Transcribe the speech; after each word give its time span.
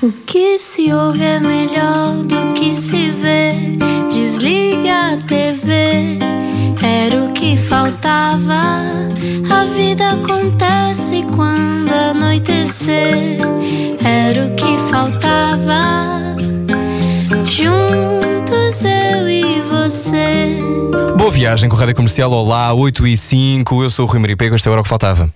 O 0.00 0.12
que 0.12 0.56
se 0.58 0.92
ouve 0.92 1.24
é 1.24 1.40
melhor 1.40 2.22
do 2.22 2.52
que 2.54 2.72
se 2.72 3.10
vê. 3.10 3.76
Desliga 4.08 5.14
a 5.14 5.16
TV, 5.16 6.18
era 6.80 7.24
o 7.24 7.32
que 7.32 7.56
faltava. 7.56 8.84
A 9.50 9.64
vida 9.74 10.10
acontece 10.10 11.24
quando 11.34 11.90
anoitecer, 11.90 13.38
era 14.04 14.46
o 14.46 14.54
que 14.54 14.78
faltava. 14.88 16.36
Juntos 17.44 18.84
eu 18.84 19.28
e 19.28 19.60
você. 19.62 20.58
Boa 21.16 21.32
viagem 21.32 21.68
com 21.68 21.74
a 21.74 21.80
Rádio 21.80 21.96
Comercial. 21.96 22.30
Olá, 22.30 22.72
8 22.72 23.04
e 23.04 23.16
5. 23.16 23.82
Eu 23.82 23.90
sou 23.90 24.06
o 24.06 24.08
Rui 24.08 24.20
Maria 24.20 24.36
Pego. 24.36 24.54
Este 24.54 24.68
é 24.68 24.70
o 24.70 24.74
hora 24.74 24.84
que 24.84 24.88
faltava. 24.88 25.28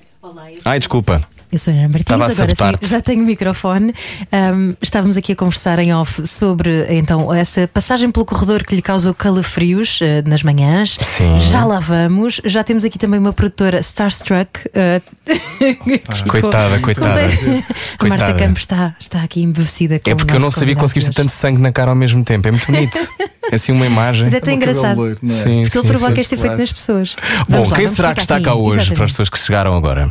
Ai, 0.64 0.78
desculpa. 0.78 1.31
Eu 1.52 1.58
sou 1.58 1.70
a 1.70 1.76
Ana 1.76 1.88
Martins, 1.88 2.00
Estava 2.00 2.24
agora 2.24 2.78
sim 2.80 2.88
já 2.88 3.02
tenho 3.02 3.22
o 3.22 3.26
microfone. 3.26 3.94
Ahm, 4.32 4.72
estávamos 4.80 5.18
aqui 5.18 5.32
a 5.32 5.36
conversar 5.36 5.78
em 5.80 5.94
off 5.94 6.26
sobre 6.26 6.86
então 6.88 7.32
essa 7.32 7.68
passagem 7.68 8.10
pelo 8.10 8.24
corredor 8.24 8.64
que 8.64 8.74
lhe 8.74 8.80
causou 8.80 9.12
calafrios 9.12 9.98
eh, 10.00 10.22
nas 10.24 10.42
manhãs. 10.42 10.96
Sim. 11.02 11.38
Já 11.40 11.66
lá 11.66 11.78
vamos. 11.78 12.40
Já 12.42 12.64
temos 12.64 12.86
aqui 12.86 12.98
também 12.98 13.20
uma 13.20 13.34
produtora 13.34 13.80
Starstruck. 13.80 14.60
que 14.64 16.28
Coitada, 16.28 16.78
coitada. 16.78 17.20
A 17.20 18.06
Marta 18.06 18.24
Coitada. 18.24 18.34
Campos 18.34 18.62
está, 18.62 18.96
está 18.98 19.22
aqui 19.22 19.42
embevecida 19.42 19.98
com 19.98 20.10
É 20.10 20.14
porque 20.14 20.34
eu 20.34 20.40
não 20.40 20.50
sabia 20.50 20.74
que 20.74 20.80
conseguiste 20.80 21.12
tanto 21.12 21.32
sangue 21.32 21.60
na 21.60 21.70
cara 21.70 21.90
ao 21.90 21.96
mesmo 21.96 22.24
tempo. 22.24 22.48
É 22.48 22.50
muito 22.50 22.66
bonito. 22.66 22.98
É 23.50 23.56
assim 23.56 23.72
uma 23.72 23.84
imagem. 23.84 24.24
Mas 24.24 24.34
é 24.34 24.40
tão 24.40 24.54
cabelo 24.54 24.72
engraçado. 24.72 24.96
loiro, 24.96 25.18
não 25.20 25.34
é? 25.34 25.38
Sim, 25.38 25.62
Porque 25.64 25.76
ele 25.76 25.86
sim, 25.86 25.88
provoca 25.88 26.14
sim. 26.14 26.20
este 26.22 26.34
efeito 26.36 26.56
nas 26.56 26.72
pessoas. 26.72 27.16
Bom, 27.46 27.56
Vamos 27.56 27.72
quem 27.72 27.88
será 27.88 28.14
que 28.14 28.20
está 28.20 28.40
cá 28.40 28.54
hoje 28.54 28.70
para 28.70 28.80
as 28.80 28.86
Exatamente. 28.86 29.10
pessoas 29.10 29.28
que 29.28 29.38
chegaram 29.38 29.74
agora? 29.76 30.10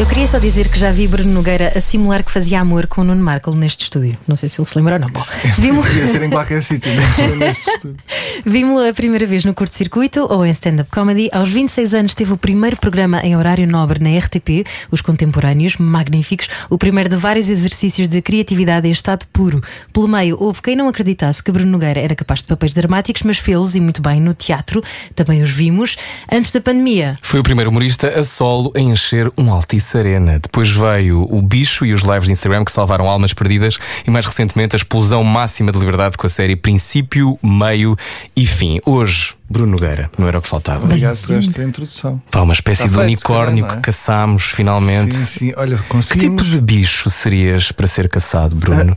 Eu 0.00 0.06
queria 0.06 0.26
só 0.26 0.38
dizer 0.40 0.68
que 0.68 0.76
já 0.78 0.90
vi 0.90 1.06
Bruno 1.06 1.32
Nogueira 1.32 1.72
a 1.76 1.80
simular 1.80 2.24
que 2.24 2.32
fazia 2.32 2.60
amor 2.60 2.88
com 2.88 3.02
o 3.02 3.04
Nuno 3.04 3.22
Markle 3.22 3.54
neste 3.54 3.84
estúdio. 3.84 4.18
Não 4.26 4.34
sei 4.34 4.48
se 4.48 4.60
ele 4.60 4.68
se 4.68 4.76
lembra 4.76 4.94
ou 4.94 5.00
não. 5.00 5.08
Bom, 5.08 5.22
vimos- 5.58 5.86
Podia 5.86 6.06
ser 6.08 6.22
em 6.24 6.30
qualquer 6.30 6.60
sítio, 6.64 6.90
nem 6.92 7.06
foi 7.06 7.36
neste 7.36 7.70
estúdio. 7.70 7.96
Vimos-lo 8.44 8.88
a 8.88 8.92
primeira 8.92 9.24
vez 9.26 9.44
no 9.44 9.54
curto-circuito 9.54 10.26
ou 10.28 10.44
em 10.44 10.50
stand-up 10.50 10.90
comedy. 10.90 11.28
Aos 11.32 11.50
26 11.50 11.94
anos 11.94 12.14
teve 12.16 12.32
o 12.32 12.36
primeiro 12.36 12.76
programa 12.78 13.20
em 13.20 13.36
horário 13.36 13.64
nobre 13.66 14.00
na 14.02 14.18
RTP, 14.18 14.66
Os 14.90 15.00
Contemporâneos, 15.00 15.76
magníficos. 15.76 16.48
O 16.68 16.76
primeiro 16.76 17.08
de 17.08 17.16
vários 17.16 17.48
exercícios 17.48 18.08
de 18.08 18.20
criatividade 18.20 18.88
em 18.88 18.90
estado 18.90 19.24
puro. 19.32 19.62
Pelo 19.92 20.08
meio, 20.08 20.36
houve 20.40 20.60
quem 20.62 20.74
não 20.74 20.88
acreditasse 20.88 21.40
que 21.44 21.52
Bruno 21.52 21.70
Nogueira 21.70 22.00
era 22.00 22.16
capaz 22.16 22.40
de 22.40 22.46
papéis 22.46 22.74
dramáticos, 22.74 23.22
mas 23.22 23.38
fê-los 23.38 23.76
e 23.76 23.80
muito 23.80 24.02
bem 24.02 24.20
no 24.20 24.34
teatro. 24.34 24.82
Também 25.14 25.42
os 25.42 25.50
vimos. 25.50 25.96
Antes 26.30 26.50
da 26.50 26.60
pandemia, 26.60 27.14
Foi 27.22 27.38
o 27.38 27.42
primeiro 27.44 27.70
humorista 27.70 28.08
a 28.08 28.24
solo 28.24 28.72
a 28.74 28.80
encher 28.80 29.30
um 29.38 29.52
Altice 29.52 29.81
Arena. 29.96 30.38
Depois 30.38 30.70
veio 30.70 31.26
o 31.30 31.42
Bicho 31.42 31.84
e 31.84 31.92
os 31.92 32.02
lives 32.02 32.26
de 32.26 32.32
Instagram 32.32 32.64
que 32.64 32.72
salvaram 32.72 33.08
almas 33.08 33.32
perdidas. 33.32 33.78
E 34.06 34.10
mais 34.10 34.24
recentemente 34.26 34.74
a 34.74 34.78
explosão 34.78 35.22
máxima 35.24 35.70
de 35.72 35.78
liberdade 35.78 36.16
com 36.16 36.26
a 36.26 36.30
série 36.30 36.56
Princípio, 36.56 37.38
Meio 37.42 37.96
e 38.36 38.46
Fim. 38.46 38.78
Hoje, 38.86 39.34
Bruno 39.50 39.72
Nogueira, 39.72 40.10
não 40.16 40.26
era 40.28 40.38
o 40.38 40.42
que 40.42 40.48
faltava. 40.48 40.84
Obrigado 40.84 41.18
por 41.18 41.34
esta 41.36 41.62
introdução. 41.62 42.22
Pá, 42.30 42.40
uma 42.40 42.52
espécie 42.52 42.84
Está 42.84 42.88
de 42.88 42.94
feito, 42.94 43.06
unicórnio 43.06 43.66
é? 43.66 43.68
que 43.68 43.76
caçámos 43.82 44.44
finalmente. 44.44 45.14
Sim, 45.16 45.24
sim. 45.26 45.52
Olha, 45.56 45.76
Que 45.76 45.82
tipo 45.82 45.92
conseguimos. 45.94 46.46
de 46.46 46.60
bicho 46.60 47.10
serias 47.10 47.70
para 47.72 47.86
ser 47.86 48.08
caçado, 48.08 48.54
Bruno? 48.56 48.96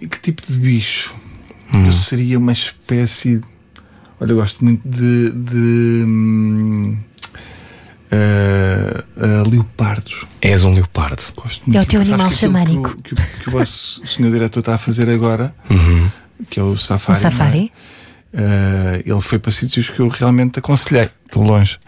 E 0.00 0.06
que 0.06 0.18
tipo 0.20 0.42
de 0.46 0.58
bicho? 0.58 1.14
Hum. 1.74 1.86
Eu 1.86 1.92
seria 1.92 2.38
uma 2.38 2.52
espécie. 2.52 3.40
Olha, 4.20 4.32
eu 4.32 4.36
gosto 4.36 4.64
muito 4.64 4.88
de. 4.88 5.30
de 5.30 6.96
ah, 8.12 9.04
ah, 9.18 9.48
leopardos. 9.48 10.26
És 10.40 10.64
um 10.64 10.72
leopardo. 10.72 11.22
Gosto 11.34 11.62
muito. 11.66 11.76
É 11.78 11.82
o 11.82 11.86
teu 11.86 12.00
animal 12.00 12.30
xamânico. 12.30 12.96
Que, 13.02 13.12
o- 13.14 13.16
que, 13.16 13.22
o- 13.22 13.26
que 13.42 13.48
o 13.48 13.52
vosso 13.52 14.00
senhor 14.06 14.30
diretor 14.32 14.60
está 14.60 14.74
a 14.74 14.78
fazer 14.78 15.08
agora, 15.10 15.54
Uhum. 15.70 16.08
que 16.50 16.60
é 16.60 16.62
o 16.62 16.72
o 16.72 16.78
Safari. 16.78 17.20
não 17.20 17.28
é? 17.28 17.32
Safari. 17.32 17.72
Uh, 18.34 19.02
ele 19.12 19.20
foi 19.22 19.38
para 19.38 19.50
sítios 19.50 19.88
que 19.88 20.00
eu 20.00 20.08
realmente 20.08 20.58
aconselhei, 20.58 21.08
de 21.32 21.38
longe. 21.38 21.78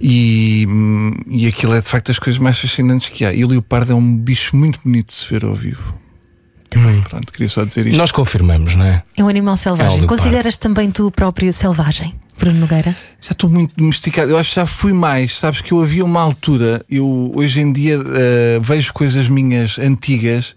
E, 0.00 0.66
hum, 0.68 1.12
e 1.28 1.46
aquilo 1.46 1.74
é 1.74 1.80
de 1.80 1.86
facto 1.86 2.06
das 2.08 2.18
coisas 2.18 2.40
mais 2.40 2.58
fascinantes 2.58 3.10
que 3.10 3.24
há. 3.24 3.32
E 3.34 3.44
o 3.44 3.48
leopardo 3.48 3.92
é 3.92 3.94
um 3.94 4.16
bicho 4.16 4.56
muito 4.56 4.80
bonito 4.82 5.08
de 5.08 5.12
se 5.14 5.28
ver 5.30 5.44
ao 5.44 5.54
vivo. 5.54 5.94
Pronto, 7.08 7.32
queria 7.32 7.48
só 7.48 7.64
dizer 7.64 7.86
isto. 7.86 7.96
Nós 7.96 8.12
confirmamos, 8.12 8.76
não 8.76 8.84
é? 8.84 9.02
É 9.16 9.24
um 9.24 9.28
animal 9.28 9.56
selvagem. 9.56 10.00
leopardo. 10.00 10.16
Consideras 10.22 10.56
também 10.56 10.90
tu 10.90 11.10
próprio 11.10 11.52
selvagem, 11.52 12.14
Bruno 12.38 12.60
Nogueira? 12.60 12.94
Já 13.20 13.32
estou 13.32 13.50
muito 13.50 13.74
domesticado. 13.76 14.30
Eu 14.30 14.38
acho 14.38 14.50
que 14.50 14.56
já 14.56 14.66
fui 14.66 14.92
mais. 14.92 15.36
Sabes 15.36 15.60
que 15.60 15.72
eu 15.72 15.82
havia 15.82 16.04
uma 16.04 16.20
altura. 16.20 16.84
Eu 16.88 17.32
hoje 17.34 17.60
em 17.60 17.72
dia 17.72 17.98
uh, 18.00 18.04
vejo 18.60 18.92
coisas 18.92 19.28
minhas 19.28 19.78
antigas. 19.78 20.54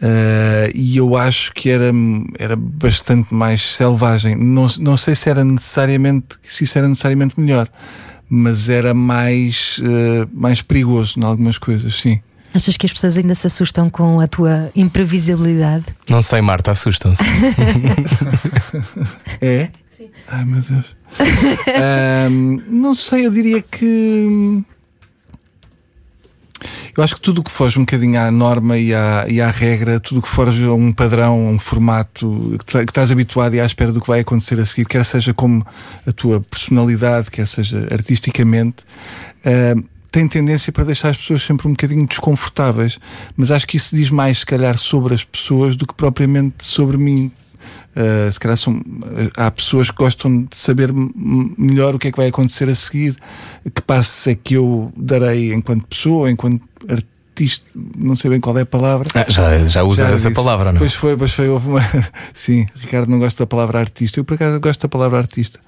uh, 0.00 0.70
e 0.74 0.96
eu 0.96 1.16
acho 1.16 1.52
que 1.52 1.70
era, 1.70 1.92
era 2.38 2.56
bastante 2.56 3.32
mais 3.32 3.62
selvagem. 3.62 4.36
Não, 4.36 4.66
não 4.78 4.96
sei 4.96 5.14
se 5.14 5.28
era 5.28 5.44
necessariamente 5.44 6.36
se 6.42 6.64
isso 6.64 6.78
era 6.78 6.88
necessariamente 6.88 7.38
melhor, 7.38 7.68
mas 8.28 8.68
era 8.68 8.92
mais, 8.94 9.78
uh, 9.78 10.28
mais 10.32 10.62
perigoso 10.62 11.18
em 11.18 11.24
algumas 11.24 11.58
coisas, 11.58 11.94
sim. 11.94 12.20
Achas 12.56 12.78
que 12.78 12.86
as 12.86 12.92
pessoas 12.92 13.18
ainda 13.18 13.34
se 13.34 13.46
assustam 13.46 13.90
com 13.90 14.18
a 14.18 14.26
tua 14.26 14.70
imprevisibilidade? 14.74 15.84
Não 16.08 16.22
sei, 16.22 16.40
Marta, 16.40 16.70
assustam-se. 16.70 17.22
É? 19.42 19.68
Sim. 19.94 20.08
Ai 20.26 20.44
meu 20.46 20.62
Deus. 20.62 20.96
Ahm, 22.26 22.62
não 22.70 22.94
sei, 22.94 23.26
eu 23.26 23.30
diria 23.30 23.60
que. 23.60 24.64
Eu 26.96 27.04
acho 27.04 27.16
que 27.16 27.20
tudo 27.20 27.42
o 27.42 27.44
que 27.44 27.50
foge 27.50 27.78
um 27.78 27.82
bocadinho 27.82 28.18
à 28.18 28.30
norma 28.30 28.78
e 28.78 28.94
à, 28.94 29.26
e 29.28 29.38
à 29.38 29.50
regra, 29.50 30.00
tudo 30.00 30.20
o 30.20 30.22
que 30.22 30.28
foge 30.28 30.64
a 30.64 30.72
um 30.72 30.94
padrão, 30.94 31.48
a 31.48 31.50
um 31.50 31.58
formato 31.58 32.56
que, 32.66 32.78
estás 32.78 33.12
habituado 33.12 33.54
e 33.54 33.60
à 33.60 33.66
espera 33.66 33.92
do 33.92 34.00
que 34.00 34.06
vai 34.06 34.20
acontecer 34.20 34.58
a 34.58 34.64
seguir, 34.64 34.86
quer 34.86 35.04
seja 35.04 35.34
como 35.34 35.66
a 36.06 36.12
tua 36.12 36.40
personalidade, 36.40 37.30
quer 37.30 37.46
seja 37.46 37.86
artisticamente, 37.92 38.76
ahm, 39.44 39.82
tem 40.16 40.26
tendência 40.26 40.72
para 40.72 40.84
deixar 40.84 41.10
as 41.10 41.18
pessoas 41.18 41.42
sempre 41.42 41.68
um 41.68 41.72
bocadinho 41.72 42.06
desconfortáveis. 42.06 42.98
Mas 43.36 43.50
acho 43.50 43.66
que 43.66 43.76
isso 43.76 43.94
diz 43.94 44.08
mais, 44.08 44.38
se 44.38 44.46
calhar, 44.46 44.78
sobre 44.78 45.12
as 45.12 45.22
pessoas 45.22 45.76
do 45.76 45.86
que 45.86 45.92
propriamente 45.92 46.64
sobre 46.64 46.96
mim. 46.96 47.30
Uh, 47.94 48.32
se 48.32 48.40
calhar 48.40 48.56
são, 48.56 48.82
há 49.36 49.50
pessoas 49.50 49.90
que 49.90 49.96
gostam 49.98 50.44
de 50.44 50.56
saber 50.56 50.90
melhor 50.94 51.94
o 51.94 51.98
que 51.98 52.08
é 52.08 52.10
que 52.10 52.16
vai 52.16 52.28
acontecer 52.28 52.66
a 52.66 52.74
seguir, 52.74 53.14
que 53.74 53.82
passos 53.82 54.26
é 54.26 54.34
que 54.34 54.54
eu 54.54 54.90
darei 54.96 55.52
enquanto 55.52 55.86
pessoa, 55.86 56.30
enquanto 56.30 56.62
artista, 56.88 57.15
não 57.96 58.16
sei 58.16 58.30
bem 58.30 58.40
qual 58.40 58.56
é 58.58 58.62
a 58.62 58.66
palavra. 58.66 59.08
Ah, 59.14 59.24
já, 59.28 59.64
já 59.64 59.82
usas 59.82 60.08
Já 60.08 60.14
essa 60.14 60.30
palavra, 60.30 60.72
não? 60.72 60.76
é? 60.76 60.78
Pois 60.78 60.94
foi, 60.94 61.16
pois 61.16 61.32
foi. 61.32 61.48
Houve 61.48 61.68
uma... 61.68 61.80
Sim, 62.32 62.66
Ricardo 62.74 63.10
não 63.10 63.18
gosta 63.18 63.42
da 63.42 63.46
palavra 63.46 63.78
artista. 63.78 64.18
Eu, 64.20 64.24
por 64.24 64.34
acaso, 64.34 64.60
gosto 64.60 64.82
da 64.82 64.88
palavra 64.88 65.18
artista. 65.18 65.60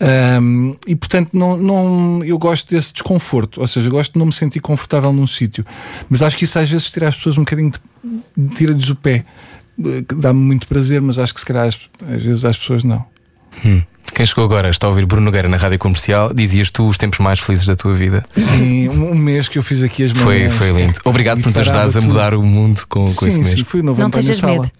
Ahm, 0.00 0.74
e, 0.86 0.96
portanto, 0.96 1.30
não, 1.32 1.56
não, 1.56 2.24
eu 2.24 2.38
gosto 2.38 2.74
desse 2.74 2.92
desconforto. 2.92 3.60
Ou 3.60 3.66
seja, 3.66 3.86
eu 3.86 3.92
gosto 3.92 4.14
de 4.14 4.18
não 4.18 4.26
me 4.26 4.32
sentir 4.32 4.60
confortável 4.60 5.12
num 5.12 5.26
sítio. 5.26 5.64
Mas 6.08 6.22
acho 6.22 6.36
que 6.36 6.44
isso 6.44 6.58
às 6.58 6.68
vezes 6.70 6.90
tira 6.90 7.08
as 7.08 7.16
pessoas 7.16 7.36
um 7.38 7.42
bocadinho, 7.42 7.72
de... 8.36 8.48
tira-lhes 8.54 8.88
o 8.90 8.96
pé. 8.96 9.24
Eh, 9.78 10.04
Dá-me 10.16 10.40
muito 10.40 10.66
prazer, 10.66 11.00
mas 11.00 11.18
acho 11.18 11.32
que 11.34 11.40
se 11.40 11.46
calhar 11.46 11.66
às, 11.68 11.78
às 12.08 12.22
vezes 12.22 12.44
às 12.44 12.56
pessoas 12.56 12.84
não. 12.84 13.04
Hum. 13.64 13.82
Quem 14.16 14.24
chegou 14.24 14.44
agora 14.46 14.70
está 14.70 14.86
a 14.86 14.90
ouvir 14.90 15.04
Bruno 15.04 15.26
Nogueira 15.26 15.46
na 15.46 15.58
rádio 15.58 15.78
comercial. 15.78 16.32
Dizias 16.32 16.70
tu 16.70 16.88
os 16.88 16.96
tempos 16.96 17.18
mais 17.18 17.38
felizes 17.38 17.66
da 17.66 17.76
tua 17.76 17.92
vida. 17.94 18.24
Sim, 18.34 18.88
um, 18.88 19.10
um 19.10 19.14
mês 19.14 19.46
que 19.46 19.58
eu 19.58 19.62
fiz 19.62 19.82
aqui 19.82 20.04
as 20.04 20.12
Foi, 20.12 20.38
manhãs. 20.38 20.54
foi 20.54 20.70
lindo. 20.70 20.94
Obrigado 21.04 21.38
E 21.40 21.42
por 21.42 21.48
nos 21.50 21.58
ajudares 21.58 21.96
a 21.96 22.00
mudar 22.00 22.32
o 22.34 22.42
mundo 22.42 22.86
com, 22.88 23.02
com 23.02 23.08
sim, 23.08 23.26
esse 23.28 23.36
sim, 23.36 23.42
mesmo. 23.44 23.64
fui 23.66 23.80
o 23.80 23.82
novo 23.82 24.00
Não 24.00 24.06
António 24.08 24.26
tejas 24.26 24.40
Sala. 24.40 24.72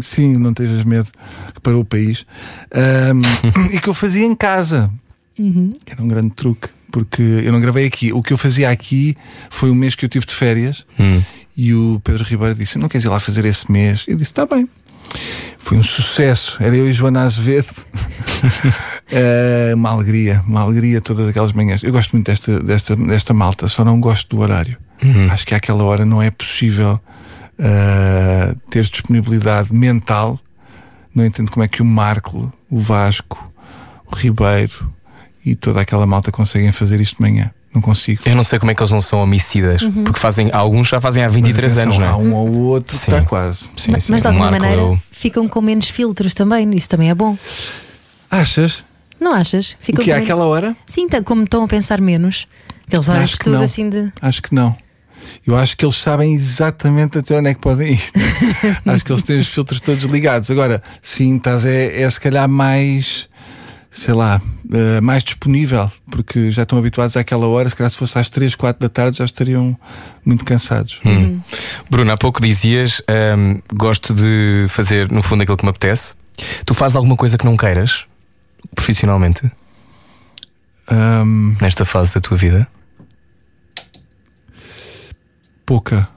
Sim, 0.00 0.36
não 0.38 0.54
tejas 0.54 0.84
medo 0.84 1.08
que 1.52 1.60
parou 1.60 1.80
o 1.80 1.84
país. 1.84 2.24
Ahm, 2.72 3.20
e 3.74 3.80
que 3.80 3.88
eu 3.88 3.94
fazia 3.94 4.24
em 4.24 4.34
casa. 4.34 4.88
Que 5.36 5.92
era 5.92 6.00
um 6.00 6.06
grande 6.06 6.30
truque, 6.30 6.68
porque 6.92 7.20
eu 7.20 7.50
não 7.52 7.58
gravei 7.60 7.86
aqui. 7.86 8.12
O 8.12 8.22
que 8.22 8.32
eu 8.32 8.38
fazia 8.38 8.70
aqui 8.70 9.16
foi 9.50 9.70
um 9.72 9.74
mês 9.74 9.96
que 9.96 10.04
eu 10.04 10.08
tive 10.08 10.24
de 10.24 10.32
férias 10.32 10.86
Hum. 11.00 11.20
e 11.56 11.74
o 11.74 12.00
Pedro 12.04 12.22
Ribeiro 12.22 12.54
disse: 12.54 12.78
Não 12.78 12.88
queres 12.88 13.04
ir 13.04 13.08
lá 13.08 13.18
fazer 13.18 13.44
esse 13.44 13.70
mês? 13.72 14.04
Eu 14.06 14.14
disse: 14.16 14.30
Está 14.30 14.46
bem. 14.46 14.68
Foi 15.58 15.78
um 15.78 15.82
sucesso. 15.82 16.56
Era 16.60 16.76
eu 16.76 16.88
e 16.88 16.92
Joana 16.92 17.22
Azevedo. 17.22 17.68
Eh, 19.10 19.72
uma 19.74 19.90
alegria, 19.90 20.42
uma 20.46 20.62
alegria 20.62 20.98
todas 20.98 21.28
aquelas 21.28 21.52
manhãs. 21.52 21.82
Eu 21.82 21.92
gosto 21.92 22.12
muito 22.12 22.26
desta, 22.26 22.58
desta, 22.58 22.96
desta 22.96 23.34
malta, 23.34 23.68
só 23.68 23.84
não 23.84 24.00
gosto 24.00 24.34
do 24.34 24.42
horário. 24.42 24.78
Acho 25.30 25.46
que 25.46 25.54
àquela 25.54 25.84
hora 25.84 26.06
não 26.06 26.22
é 26.22 26.30
possível 26.30 26.98
eh, 27.58 28.54
ter 28.70 28.82
disponibilidade 28.82 29.72
mental. 29.72 30.40
Não 31.14 31.24
entendo 31.24 31.50
como 31.50 31.62
é 31.62 31.68
que 31.68 31.82
o 31.82 31.84
Marco, 31.84 32.52
o 32.70 32.78
Vasco, 32.78 33.52
o 34.10 34.16
Ribeiro 34.16 34.90
e 35.44 35.54
toda 35.54 35.82
aquela 35.82 36.06
malta 36.06 36.32
conseguem 36.32 36.72
fazer 36.72 37.00
isto 37.00 37.16
de 37.16 37.22
manhã. 37.22 37.50
Não 37.74 37.80
consigo. 37.82 38.22
Eu 38.24 38.36
não 38.36 38.44
sei 38.44 38.58
como 38.60 38.70
é 38.70 38.74
que 38.74 38.80
eles 38.82 38.92
não 38.92 39.00
são 39.00 39.20
homicidas, 39.20 39.82
porque 40.04 40.20
fazem, 40.20 40.48
alguns 40.52 40.88
já 40.88 41.00
fazem 41.00 41.24
há 41.24 41.28
23 41.28 41.74
Mas, 41.74 41.82
anos, 41.82 41.98
não 41.98 42.06
é? 42.06 42.08
Há 42.08 42.16
um 42.16 42.32
ou 42.34 42.48
outro 42.66 42.96
Sim. 42.96 43.10
está 43.10 43.22
quase. 43.22 43.70
Sim, 43.76 43.90
mas, 43.90 44.04
sim. 44.04 44.12
mas 44.12 44.22
de 44.22 44.28
O 44.28 44.30
alguma 44.30 44.50
Marco 44.50 44.62
maneira 44.64 44.84
o- 44.84 44.98
ficam 45.10 45.48
com 45.48 45.60
menos 45.60 45.88
filtros 45.90 46.32
também, 46.34 46.70
isso 46.76 46.88
também 46.88 47.10
é 47.10 47.14
bom. 47.14 47.36
Achas? 48.30 48.84
Não 49.20 49.32
achas? 49.32 49.72
O 49.72 49.76
Ficam 49.84 50.04
que 50.04 50.10
é 50.10 50.16
àquela 50.16 50.44
hora? 50.44 50.76
Sim, 50.86 51.08
tá- 51.08 51.22
como 51.22 51.42
estão 51.44 51.64
a 51.64 51.68
pensar 51.68 52.00
menos. 52.00 52.46
Aqueles 52.86 53.08
olhos 53.08 53.22
Acho 53.24 53.38
que 53.38 53.44
tudo 53.44 53.56
não. 53.56 53.62
assim 53.64 53.88
de. 53.88 54.12
Acho 54.20 54.42
que 54.42 54.54
não. 54.54 54.76
Eu 55.46 55.56
acho 55.56 55.76
que 55.76 55.84
eles 55.84 55.96
sabem 55.96 56.34
exatamente 56.34 57.18
até 57.18 57.36
onde 57.38 57.48
é 57.48 57.54
que 57.54 57.60
podem 57.60 57.94
ir. 57.94 58.00
acho 58.86 59.04
que 59.04 59.10
eles 59.12 59.22
têm 59.22 59.38
os 59.38 59.48
filtros 59.48 59.80
todos 59.80 60.04
ligados. 60.04 60.50
Agora, 60.50 60.82
sim, 61.00 61.36
estás 61.36 61.64
é, 61.64 62.02
é 62.02 62.10
se 62.10 62.20
calhar 62.20 62.48
mais, 62.48 63.26
sei 63.94 64.12
lá, 64.12 64.40
eh, 64.72 65.00
mais 65.00 65.22
disponível, 65.22 65.90
porque 66.10 66.50
já 66.50 66.64
estão 66.64 66.78
habituados 66.78 67.16
àquela 67.16 67.46
hora. 67.46 67.68
Se 67.68 67.76
calhar 67.76 67.90
se 67.90 67.96
fosse 67.96 68.18
às 68.18 68.28
3, 68.28 68.54
4 68.56 68.80
da 68.80 68.88
tarde 68.88 69.18
já 69.18 69.24
estariam 69.24 69.78
muito 70.24 70.44
cansados. 70.44 71.00
Hum. 71.06 71.40
Bruno, 71.88 72.10
há 72.12 72.16
pouco 72.16 72.42
dizias 72.42 73.00
hum, 73.38 73.60
gosto 73.72 74.12
de 74.12 74.66
fazer 74.68 75.10
no 75.12 75.22
fundo 75.22 75.42
aquilo 75.42 75.56
que 75.56 75.64
me 75.64 75.70
apetece. 75.70 76.14
Tu 76.66 76.74
fazes 76.74 76.96
alguma 76.96 77.16
coisa 77.16 77.38
que 77.38 77.44
não 77.44 77.56
queiras 77.56 78.04
profissionalmente 78.74 79.50
Ahm, 80.86 81.56
nesta 81.62 81.84
fase 81.86 82.12
da 82.14 82.20
tua 82.20 82.36
vida? 82.36 82.68
pouca. 85.64 86.08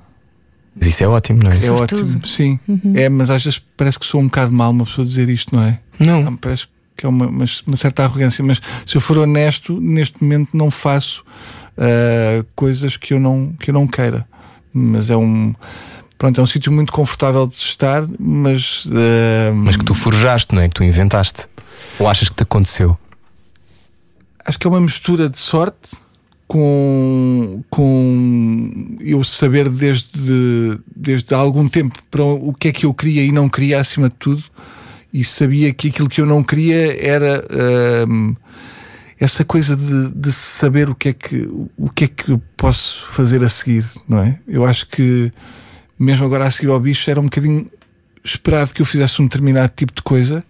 Mas 0.75 0.89
isso 0.89 1.03
é 1.03 1.07
ótimo, 1.07 1.41
não 1.41 1.49
é? 1.51 1.53
É 1.53 1.57
Sobretudo. 1.57 2.03
ótimo, 2.03 2.27
sim. 2.27 2.59
É, 2.93 3.07
mas 3.09 3.29
às 3.29 3.43
vezes 3.43 3.61
parece 3.77 3.97
que 3.97 4.05
sou 4.05 4.19
um 4.21 4.25
bocado 4.25 4.51
mal 4.51 4.71
uma 4.71 4.83
pessoa 4.85 5.05
dizer 5.05 5.29
isto, 5.29 5.55
não 5.55 5.63
é? 5.63 5.79
Não. 5.99 6.27
Ah, 6.27 6.33
Parece 6.39 6.65
que 6.67 6.71
é 7.05 7.09
uma, 7.09 7.27
uma, 7.27 7.75
certa 7.75 8.03
arrogância, 8.03 8.43
mas 8.43 8.61
se 8.85 8.95
eu 8.95 9.01
for 9.01 9.17
honesto, 9.17 9.79
neste 9.79 10.23
momento 10.23 10.55
não 10.55 10.71
faço 10.71 11.23
ah, 11.77 12.43
coisas 12.55 12.97
que 12.97 13.13
eu 13.13 13.19
não, 13.19 13.53
que 13.59 13.69
eu 13.69 13.73
não 13.73 13.87
queira. 13.87 14.27
Mas 14.73 15.09
é 15.09 15.17
um. 15.17 15.53
Pronto, 16.17 16.39
é 16.39 16.43
um 16.43 16.47
sítio 16.47 16.71
muito 16.71 16.91
confortável 16.91 17.47
de 17.47 17.55
estar, 17.55 18.05
mas. 18.19 18.87
ah, 18.91 19.53
Mas 19.53 19.77
que 19.77 19.85
tu 19.85 19.93
forjaste, 19.93 20.53
não 20.53 20.61
é? 20.61 20.67
Que 20.67 20.75
tu 20.75 20.83
inventaste. 20.83 21.45
Ou 21.99 22.07
achas 22.07 22.29
que 22.29 22.35
te 22.35 22.43
aconteceu? 22.43 22.97
acho 24.47 24.57
que 24.57 24.65
é 24.65 24.69
uma 24.69 24.79
mistura 24.79 25.29
de 25.29 25.37
sorte 25.37 25.97
com, 26.47 27.61
com 27.69 28.97
eu 29.01 29.21
saber 29.25 29.69
desde, 29.69 30.79
desde 30.95 31.35
há 31.35 31.37
algum 31.37 31.67
tempo 31.67 31.99
para 32.09 32.23
o 32.23 32.53
que 32.53 32.69
é 32.69 32.71
que 32.71 32.85
eu 32.85 32.93
queria 32.93 33.23
e 33.23 33.31
não 33.33 33.49
queria 33.49 33.77
acima 33.77 34.07
de 34.07 34.15
tudo 34.15 34.41
e 35.13 35.23
sabia 35.23 35.73
que 35.73 35.89
aquilo 35.89 36.09
que 36.09 36.21
eu 36.21 36.25
não 36.25 36.43
queria 36.43 37.05
era 37.05 37.43
hum, 38.07 38.35
essa 39.19 39.43
coisa 39.43 39.75
de, 39.75 40.09
de 40.09 40.31
saber 40.31 40.89
o 40.89 40.95
que 40.95 41.09
é 41.09 41.13
que 41.13 41.49
o 41.77 41.89
que 41.89 42.05
é 42.05 42.07
que 42.07 42.31
eu 42.31 42.41
posso 42.55 43.05
fazer 43.07 43.43
a 43.43 43.49
seguir 43.49 43.85
não 44.07 44.19
é 44.19 44.39
eu 44.47 44.65
acho 44.65 44.87
que 44.87 45.31
mesmo 45.97 46.25
agora 46.25 46.45
a 46.45 46.51
seguir 46.51 46.69
ao 46.69 46.79
bicho 46.79 47.09
era 47.09 47.19
um 47.19 47.23
bocadinho 47.23 47.69
esperado 48.23 48.73
que 48.73 48.81
eu 48.81 48.85
fizesse 48.85 49.21
um 49.21 49.25
determinado 49.25 49.71
tipo 49.75 49.93
de 49.93 50.01
coisa 50.01 50.43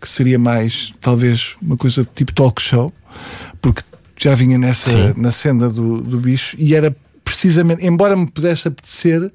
que 0.00 0.08
seria 0.08 0.38
mais 0.38 0.92
talvez 1.00 1.54
uma 1.62 1.76
coisa 1.76 2.08
tipo 2.14 2.32
talk 2.32 2.60
show 2.60 2.92
porque 3.60 3.82
já 4.16 4.34
vinha 4.34 4.58
nessa 4.58 4.90
Sim. 4.90 5.14
na 5.16 5.30
senda 5.30 5.68
do, 5.68 6.00
do 6.00 6.18
bicho 6.18 6.56
e 6.58 6.74
era 6.74 6.94
precisamente 7.22 7.86
embora 7.86 8.16
me 8.16 8.26
pudesse 8.26 8.66
apetecer 8.66 9.30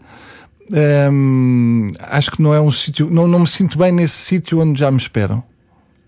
hum, 1.11 1.91
acho 1.99 2.31
que 2.31 2.41
não 2.41 2.53
é 2.53 2.59
um 2.61 2.71
sítio 2.71 3.09
não, 3.11 3.27
não 3.27 3.39
me 3.39 3.47
sinto 3.47 3.77
bem 3.77 3.91
nesse 3.91 4.15
sítio 4.15 4.59
onde 4.59 4.79
já 4.79 4.89
me 4.91 4.97
esperam 4.97 5.43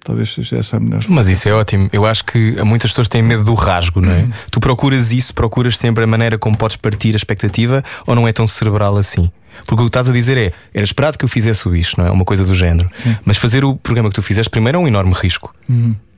talvez 0.04 0.34
seja 0.34 0.58
essa 0.58 0.78
a 0.78 0.80
melhor 0.80 1.02
Mas 1.10 1.28
isso 1.28 1.50
é 1.50 1.54
ótimo. 1.54 1.90
Eu 1.92 2.06
acho 2.06 2.24
que 2.24 2.56
muitas 2.64 2.92
pessoas 2.92 3.10
têm 3.10 3.22
medo 3.22 3.44
do 3.44 3.54
rasgo, 3.54 4.00
não 4.00 4.10
é? 4.14 4.26
Tu 4.50 4.58
procuras 4.62 5.12
isso, 5.12 5.34
procuras 5.34 5.78
sempre 5.78 6.02
a 6.06 6.08
maneira 6.08 6.38
como 6.38 6.56
podes 6.58 6.78
partir 6.78 7.12
a 7.12 7.18
expectativa 7.18 7.84
ou 8.06 8.16
não 8.16 8.26
é 8.26 8.32
tão 8.32 8.48
cerebral 8.48 8.96
assim? 8.96 9.30
Porque 9.66 9.82
o 9.82 9.86
que 9.86 9.90
estás 9.90 10.08
a 10.10 10.14
dizer 10.14 10.38
é, 10.38 10.54
era 10.74 10.86
esperado 10.86 11.18
que 11.18 11.26
eu 11.26 11.30
fizesse 11.30 11.68
o 11.68 11.72
bicho, 11.72 11.96
não 11.98 12.06
é? 12.08 12.12
Uma 12.12 12.24
coisa 12.24 12.46
do 12.46 12.56
género. 12.56 12.90
Mas 13.26 13.36
fazer 13.36 13.66
o 13.66 13.76
programa 13.76 14.08
que 14.08 14.16
tu 14.16 14.22
fizeste 14.22 14.50
primeiro 14.50 14.78
é 14.78 14.80
um 14.82 14.88
enorme 14.88 15.12
risco. 15.14 15.54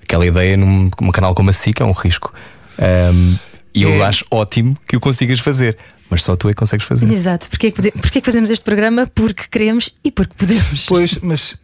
Aquela 0.04 0.24
ideia 0.28 0.56
num, 0.56 0.92
num 1.02 1.12
canal 1.12 1.34
como 1.34 1.50
a 1.50 1.54
SIC 1.54 1.82
é 1.82 1.86
um 1.86 1.92
risco. 1.92 2.32
Ahm, 2.78 3.38
e 3.74 3.82
eu 3.82 3.90
É. 4.04 4.06
acho 4.06 4.24
ótimo 4.30 4.78
que 4.88 4.96
o 4.98 5.00
consigas 5.00 5.40
fazer. 5.40 5.76
Mas 6.10 6.24
só 6.24 6.36
tu 6.36 6.50
é 6.50 6.54
que 6.54 6.58
consegues 6.58 6.86
fazer. 6.86 7.12
Exato. 7.12 7.50
Porquê 7.50 7.70
que, 7.72 7.78
pode- 7.82 7.92
porquê 8.02 8.20
que 8.22 8.26
fazemos 8.26 8.50
este 8.50 8.64
programa? 8.64 9.06
Porque 9.14 9.44
queremos 9.50 9.92
e 10.04 10.12
porque 10.12 10.34
podemos. 10.36 10.86
Pois, 10.88 11.18
mas 11.22 11.56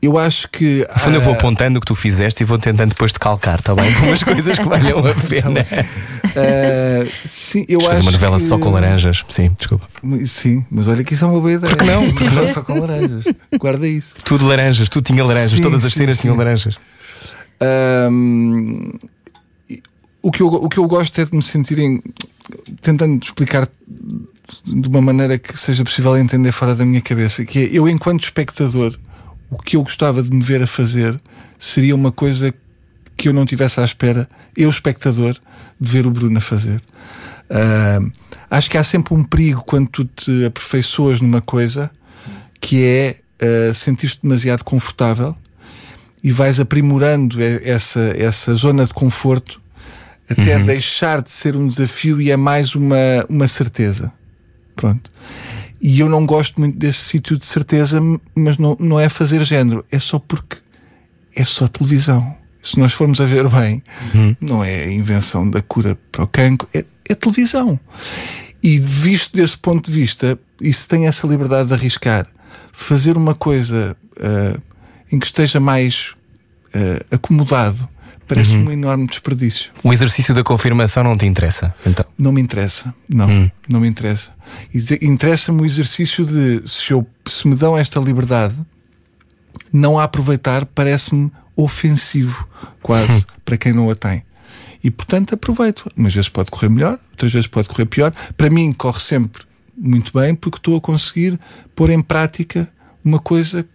eu 0.00 0.18
acho 0.18 0.48
que. 0.48 0.86
No 0.92 0.98
fundo, 1.00 1.16
eu 1.16 1.20
vou 1.20 1.32
ah, 1.32 1.36
apontando 1.36 1.78
o 1.78 1.80
que 1.80 1.86
tu 1.86 1.94
fizeste 1.94 2.42
e 2.42 2.46
vou 2.46 2.58
tentando 2.58 2.90
depois 2.90 3.12
de 3.12 3.18
calcar, 3.18 3.58
está 3.58 3.74
bem? 3.74 3.92
Com 3.94 4.06
umas 4.06 4.22
coisas 4.24 4.58
que 4.58 4.64
valham 4.64 4.98
a 4.98 5.14
pena. 5.28 5.66
ah, 6.36 7.06
sim, 7.26 7.64
eu 7.68 7.80
Fazer 7.80 7.92
acho 7.94 8.02
uma 8.02 8.12
novela 8.12 8.36
que- 8.36 8.42
só 8.44 8.58
com 8.58 8.70
laranjas. 8.70 9.24
Sim, 9.28 9.56
desculpa. 9.58 9.88
Sim, 10.26 10.64
mas 10.70 10.86
olha 10.86 11.02
que 11.02 11.14
isso 11.14 11.24
é 11.24 11.28
uma 11.28 11.40
boa 11.40 11.52
ideia. 11.52 11.74
Porque 11.74 11.90
não? 11.90 12.12
Porque 12.12 12.30
não 12.34 12.46
só 12.46 12.62
com 12.62 12.78
laranjas. 12.78 13.24
Guarda 13.58 13.88
isso. 13.88 14.14
Tudo 14.24 14.46
laranjas, 14.46 14.88
tudo 14.88 15.04
tinha 15.04 15.24
laranjas, 15.24 15.52
Sim, 15.52 15.62
todas 15.62 15.84
as 15.84 15.92
sim, 15.92 15.98
cenas 16.00 16.16
sim. 16.16 16.22
tinham 16.22 16.36
laranjas. 16.36 16.76
Ahm, 17.60 18.92
o, 20.24 20.30
que 20.30 20.40
eu, 20.40 20.48
o 20.48 20.68
que 20.70 20.78
eu 20.78 20.86
gosto 20.86 21.20
é 21.20 21.24
de 21.26 21.36
me 21.36 21.42
sentir 21.42 21.78
em, 21.78 22.02
tentando 22.80 23.22
explicar 23.22 23.68
de 24.64 24.88
uma 24.88 25.02
maneira 25.02 25.38
que 25.38 25.58
seja 25.58 25.84
possível 25.84 26.16
entender 26.16 26.50
fora 26.50 26.74
da 26.74 26.82
minha 26.82 27.02
cabeça, 27.02 27.44
que 27.44 27.58
é 27.58 27.68
eu 27.70 27.86
enquanto 27.86 28.22
espectador, 28.22 28.98
o 29.50 29.58
que 29.58 29.76
eu 29.76 29.82
gostava 29.82 30.22
de 30.22 30.30
me 30.34 30.42
ver 30.42 30.62
a 30.62 30.66
fazer 30.66 31.20
seria 31.58 31.94
uma 31.94 32.10
coisa 32.10 32.54
que 33.18 33.28
eu 33.28 33.34
não 33.34 33.44
tivesse 33.44 33.80
à 33.80 33.84
espera, 33.84 34.26
eu 34.56 34.70
espectador, 34.70 35.36
de 35.78 35.90
ver 35.90 36.06
o 36.06 36.10
Bruno 36.10 36.38
a 36.38 36.40
fazer. 36.40 36.82
Ahm, 37.50 38.10
acho 38.50 38.70
que 38.70 38.78
há 38.78 38.82
sempre 38.82 39.12
um 39.12 39.22
perigo 39.22 39.62
quando 39.66 39.88
tu 39.88 40.04
te 40.06 40.46
aperfeiçoas 40.46 41.20
numa 41.20 41.42
coisa 41.42 41.90
que 42.60 42.82
é 42.82 43.20
ah, 43.40 43.74
sentir-te 43.74 44.20
demasiado 44.22 44.64
confortável 44.64 45.36
e 46.22 46.32
vais 46.32 46.58
aprimorando 46.58 47.36
essa, 47.42 48.00
essa 48.16 48.54
zona 48.54 48.86
de 48.86 48.94
conforto 48.94 49.62
até 50.28 50.58
deixar 50.58 51.22
de 51.22 51.30
ser 51.30 51.56
um 51.56 51.68
desafio 51.68 52.20
e 52.20 52.30
é 52.30 52.36
mais 52.36 52.74
uma, 52.74 52.96
uma 53.28 53.48
certeza. 53.48 54.12
Pronto. 54.74 55.10
E 55.80 56.00
eu 56.00 56.08
não 56.08 56.24
gosto 56.24 56.60
muito 56.60 56.78
desse 56.78 57.00
sítio 57.00 57.36
de 57.36 57.44
certeza, 57.44 58.00
mas 58.34 58.56
não, 58.56 58.76
não 58.80 58.98
é 58.98 59.08
fazer 59.08 59.44
género, 59.44 59.84
é 59.90 59.98
só 59.98 60.18
porque 60.18 60.56
é 61.34 61.44
só 61.44 61.66
televisão. 61.68 62.36
Se 62.62 62.78
nós 62.78 62.94
formos 62.94 63.20
a 63.20 63.26
ver 63.26 63.46
bem, 63.48 63.82
não 64.40 64.64
é 64.64 64.84
a 64.84 64.90
invenção 64.90 65.48
da 65.48 65.60
cura 65.60 65.98
para 66.10 66.24
o 66.24 66.26
cancro, 66.26 66.66
é, 66.72 66.84
é 67.06 67.14
televisão. 67.14 67.78
E 68.62 68.78
visto 68.78 69.36
desse 69.36 69.58
ponto 69.58 69.90
de 69.90 70.00
vista, 70.00 70.38
e 70.58 70.72
se 70.72 70.88
tem 70.88 71.06
essa 71.06 71.26
liberdade 71.26 71.68
de 71.68 71.74
arriscar, 71.74 72.26
fazer 72.72 73.18
uma 73.18 73.34
coisa 73.34 73.94
ah, 74.18 74.58
em 75.12 75.18
que 75.18 75.26
esteja 75.26 75.60
mais 75.60 76.14
ah, 76.72 77.04
acomodado, 77.14 77.86
parece-me 78.26 78.68
um 78.68 78.70
enorme 78.72 79.06
desperdício. 79.06 79.70
O 79.82 79.92
exercício 79.92 80.34
da 80.34 80.42
confirmação 80.42 81.02
não 81.04 81.16
te 81.16 81.26
interessa. 81.26 81.74
Então, 81.86 82.04
Não 82.18 82.32
me 82.32 82.40
interessa. 82.40 82.94
Não, 83.08 83.28
Hum. 83.28 83.50
não 83.68 83.80
me 83.80 83.88
interessa. 83.88 84.32
Interessa-me 85.02 85.62
o 85.62 85.66
exercício 85.66 86.24
de 86.24 86.62
se, 86.66 86.92
eu, 86.92 87.06
se 87.26 87.46
me 87.48 87.54
dão 87.54 87.76
esta 87.76 88.00
liberdade, 88.00 88.54
não 89.72 89.98
a 89.98 90.04
aproveitar 90.04 90.64
parece-me 90.66 91.30
ofensivo, 91.56 92.48
quase, 92.82 93.24
para 93.44 93.56
quem 93.56 93.72
não 93.72 93.90
a 93.90 93.94
tem. 93.94 94.22
E 94.82 94.90
portanto 94.90 95.34
aproveito. 95.34 95.86
Umas 95.96 96.12
vezes 96.14 96.28
pode 96.28 96.50
correr 96.50 96.68
melhor, 96.68 96.98
outras 97.12 97.32
vezes 97.32 97.46
pode 97.46 97.68
correr 97.68 97.86
pior. 97.86 98.12
Para 98.36 98.50
mim 98.50 98.72
corre 98.72 99.00
sempre 99.00 99.42
muito 99.76 100.12
bem 100.16 100.34
porque 100.34 100.58
estou 100.58 100.76
a 100.76 100.80
conseguir 100.80 101.38
pôr 101.74 101.90
em 101.90 102.00
prática 102.00 102.68
uma 103.04 103.18
coisa 103.18 103.66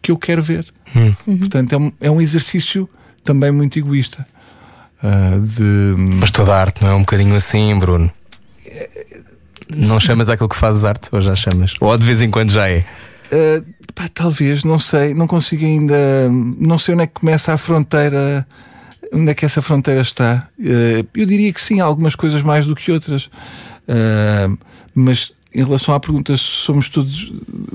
que 0.00 0.10
eu 0.10 0.16
quero 0.18 0.42
ver. 0.42 0.66
Portanto, 1.24 1.72
é 1.72 1.76
um, 1.78 1.92
é 2.00 2.10
um 2.10 2.20
exercício 2.20 2.88
também 3.24 3.50
muito 3.50 3.78
egoísta. 3.78 4.26
ah, 5.02 5.38
de 5.42 5.94
mas 5.96 6.30
toda 6.30 6.54
a 6.54 6.60
arte 6.60 6.82
não 6.82 6.90
é 6.90 6.94
um 6.94 7.00
bocadinho 7.00 7.34
assim, 7.34 7.76
Bruno? 7.78 8.10
Não 9.74 9.98
chamas 9.98 10.28
aquilo 10.28 10.48
que 10.48 10.56
fazes 10.56 10.84
arte? 10.84 11.08
Ou 11.10 11.20
já 11.20 11.34
chamas? 11.34 11.74
Ou 11.80 11.96
de 11.96 12.04
vez 12.04 12.20
em 12.20 12.30
quando 12.30 12.50
já 12.50 12.68
é? 12.68 12.84
Uh, 13.32 13.64
pá, 13.94 14.08
talvez, 14.12 14.62
não 14.62 14.78
sei, 14.78 15.14
não 15.14 15.26
consigo 15.26 15.64
ainda, 15.64 15.96
não 16.58 16.78
sei 16.78 16.94
onde 16.94 17.04
é 17.04 17.06
que 17.06 17.14
começa 17.14 17.52
a 17.52 17.58
fronteira, 17.58 18.46
onde 19.12 19.30
é 19.30 19.34
que 19.34 19.44
essa 19.44 19.62
fronteira 19.62 20.02
está. 20.02 20.48
Uh, 20.58 21.06
eu 21.14 21.26
diria 21.26 21.52
que 21.52 21.60
sim, 21.60 21.80
algumas 21.80 22.14
coisas 22.14 22.42
mais 22.42 22.66
do 22.66 22.76
que 22.76 22.92
outras, 22.92 23.30
Uh, 23.84 24.58
mas 24.94 25.32
em 25.54 25.62
relação 25.62 25.94
à 25.94 26.00
pergunta 26.00 26.36
se 26.36 26.42
somos 26.42 26.88
todos, 26.88 27.30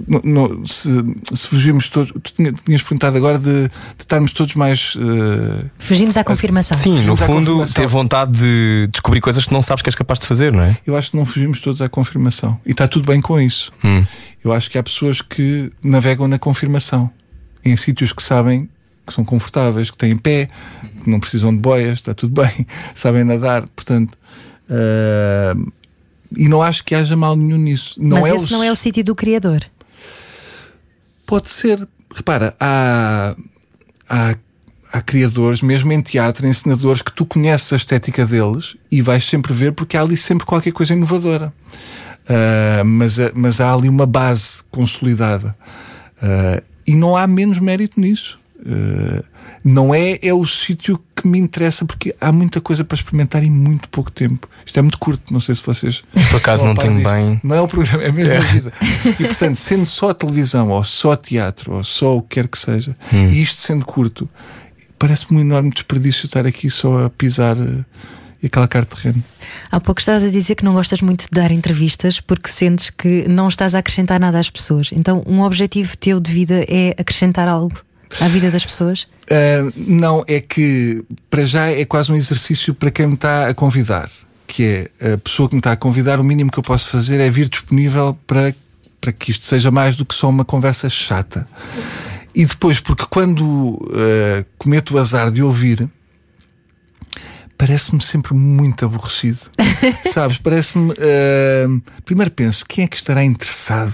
no- 0.07 0.21
no- 0.24 0.67
se, 0.67 0.89
se 1.33 1.48
fugimos 1.48 1.88
todos, 1.88 2.12
tu 2.21 2.33
tinha- 2.33 2.51
tinhas 2.51 2.81
perguntado 2.81 3.15
agora 3.15 3.38
de, 3.39 3.67
de 3.67 3.71
estarmos 4.00 4.33
todos 4.33 4.55
mais. 4.55 4.95
uh, 4.95 5.69
Fugimos 5.79 6.17
à 6.17 6.24
confirmação. 6.24 6.77
Sim, 6.77 6.95
no 6.98 7.15
Junto 7.15 7.24
à 7.24 7.25
fundo, 7.25 7.65
ter 7.74 7.88
vontade 7.88 8.31
de 8.38 8.88
descobrir 8.91 9.21
coisas 9.21 9.45
que 9.45 9.53
não 9.53 9.62
sabes 9.62 9.81
que 9.81 9.89
és 9.89 9.95
capaz 9.95 10.19
de 10.19 10.25
fazer, 10.27 10.51
não 10.51 10.62
é? 10.63 10.77
eu 10.86 10.98
acho 10.98 11.12
que 11.12 11.17
não 11.17 11.25
fugimos 11.25 11.62
todos 11.62 11.81
à 11.81 11.88
confirmação 11.88 12.59
e 12.65 12.71
está 12.71 12.88
tudo 12.88 13.05
bem 13.05 13.21
com 13.21 13.39
isso. 13.39 13.71
Hum. 13.83 14.03
Eu 14.43 14.51
acho 14.53 14.69
que 14.69 14.77
há 14.77 14.83
pessoas 14.83 15.21
que 15.21 15.71
navegam 15.83 16.27
na 16.27 16.38
confirmação 16.38 17.09
em 17.63 17.75
sítios 17.77 18.12
que 18.12 18.21
sabem 18.24 18.69
que 19.07 19.13
são 19.13 19.24
confortáveis, 19.25 19.89
que 19.89 19.98
têm 19.98 20.15
pé, 20.15 20.48
que 21.03 21.09
não 21.09 21.19
precisam 21.19 21.51
de 21.53 21.59
boias, 21.59 21.93
está 22.00 22.13
tudo 22.13 22.41
bem, 22.41 22.67
sabem 22.93 23.24
nadar, 23.24 23.63
portanto. 23.69 24.17
ah, 24.69 25.55
e 26.36 26.48
não 26.48 26.62
acho 26.62 26.83
que 26.83 26.93
haja 26.95 27.15
mal 27.15 27.36
nenhum 27.36 27.57
nisso. 27.57 28.00
Não 28.01 28.21
Mas 28.21 28.31
é 28.31 28.36
esse 28.36 28.53
o- 28.53 28.57
não 28.57 28.63
é 28.63 28.71
o 28.71 28.75
sítio 28.75 29.03
do 29.03 29.15
criador. 29.15 29.62
Pode 31.25 31.50
ser. 31.50 31.88
Repara, 32.13 32.55
há, 32.59 33.36
há, 34.09 34.36
há 34.91 35.01
criadores, 35.01 35.62
mesmo 35.62 35.91
em 35.91 36.01
teatro, 36.01 36.48
ensinadores, 36.48 37.01
que 37.01 37.12
tu 37.12 37.25
conheces 37.25 37.71
a 37.71 37.75
estética 37.75 38.25
deles 38.25 38.75
e 38.91 39.01
vais 39.01 39.24
sempre 39.25 39.53
ver 39.53 39.74
porque 39.74 39.95
há 39.95 40.01
ali 40.01 40.17
sempre 40.17 40.45
qualquer 40.45 40.71
coisa 40.71 40.93
inovadora. 40.93 41.53
Uh, 42.25 42.86
mas, 42.86 43.17
mas 43.33 43.59
há 43.62 43.74
ali 43.74 43.89
uma 43.89 44.05
base 44.05 44.62
consolidada. 44.71 45.55
Uh, 46.21 46.62
e 46.86 46.95
não 46.95 47.15
há 47.15 47.25
menos 47.27 47.59
mérito 47.59 48.00
nisso. 48.00 48.39
Uh, 48.59 49.24
não 49.69 49.93
é, 49.93 50.17
é 50.21 50.33
o 50.33 50.45
sítio 50.47 50.99
que 51.15 51.27
me 51.27 51.38
interessa 51.38 51.85
porque 51.85 52.15
há 52.19 52.31
muita 52.31 52.59
coisa 52.59 52.83
para 52.83 52.95
experimentar 52.95 53.43
em 53.43 53.51
muito 53.51 53.88
pouco 53.89 54.11
tempo. 54.11 54.49
Isto 54.65 54.79
é 54.79 54.81
muito 54.81 54.97
curto, 54.97 55.31
não 55.31 55.39
sei 55.39 55.53
se 55.53 55.63
vocês. 55.63 56.01
Por 56.31 56.38
acaso 56.38 56.65
não 56.65 56.73
tenho 56.73 57.03
bem. 57.03 57.39
Não 57.43 57.55
é 57.55 57.61
o 57.61 57.67
programa, 57.67 58.03
é 58.03 58.11
mesmo 58.11 58.33
é. 58.33 58.38
a 58.38 58.39
vida. 58.39 58.73
E 59.19 59.23
portanto, 59.25 59.55
sendo 59.55 59.85
só 59.85 60.13
televisão, 60.13 60.69
ou 60.69 60.83
só 60.83 61.15
teatro, 61.15 61.75
ou 61.75 61.83
só 61.83 62.17
o 62.17 62.21
que 62.21 62.35
quer 62.35 62.47
que 62.47 62.57
seja, 62.57 62.95
hum. 63.13 63.29
e 63.29 63.43
isto 63.43 63.57
sendo 63.57 63.85
curto, 63.85 64.27
parece-me 64.97 65.39
um 65.39 65.41
enorme 65.41 65.69
desperdício 65.69 66.25
estar 66.25 66.47
aqui 66.47 66.69
só 66.69 67.05
a 67.05 67.09
pisar 67.09 67.55
e 68.41 68.47
a 68.47 68.49
calcar 68.49 68.85
terreno. 68.85 69.23
Há 69.71 69.79
pouco 69.79 69.99
estavas 69.99 70.23
a 70.23 70.29
dizer 70.29 70.55
que 70.55 70.65
não 70.65 70.73
gostas 70.73 71.01
muito 71.01 71.25
de 71.25 71.31
dar 71.31 71.51
entrevistas 71.51 72.19
porque 72.19 72.49
sentes 72.49 72.89
que 72.89 73.27
não 73.27 73.47
estás 73.47 73.75
a 73.75 73.79
acrescentar 73.79 74.19
nada 74.19 74.39
às 74.39 74.49
pessoas. 74.49 74.89
Então, 74.93 75.21
um 75.27 75.41
objetivo 75.41 75.95
teu 75.95 76.19
de 76.19 76.31
vida 76.31 76.65
é 76.67 76.95
acrescentar 76.97 77.47
algo 77.47 77.79
à 78.19 78.27
vida 78.27 78.49
das 78.49 78.65
pessoas? 78.65 79.03
Uh, 79.03 79.71
não, 79.75 80.23
é 80.27 80.39
que 80.41 81.03
para 81.29 81.45
já 81.45 81.67
é 81.67 81.85
quase 81.85 82.11
um 82.11 82.15
exercício 82.15 82.73
para 82.73 82.89
quem 82.91 83.07
me 83.07 83.13
está 83.13 83.47
a 83.47 83.53
convidar. 83.53 84.09
Que 84.47 84.89
é 84.99 85.13
a 85.13 85.17
pessoa 85.17 85.47
que 85.47 85.55
me 85.55 85.59
está 85.59 85.71
a 85.71 85.77
convidar, 85.77 86.19
o 86.19 86.23
mínimo 86.23 86.51
que 86.51 86.57
eu 86.57 86.63
posso 86.63 86.89
fazer 86.89 87.19
é 87.19 87.29
vir 87.29 87.47
disponível 87.47 88.17
para, 88.25 88.53
para 88.99 89.11
que 89.11 89.29
isto 89.31 89.45
seja 89.45 89.69
mais 89.69 89.95
do 89.95 90.05
que 90.05 90.15
só 90.15 90.27
uma 90.29 90.43
conversa 90.43 90.89
chata. 90.89 91.47
E 92.33 92.45
depois, 92.45 92.79
porque 92.79 93.05
quando 93.09 93.43
uh, 93.43 94.45
cometo 94.57 94.95
o 94.95 94.97
azar 94.97 95.29
de 95.29 95.43
ouvir, 95.43 95.87
parece-me 97.57 98.01
sempre 98.01 98.33
muito 98.33 98.85
aborrecido. 98.85 99.39
Sabes? 100.11 100.39
Parece-me. 100.39 100.93
Uh, 100.93 101.81
primeiro 102.05 102.31
penso, 102.31 102.65
quem 102.65 102.85
é 102.85 102.87
que 102.87 102.97
estará 102.97 103.23
interessado 103.23 103.93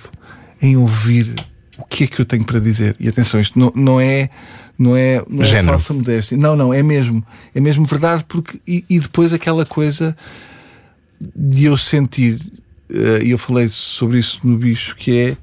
em 0.61 0.77
ouvir 0.77 1.35
o 1.77 1.83
que 1.85 2.05
é 2.05 2.07
que 2.07 2.19
eu 2.19 2.25
tenho 2.25 2.43
para 2.43 2.59
dizer? 2.59 2.95
E 2.99 3.07
atenção, 3.07 3.39
isto 3.39 3.57
não, 3.59 3.71
não 3.75 3.99
é. 3.99 4.29
Não 4.77 4.95
é, 4.95 5.23
não 5.29 5.43
é 5.43 5.63
falsa 5.63 5.93
modéstia. 5.93 6.37
Não, 6.37 6.55
não, 6.55 6.73
é 6.73 6.83
mesmo. 6.83 7.25
É 7.53 7.59
mesmo 7.61 7.85
verdade, 7.85 8.25
porque. 8.27 8.59
E, 8.67 8.83
e 8.89 8.99
depois 8.99 9.33
aquela 9.33 9.65
coisa 9.65 10.15
de 11.19 11.65
eu 11.65 11.77
sentir, 11.77 12.35
uh, 12.91 13.23
e 13.23 13.31
eu 13.31 13.37
falei 13.37 13.69
sobre 13.69 14.19
isso 14.19 14.39
no 14.43 14.57
bicho, 14.57 14.95
que 14.95 15.37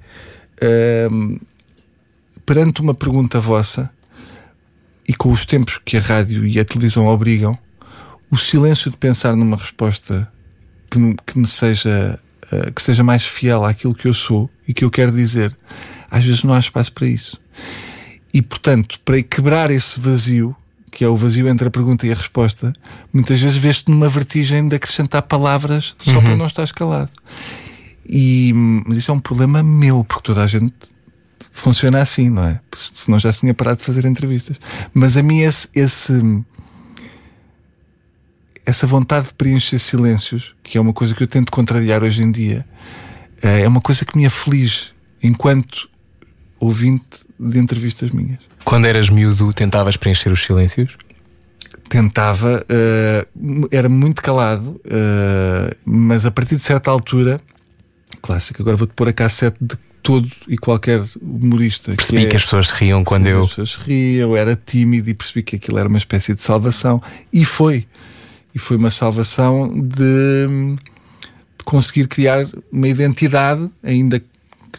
é. 0.60 1.08
Uh, 1.08 1.40
perante 2.44 2.80
uma 2.80 2.94
pergunta 2.94 3.40
vossa, 3.40 3.90
e 5.08 5.14
com 5.14 5.30
os 5.30 5.46
tempos 5.46 5.78
que 5.78 5.96
a 5.96 6.00
rádio 6.00 6.46
e 6.46 6.58
a 6.60 6.64
televisão 6.64 7.06
obrigam, 7.06 7.58
o 8.30 8.36
silêncio 8.36 8.90
de 8.90 8.96
pensar 8.96 9.34
numa 9.34 9.56
resposta 9.56 10.30
que, 10.90 10.98
me, 10.98 11.16
que 11.26 11.38
me 11.38 11.46
seja 11.46 12.18
uh, 12.52 12.72
que 12.72 12.82
seja 12.82 13.02
mais 13.02 13.26
fiel 13.26 13.64
àquilo 13.64 13.94
que 13.94 14.06
eu 14.06 14.14
sou 14.14 14.50
e 14.66 14.74
que 14.74 14.84
eu 14.84 14.90
quero 14.90 15.12
dizer, 15.12 15.56
às 16.12 16.24
vezes 16.24 16.44
não 16.44 16.52
há 16.52 16.58
espaço 16.58 16.92
para 16.92 17.08
isso. 17.08 17.40
E 18.34 18.42
portanto, 18.42 19.00
para 19.02 19.20
quebrar 19.22 19.70
esse 19.70 19.98
vazio, 19.98 20.54
que 20.90 21.02
é 21.02 21.08
o 21.08 21.16
vazio 21.16 21.48
entre 21.48 21.66
a 21.66 21.70
pergunta 21.70 22.06
e 22.06 22.12
a 22.12 22.14
resposta, 22.14 22.70
muitas 23.10 23.40
vezes 23.40 23.56
vês-te 23.56 23.90
numa 23.90 24.10
vertigem 24.10 24.68
de 24.68 24.76
acrescentar 24.76 25.22
palavras 25.22 25.96
só 25.98 26.12
uhum. 26.12 26.22
para 26.22 26.36
não 26.36 26.46
estar 26.46 26.64
escalado. 26.64 27.10
E, 28.06 28.52
mas 28.86 28.98
isso 28.98 29.10
é 29.10 29.14
um 29.14 29.18
problema 29.18 29.62
meu, 29.62 30.04
porque 30.04 30.22
toda 30.22 30.42
a 30.44 30.46
gente 30.46 30.74
funciona 31.50 32.00
assim, 32.00 32.28
não 32.28 32.44
é? 32.44 32.60
Senão 32.76 33.18
já 33.18 33.32
se 33.32 33.40
tinha 33.40 33.54
parado 33.54 33.78
de 33.78 33.84
fazer 33.84 34.04
entrevistas. 34.04 34.58
Mas 34.92 35.16
a 35.16 35.22
mim 35.22 35.40
esse, 35.40 35.68
esse 35.74 36.12
essa 38.66 38.86
vontade 38.86 39.28
de 39.28 39.34
preencher 39.34 39.78
silêncios, 39.78 40.54
que 40.62 40.76
é 40.76 40.80
uma 40.80 40.92
coisa 40.92 41.14
que 41.14 41.22
eu 41.22 41.26
tento 41.26 41.50
contrariar 41.50 42.02
hoje 42.02 42.22
em 42.22 42.30
dia, 42.30 42.66
eh, 43.42 43.62
é 43.62 43.68
uma 43.68 43.80
coisa 43.80 44.04
que 44.04 44.16
me 44.16 44.26
aflige 44.26 44.92
enquanto 45.22 45.88
ouvinte 46.62 47.18
de 47.38 47.58
entrevistas 47.58 48.12
minhas. 48.12 48.38
Quando 48.64 48.86
eras 48.86 49.10
miúdo, 49.10 49.52
tentavas 49.52 49.96
preencher 49.96 50.30
os 50.30 50.42
silêncios? 50.42 50.96
Tentava, 51.88 52.64
uh, 52.64 53.68
era 53.70 53.88
muito 53.88 54.22
calado, 54.22 54.80
uh, 54.86 55.76
mas 55.84 56.24
a 56.24 56.30
partir 56.30 56.54
de 56.54 56.62
certa 56.62 56.90
altura, 56.90 57.40
clássico, 58.22 58.62
agora 58.62 58.76
vou-te 58.76 58.94
pôr 58.94 59.08
a 59.08 59.12
cassete 59.12 59.56
de 59.60 59.76
todo 60.02 60.28
e 60.48 60.56
qualquer 60.56 61.02
humorista. 61.20 61.92
Percebi 61.94 62.20
que, 62.20 62.26
é, 62.26 62.30
que 62.30 62.36
as 62.36 62.44
pessoas 62.44 62.70
riam 62.70 63.04
quando 63.04 63.26
eu. 63.26 63.40
As 63.40 63.48
pessoas 63.48 63.76
riam, 63.76 64.36
era 64.36 64.56
tímido 64.56 65.10
e 65.10 65.14
percebi 65.14 65.42
que 65.42 65.56
aquilo 65.56 65.78
era 65.78 65.88
uma 65.88 65.98
espécie 65.98 66.32
de 66.32 66.40
salvação. 66.40 67.02
E 67.32 67.44
foi. 67.44 67.86
E 68.54 68.58
foi 68.58 68.76
uma 68.76 68.90
salvação 68.90 69.68
de, 69.68 70.46
de 71.58 71.64
conseguir 71.64 72.06
criar 72.06 72.46
uma 72.70 72.88
identidade, 72.88 73.68
ainda 73.82 74.20
que 74.20 74.31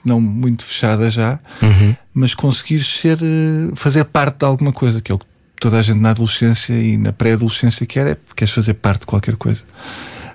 não 0.05 0.19
muito 0.19 0.63
fechada 0.63 1.09
já, 1.09 1.39
uhum. 1.61 1.95
mas 2.13 2.33
conseguir 2.33 2.83
ser, 2.83 3.17
eh, 3.21 3.71
fazer 3.75 4.03
parte 4.05 4.39
de 4.39 4.45
alguma 4.45 4.71
coisa, 4.71 5.01
que 5.01 5.11
é 5.11 5.15
o 5.15 5.19
que 5.19 5.25
toda 5.59 5.79
a 5.79 5.81
gente 5.81 5.99
na 5.99 6.11
adolescência 6.11 6.73
e 6.73 6.97
na 6.97 7.13
pré-adolescência 7.13 7.85
quer, 7.85 8.07
é 8.07 8.17
queres 8.35 8.53
fazer 8.53 8.73
parte 8.75 9.01
de 9.01 9.05
qualquer 9.05 9.35
coisa. 9.35 9.63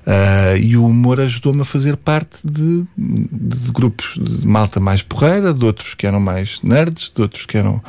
Uh, 0.07 0.57
e 0.59 0.75
o 0.75 0.87
humor 0.87 1.21
ajudou-me 1.21 1.61
a 1.61 1.65
fazer 1.67 1.95
parte 1.95 2.39
de, 2.43 2.83
de, 2.97 3.29
de, 3.31 3.73
grupos 3.73 4.19
de 4.19 4.49
malta 4.49 4.81
mais 4.81 5.03
porreira, 5.03 5.53
de 5.53 5.63
outros 5.63 5.93
que 5.93 6.07
eram 6.07 6.19
mais 6.19 6.63
nerds, 6.63 7.13
de 7.15 7.21
outros 7.21 7.45
que 7.45 7.59
eram 7.59 7.83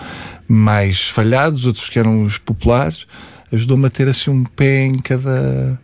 mais 0.45 1.07
falhados, 1.07 1.65
outros 1.65 1.87
que 1.87 1.97
eram 1.97 2.23
os 2.23 2.37
populares 2.37 3.05
ajudou-me 3.51 3.87
a 3.87 3.89
ter 3.89 4.07
assim 4.07 4.29
um 4.29 4.43
pé 4.43 4.85
em 4.85 4.97
cada 4.97 5.79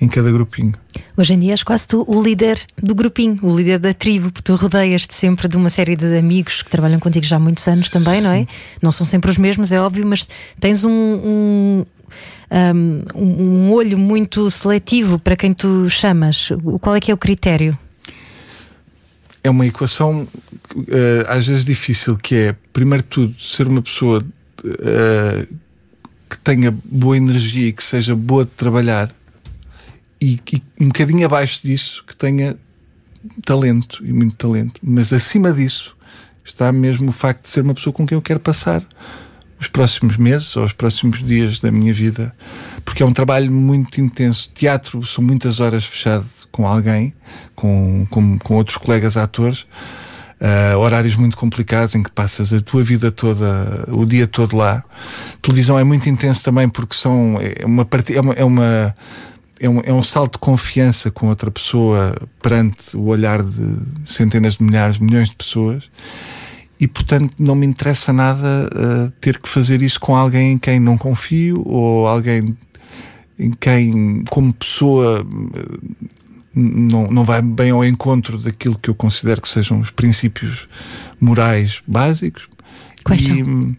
em 0.00 0.08
cada 0.08 0.30
grupinho. 0.30 0.72
Hoje 1.16 1.34
em 1.34 1.38
dia 1.38 1.52
és 1.52 1.62
quase 1.62 1.86
tu 1.86 2.04
o 2.06 2.22
líder 2.22 2.60
do 2.76 2.94
grupinho, 2.94 3.38
o 3.42 3.56
líder 3.56 3.78
da 3.78 3.94
tribo, 3.94 4.30
porque 4.30 4.42
tu 4.42 4.54
rodeias-te 4.56 5.14
sempre 5.14 5.48
de 5.48 5.56
uma 5.56 5.70
série 5.70 5.96
de 5.96 6.16
amigos 6.16 6.62
que 6.62 6.70
trabalham 6.70 6.98
contigo 6.98 7.24
já 7.24 7.36
há 7.36 7.38
muitos 7.38 7.66
anos 7.68 7.88
também, 7.88 8.20
Sim. 8.20 8.26
não 8.26 8.32
é? 8.32 8.46
Não 8.82 8.92
são 8.92 9.06
sempre 9.06 9.30
os 9.30 9.38
mesmos, 9.38 9.72
é 9.72 9.80
óbvio, 9.80 10.06
mas 10.06 10.28
tens 10.58 10.84
um, 10.84 10.90
um, 10.90 11.86
um, 13.14 13.24
um 13.24 13.72
olho 13.72 13.98
muito 13.98 14.50
seletivo 14.50 15.18
para 15.18 15.36
quem 15.36 15.54
tu 15.54 15.88
chamas. 15.88 16.50
Qual 16.80 16.96
é 16.96 17.00
que 17.00 17.10
é 17.10 17.14
o 17.14 17.18
critério? 17.18 17.78
É 19.42 19.50
uma 19.50 19.66
equação 19.66 20.26
uh, 20.74 21.28
às 21.28 21.46
vezes 21.46 21.64
difícil, 21.64 22.16
que 22.16 22.34
é, 22.34 22.56
primeiro 22.72 23.02
de 23.02 23.08
tudo, 23.10 23.34
ser 23.38 23.68
uma 23.68 23.82
pessoa 23.82 24.24
uh, 24.64 25.56
que 26.28 26.38
tenha 26.38 26.74
boa 26.84 27.16
energia 27.16 27.68
e 27.68 27.72
que 27.72 27.82
seja 27.82 28.16
boa 28.16 28.44
de 28.44 28.50
trabalhar 28.52 29.14
e, 30.20 30.40
e 30.52 30.62
um 30.80 30.86
bocadinho 30.86 31.26
abaixo 31.26 31.62
disso 31.62 32.04
que 32.06 32.16
tenha 32.16 32.56
talento 33.44 34.04
e 34.04 34.12
muito 34.12 34.36
talento, 34.36 34.80
mas 34.82 35.12
acima 35.12 35.52
disso 35.52 35.96
está 36.44 36.70
mesmo 36.70 37.08
o 37.08 37.12
facto 37.12 37.44
de 37.44 37.50
ser 37.50 37.62
uma 37.62 37.74
pessoa 37.74 37.92
com 37.92 38.06
quem 38.06 38.16
eu 38.16 38.22
quero 38.22 38.40
passar 38.40 38.84
os 39.58 39.68
próximos 39.68 40.16
meses 40.16 40.54
ou 40.56 40.64
os 40.64 40.72
próximos 40.72 41.22
dias 41.22 41.58
da 41.60 41.70
minha 41.70 41.92
vida, 41.92 42.34
porque 42.84 43.02
é 43.02 43.06
um 43.06 43.12
trabalho 43.12 43.50
muito 43.50 44.00
intenso. 44.00 44.50
Teatro 44.54 45.02
são 45.06 45.24
muitas 45.24 45.58
horas 45.58 45.84
fechado 45.86 46.26
com 46.52 46.66
alguém, 46.66 47.14
com, 47.54 48.04
com, 48.10 48.38
com 48.38 48.54
outros 48.54 48.76
colegas 48.76 49.16
atores 49.16 49.64
uh, 50.40 50.78
horários 50.78 51.16
muito 51.16 51.36
complicados 51.36 51.94
em 51.94 52.02
que 52.02 52.10
passas 52.10 52.52
a 52.52 52.60
tua 52.60 52.82
vida 52.82 53.10
toda, 53.10 53.84
o 53.88 54.04
dia 54.04 54.26
todo 54.26 54.56
lá. 54.56 54.84
Televisão 55.40 55.78
é 55.78 55.84
muito 55.84 56.08
intenso 56.08 56.44
também 56.44 56.68
porque 56.68 56.94
são 56.94 57.38
é 57.40 57.64
uma 57.64 57.86
é 58.12 58.20
uma, 58.20 58.32
é 58.34 58.44
uma 58.44 58.96
é 59.64 59.68
um, 59.68 59.80
é 59.80 59.92
um 59.92 60.02
salto 60.02 60.34
de 60.34 60.38
confiança 60.38 61.10
com 61.10 61.28
outra 61.28 61.50
pessoa 61.50 62.14
perante 62.42 62.96
o 62.96 63.04
olhar 63.06 63.42
de 63.42 63.76
centenas 64.04 64.56
de 64.56 64.64
milhares, 64.64 64.98
milhões 64.98 65.30
de 65.30 65.36
pessoas 65.36 65.90
e 66.78 66.86
portanto 66.86 67.34
não 67.38 67.54
me 67.54 67.66
interessa 67.66 68.12
nada 68.12 68.68
uh, 68.74 69.10
ter 69.20 69.40
que 69.40 69.48
fazer 69.48 69.80
isso 69.80 69.98
com 69.98 70.14
alguém 70.14 70.52
em 70.52 70.58
quem 70.58 70.78
não 70.78 70.98
confio 70.98 71.62
ou 71.66 72.06
alguém 72.06 72.56
em 73.38 73.50
quem, 73.50 74.22
como 74.30 74.52
pessoa, 74.52 75.26
não, 76.54 77.08
não 77.08 77.24
vai 77.24 77.42
bem 77.42 77.70
ao 77.70 77.84
encontro 77.84 78.38
daquilo 78.38 78.78
que 78.78 78.88
eu 78.88 78.94
considero 78.94 79.42
que 79.42 79.48
sejam 79.48 79.80
os 79.80 79.90
princípios 79.90 80.68
morais 81.20 81.82
básicos. 81.86 82.48
Quais 83.02 83.22
e, 83.22 83.26
são? 83.26 83.76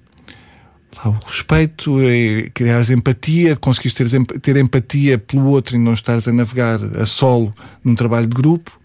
Lá, 1.05 1.11
o 1.11 1.25
respeito, 1.25 2.01
é 2.01 2.49
criar 2.53 2.81
empatia, 2.89 3.55
conseguires 3.55 3.93
ter, 3.93 4.25
ter 4.39 4.57
empatia 4.57 5.19
pelo 5.19 5.45
outro 5.45 5.75
e 5.75 5.79
não 5.79 5.93
estares 5.93 6.27
a 6.27 6.33
navegar 6.33 6.79
a 6.99 7.05
solo 7.05 7.53
num 7.83 7.93
trabalho 7.93 8.25
de 8.25 8.35
grupo. 8.35 8.77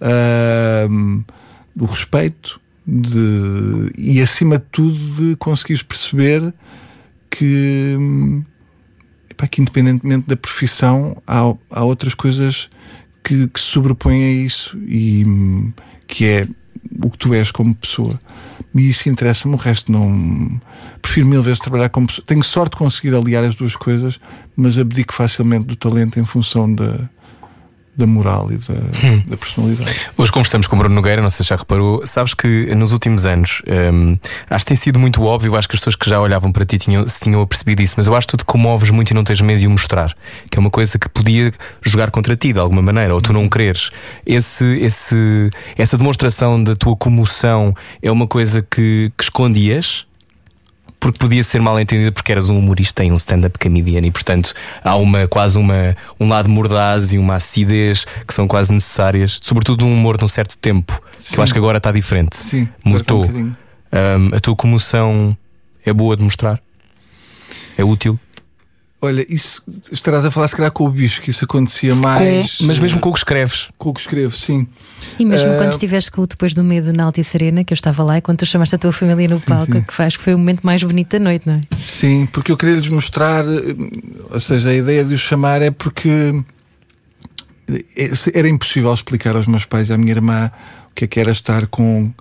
Uh, 0.00 1.22
o 1.78 1.84
respeito 1.84 2.58
de, 2.86 3.92
e, 3.98 4.20
acima 4.22 4.58
de 4.58 4.64
tudo, 4.72 4.96
de 4.96 5.36
conseguires 5.36 5.82
perceber 5.82 6.52
que, 7.30 7.96
epá, 9.28 9.46
que 9.46 9.60
independentemente 9.60 10.26
da 10.26 10.36
profissão, 10.36 11.22
há, 11.26 11.54
há 11.70 11.84
outras 11.84 12.14
coisas 12.14 12.70
que, 13.22 13.46
que 13.48 13.60
se 13.60 13.66
sobrepõem 13.66 14.24
a 14.24 14.30
isso 14.30 14.78
e 14.78 15.24
que 16.06 16.24
é 16.24 16.48
o 17.02 17.10
que 17.10 17.18
tu 17.18 17.34
és 17.34 17.50
como 17.50 17.74
pessoa. 17.74 18.18
E 18.74 18.88
isso 18.88 19.08
interessa-me, 19.08 19.54
o 19.54 19.58
resto 19.58 19.90
não. 19.90 20.60
Prefiro 21.02 21.26
mil 21.26 21.42
vezes 21.42 21.60
trabalhar 21.60 21.88
como 21.88 22.06
pessoa. 22.06 22.24
Tenho 22.26 22.42
sorte 22.42 22.72
de 22.72 22.78
conseguir 22.78 23.14
aliar 23.14 23.44
as 23.44 23.56
duas 23.56 23.76
coisas, 23.76 24.20
mas 24.56 24.78
abdico 24.78 25.12
facilmente 25.12 25.66
do 25.66 25.76
talento 25.76 26.20
em 26.20 26.24
função 26.24 26.72
da, 26.72 27.08
da 28.00 28.06
moral 28.06 28.50
e 28.50 28.56
da, 28.56 28.74
hum. 28.74 29.22
da, 29.28 29.36
personalidade. 29.36 29.94
Hoje 30.16 30.32
conversamos 30.32 30.66
com 30.66 30.74
o 30.74 30.78
Bruno 30.78 30.94
Nogueira, 30.94 31.20
não 31.22 31.30
sei 31.30 31.44
se 31.44 31.50
já 31.50 31.56
reparou. 31.56 32.06
Sabes 32.06 32.34
que 32.34 32.74
nos 32.74 32.92
últimos 32.92 33.26
anos 33.26 33.62
hum, 33.92 34.18
acho 34.48 34.64
que 34.64 34.68
tem 34.68 34.76
sido 34.76 34.98
muito 34.98 35.22
óbvio, 35.22 35.54
acho 35.56 35.68
que 35.68 35.74
as 35.74 35.80
pessoas 35.80 35.96
que 35.96 36.08
já 36.08 36.18
olhavam 36.18 36.50
para 36.50 36.64
ti 36.64 36.78
tinham, 36.78 37.06
se 37.06 37.20
tinham 37.20 37.40
apercebido 37.42 37.82
isso, 37.82 37.94
mas 37.96 38.06
eu 38.06 38.14
acho 38.14 38.26
que 38.26 38.32
tu 38.32 38.36
te 38.38 38.44
comoves 38.44 38.90
muito 38.90 39.10
e 39.10 39.14
não 39.14 39.22
tens 39.22 39.40
medo 39.40 39.60
de 39.60 39.66
o 39.66 39.70
mostrar, 39.70 40.14
que 40.50 40.58
é 40.58 40.60
uma 40.60 40.70
coisa 40.70 40.98
que 40.98 41.08
podia 41.08 41.52
jogar 41.82 42.10
contra 42.10 42.34
ti 42.36 42.52
de 42.52 42.58
alguma 42.58 42.82
maneira, 42.82 43.14
ou 43.14 43.20
tu 43.20 43.32
não 43.32 43.48
quereres. 43.48 43.90
Esse, 44.24 44.64
esse, 44.80 45.50
essa 45.76 45.96
demonstração 45.96 46.62
da 46.62 46.74
tua 46.74 46.96
comoção 46.96 47.74
é 48.02 48.10
uma 48.10 48.26
coisa 48.26 48.62
que, 48.62 49.12
que 49.16 49.24
escondias 49.24 50.06
porque 51.00 51.18
podia 51.18 51.42
ser 51.42 51.60
mal 51.60 51.80
entendida 51.80 52.12
porque 52.12 52.30
eras 52.30 52.50
um 52.50 52.58
humorista 52.58 53.02
e 53.02 53.10
um 53.10 53.16
stand-up 53.16 53.58
comedian 53.58 54.02
e 54.02 54.10
portanto 54.10 54.54
há 54.84 54.94
uma 54.96 55.26
quase 55.26 55.58
uma 55.58 55.96
um 56.20 56.28
lado 56.28 56.48
mordaz 56.48 57.12
e 57.12 57.18
uma 57.18 57.36
acidez 57.36 58.06
que 58.26 58.34
são 58.34 58.46
quase 58.46 58.72
necessárias, 58.72 59.40
sobretudo 59.42 59.84
um 59.84 59.92
humor 59.92 60.16
de 60.16 60.24
um 60.24 60.28
certo 60.28 60.56
tempo, 60.56 61.00
Sim. 61.18 61.34
que 61.34 61.40
eu 61.40 61.44
acho 61.44 61.52
que 61.52 61.58
agora 61.58 61.78
está 61.78 61.90
diferente. 61.90 62.36
Sim, 62.36 62.68
mudou. 62.84 63.24
Um 63.24 63.54
um, 63.92 64.36
a 64.36 64.40
tua 64.40 64.54
comoção 64.54 65.36
é 65.84 65.92
boa 65.92 66.16
de 66.16 66.22
mostrar? 66.22 66.60
É 67.76 67.84
útil? 67.84 68.18
Olha, 69.02 69.24
isso 69.28 69.62
estarás 69.90 70.26
a 70.26 70.30
falar 70.30 70.46
se 70.48 70.56
calhar 70.56 70.70
com 70.70 70.84
o 70.84 70.90
bicho, 70.90 71.22
que 71.22 71.30
isso 71.30 71.44
acontecia 71.44 71.94
mais. 71.94 72.58
Com, 72.58 72.64
mas 72.66 72.78
mesmo 72.78 73.00
com 73.00 73.08
o 73.08 73.12
que 73.12 73.18
escreves. 73.18 73.68
Com 73.78 73.88
o 73.88 73.94
que 73.94 74.00
escrevo, 74.00 74.36
sim. 74.36 74.66
E 75.18 75.24
mesmo 75.24 75.50
uh... 75.50 75.56
quando 75.56 75.72
estiveste 75.72 76.10
com 76.10 76.20
o 76.20 76.26
Depois 76.26 76.52
do 76.52 76.62
Medo 76.62 76.92
na 76.92 77.04
Altice 77.04 77.34
Arena, 77.36 77.64
que 77.64 77.72
eu 77.72 77.74
estava 77.74 78.02
lá, 78.02 78.18
e 78.18 78.20
quando 78.20 78.38
tu 78.38 78.46
chamaste 78.46 78.74
a 78.74 78.78
tua 78.78 78.92
família 78.92 79.26
no 79.26 79.36
sim, 79.36 79.46
palco, 79.46 79.72
sim. 79.72 79.82
que 79.82 79.94
faz 79.94 80.18
que 80.18 80.22
foi 80.22 80.34
o 80.34 80.38
momento 80.38 80.60
mais 80.62 80.82
bonito 80.82 81.12
da 81.12 81.18
noite, 81.18 81.46
não 81.46 81.54
é? 81.54 81.60
Sim, 81.74 82.28
porque 82.30 82.52
eu 82.52 82.58
queria 82.58 82.76
lhes 82.76 82.88
mostrar, 82.88 83.44
ou 84.30 84.40
seja, 84.40 84.68
a 84.68 84.74
ideia 84.74 85.02
de 85.02 85.14
os 85.14 85.20
chamar 85.20 85.62
é 85.62 85.70
porque 85.70 86.34
era 88.34 88.48
impossível 88.48 88.92
explicar 88.92 89.34
aos 89.34 89.46
meus 89.46 89.64
pais 89.64 89.88
e 89.88 89.94
à 89.94 89.98
minha 89.98 90.12
irmã 90.12 90.50
o 90.90 90.94
que 90.94 91.04
é 91.04 91.08
que 91.08 91.20
era 91.20 91.30
estar 91.30 91.66
com 91.68 92.12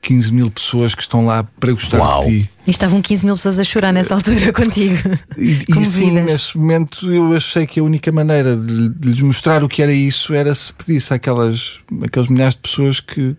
15 0.00 0.32
mil 0.32 0.50
pessoas 0.50 0.94
que 0.94 1.02
estão 1.02 1.26
lá 1.26 1.42
para 1.42 1.72
gostar 1.72 1.98
Uau. 1.98 2.24
de 2.24 2.44
ti. 2.44 2.50
E 2.66 2.70
estavam 2.70 3.02
15 3.02 3.24
mil 3.24 3.34
pessoas 3.34 3.58
a 3.58 3.64
chorar 3.64 3.92
nessa 3.92 4.14
altura 4.14 4.52
contigo. 4.54 4.96
E, 5.36 5.64
e 5.80 5.84
sim, 5.84 6.10
nesse 6.10 6.56
momento 6.56 7.12
eu 7.12 7.34
achei 7.34 7.66
que 7.66 7.80
a 7.80 7.82
única 7.82 8.10
maneira 8.12 8.56
de, 8.56 8.88
de, 8.88 9.08
lhes 9.08 9.20
mostrar 9.20 9.62
o 9.62 9.68
que 9.68 9.82
era 9.82 9.92
isso 9.92 10.32
era 10.34 10.54
se 10.54 10.72
pedisse 10.72 11.12
àquelas, 11.12 11.80
aqueles 12.02 12.28
milhares 12.28 12.54
de 12.54 12.60
pessoas 12.60 13.00
que, 13.00 13.36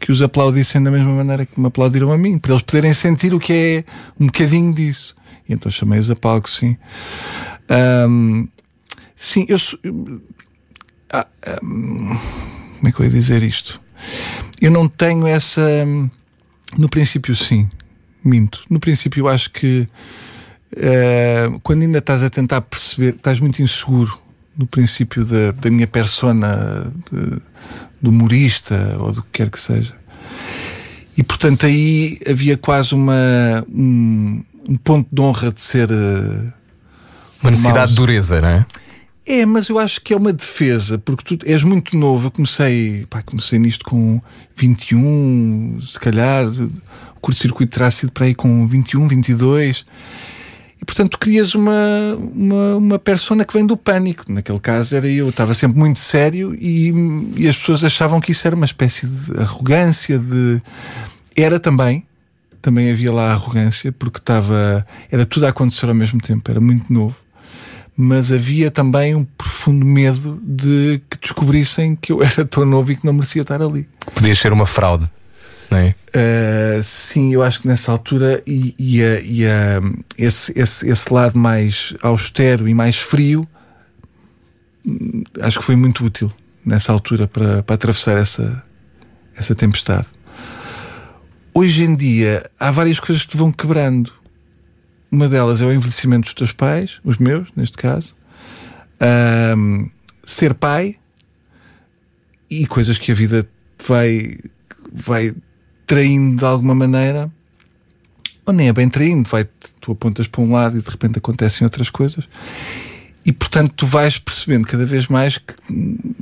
que 0.00 0.10
os 0.10 0.22
aplaudissem 0.22 0.82
da 0.82 0.90
mesma 0.90 1.12
maneira 1.12 1.44
que 1.44 1.60
me 1.60 1.66
aplaudiram 1.66 2.12
a 2.12 2.18
mim, 2.18 2.38
para 2.38 2.52
eles 2.52 2.62
poderem 2.62 2.94
sentir 2.94 3.34
o 3.34 3.38
que 3.38 3.52
é 3.52 3.84
um 4.18 4.26
bocadinho 4.26 4.74
disso. 4.74 5.14
E 5.48 5.52
então 5.52 5.70
chamei-os 5.70 6.10
a 6.10 6.16
palco, 6.16 6.48
sim. 6.48 6.76
Um, 8.08 8.48
sim, 9.16 9.46
eu. 9.48 9.58
Ah, 11.10 11.26
um, 11.62 12.18
como 12.78 12.88
é 12.88 12.92
que 12.92 13.00
eu 13.00 13.04
ia 13.04 13.10
dizer 13.10 13.42
isto? 13.42 13.80
Eu 14.60 14.70
não 14.70 14.88
tenho 14.88 15.26
essa. 15.26 15.62
No 16.76 16.88
princípio, 16.88 17.34
sim, 17.34 17.68
minto. 18.24 18.62
No 18.68 18.78
princípio, 18.78 19.22
eu 19.22 19.28
acho 19.28 19.50
que 19.50 19.88
uh, 20.76 21.60
quando 21.62 21.82
ainda 21.82 21.98
estás 21.98 22.22
a 22.22 22.30
tentar 22.30 22.60
perceber, 22.60 23.14
estás 23.14 23.40
muito 23.40 23.62
inseguro 23.62 24.20
no 24.56 24.66
princípio 24.66 25.24
da, 25.24 25.52
da 25.52 25.70
minha 25.70 25.86
persona 25.86 26.92
de, 27.10 27.40
do 28.02 28.10
humorista 28.10 28.96
ou 28.98 29.12
do 29.12 29.22
que 29.22 29.28
quer 29.32 29.50
que 29.50 29.60
seja. 29.60 29.94
E 31.16 31.22
portanto 31.22 31.66
aí 31.66 32.18
havia 32.28 32.56
quase 32.56 32.94
uma, 32.94 33.64
um, 33.68 34.42
um 34.68 34.76
ponto 34.76 35.08
de 35.10 35.20
honra 35.20 35.52
de 35.52 35.60
ser. 35.60 35.90
Uh, 35.90 36.52
uma 37.40 37.52
necessidade 37.52 37.92
de 37.92 37.96
dureza, 37.96 38.40
não 38.40 38.48
é? 38.48 38.66
É, 39.30 39.44
mas 39.44 39.68
eu 39.68 39.78
acho 39.78 40.00
que 40.00 40.14
é 40.14 40.16
uma 40.16 40.32
defesa, 40.32 40.96
porque 40.96 41.36
tu 41.36 41.46
és 41.46 41.62
muito 41.62 41.94
novo. 41.98 42.28
Eu 42.28 42.30
comecei, 42.30 43.04
pá, 43.10 43.20
comecei 43.20 43.58
nisto 43.58 43.84
com 43.84 44.22
21, 44.56 45.78
se 45.82 46.00
calhar, 46.00 46.46
o 46.46 47.20
curto-circuito 47.20 47.72
terá 47.72 47.90
sido 47.90 48.10
para 48.10 48.24
aí 48.24 48.34
com 48.34 48.66
21, 48.66 49.06
22. 49.06 49.84
E 50.80 50.84
portanto 50.86 51.10
tu 51.10 51.18
crias 51.18 51.54
uma, 51.54 52.16
uma, 52.16 52.76
uma 52.76 52.98
persona 52.98 53.44
que 53.44 53.52
vem 53.52 53.66
do 53.66 53.76
pânico. 53.76 54.24
Naquele 54.32 54.60
caso 54.60 54.96
era 54.96 55.06
eu, 55.06 55.28
estava 55.28 55.52
sempre 55.52 55.76
muito 55.76 56.00
sério 56.00 56.54
e, 56.58 56.90
e 57.36 57.46
as 57.46 57.56
pessoas 57.58 57.84
achavam 57.84 58.22
que 58.22 58.32
isso 58.32 58.46
era 58.46 58.56
uma 58.56 58.64
espécie 58.64 59.06
de 59.06 59.42
arrogância, 59.42 60.18
de. 60.18 60.58
Era 61.36 61.60
também, 61.60 62.06
também 62.62 62.90
havia 62.90 63.12
lá 63.12 63.32
arrogância, 63.32 63.92
porque 63.92 64.20
estava. 64.20 64.82
Era 65.10 65.26
tudo 65.26 65.44
a 65.44 65.50
acontecer 65.50 65.86
ao 65.86 65.94
mesmo 65.94 66.18
tempo, 66.18 66.50
era 66.50 66.62
muito 66.62 66.90
novo 66.90 67.27
mas 68.00 68.30
havia 68.30 68.70
também 68.70 69.16
um 69.16 69.24
profundo 69.24 69.84
medo 69.84 70.40
de 70.44 71.02
que 71.10 71.18
descobrissem 71.18 71.96
que 71.96 72.12
eu 72.12 72.22
era 72.22 72.44
tão 72.44 72.64
novo 72.64 72.92
e 72.92 72.96
que 72.96 73.04
não 73.04 73.12
merecia 73.12 73.42
estar 73.42 73.60
ali. 73.60 73.88
Podia 74.14 74.36
ser 74.36 74.52
uma 74.52 74.66
fraude, 74.66 75.10
é? 75.72 75.94
Uh, 76.14 76.82
sim, 76.82 77.34
eu 77.34 77.42
acho 77.42 77.60
que 77.60 77.66
nessa 77.66 77.90
altura 77.90 78.40
e, 78.46 78.72
e, 78.78 79.02
a, 79.02 79.20
e 79.20 79.44
a, 79.44 79.82
esse, 80.16 80.52
esse, 80.56 80.88
esse 80.88 81.12
lado 81.12 81.36
mais 81.36 81.92
austero 82.00 82.68
e 82.68 82.72
mais 82.72 82.96
frio 82.96 83.46
acho 85.42 85.58
que 85.58 85.64
foi 85.64 85.76
muito 85.76 86.02
útil 86.04 86.32
nessa 86.64 86.92
altura 86.92 87.26
para, 87.26 87.62
para 87.62 87.74
atravessar 87.74 88.16
essa, 88.16 88.62
essa 89.36 89.54
tempestade. 89.54 90.06
Hoje 91.52 91.82
em 91.82 91.94
dia 91.94 92.48
há 92.58 92.70
várias 92.70 93.00
coisas 93.00 93.24
que 93.24 93.32
te 93.32 93.36
vão 93.36 93.50
quebrando. 93.52 94.12
Uma 95.10 95.28
delas 95.28 95.62
é 95.62 95.66
o 95.66 95.72
envelhecimento 95.72 96.24
dos 96.24 96.34
teus 96.34 96.52
pais, 96.52 97.00
os 97.02 97.18
meus, 97.18 97.48
neste 97.56 97.76
caso. 97.76 98.14
Um, 99.56 99.88
ser 100.24 100.54
pai 100.54 100.96
e 102.50 102.66
coisas 102.66 102.98
que 102.98 103.12
a 103.12 103.14
vida 103.14 103.48
vai, 103.86 104.38
vai 104.92 105.34
traindo 105.86 106.38
de 106.38 106.44
alguma 106.44 106.74
maneira, 106.74 107.30
ou 108.44 108.52
nem 108.52 108.68
é 108.68 108.72
bem 108.72 108.88
traindo, 108.88 109.28
vai, 109.28 109.46
tu 109.80 109.92
apontas 109.92 110.26
para 110.26 110.42
um 110.42 110.52
lado 110.52 110.78
e 110.78 110.82
de 110.82 110.90
repente 110.90 111.18
acontecem 111.18 111.64
outras 111.64 111.88
coisas. 111.90 112.28
E 113.24 113.32
portanto 113.32 113.72
tu 113.74 113.86
vais 113.86 114.18
percebendo 114.18 114.66
cada 114.66 114.86
vez 114.86 115.06
mais 115.06 115.38
que, 115.38 115.54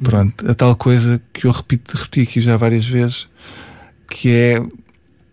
pronto, 0.03 0.51
a 0.51 0.55
tal 0.55 0.75
coisa 0.77 1.21
que 1.33 1.47
eu 1.47 1.51
repito, 1.51 1.97
repeti 1.97 2.21
aqui 2.23 2.41
já 2.41 2.57
várias 2.57 2.85
vezes, 2.85 3.29
que 4.09 4.31
é 4.31 4.61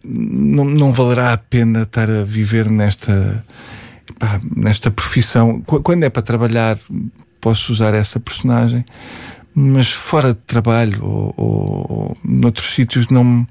não, 0.03 0.65
não 0.65 0.91
valerá 0.91 1.33
a 1.33 1.37
pena 1.37 1.83
estar 1.83 2.09
a 2.09 2.23
viver 2.23 2.69
nesta, 2.69 3.43
pá, 4.19 4.39
nesta 4.55 4.91
profissão. 4.91 5.61
Quando 5.61 6.03
é 6.03 6.09
para 6.09 6.21
trabalhar, 6.21 6.77
posso 7.39 7.71
usar 7.71 7.93
essa 7.93 8.19
personagem, 8.19 8.85
mas 9.55 9.91
fora 9.91 10.33
de 10.33 10.39
trabalho 10.45 11.03
ou, 11.03 11.33
ou, 11.37 11.85
ou 11.89 12.17
noutros 12.23 12.73
sítios 12.73 13.09
não, 13.09 13.47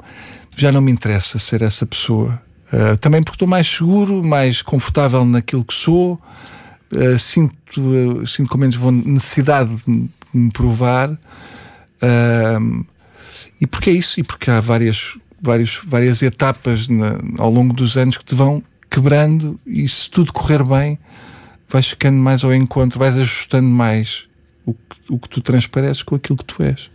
já 0.54 0.70
não 0.70 0.80
me 0.80 0.92
interessa 0.92 1.38
ser 1.38 1.62
essa 1.62 1.86
pessoa. 1.86 2.40
Uh, 2.72 2.96
também 2.96 3.22
porque 3.22 3.36
estou 3.36 3.48
mais 3.48 3.66
seguro, 3.66 4.24
mais 4.24 4.62
confortável 4.62 5.24
naquilo 5.24 5.64
que 5.64 5.74
sou, 5.74 6.20
uh, 6.94 7.18
sinto, 7.18 7.80
uh, 7.80 8.26
sinto 8.26 8.48
com 8.48 8.58
menos 8.58 8.76
necessidade 9.04 9.70
de 9.86 10.08
me 10.32 10.50
provar. 10.50 11.10
e 13.60 13.66
porque 13.66 13.90
é 13.90 13.92
isso, 13.92 14.18
e 14.18 14.22
porque 14.22 14.50
há 14.50 14.58
várias 14.58 15.18
vários, 15.42 15.82
várias 15.84 16.22
etapas 16.22 16.88
na, 16.88 17.18
ao 17.38 17.50
longo 17.50 17.74
dos 17.74 17.96
anos 17.96 18.16
que 18.16 18.24
te 18.24 18.34
vão 18.34 18.62
quebrando 18.88 19.58
e 19.66 19.88
se 19.88 20.08
tudo 20.08 20.32
correr 20.32 20.62
bem, 20.62 20.98
vais 21.68 21.88
ficando 21.88 22.18
mais 22.18 22.44
ao 22.44 22.54
encontro, 22.54 22.98
vais 22.98 23.16
ajustando 23.16 23.68
mais 23.68 24.28
o 24.64 24.72
que, 24.72 24.96
o 25.10 25.18
que 25.18 25.28
tu 25.28 25.40
transpareces 25.40 26.02
com 26.02 26.14
aquilo 26.14 26.38
que 26.38 26.44
tu 26.44 26.62
és. 26.62 26.90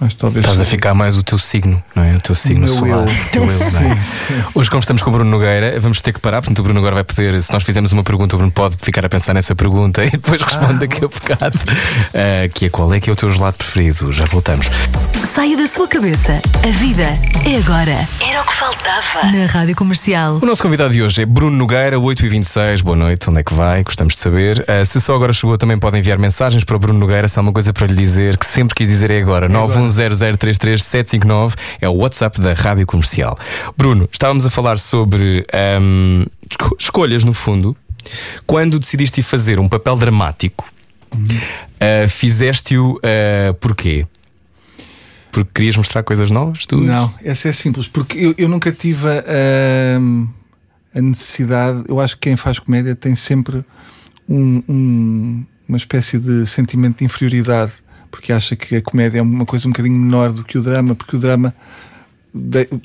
Mas 0.00 0.12
talvez 0.12 0.44
Estás 0.44 0.60
a 0.60 0.64
ficar 0.64 0.92
mais 0.92 1.16
o 1.16 1.22
teu 1.22 1.38
signo, 1.38 1.82
não 1.94 2.02
é? 2.02 2.16
O 2.16 2.20
teu 2.20 2.34
signo 2.34 2.66
o 2.66 2.68
solar. 2.68 3.08
Eu. 3.08 3.30
Teu 3.32 3.44
eu, 3.44 3.48
é? 3.48 3.52
sim, 3.52 3.94
sim. 4.02 4.44
Hoje, 4.54 4.68
como 4.68 4.80
estamos 4.80 5.02
com 5.02 5.10
o 5.10 5.12
Bruno 5.12 5.30
Nogueira, 5.30 5.78
vamos 5.78 6.00
ter 6.00 6.12
que 6.12 6.20
parar, 6.20 6.42
portanto, 6.42 6.58
o 6.58 6.62
Bruno 6.62 6.80
agora 6.80 6.96
vai 6.96 7.04
poder, 7.04 7.40
se 7.40 7.52
nós 7.52 7.62
fizermos 7.62 7.92
uma 7.92 8.02
pergunta, 8.02 8.34
o 8.34 8.38
Bruno 8.38 8.52
pode 8.52 8.76
ficar 8.78 9.04
a 9.06 9.08
pensar 9.08 9.34
nessa 9.34 9.54
pergunta 9.54 10.04
e 10.04 10.10
depois 10.10 10.42
responde 10.42 10.74
ah, 10.74 10.78
daqui 10.78 11.04
a 11.04 11.08
bocado. 11.08 11.58
Uh, 11.58 12.52
que 12.52 12.66
é 12.66 12.68
qual 12.68 12.92
é 12.92 13.00
que 13.00 13.08
é 13.08 13.12
o 13.12 13.16
teu 13.16 13.30
gelado 13.30 13.56
preferido? 13.56 14.12
Já 14.12 14.24
voltamos. 14.24 14.68
Saia 15.32 15.56
da 15.56 15.66
sua 15.66 15.86
cabeça. 15.86 16.32
A 16.32 16.70
vida 16.78 17.04
é 17.46 17.56
agora. 17.56 18.08
Era 18.28 18.42
o 18.42 18.44
que 18.44 18.52
faltava. 18.52 19.30
Na 19.32 19.46
Rádio 19.46 19.76
Comercial. 19.76 20.38
O 20.42 20.46
nosso 20.46 20.62
convidado 20.62 20.92
de 20.92 21.02
hoje 21.02 21.22
é 21.22 21.26
Bruno 21.26 21.56
Nogueira, 21.56 21.96
8h26. 21.96 22.82
Boa 22.82 22.96
noite, 22.96 23.30
onde 23.30 23.40
é 23.40 23.42
que 23.42 23.54
vai? 23.54 23.82
Gostamos 23.82 24.14
de 24.14 24.20
saber. 24.20 24.60
Uh, 24.60 24.84
se 24.84 25.00
só 25.00 25.14
agora 25.14 25.32
chegou, 25.32 25.56
também 25.56 25.78
podem 25.78 26.00
enviar 26.00 26.18
mensagens 26.18 26.64
para 26.64 26.76
o 26.76 26.78
Bruno 26.78 26.98
Nogueira. 26.98 27.28
Se 27.28 27.38
há 27.38 27.42
uma 27.42 27.52
coisa 27.52 27.72
para 27.72 27.86
lhe 27.86 27.94
dizer, 27.94 28.36
que 28.36 28.46
sempre 28.46 28.74
quis 28.74 28.88
dizer 28.88 29.10
é 29.10 29.18
agora. 29.18 29.46
É 29.46 29.48
91003 29.48 29.83
759 29.90 31.56
é 31.80 31.88
o 31.88 31.92
WhatsApp 31.92 32.40
da 32.40 32.52
Rádio 32.52 32.86
Comercial. 32.86 33.38
Bruno, 33.76 34.08
estávamos 34.10 34.46
a 34.46 34.50
falar 34.50 34.78
sobre 34.78 35.46
um, 35.80 36.24
escolhas, 36.78 37.24
no 37.24 37.32
fundo. 37.32 37.76
Quando 38.46 38.78
decidiste 38.78 39.22
fazer 39.22 39.58
um 39.58 39.68
papel 39.68 39.96
dramático, 39.96 40.70
uhum. 41.14 41.24
uh, 41.24 42.08
fizeste-o 42.08 42.96
uh, 42.96 43.54
porquê? 43.60 44.06
Porque 45.32 45.50
querias 45.52 45.76
mostrar 45.76 46.02
coisas 46.04 46.30
novas? 46.30 46.64
Tu? 46.64 46.76
Não, 46.76 47.12
essa 47.24 47.48
é 47.48 47.52
simples, 47.52 47.88
porque 47.88 48.16
eu, 48.18 48.34
eu 48.38 48.48
nunca 48.48 48.70
tive 48.70 49.08
a, 49.08 49.98
a 50.94 51.02
necessidade. 51.02 51.82
Eu 51.88 52.00
acho 52.00 52.14
que 52.14 52.28
quem 52.28 52.36
faz 52.36 52.60
comédia 52.60 52.94
tem 52.94 53.16
sempre 53.16 53.64
um, 54.28 54.62
um, 54.68 55.44
uma 55.68 55.76
espécie 55.76 56.18
de 56.18 56.46
sentimento 56.46 56.98
de 56.98 57.04
inferioridade, 57.04 57.72
porque 58.14 58.32
acha 58.32 58.54
que 58.54 58.76
a 58.76 58.80
comédia 58.80 59.18
é 59.18 59.22
uma 59.22 59.44
coisa 59.44 59.66
um 59.66 59.72
bocadinho 59.72 59.98
menor 59.98 60.32
do 60.32 60.44
que 60.44 60.56
o 60.56 60.62
drama, 60.62 60.94
porque 60.94 61.16
o 61.16 61.18
drama 61.18 61.52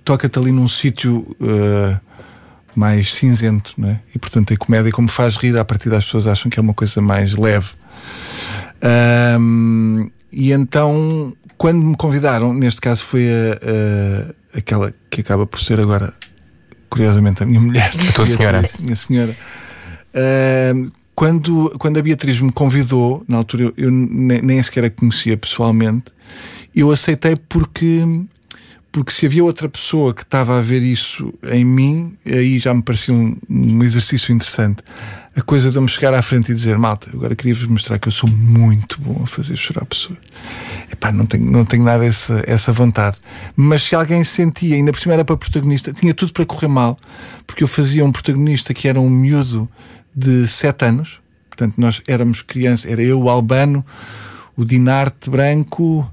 toca-te 0.04 0.40
ali 0.40 0.52
num 0.52 0.68
sítio. 0.68 1.36
Uh, 1.40 2.10
mais 2.76 3.14
cinzento, 3.16 3.74
né? 3.78 4.00
e 4.16 4.20
portanto 4.20 4.54
a 4.54 4.58
comédia, 4.58 4.90
como 4.92 5.10
faz 5.10 5.36
rir, 5.36 5.58
a 5.58 5.66
partir 5.66 5.90
das 5.90 6.06
pessoas 6.06 6.28
acham 6.28 6.50
que 6.50 6.60
é 6.60 6.62
uma 6.62 6.74
coisa 6.74 7.02
mais 7.02 7.36
leve. 7.36 7.72
Um, 9.38 10.10
e 10.32 10.54
então, 10.54 11.36
quando 11.58 11.84
me 11.84 11.98
convidaram, 11.98 12.54
neste 12.54 12.80
caso 12.80 13.04
foi 13.04 13.28
a, 13.28 14.56
a, 14.56 14.60
aquela 14.60 14.94
que 15.10 15.20
acaba 15.20 15.46
por 15.46 15.60
ser 15.60 15.80
agora, 15.80 16.14
curiosamente, 16.90 17.44
a 17.44 17.46
minha 17.46 17.60
mulher, 17.60 17.92
a 18.10 18.14
tua 18.14 18.24
senhora, 18.26 18.70
minha 18.80 18.96
senhora. 18.96 19.36
Um, 20.74 20.92
quando, 21.20 21.76
quando 21.78 22.00
a 22.00 22.02
Beatriz 22.02 22.40
me 22.40 22.50
convidou, 22.50 23.26
na 23.28 23.36
altura 23.36 23.64
eu, 23.64 23.74
eu 23.76 23.92
nem, 23.92 24.42
nem 24.42 24.64
sequer 24.64 24.86
a 24.86 24.90
conhecia 24.90 25.36
pessoalmente, 25.36 26.06
eu 26.74 26.90
aceitei 26.92 27.36
porque 27.36 28.06
porque 28.90 29.12
se 29.12 29.26
havia 29.26 29.44
outra 29.44 29.68
pessoa 29.68 30.14
que 30.14 30.24
estava 30.24 30.58
a 30.58 30.62
ver 30.62 30.82
isso 30.82 31.34
em 31.52 31.66
mim, 31.66 32.18
aí 32.26 32.58
já 32.58 32.74
me 32.74 32.82
parecia 32.82 33.14
um, 33.14 33.36
um 33.50 33.84
exercício 33.84 34.34
interessante. 34.34 34.82
A 35.36 35.42
coisa 35.42 35.70
de 35.70 35.78
eu 35.78 35.82
me 35.82 35.90
chegar 35.90 36.14
à 36.14 36.22
frente 36.22 36.54
e 36.54 36.56
dizer, 36.56 36.78
malta, 36.78 37.10
agora 37.14 37.36
queria-vos 37.36 37.66
mostrar 37.66 38.00
que 38.00 38.08
eu 38.08 38.12
sou 38.12 38.30
muito 38.30 39.00
bom 39.02 39.22
a 39.24 39.28
fazer 39.28 39.58
chorar 39.58 39.86
pessoas. 39.86 40.18
Epá, 40.92 41.12
não 41.12 41.26
tenho, 41.26 41.46
não 41.52 41.66
tenho 41.66 41.84
nada 41.84 42.04
essa, 42.06 42.42
essa 42.48 42.72
vontade. 42.72 43.18
Mas 43.56 43.84
se 43.84 43.94
alguém 43.94 44.24
sentia, 44.24 44.76
ainda 44.76 44.92
por 44.92 45.00
cima 45.00 45.16
era 45.16 45.26
para 45.26 45.38
protagonista, 45.38 45.92
tinha 45.92 46.14
tudo 46.14 46.32
para 46.32 46.46
correr 46.46 46.70
mal, 46.70 46.98
porque 47.46 47.64
eu 47.64 47.68
fazia 47.68 48.04
um 48.06 48.12
protagonista 48.12 48.74
que 48.74 48.88
era 48.88 49.00
um 49.00 49.10
miúdo 49.10 49.70
de 50.20 50.48
7 50.48 50.86
anos, 50.86 51.22
portanto, 51.50 51.76
nós 51.78 52.02
éramos 52.08 52.42
crianças, 52.42 52.90
era 52.90 53.02
eu, 53.02 53.22
o 53.22 53.30
Albano, 53.30 53.86
o 54.56 54.66
Dinarte 54.66 55.30
branco 55.30 56.10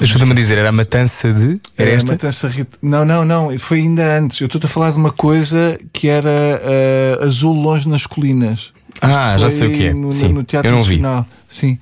Ajuda-me 0.00 0.32
a 0.32 0.34
dizer, 0.34 0.58
era 0.58 0.68
a 0.68 0.72
matança 0.72 1.32
de. 1.32 1.60
Era, 1.76 1.90
era 1.90 1.98
esta? 1.98 2.12
a 2.12 2.14
matança. 2.14 2.50
Não, 2.82 3.04
não, 3.04 3.24
não. 3.24 3.56
Foi 3.58 3.78
ainda 3.78 4.18
antes. 4.18 4.40
Eu 4.40 4.46
estou 4.46 4.60
a 4.62 4.68
falar 4.68 4.90
de 4.90 4.96
uma 4.96 5.12
coisa 5.12 5.78
que 5.92 6.08
era 6.08 6.28
uh, 6.28 7.24
azul 7.24 7.54
longe 7.54 7.88
nas 7.88 8.06
colinas. 8.06 8.72
Ah, 9.00 9.36
já 9.38 9.50
sei 9.50 9.68
o 9.68 9.72
que 9.72 9.86
é. 9.86 9.94
No, 9.94 10.12
Sim, 10.12 10.28
no 10.28 10.42
Teatro 10.42 10.68
eu 10.68 10.72
não 10.72 10.80
Nacional. 10.80 11.22
Vi. 11.22 11.28
Sim. 11.46 11.78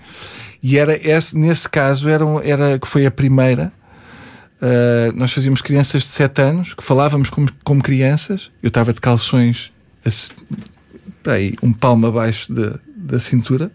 E 0.63 0.79
era 0.79 0.95
esse, 0.95 1.37
nesse 1.37 1.69
caso, 1.69 2.09
era, 2.09 2.25
era 2.43 2.79
que 2.79 2.87
foi 2.87 3.07
a 3.07 3.11
primeira. 3.11 3.73
Uh, 4.61 5.13
nós 5.15 5.33
fazíamos 5.33 5.61
crianças 5.63 6.03
de 6.03 6.09
7 6.09 6.43
anos 6.43 6.75
que 6.75 6.83
falávamos 6.83 7.31
como, 7.31 7.49
como 7.65 7.83
crianças. 7.83 8.51
Eu 8.63 8.69
estava 8.69 8.93
de 8.93 9.01
calções 9.01 9.73
aí, 11.27 11.55
um 11.63 11.73
palmo 11.73 12.07
abaixo 12.07 12.53
de, 12.53 12.73
da 12.97 13.19
cintura. 13.19 13.71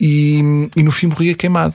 E, 0.00 0.68
e 0.76 0.82
no 0.82 0.90
fim 0.90 1.06
morria 1.06 1.34
queimado. 1.34 1.74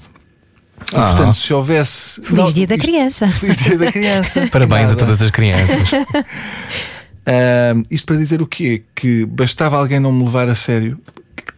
Ah. 0.93 1.07
Portanto, 1.07 1.33
se 1.33 1.53
houvesse. 1.53 2.21
Feliz 2.21 2.33
não, 2.33 2.51
Dia 2.51 2.67
da 2.67 2.75
isto, 2.75 2.85
Criança. 2.85 3.27
Feliz 3.33 3.57
Dia 3.57 3.77
da 3.77 3.91
Criança. 3.91 4.47
Parabéns 4.51 4.89
Nada. 4.89 4.93
a 4.93 4.95
todas 4.95 5.21
as 5.21 5.31
crianças. 5.31 5.91
uh, 5.93 7.83
isto 7.89 8.05
para 8.05 8.17
dizer 8.17 8.41
o 8.41 8.47
quê? 8.47 8.83
Que 8.95 9.25
bastava 9.25 9.77
alguém 9.77 9.99
não 9.99 10.11
me 10.11 10.23
levar 10.23 10.47
a 10.49 10.55
sério, 10.55 10.99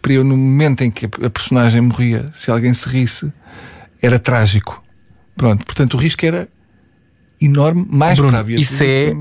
para 0.01 0.13
eu, 0.13 0.23
no 0.23 0.35
momento 0.35 0.83
em 0.83 0.91
que 0.91 1.05
a 1.05 1.29
personagem 1.29 1.81
morria, 1.81 2.29
se 2.33 2.49
alguém 2.49 2.73
se 2.73 2.87
risse, 2.89 3.31
era 4.01 4.17
trágico. 4.17 4.83
Pronto, 5.35 5.65
portanto, 5.65 5.93
o 5.95 5.97
risco 5.97 6.25
era 6.25 6.47
enorme, 7.39 7.85
mais 7.89 8.17
Bruno, 8.17 8.31
para 8.31 8.47
a 8.47 8.51
Isso 8.51 8.83
é, 8.83 9.13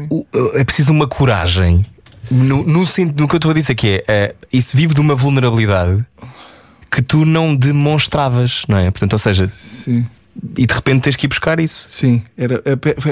é 0.55 0.65
preciso 0.65 0.93
uma 0.93 1.07
coragem. 1.07 1.85
No, 2.31 2.63
no, 2.63 2.85
no, 2.85 3.29
que 3.29 3.35
eu 3.35 3.37
estou 3.37 3.51
a 3.51 3.55
dizer 3.55 3.75
que 3.75 4.05
é, 4.07 4.35
uh, 4.35 4.47
isso 4.53 4.77
vive 4.77 4.95
de 4.95 5.01
uma 5.01 5.15
vulnerabilidade 5.15 6.05
que 6.91 7.03
tu 7.03 7.25
não 7.25 7.55
demonstravas, 7.55 8.65
não 8.69 8.79
é? 8.79 8.91
Portanto, 8.91 9.13
ou 9.13 9.19
seja, 9.19 9.47
Sim. 9.47 10.07
e 10.57 10.67
de 10.67 10.75
repente 10.75 11.03
tens 11.03 11.17
que 11.17 11.27
ir 11.27 11.29
buscar 11.29 11.61
isso. 11.61 11.87
Sim, 11.89 12.23
era, 12.37 12.63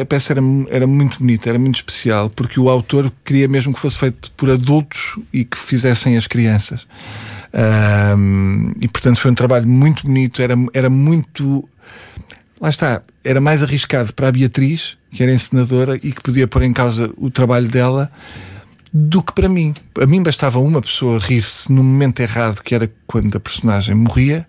a, 0.00 0.04
peça 0.04 0.32
era, 0.32 0.40
era 0.68 0.86
muito 0.86 1.18
bonita, 1.18 1.48
era 1.48 1.58
muito 1.58 1.76
especial, 1.76 2.28
porque 2.30 2.58
o 2.58 2.68
autor 2.68 3.12
queria 3.24 3.46
mesmo 3.46 3.72
que 3.72 3.78
fosse 3.78 3.98
feito 3.98 4.30
por 4.32 4.50
adultos 4.50 5.18
e 5.32 5.44
que 5.44 5.56
fizessem 5.56 6.16
as 6.16 6.26
crianças. 6.26 6.86
Um, 8.16 8.72
e 8.80 8.88
portanto 8.88 9.18
foi 9.18 9.30
um 9.30 9.34
trabalho 9.34 9.66
muito 9.66 10.04
bonito, 10.04 10.42
era, 10.42 10.54
era 10.74 10.90
muito. 10.90 11.68
Lá 12.60 12.68
está, 12.68 13.02
era 13.24 13.40
mais 13.40 13.62
arriscado 13.62 14.12
para 14.12 14.28
a 14.28 14.32
Beatriz, 14.32 14.96
que 15.12 15.22
era 15.22 15.32
encenadora 15.32 15.96
e 15.96 16.12
que 16.12 16.20
podia 16.20 16.48
pôr 16.48 16.62
em 16.62 16.72
causa 16.72 17.10
o 17.16 17.30
trabalho 17.30 17.68
dela 17.68 18.10
do 18.92 19.22
que 19.22 19.32
para 19.32 19.48
mim. 19.48 19.74
A 20.00 20.06
mim 20.06 20.22
bastava 20.22 20.58
uma 20.58 20.80
pessoa 20.80 21.18
rir-se 21.18 21.70
no 21.72 21.82
momento 21.82 22.20
errado, 22.20 22.62
que 22.62 22.74
era 22.74 22.90
quando 23.06 23.36
a 23.36 23.40
personagem 23.40 23.94
morria, 23.94 24.46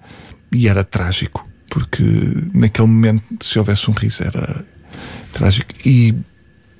e 0.51 0.67
era 0.67 0.83
trágico, 0.83 1.47
porque 1.69 2.03
naquele 2.53 2.87
momento, 2.87 3.23
se 3.41 3.59
houvesse 3.59 3.89
um 3.89 3.93
riso, 3.93 4.23
era 4.23 4.65
trágico. 5.31 5.73
E 5.85 6.15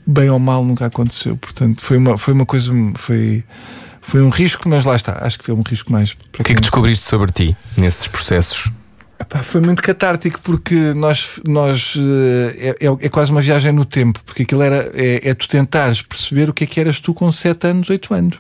bem 0.06 0.30
ou 0.30 0.40
mal 0.40 0.64
nunca 0.66 0.88
aconteceu. 0.88 1.38
Portanto, 1.38 1.82
foi 1.82 1.98
uma, 1.98 2.18
foi 2.18 2.34
uma 2.34 2.46
coisa. 2.46 2.72
Foi, 2.96 3.44
foi 4.02 4.22
um 4.22 4.30
risco, 4.30 4.68
mas 4.68 4.86
lá 4.86 4.96
está. 4.96 5.20
Acho 5.22 5.38
que 5.38 5.46
foi 5.46 5.54
um 5.54 5.62
risco 5.62 5.92
mais. 5.92 6.14
o 6.40 6.44
que 6.44 6.52
é 6.52 6.56
que 6.56 6.62
descobriste 6.62 7.06
sobre 7.06 7.32
ti 7.32 7.58
nesses 7.78 8.08
processos? 8.08 8.72
Epá, 9.20 9.44
foi 9.44 9.60
muito 9.60 9.84
catártico 9.84 10.40
porque 10.42 10.94
nós, 10.94 11.42
nós 11.46 11.98
eh, 12.00 12.76
é, 12.80 12.88
é, 12.88 12.98
é, 13.02 13.10
quase 13.10 13.32
uma 13.32 13.42
viagem 13.42 13.74
no 13.74 13.84
tempo, 13.84 14.24
porque 14.24 14.44
aquilo 14.44 14.62
era 14.62 14.90
é, 14.94 15.30
é 15.30 15.34
tu 15.34 15.48
tentares 15.50 16.02
perceber 16.02 16.50
o 16.50 16.54
que 16.54 16.64
é 16.64 16.68
que 16.68 16.80
eras 16.80 17.02
tu 17.02 17.14
com 17.14 17.30
7 17.30 17.68
anos, 17.68 17.90
8 17.90 18.14
anos. 18.14 18.40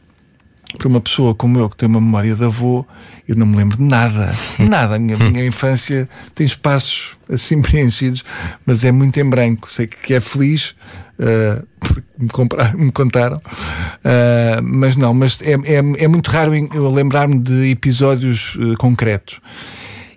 Para 0.77 0.87
uma 0.87 1.01
pessoa 1.01 1.35
como 1.35 1.59
eu 1.59 1.67
que 1.67 1.75
tem 1.75 1.89
uma 1.89 1.99
memória 1.99 2.33
de 2.33 2.45
avô, 2.45 2.85
eu 3.27 3.35
não 3.35 3.45
me 3.45 3.57
lembro 3.57 3.75
de 3.75 3.83
nada, 3.83 4.33
nada. 4.57 4.95
A 4.95 4.99
minha, 4.99 5.17
minha 5.17 5.45
infância 5.45 6.07
tem 6.33 6.45
espaços 6.45 7.17
assim 7.29 7.59
preenchidos, 7.61 8.23
mas 8.65 8.83
é 8.85 8.91
muito 8.91 9.19
em 9.19 9.29
branco. 9.29 9.69
Sei 9.69 9.85
que 9.85 10.13
é 10.13 10.21
feliz, 10.21 10.75
uh, 11.19 11.67
porque 11.79 12.03
me, 12.17 12.29
comprar, 12.29 12.73
me 12.77 12.91
contaram, 12.91 13.37
uh, 13.37 14.61
mas 14.63 14.95
não, 14.95 15.13
mas 15.13 15.41
é, 15.41 15.53
é, 15.53 15.77
é 15.77 16.07
muito 16.07 16.29
raro 16.29 16.53
eu 16.55 16.89
lembrar-me 16.89 17.39
de 17.39 17.69
episódios 17.69 18.55
uh, 18.55 18.77
concretos. 18.77 19.41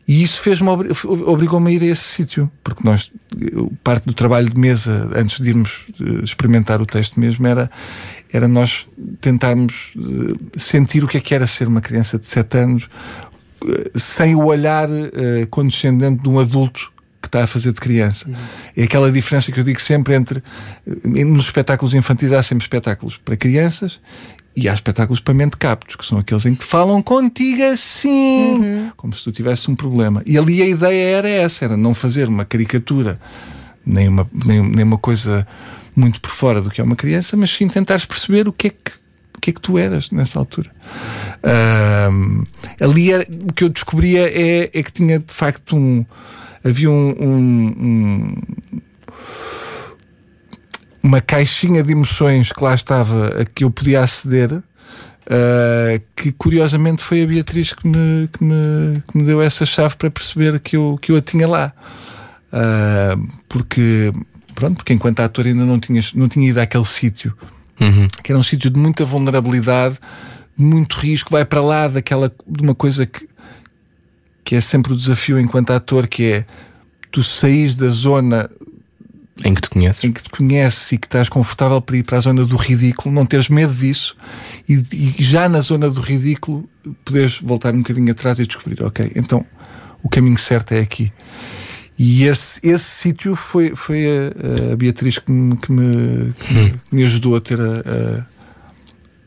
E 0.07 0.23
isso 0.23 0.41
fez-me 0.41 0.69
obrigou-me 1.27 1.71
a 1.71 1.75
ir 1.75 1.83
a 1.83 1.87
esse 1.87 2.03
sítio, 2.03 2.51
porque 2.65 2.83
nós 2.85 3.11
parte 3.85 4.05
do 4.05 4.13
trabalho 4.13 4.51
de 4.51 4.61
mesa 4.61 5.09
antes 5.15 5.41
de 5.41 5.51
irmos 5.51 5.87
eh, 6.01 6.25
experimentar 6.25 6.83
o 6.83 6.87
texto 6.87 7.19
mesmo 7.19 7.47
era 7.47 7.71
era 8.33 8.49
nós 8.49 8.89
tentarmos 9.21 9.95
eh, 9.97 10.59
sentir 10.59 11.05
o 11.05 11.09
que 11.09 11.19
é 11.19 11.21
que 11.21 11.35
era 11.35 11.47
ser 11.47 11.69
uma 11.69 11.81
criança 11.81 12.19
de 12.19 12.27
7 12.27 12.59
anos 12.59 12.89
eh, 13.65 13.91
sem 13.95 14.35
o 14.35 14.47
olhar 14.47 14.89
condescendente 15.51 16.23
de 16.23 16.29
um 16.29 16.39
adulto 16.39 16.93
que 17.21 17.29
está 17.29 17.45
a 17.45 17.47
fazer 17.47 17.73
de 17.73 17.81
criança. 17.81 18.29
Uhum. 18.29 18.35
É 18.77 18.83
aquela 18.83 19.11
diferença 19.11 19.53
que 19.53 19.61
eu 19.61 19.65
digo 19.65 19.81
sempre 19.81 20.15
entre 20.15 20.43
nos 21.15 21.45
espetáculos 21.45 21.95
infantis 21.95 22.33
há 22.33 22.43
sempre 22.43 22.65
espetáculos 22.65 23.17
para 23.25 23.37
crianças 23.37 24.01
e 24.55 24.69
há 24.69 24.75
espetáculos 24.75 25.21
para 25.21 25.33
mente 25.33 25.57
captos, 25.57 25.97
que 25.97 26.05
são 26.05 26.19
aqueles 26.19 26.45
em 26.45 26.55
que 26.55 26.61
te 26.61 26.67
falam 26.67 27.03
contigo 27.03 27.63
assim, 27.65 28.61
uhum. 28.61 28.91
como 28.97 29.15
se 29.15 29.25
tu 29.25 29.33
tivesse 29.33 29.71
um 29.71 29.75
problema. 29.75 30.23
E 30.27 30.37
ali 30.37 30.63
a 30.63 30.67
ideia 30.67 31.17
era 31.17 31.29
essa: 31.29 31.65
era 31.65 31.77
não 31.77 31.95
fazer 31.95 32.29
uma 32.29 32.45
caricatura, 32.45 33.19
nem 33.85 34.09
uma, 34.09 34.29
nem, 34.33 34.63
nem 34.63 34.85
uma 34.85 34.99
coisa 34.99 35.47
muito 35.97 36.21
por 36.21 36.31
fora 36.31 36.61
do 36.61 36.71
que 36.71 36.81
é 36.81 36.85
uma 36.85 36.97
criança, 36.97 37.37
mas 37.37 37.51
sim 37.51 37.67
tentares 37.67 38.05
perceber 38.05 38.47
o 38.47 38.53
que 38.53 38.69
é 38.69 38.71
que, 38.71 38.93
o 39.37 39.41
que, 39.41 39.51
é 39.51 39.53
que 39.53 39.61
tu 39.61 39.79
eras 39.79 40.11
nessa 40.11 40.39
altura. 40.39 40.71
Uh, 41.43 42.45
ali 42.79 43.13
era, 43.13 43.27
o 43.49 43.53
que 43.53 43.65
eu 43.65 43.69
descobria 43.69 44.29
é, 44.29 44.71
é 44.73 44.83
que 44.83 44.93
tinha 44.93 45.19
de 45.19 45.33
facto 45.33 45.77
um. 45.77 46.05
Havia 46.65 46.91
um, 46.91 47.15
um, 47.19 47.67
um 47.81 48.37
uma 51.03 51.21
caixinha 51.21 51.83
de 51.83 51.93
emoções 51.93 52.53
que 52.53 52.63
lá 52.63 52.75
estava 52.75 53.41
a 53.41 53.45
que 53.45 53.65
eu 53.65 53.71
podia 53.71 54.03
aceder. 54.03 54.63
Uh, 55.25 56.03
que 56.17 56.33
curiosamente 56.33 57.01
foi 57.01 57.23
a 57.23 57.27
Beatriz 57.27 57.73
que 57.73 57.87
me, 57.87 58.29
que 58.29 58.43
me, 58.43 59.01
que 59.07 59.17
me 59.17 59.23
deu 59.23 59.41
essa 59.41 59.65
chave 59.65 59.97
para 59.97 60.11
perceber 60.11 60.59
que 60.59 60.77
eu, 60.77 60.99
que 61.01 61.13
eu 61.13 61.17
a 61.17 61.21
tinha 61.21 61.47
lá. 61.47 61.73
Uh, 62.53 63.29
porque, 63.49 64.13
pronto, 64.55 64.77
porque 64.77 64.93
enquanto 64.93 65.21
ator 65.21 65.47
ainda 65.47 65.65
não 65.65 65.79
tinha, 65.79 66.03
não 66.15 66.29
tinha 66.29 66.49
ido 66.49 66.59
àquele 66.59 66.85
sítio, 66.85 67.33
uhum. 67.81 68.09
que 68.23 68.33
era 68.33 68.39
um 68.39 68.43
sítio 68.43 68.69
de 68.69 68.79
muita 68.79 69.05
vulnerabilidade, 69.05 69.99
de 70.57 70.65
muito 70.65 70.95
risco, 70.97 71.31
vai 71.31 71.45
para 71.45 71.63
lá 71.63 71.87
daquela, 71.87 72.31
de 72.47 72.63
uma 72.63 72.75
coisa 72.75 73.07
que, 73.07 73.29
que 74.45 74.57
é 74.57 74.61
sempre 74.61 74.93
o 74.93 74.97
desafio 74.97 75.39
enquanto 75.39 75.71
ator, 75.71 76.09
que 76.09 76.33
é 76.33 76.45
tu 77.13 77.23
saís 77.23 77.77
da 77.77 77.89
zona 77.89 78.51
em 79.45 79.55
que 79.55 79.63
te 79.63 79.71
conheces. 79.71 80.05
Em 80.05 80.13
que 80.13 80.23
te 80.23 80.29
conheces 80.31 80.93
e 80.93 80.99
que 80.99 81.07
estás 81.07 81.29
confortável 81.29 81.81
para 81.81 81.97
ir 81.97 82.03
para 82.03 82.19
a 82.19 82.21
zona 82.21 82.45
do 82.45 82.57
ridículo, 82.57 83.15
não 83.15 83.25
teres 83.25 83.49
medo 83.49 83.73
disso 83.73 84.17
e, 84.69 84.75
e 84.93 85.15
já 85.19 85.49
na 85.49 85.61
zona 85.61 85.89
do 85.91 86.01
ridículo 86.01 86.69
poderes 87.05 87.39
voltar 87.41 87.75
um 87.75 87.79
bocadinho 87.79 88.11
atrás 88.13 88.39
e 88.39 88.47
descobrir, 88.47 88.83
ok, 88.83 89.11
então 89.17 89.45
o 90.03 90.09
caminho 90.09 90.37
certo 90.37 90.73
é 90.73 90.81
aqui. 90.81 91.13
E 91.99 92.25
esse, 92.25 92.59
esse 92.67 92.85
sítio 92.85 93.37
foi, 93.37 93.75
foi 93.77 94.05
a, 94.07 94.73
a 94.73 94.77
Beatriz 94.77 95.19
que 95.19 95.31
me, 95.31 95.57
que 95.57 95.71
me, 95.73 96.33
que 96.35 96.55
Hum. 96.55 96.73
me 96.91 97.05
ajudou 97.05 97.37
a 97.37 97.41
ter 97.41 97.61
a, 97.61 97.65
a- 97.65 98.27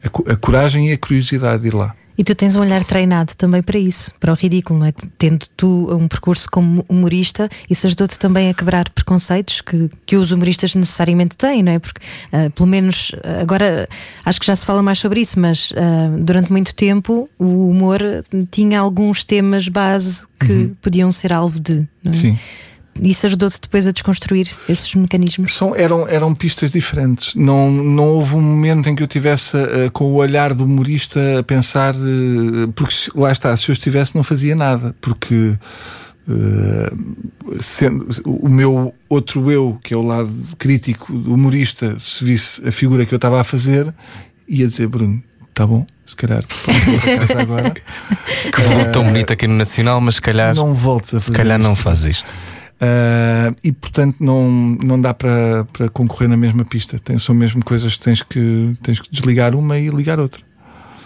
a 0.04 0.10
co- 0.10 0.26
a 0.30 0.36
coragem 0.36 0.90
e 0.90 0.94
a 0.94 0.98
curiosidade 0.98 1.62
de 1.64 1.70
ir 1.70 1.74
lá. 1.74 1.96
E 2.18 2.24
tu 2.24 2.34
tens 2.34 2.56
um 2.56 2.62
olhar 2.62 2.84
treinado 2.84 3.36
também 3.36 3.62
para 3.62 3.78
isso, 3.78 4.14
para 4.20 4.32
o 4.32 4.36
ridículo, 4.36 4.80
não 4.80 4.88
é? 4.88 4.94
Tendo 5.18 5.46
tu 5.58 5.94
um 5.94 6.08
percurso 6.08 6.50
como 6.50 6.86
humorista, 6.88 7.50
isso 7.70 7.88
ajudou-te 7.88 8.18
também 8.18 8.50
a 8.50 8.54
quebrar 8.54 8.90
preconceitos 8.90 9.62
que, 9.62 9.90
que 10.06 10.16
os 10.16 10.32
humoristas 10.32 10.76
necessariamente 10.76 11.36
têm, 11.36 11.62
não 11.62 11.74
é? 11.74 11.80
Porque, 11.80 12.02
ah, 12.32 12.50
pelo 12.56 12.68
menos, 12.68 13.12
ah, 13.24 13.42
agora 13.42 13.88
acho 14.24 14.40
que 14.40 14.46
já 14.46 14.56
se 14.56 14.66
fala 14.66 14.82
mais 14.82 15.00
sobre 15.00 15.22
isso, 15.22 15.40
mas 15.40 15.74
ah, 15.76 16.16
durante 16.18 16.52
muito 16.52 16.74
tempo 16.74 17.30
o 17.38 17.70
humor 17.70 18.02
tinha 18.50 18.80
alguns 18.80 19.24
temas 19.24 19.68
base 19.68 20.26
que 20.40 20.72
podiam 20.82 21.12
ser 21.12 21.34
alvo 21.34 21.60
de. 21.60 21.88
Não 22.04 22.12
é? 22.12 22.14
Sim. 22.14 22.40
Isso 23.02 23.26
ajudou-te 23.26 23.60
depois 23.62 23.86
a 23.88 23.92
desconstruir 23.92 24.48
esses 24.70 24.94
mecanismos. 24.96 25.54
São, 25.56 25.76
eram, 25.76 26.08
eram 26.08 26.34
pistas 26.34 26.72
diferentes. 26.72 27.36
Não, 27.36 27.70
não 27.70 28.06
houve 28.06 28.36
um 28.36 28.42
momento 28.42 28.88
em 28.90 28.96
que 28.96 29.04
eu 29.04 29.08
tivesse 29.08 29.58
eh, 29.58 29.90
com 29.92 30.06
o 30.06 30.14
olhar 30.16 30.54
do 30.54 30.64
humorista 30.64 31.40
a 31.40 31.44
pensar, 31.44 31.94
eh, 31.94 32.68
porque 32.74 32.94
se- 32.94 33.12
lá 33.14 33.32
está, 33.32 33.56
se 33.58 33.70
eu 33.70 33.74
estivesse, 33.74 34.16
não 34.16 34.24
fazia 34.24 34.56
nada, 34.56 34.96
porque 35.02 35.56
eh, 36.30 36.94
sendo, 37.60 38.08
o 38.26 38.50
meu 38.50 38.94
outro 39.10 39.52
eu, 39.52 39.78
que 39.84 39.94
é 39.94 39.98
o 39.98 40.02
lado 40.02 40.32
crítico 40.58 41.12
do 41.14 41.34
humorista, 41.34 41.96
se 42.00 42.24
visse 42.24 42.66
a 42.68 42.72
figura 42.72 43.06
que 43.06 43.14
eu 43.14 43.18
estava 43.18 43.40
a 43.42 43.44
fazer, 43.44 43.94
ia 44.48 44.68
dizer: 44.68 44.88
Bruno, 44.88 45.22
tá 45.54 45.68
bom, 45.68 45.86
se 46.06 46.16
calhar 46.16 46.44
casa 46.46 47.42
agora. 47.42 47.74
Que 48.52 48.62
volume 48.62 48.92
tão 48.92 49.04
bonito 49.04 49.34
aqui 49.34 49.48
no 49.48 49.56
Nacional, 49.56 50.00
mas 50.00 50.16
se 50.16 50.22
calhar, 50.22 50.56
não 50.56 50.74
voltes 50.74 51.10
a 51.14 51.20
fazer 51.20 51.26
se 51.26 51.32
calhar 51.38 51.60
não 51.60 51.74
isto. 51.74 51.84
faz 51.84 52.04
isto. 52.06 52.34
Uh, 52.76 53.56
e 53.64 53.72
portanto 53.72 54.18
não, 54.20 54.50
não 54.84 55.00
dá 55.00 55.14
para, 55.14 55.66
para 55.72 55.90
concorrer 55.90 56.28
na 56.28 56.36
mesma 56.36 56.66
pista. 56.66 57.00
Tem, 57.00 57.18
são 57.18 57.34
mesmo 57.34 57.64
coisas 57.64 57.96
que 57.96 58.04
tens, 58.04 58.22
que 58.22 58.76
tens 58.84 59.00
que 59.00 59.10
desligar 59.10 59.56
uma 59.56 59.80
e 59.80 59.90
ligar 59.90 60.20
outra. 60.20 60.44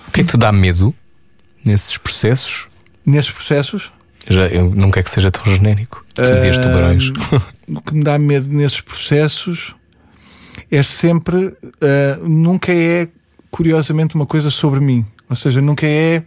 O 0.07 0.11
que 0.11 0.21
é 0.21 0.23
que 0.23 0.31
te 0.31 0.37
dá 0.37 0.51
medo 0.51 0.93
nesses 1.63 1.97
processos? 1.97 2.67
Nesses 3.05 3.31
processos, 3.31 3.91
Já, 4.27 4.47
eu 4.47 4.73
não 4.73 4.89
quero 4.91 5.05
que 5.05 5.11
seja 5.11 5.29
tão 5.31 5.45
genérico. 5.45 6.03
Tu 6.13 6.23
dizias 6.23 6.57
Ah, 6.57 6.61
tubarões. 6.61 7.11
o 7.69 7.81
que 7.81 7.93
me 7.93 8.03
dá 8.03 8.17
medo 8.17 8.47
nesses 8.47 8.81
processos 8.81 9.75
é 10.71 10.83
sempre, 10.83 11.37
uh, 11.37 12.27
nunca 12.27 12.71
é 12.73 13.07
curiosamente 13.51 14.15
uma 14.15 14.25
coisa 14.25 14.49
sobre 14.49 14.79
mim. 14.79 15.05
Ou 15.29 15.35
seja, 15.35 15.61
nunca 15.61 15.85
é, 15.85 16.23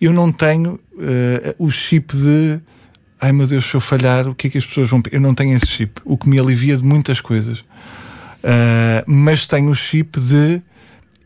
eu 0.00 0.12
não 0.12 0.30
tenho 0.30 0.74
uh, 0.94 1.54
o 1.58 1.70
chip 1.70 2.16
de 2.16 2.60
ai 3.22 3.30
meu 3.32 3.46
Deus, 3.46 3.64
se 3.64 3.74
eu 3.74 3.80
falhar, 3.80 4.28
o 4.28 4.34
que 4.34 4.48
é 4.48 4.50
que 4.50 4.58
as 4.58 4.64
pessoas 4.66 4.90
vão. 4.90 5.00
Eu 5.12 5.20
não 5.20 5.32
tenho 5.32 5.56
esse 5.56 5.66
chip, 5.66 6.00
o 6.04 6.18
que 6.18 6.28
me 6.28 6.38
alivia 6.40 6.76
de 6.76 6.82
muitas 6.82 7.20
coisas. 7.20 7.60
Uh, 7.60 9.00
mas 9.06 9.46
tenho 9.46 9.70
o 9.70 9.74
chip 9.74 10.18
de 10.20 10.60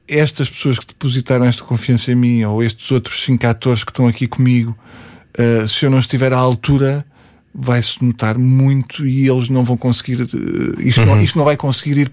estas 0.06 0.48
pessoas 0.50 0.78
que 0.78 0.87
depositaram 0.88 1.46
esta 1.46 1.64
confiança 1.64 2.12
em 2.12 2.14
mim, 2.14 2.44
ou 2.44 2.62
estes 2.62 2.90
outros 2.90 3.22
cinco 3.22 3.46
atores 3.46 3.82
que 3.82 3.90
estão 3.90 4.06
aqui 4.06 4.26
comigo, 4.26 4.76
uh, 5.38 5.66
se 5.66 5.87
eu 5.87 5.90
não 5.90 5.98
estiver 5.98 6.32
à 6.35 6.37
altura, 6.37 7.04
vai-se 7.54 8.04
notar 8.04 8.37
muito 8.37 9.06
e 9.06 9.26
eles 9.26 9.48
não 9.48 9.64
vão 9.64 9.76
conseguir. 9.78 10.20
uh, 10.20 10.80
isto, 10.80 11.00
não, 11.04 11.18
isto 11.20 11.38
não 11.38 11.46
vai 11.46 11.56
conseguir 11.56 11.96
ir, 11.98 12.12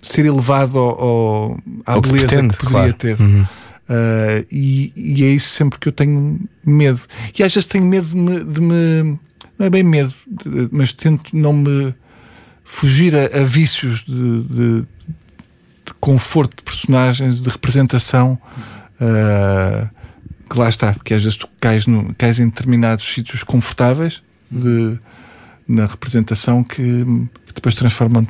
ser 0.00 0.24
elevado 0.26 0.78
ao, 0.78 1.00
ao- 1.02 1.58
à 1.84 2.00
que 2.00 2.06
se 2.06 2.12
beleza 2.14 2.28
pretende, 2.28 2.56
que 2.56 2.64
poderia 2.64 2.92
claro. 2.92 2.94
ter. 2.94 3.20
Uhum. 3.20 3.44
Uh, 3.88 4.46
e, 4.50 4.92
e 4.96 5.24
é 5.24 5.28
isso 5.28 5.50
sempre 5.50 5.78
que 5.78 5.88
eu 5.88 5.92
tenho 5.92 6.40
medo. 6.64 7.00
E 7.38 7.42
às 7.42 7.52
vezes 7.52 7.66
tenho 7.66 7.84
medo 7.84 8.06
de 8.08 8.16
me. 8.16 8.44
de 8.44 8.60
me- 8.60 9.18
não 9.58 9.66
é 9.66 9.70
bem 9.70 9.82
medo, 9.82 10.12
de- 10.26 10.68
mas 10.72 10.92
tento 10.92 11.36
não 11.36 11.52
me 11.52 11.94
fugir 12.64 13.14
a, 13.14 13.40
a 13.40 13.44
vícios 13.44 14.04
de, 14.04 14.42
de- 14.44 14.84
conforto 16.00 16.56
de 16.56 16.62
personagens, 16.62 17.40
de 17.40 17.48
representação. 17.50 18.38
uh, 19.00 19.88
que 20.48 20.58
lá 20.58 20.68
está, 20.68 20.92
porque 20.92 21.14
às 21.14 21.22
vezes 21.22 21.38
tu 21.38 21.48
cais, 21.58 21.86
no, 21.86 22.14
cais 22.14 22.38
em 22.38 22.46
determinados 22.46 23.10
sítios 23.10 23.42
confortáveis 23.42 24.22
de- 24.50 24.98
na 25.66 25.86
representação 25.86 26.62
que, 26.62 26.82
que 27.46 27.54
depois 27.54 27.74
transformam 27.74 28.26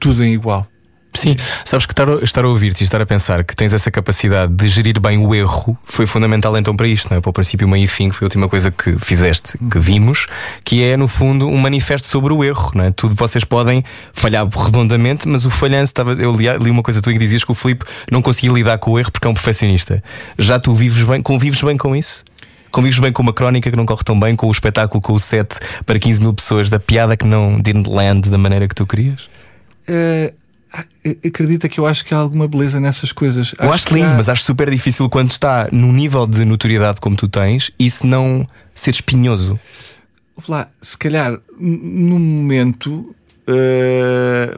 tudo 0.00 0.24
em 0.24 0.32
igual. 0.32 0.66
Sim, 1.14 1.36
sabes 1.64 1.84
que 1.86 1.92
estar, 1.92 2.08
a- 2.08 2.22
estar 2.22 2.44
a 2.44 2.48
ouvir-te 2.48 2.82
e 2.82 2.84
estar 2.84 3.00
a 3.00 3.06
pensar 3.06 3.42
que 3.42 3.56
tens 3.56 3.74
essa 3.74 3.90
capacidade 3.90 4.52
de 4.54 4.68
gerir 4.68 5.00
bem 5.00 5.18
o 5.18 5.34
erro 5.34 5.76
foi 5.84 6.06
fundamental 6.06 6.56
então 6.56 6.76
para 6.76 6.86
isto, 6.86 7.10
não 7.10 7.16
é? 7.16 7.20
Para 7.20 7.30
o 7.30 7.32
princípio, 7.32 7.66
meio 7.66 7.84
e 7.84 7.88
fim, 7.88 8.08
que 8.10 8.14
foi 8.16 8.26
a 8.26 8.28
última 8.28 8.48
coisa 8.48 8.70
que 8.70 8.96
fizeste, 8.98 9.58
que 9.70 9.78
vimos, 9.80 10.26
que 10.64 10.82
é 10.84 10.96
no 10.96 11.08
fundo 11.08 11.48
um 11.48 11.56
manifesto 11.56 12.06
sobre 12.06 12.32
o 12.32 12.44
erro, 12.44 12.70
não 12.74 12.84
é? 12.84 12.90
Tudo 12.92 13.16
vocês 13.16 13.42
podem 13.42 13.82
falhar 14.12 14.46
redondamente, 14.46 15.26
mas 15.26 15.44
o 15.44 15.50
falhanço 15.50 15.90
estava. 15.90 16.12
Eu 16.12 16.32
li, 16.36 16.44
li 16.62 16.70
uma 16.70 16.82
coisa 16.82 17.02
tua 17.02 17.12
que 17.12 17.18
dizias 17.18 17.42
que 17.42 17.50
o 17.50 17.54
Filipe 17.54 17.84
não 18.12 18.22
conseguia 18.22 18.52
lidar 18.52 18.78
com 18.78 18.92
o 18.92 18.98
erro 18.98 19.10
porque 19.10 19.26
é 19.26 19.30
um 19.30 19.34
perfeccionista. 19.34 20.02
Já 20.38 20.60
tu 20.60 20.72
vives 20.74 21.04
bem, 21.04 21.20
convives 21.20 21.60
bem 21.62 21.76
com 21.76 21.96
isso? 21.96 22.22
Convives 22.70 22.98
bem 23.00 23.10
com 23.10 23.22
uma 23.22 23.32
crónica 23.32 23.70
que 23.70 23.76
não 23.76 23.86
corre 23.86 24.04
tão 24.04 24.20
bem, 24.20 24.36
com 24.36 24.46
o 24.46 24.52
espetáculo, 24.52 25.00
com 25.00 25.14
o 25.14 25.18
set 25.18 25.58
para 25.86 25.98
15 25.98 26.20
mil 26.20 26.34
pessoas, 26.34 26.68
da 26.70 26.78
piada 26.78 27.16
que 27.16 27.26
não 27.26 27.58
didn't 27.58 27.88
land 27.90 28.28
da 28.28 28.36
maneira 28.38 28.68
que 28.68 28.74
tu 28.74 28.86
querias? 28.86 29.22
Ah, 29.88 30.30
acredita 31.24 31.68
que 31.68 31.78
eu 31.80 31.86
acho 31.86 32.04
que 32.04 32.14
há 32.14 32.18
alguma 32.18 32.46
beleza 32.46 32.78
nessas 32.80 33.12
coisas. 33.12 33.54
Eu 33.58 33.72
acho, 33.72 33.86
que 33.88 33.94
lindo, 33.94 34.06
há- 34.10 34.14
mas 34.14 34.28
acho 34.28 34.42
super 34.44 34.70
difícil 34.70 35.08
quando 35.08 35.30
está 35.30 35.68
num 35.72 35.92
nível 35.92 36.26
de 36.26 36.44
notoriedade 36.44 37.00
como 37.00 37.16
tu 37.16 37.26
tens, 37.28 37.70
isso 37.78 38.06
não 38.06 38.46
ser 38.74 38.90
espinhoso. 38.90 39.58
Lá, 40.48 40.68
se 40.80 40.96
calhar 40.96 41.38
no 41.58 42.18
momento, 42.18 43.14
eh, 43.46 44.56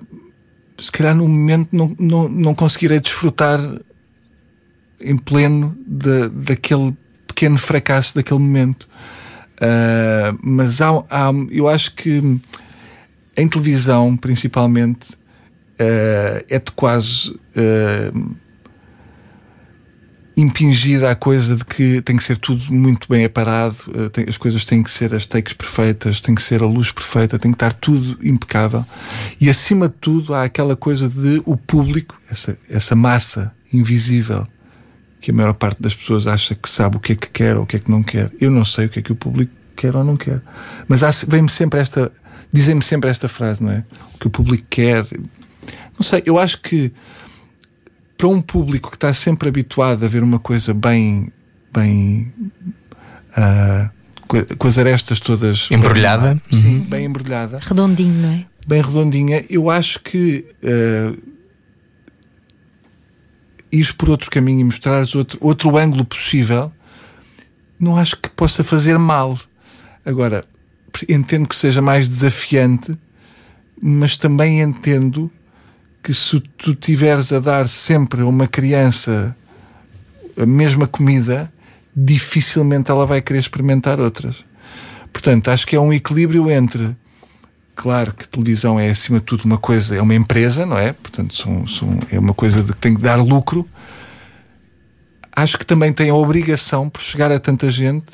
se 0.78 0.92
calhar 0.92 1.14
no 1.14 1.26
momento 1.26 1.68
não, 1.74 1.94
não, 1.98 2.28
não 2.28 2.54
conseguirei 2.54 3.00
desfrutar 3.00 3.58
em 5.00 5.16
pleno 5.16 5.74
da, 5.86 6.28
daquele 6.28 6.94
pequeno 7.26 7.56
fracasso 7.56 8.14
daquele 8.14 8.40
momento. 8.40 8.86
Eh, 9.60 10.34
mas 10.42 10.80
há, 10.82 10.90
há- 11.08 11.30
eu 11.50 11.68
acho 11.68 11.94
que 11.94 12.38
em 13.36 13.48
televisão, 13.48 14.16
principalmente, 14.16 15.08
eh, 15.80 16.44
é-te 16.48 16.70
quase 16.72 17.34
eh, 17.56 18.12
impingir 20.36 21.04
à 21.04 21.14
coisa 21.14 21.54
de 21.56 21.64
que 21.64 22.00
tem 22.00 22.16
que 22.16 22.22
ser 22.22 22.38
tudo 22.38 22.72
muito 22.72 23.08
bem 23.08 23.24
aparado, 23.24 23.76
eh, 23.94 24.08
tem- 24.08 24.24
as 24.28 24.38
coisas 24.38 24.64
têm 24.64 24.82
que 24.82 24.90
ser 24.90 25.12
as 25.14 25.26
takes 25.26 25.52
perfeitas, 25.52 26.20
tem 26.20 26.34
que 26.34 26.42
ser 26.42 26.62
a 26.62 26.66
luz 26.66 26.90
perfeita, 26.92 27.38
tem 27.38 27.50
que 27.50 27.56
estar 27.56 27.72
tudo 27.74 28.16
impecável. 28.22 28.84
E 29.40 29.50
acima 29.50 29.88
de 29.88 29.94
tudo 30.00 30.32
há 30.34 30.44
aquela 30.44 30.76
coisa 30.76 31.08
de 31.08 31.42
o 31.44 31.56
público, 31.56 32.18
essa, 32.30 32.56
essa 32.70 32.94
massa 32.94 33.52
invisível, 33.72 34.46
que 35.20 35.30
a 35.30 35.34
maior 35.34 35.52
parte 35.52 35.82
das 35.82 35.94
pessoas 35.94 36.26
acha 36.26 36.54
que 36.54 36.70
sabe 36.70 36.96
o 36.96 37.00
que 37.00 37.12
é 37.12 37.16
que 37.16 37.28
quer 37.28 37.56
ou 37.56 37.64
o 37.64 37.66
que 37.66 37.76
é 37.76 37.78
que 37.78 37.90
não 37.90 38.02
quer. 38.02 38.30
Eu 38.40 38.50
não 38.50 38.64
sei 38.64 38.86
o 38.86 38.88
que 38.88 39.00
é 39.00 39.02
que 39.02 39.12
o 39.12 39.16
público 39.16 39.52
quer 39.76 39.94
ou 39.94 40.02
não 40.04 40.16
quer. 40.16 40.40
Mas 40.88 41.02
vem-me 41.28 41.50
sempre 41.50 41.80
esta. 41.80 42.10
Dizem-me 42.52 42.82
sempre 42.82 43.10
esta 43.10 43.28
frase, 43.28 43.62
não 43.62 43.70
é? 43.70 43.84
O 44.14 44.18
que 44.18 44.26
o 44.26 44.30
público 44.30 44.64
quer. 44.70 45.04
Não 46.00 46.04
sei, 46.04 46.22
eu 46.24 46.38
acho 46.38 46.62
que 46.62 46.90
para 48.16 48.26
um 48.26 48.40
público 48.40 48.88
que 48.90 48.96
está 48.96 49.12
sempre 49.12 49.50
habituado 49.50 50.02
a 50.02 50.08
ver 50.08 50.22
uma 50.22 50.38
coisa 50.38 50.72
bem. 50.72 51.30
bem. 51.74 52.32
ah, 53.36 53.90
co- 54.26 54.56
com 54.56 54.66
as 54.66 54.78
arestas 54.78 55.20
todas. 55.20 55.70
Embrulhada? 55.70 56.34
bem- 56.50 56.58
Sim, 56.58 56.80
bem 56.80 57.04
embrulhada 57.04 57.58
Redondinho, 57.60 58.14
não 58.14 58.30
é? 58.30 58.46
bem 58.66 58.80
redondinha, 58.80 59.44
eu 59.50 59.68
acho 59.70 60.00
que 60.00 60.46
uh, 60.62 61.18
ires 63.72 63.92
por 63.92 64.08
outro 64.10 64.30
caminho 64.30 64.60
e 64.60 64.64
mostrares 64.64 65.14
outro, 65.14 65.38
outro 65.40 65.76
ângulo 65.76 66.04
possível, 66.04 66.72
não 67.78 67.96
acho 67.96 68.16
que 68.16 68.28
possa 68.30 68.62
fazer 68.64 68.98
mal. 68.98 69.38
Agora, 70.04 70.44
entendo 71.08 71.46
que 71.48 71.56
seja 71.56 71.82
mais 71.82 72.08
desafiante, 72.08 72.96
mas 73.80 74.16
também 74.16 74.60
entendo 74.60 75.30
que 76.02 76.14
se 76.14 76.40
tu 76.40 76.74
tiveres 76.74 77.32
a 77.32 77.38
dar 77.38 77.68
sempre 77.68 78.22
a 78.22 78.26
uma 78.26 78.46
criança 78.46 79.36
a 80.40 80.46
mesma 80.46 80.86
comida, 80.86 81.52
dificilmente 81.94 82.90
ela 82.90 83.04
vai 83.04 83.20
querer 83.20 83.40
experimentar 83.40 84.00
outras. 84.00 84.44
Portanto, 85.12 85.48
acho 85.48 85.66
que 85.66 85.76
é 85.76 85.80
um 85.80 85.92
equilíbrio 85.92 86.50
entre 86.50 86.96
Claro 87.74 88.12
que 88.12 88.28
televisão 88.28 88.78
é 88.78 88.90
acima 88.90 89.20
de 89.20 89.24
tudo 89.24 89.44
uma 89.46 89.56
coisa, 89.56 89.96
é 89.96 90.02
uma 90.02 90.14
empresa, 90.14 90.66
não 90.66 90.76
é? 90.76 90.92
Portanto, 90.92 91.34
são, 91.34 91.66
são- 91.66 91.98
é 92.10 92.18
uma 92.18 92.34
coisa 92.34 92.62
que 92.62 92.74
tem 92.74 92.94
que 92.94 93.00
dar 93.00 93.16
lucro. 93.16 93.66
Acho 95.34 95.58
que 95.58 95.64
também 95.64 95.90
tem 95.90 96.10
a 96.10 96.14
obrigação, 96.14 96.90
por 96.90 97.00
chegar 97.00 97.32
a 97.32 97.40
tanta 97.40 97.70
gente, 97.70 98.04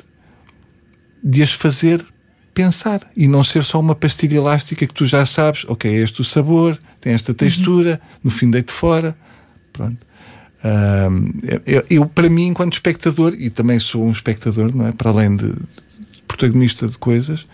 de 1.21 1.43
as 1.43 1.51
fazer 1.51 2.05
pensar 2.53 3.01
e 3.13 3.27
não 3.27 3.43
ser 3.43 3.61
só 3.61 3.77
uma 3.77 3.93
pastilha 3.93 4.37
elástica 4.37 4.87
que 4.87 4.93
tu 4.93 5.05
já 5.05 5.25
sabes, 5.25 5.65
ok, 5.67 5.91
é 5.91 5.95
este 6.01 6.21
o 6.21 6.23
sabor, 6.23 6.79
tem 7.07 7.13
esta 7.13 7.33
textura, 7.33 8.01
no 8.21 8.29
fim 8.29 8.51
deito 8.51 8.73
fora. 8.73 9.15
Pronto. 9.71 9.97
Ahm, 10.61 11.31
eu, 11.65 11.85
eu, 11.89 12.05
para 12.05 12.29
mim, 12.29 12.47
enquanto 12.47 12.73
espectador, 12.73 13.33
e 13.33 13.49
também 13.49 13.79
sou 13.79 14.05
um 14.05 14.11
espectador, 14.11 14.75
não 14.75 14.87
é? 14.87 14.91
Para 14.91 15.11
além 15.11 15.37
de, 15.37 15.47
de 15.47 16.21
protagonista 16.27 16.85
de 16.85 16.97
coisas, 16.97 17.45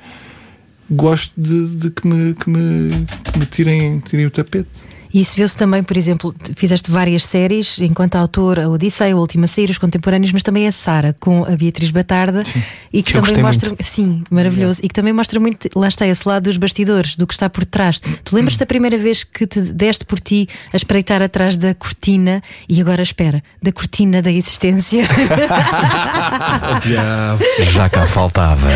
gosto 0.90 1.40
de, 1.40 1.68
de 1.76 1.92
que, 1.92 2.08
me, 2.08 2.34
que, 2.34 2.50
me, 2.50 2.90
que 3.32 3.40
me 3.40 3.46
tirem, 3.46 4.00
tirem 4.00 4.26
o 4.26 4.32
tapete. 4.32 4.70
E 5.14 5.20
isso 5.22 5.36
viu-se 5.36 5.56
também, 5.56 5.84
por 5.84 5.96
exemplo, 5.96 6.34
fizeste 6.56 6.90
várias 6.90 7.24
séries 7.24 7.78
enquanto 7.80 8.16
autor, 8.16 8.60
a 8.60 8.68
Odisseia, 8.68 9.14
a 9.14 9.18
Última 9.18 9.46
Sair, 9.46 9.70
os 9.70 9.78
Contemporâneos, 9.78 10.32
mas 10.32 10.42
também 10.42 10.68
a 10.68 10.72
Sara 10.72 11.16
com 11.20 11.44
a 11.46 11.56
Beatriz 11.56 11.92
Batarda 11.92 12.44
Sim. 12.44 12.64
e 12.92 13.04
que 13.04 13.14
também 13.14 13.44
mostra, 13.44 13.70
muito. 13.70 13.84
sim, 13.84 14.24
maravilhoso, 14.32 14.82
e 14.84 14.88
que 14.88 14.94
também 14.94 15.14
mostra 15.14 15.40
muito, 15.40 15.70
lá 15.76 15.88
está 15.88 16.08
esse 16.08 16.28
lado 16.28 16.44
dos 16.44 16.58
bastidores, 16.58 17.16
do 17.16 17.28
que 17.28 17.34
está 17.34 17.50
por 17.50 17.64
trás. 17.64 18.00
Tu 18.24 18.36
lembras 18.36 18.58
da 18.58 18.66
primeira 18.66 18.98
vez 18.98 19.24
que 19.24 19.46
te 19.46 19.62
deste 19.62 20.04
por 20.06 20.20
ti 20.20 20.48
a 20.72 20.76
espreitar 20.76 21.22
atrás 21.22 21.58
da 21.58 21.76
cortina 21.76 22.42
e 22.68 22.82
agora 22.82 23.04
espera, 23.04 23.44
da 23.62 23.72
cortina 23.72 24.22
da 24.22 24.32
existência? 24.32 25.08
Diabo. 26.84 27.44
Já 27.72 27.88
cá 27.90 28.08
faltava. 28.08 28.68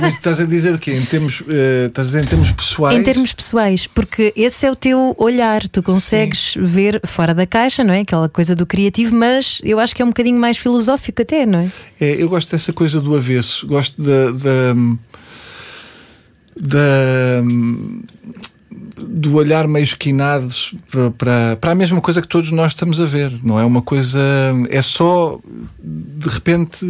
Mas 0.00 0.14
estás 0.14 0.38
a 0.40 0.44
dizer 0.44 0.74
o 0.74 0.78
quê? 0.78 0.92
Em 0.92 1.04
termos, 1.04 1.42
eh, 1.48 1.86
estás 1.86 2.08
a 2.08 2.10
dizer 2.10 2.24
em 2.24 2.28
termos 2.28 2.52
pessoais? 2.52 2.98
Em 2.98 3.02
termos 3.02 3.32
pessoais, 3.32 3.86
porque 3.86 4.32
esse 4.36 4.66
é 4.66 4.70
o 4.70 4.76
teu 4.76 5.14
olhar, 5.18 5.61
tu 5.68 5.82
consegues 5.82 6.54
ver 6.58 7.00
fora 7.04 7.34
da 7.34 7.46
caixa, 7.46 7.82
não 7.84 7.92
é? 7.94 8.00
Aquela 8.00 8.28
coisa 8.28 8.54
do 8.56 8.64
criativo, 8.66 9.14
mas 9.16 9.60
eu 9.64 9.78
acho 9.78 9.94
que 9.94 10.02
é 10.02 10.04
um 10.04 10.08
bocadinho 10.08 10.38
mais 10.38 10.56
filosófico 10.58 11.22
até, 11.22 11.44
não 11.46 11.58
é? 11.60 11.70
É, 12.00 12.22
eu 12.22 12.28
gosto 12.28 12.50
dessa 12.50 12.72
coisa 12.72 13.00
do 13.00 13.14
avesso. 13.16 13.66
Gosto 13.66 14.00
da. 14.02 14.30
da, 14.32 14.74
da- 16.56 17.42
do 19.04 19.34
olhar 19.34 19.66
meio 19.66 19.84
esquinado 19.84 20.48
para, 20.90 21.10
para, 21.10 21.56
para 21.60 21.72
a 21.72 21.74
mesma 21.74 22.00
coisa 22.00 22.22
que 22.22 22.28
todos 22.28 22.50
nós 22.50 22.72
estamos 22.72 23.00
a 23.00 23.04
ver. 23.04 23.32
Não 23.42 23.58
é 23.58 23.64
uma 23.64 23.82
coisa. 23.82 24.18
É 24.70 24.80
só. 24.80 25.38
De 25.82 26.28
repente, 26.28 26.86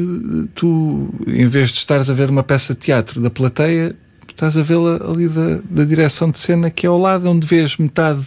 tu, 0.55 1.09
em 1.27 1.47
vez 1.47 1.71
de 1.71 1.79
estares 1.79 2.11
a 2.11 2.15
ver 2.15 2.29
uma 2.31 2.43
peça 2.43 2.75
de 2.75 2.81
teatro 2.81 3.21
da 3.21 3.31
plateia, 3.31 3.97
estás 4.29 4.57
a 4.57 4.63
vê-la 4.63 5.01
ali 5.11 5.27
da, 5.29 5.59
da 5.69 5.85
direção 5.85 6.31
de 6.31 6.39
cena, 6.39 6.71
que 6.71 6.87
é 6.87 6.89
ao 6.89 6.99
lado 6.99 7.29
onde 7.31 7.47
vês 7.47 7.77
metade 7.77 8.23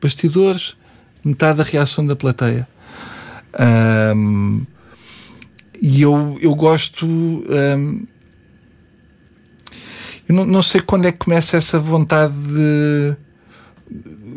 bastidores, 0.00 0.76
metade 1.24 1.58
da 1.58 1.64
reação 1.64 2.06
da 2.06 2.14
plateia. 2.16 2.66
Ahm, 3.58 4.62
e 5.80 6.02
eu, 6.02 6.38
eu 6.40 6.54
gosto. 6.54 7.06
hum, 7.06 8.06
eu 10.28 10.34
não, 10.34 10.44
não 10.44 10.62
sei 10.62 10.80
quando 10.80 11.06
é 11.06 11.12
que 11.12 11.18
começa 11.18 11.56
essa 11.56 11.78
vontade 11.78 12.34
de, 12.34 13.16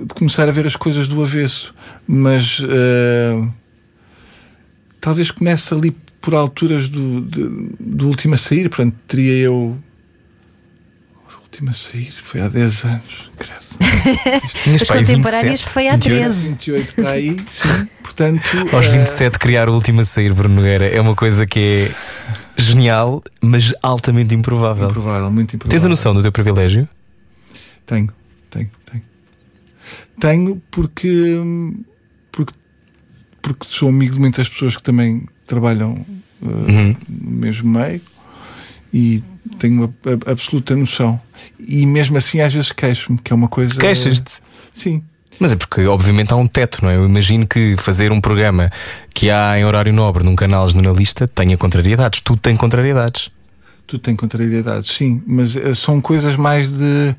de 0.05 0.13
começar 0.13 0.47
a 0.47 0.51
ver 0.51 0.67
as 0.67 0.75
coisas 0.75 1.07
do 1.07 1.21
avesso, 1.23 1.73
mas 2.07 2.59
hum, 2.61 3.49
talvez 5.01 5.31
comece 5.31 5.73
ali 5.73 5.91
por 6.21 6.35
alturas 6.35 6.87
do, 6.89 7.21
de- 7.21 7.69
do 7.79 8.07
último 8.07 8.33
a 8.35 8.37
sair. 8.37 8.69
Portanto, 8.69 8.95
teria 9.07 9.33
eu. 9.33 9.77
O 11.59 11.61
último 11.61 11.71
a 11.71 11.73
sair 11.73 12.11
foi 12.11 12.39
há 12.39 12.47
10 12.47 12.85
anos, 12.85 13.29
aí 14.65 14.87
contemporâneos 14.87 15.61
27, 15.61 15.69
foi 15.69 15.87
há 15.89 15.93
28. 15.97 16.23
13. 16.23 16.47
28 16.47 16.93
para 16.95 17.09
aí, 17.11 17.35
sim. 17.49 17.87
Portanto, 18.01 18.41
Aos 18.71 18.85
eh, 18.85 18.89
27 18.91 19.37
criar 19.37 19.67
o 19.67 19.73
último 19.73 19.99
a 19.99 20.05
sair, 20.05 20.33
Bruno 20.33 20.55
Nogueira, 20.55 20.85
é 20.87 21.01
uma 21.01 21.13
coisa 21.15 21.45
que 21.45 21.59
é 22.57 22.61
genial, 22.61 23.21
mas 23.41 23.73
altamente 23.83 24.33
improvável. 24.33 24.87
improvável, 24.89 25.29
muito 25.29 25.53
improvável. 25.57 25.77
Tens 25.77 25.85
a 25.85 25.89
noção 25.89 26.13
do 26.13 26.21
teu 26.21 26.31
privilégio? 26.31 26.87
Tenho, 27.85 28.09
tenho, 28.49 28.71
tenho. 28.89 29.03
Tenho 30.17 30.61
porque, 30.71 31.35
porque, 32.31 32.53
porque 33.41 33.65
sou 33.67 33.89
amigo 33.89 34.13
de 34.13 34.19
muitas 34.21 34.47
pessoas 34.47 34.77
que 34.77 34.83
também 34.83 35.27
trabalham 35.45 36.05
uh, 36.41 36.47
Uhum. 36.47 36.95
no 37.09 37.31
mesmo 37.31 37.69
meio 37.69 37.99
e 38.93 39.23
tenho 39.59 39.83
a, 40.05 40.29
a- 40.29 40.31
absoluta 40.31 40.75
noção. 40.75 41.19
E 41.59 41.85
mesmo 41.85 42.17
assim, 42.17 42.41
às 42.41 42.53
vezes 42.53 42.71
queixo-me, 42.71 43.17
que 43.17 43.31
é 43.31 43.35
uma 43.35 43.47
coisa. 43.47 43.79
Queixas-te? 43.79 44.33
Sim. 44.73 45.03
Mas 45.39 45.53
é 45.53 45.55
porque, 45.55 45.85
obviamente, 45.85 46.33
há 46.33 46.35
um 46.35 46.47
teto, 46.47 46.79
não 46.83 46.89
é? 46.89 46.97
Eu 46.97 47.05
imagino 47.05 47.47
que 47.47 47.75
fazer 47.77 48.11
um 48.11 48.19
programa 48.19 48.69
que 49.13 49.29
há 49.29 49.57
em 49.57 49.63
horário 49.63 49.93
nobre 49.93 50.23
num 50.23 50.35
canal 50.35 50.67
generalista 50.69 51.27
tenha 51.27 51.55
contrariedades. 51.57 52.19
Tudo 52.19 52.41
tem 52.41 52.55
contrariedades. 52.57 53.31
Tudo 53.87 54.01
tem 54.01 54.15
contrariedades, 54.15 54.89
sim, 54.91 55.23
mas 55.25 55.55
eh, 55.55 55.73
são 55.73 55.99
coisas 56.01 56.35
mais 56.35 56.69
de. 56.69 57.15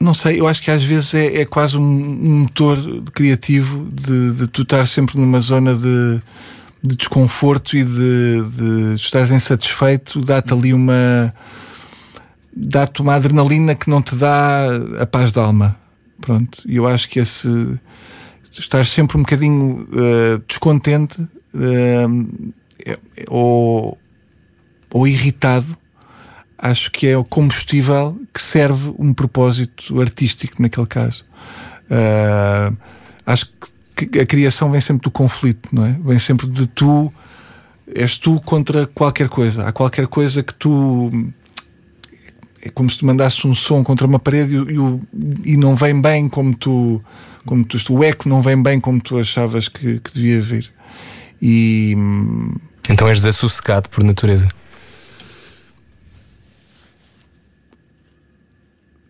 Não 0.00 0.14
sei, 0.14 0.40
eu 0.40 0.48
acho 0.48 0.60
que 0.60 0.70
às 0.70 0.82
vezes 0.82 1.14
é, 1.14 1.42
é 1.42 1.44
quase 1.44 1.76
um, 1.76 1.80
um 1.82 2.40
motor 2.40 2.76
criativo 3.14 3.88
de, 3.92 4.32
de 4.32 4.46
tu 4.48 4.62
estar 4.62 4.84
sempre 4.86 5.16
numa 5.16 5.38
zona 5.40 5.76
de, 5.76 6.20
de 6.82 6.96
desconforto 6.96 7.76
e 7.76 7.84
de, 7.84 8.42
de 8.42 8.94
estares 8.94 9.30
insatisfeito, 9.30 10.20
dá-te 10.20 10.52
ali 10.52 10.74
uma. 10.74 11.32
dá-te 12.54 13.00
uma 13.00 13.14
adrenalina 13.14 13.74
que 13.74 13.88
não 13.88 14.02
te 14.02 14.14
dá 14.16 14.66
a 15.00 15.06
paz 15.06 15.32
de 15.32 15.38
alma. 15.38 15.76
Pronto, 16.20 16.62
e 16.66 16.76
eu 16.76 16.86
acho 16.86 17.08
que 17.08 17.20
esse. 17.20 17.48
estar 18.50 18.84
sempre 18.84 19.16
um 19.16 19.20
bocadinho 19.20 19.88
eh, 19.92 20.40
descontente 20.46 21.26
é- 22.84 22.98
ou 23.28 23.98
ou 24.94 25.08
irritado, 25.08 25.76
acho 26.58 26.90
que 26.90 27.06
é 27.06 27.16
o 27.16 27.24
combustível 27.24 28.20
que 28.32 28.42
serve 28.42 28.92
um 28.98 29.14
propósito 29.14 29.98
artístico 30.00 30.60
naquele 30.60 30.86
caso. 30.86 31.24
Ah, 31.90 32.72
acho 33.24 33.46
que 33.46 33.71
que 33.94 34.18
a 34.18 34.26
criação 34.26 34.70
vem 34.70 34.80
sempre 34.80 35.04
do 35.04 35.10
conflito, 35.10 35.68
não 35.72 35.84
é? 35.84 35.96
Vem 36.04 36.18
sempre 36.18 36.46
de 36.46 36.66
tu, 36.66 37.12
és 37.94 38.16
tu 38.18 38.40
contra 38.40 38.86
qualquer 38.86 39.28
coisa. 39.28 39.66
Há 39.66 39.72
qualquer 39.72 40.06
coisa 40.06 40.42
que 40.42 40.54
tu. 40.54 41.10
É 42.64 42.70
como 42.70 42.88
se 42.88 42.98
tu 42.98 43.06
mandasses 43.06 43.44
um 43.44 43.54
som 43.54 43.82
contra 43.82 44.06
uma 44.06 44.18
parede 44.18 44.54
e, 44.54 44.58
e, 44.58 45.52
e 45.54 45.56
não 45.56 45.74
vem 45.74 46.00
bem 46.00 46.28
como 46.28 46.54
tu. 46.54 47.02
Como 47.44 47.64
tu, 47.64 47.76
o 47.92 48.04
eco 48.04 48.28
não 48.28 48.40
vem 48.40 48.62
bem 48.62 48.78
como 48.78 49.00
tu 49.00 49.18
achavas 49.18 49.68
que, 49.68 49.98
que 49.98 50.12
devia 50.12 50.40
vir. 50.40 50.72
E. 51.40 51.96
Então 52.88 53.08
és 53.08 53.18
desassossegado 53.18 53.88
por 53.88 54.02
natureza. 54.04 54.48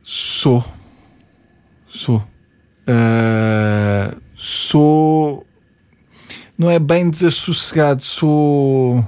Sou. 0.02 0.64
Sou. 1.88 2.22
Ah, 2.86 4.14
sou. 4.42 5.46
Não 6.58 6.68
é 6.68 6.78
bem 6.78 7.08
desassossegado, 7.08 8.02
sou. 8.02 9.06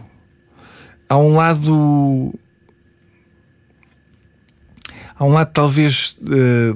Há 1.09 1.17
um 1.17 1.35
lado. 1.35 2.33
Há 5.17 5.25
um 5.25 5.33
lado, 5.33 5.51
talvez, 5.53 6.17
eh, 6.25 6.75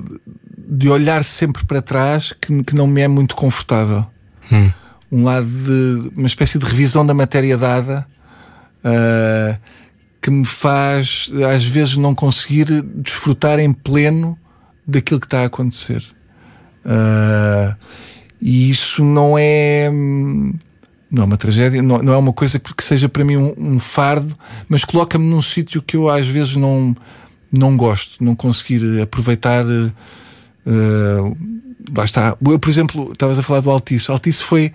de 0.57 0.89
olhar 0.89 1.25
sempre 1.25 1.65
para 1.65 1.83
trás 1.83 2.33
que, 2.33 2.63
que 2.65 2.75
não 2.75 2.87
me 2.87 3.01
é 3.01 3.09
muito 3.09 3.37
confortável. 3.37 4.05
Hum. 4.51 4.73
Um 5.11 5.25
lado 5.25 5.47
de. 5.47 6.13
uma 6.17 6.27
espécie 6.27 6.59
de 6.59 6.65
revisão 6.65 7.07
da 7.07 7.15
matéria 7.15 7.57
dada. 7.57 8.07
ah, 8.85 9.57
que 10.21 10.33
me 10.33 10.45
faz 10.45 11.31
às 11.55 11.65
vezes 11.65 11.97
não 11.97 12.13
conseguir 12.13 12.67
desfrutar 12.83 13.61
em 13.61 13.73
pleno 13.73 14.37
daquilo 14.85 15.21
que 15.21 15.27
está 15.27 15.43
a 15.43 15.47
acontecer. 15.47 16.03
Ah, 16.85 17.77
e 18.41 18.71
isso 18.71 19.05
não 19.05 19.37
é 19.39 19.91
hum, 19.93 20.55
não 21.11 21.23
é 21.23 21.27
uma 21.27 21.37
tragédia, 21.37 21.83
não, 21.83 22.03
não 22.03 22.13
é 22.13 22.17
uma 22.17 22.33
coisa 22.33 22.59
que, 22.59 22.85
seja 22.85 23.09
para 23.09 23.25
mim 23.25 23.37
um, 23.37 23.55
um 23.57 23.79
fardo, 23.79 24.37
mas 24.69 24.85
coloca-me 24.85 25.27
num 25.27 25.41
sítio 25.41 25.83
que 25.83 25.97
eu 25.97 26.09
às 26.09 26.27
vezes 26.27 26.55
não, 26.55 26.95
não 27.51 27.77
gosto, 27.77 28.23
não 28.23 28.37
conseguir 28.37 29.01
aproveitar. 29.01 29.65
eh, 29.65 31.35
lá 31.97 32.05
está. 32.05 32.37
Eu, 32.45 32.59
por 32.59 32.69
exemplo, 32.69 33.11
estavas 33.13 33.39
a 33.39 33.43
falar 33.43 33.61
do 33.61 33.71
Altice. 33.71 34.11
Altice 34.11 34.43
foi 34.43 34.73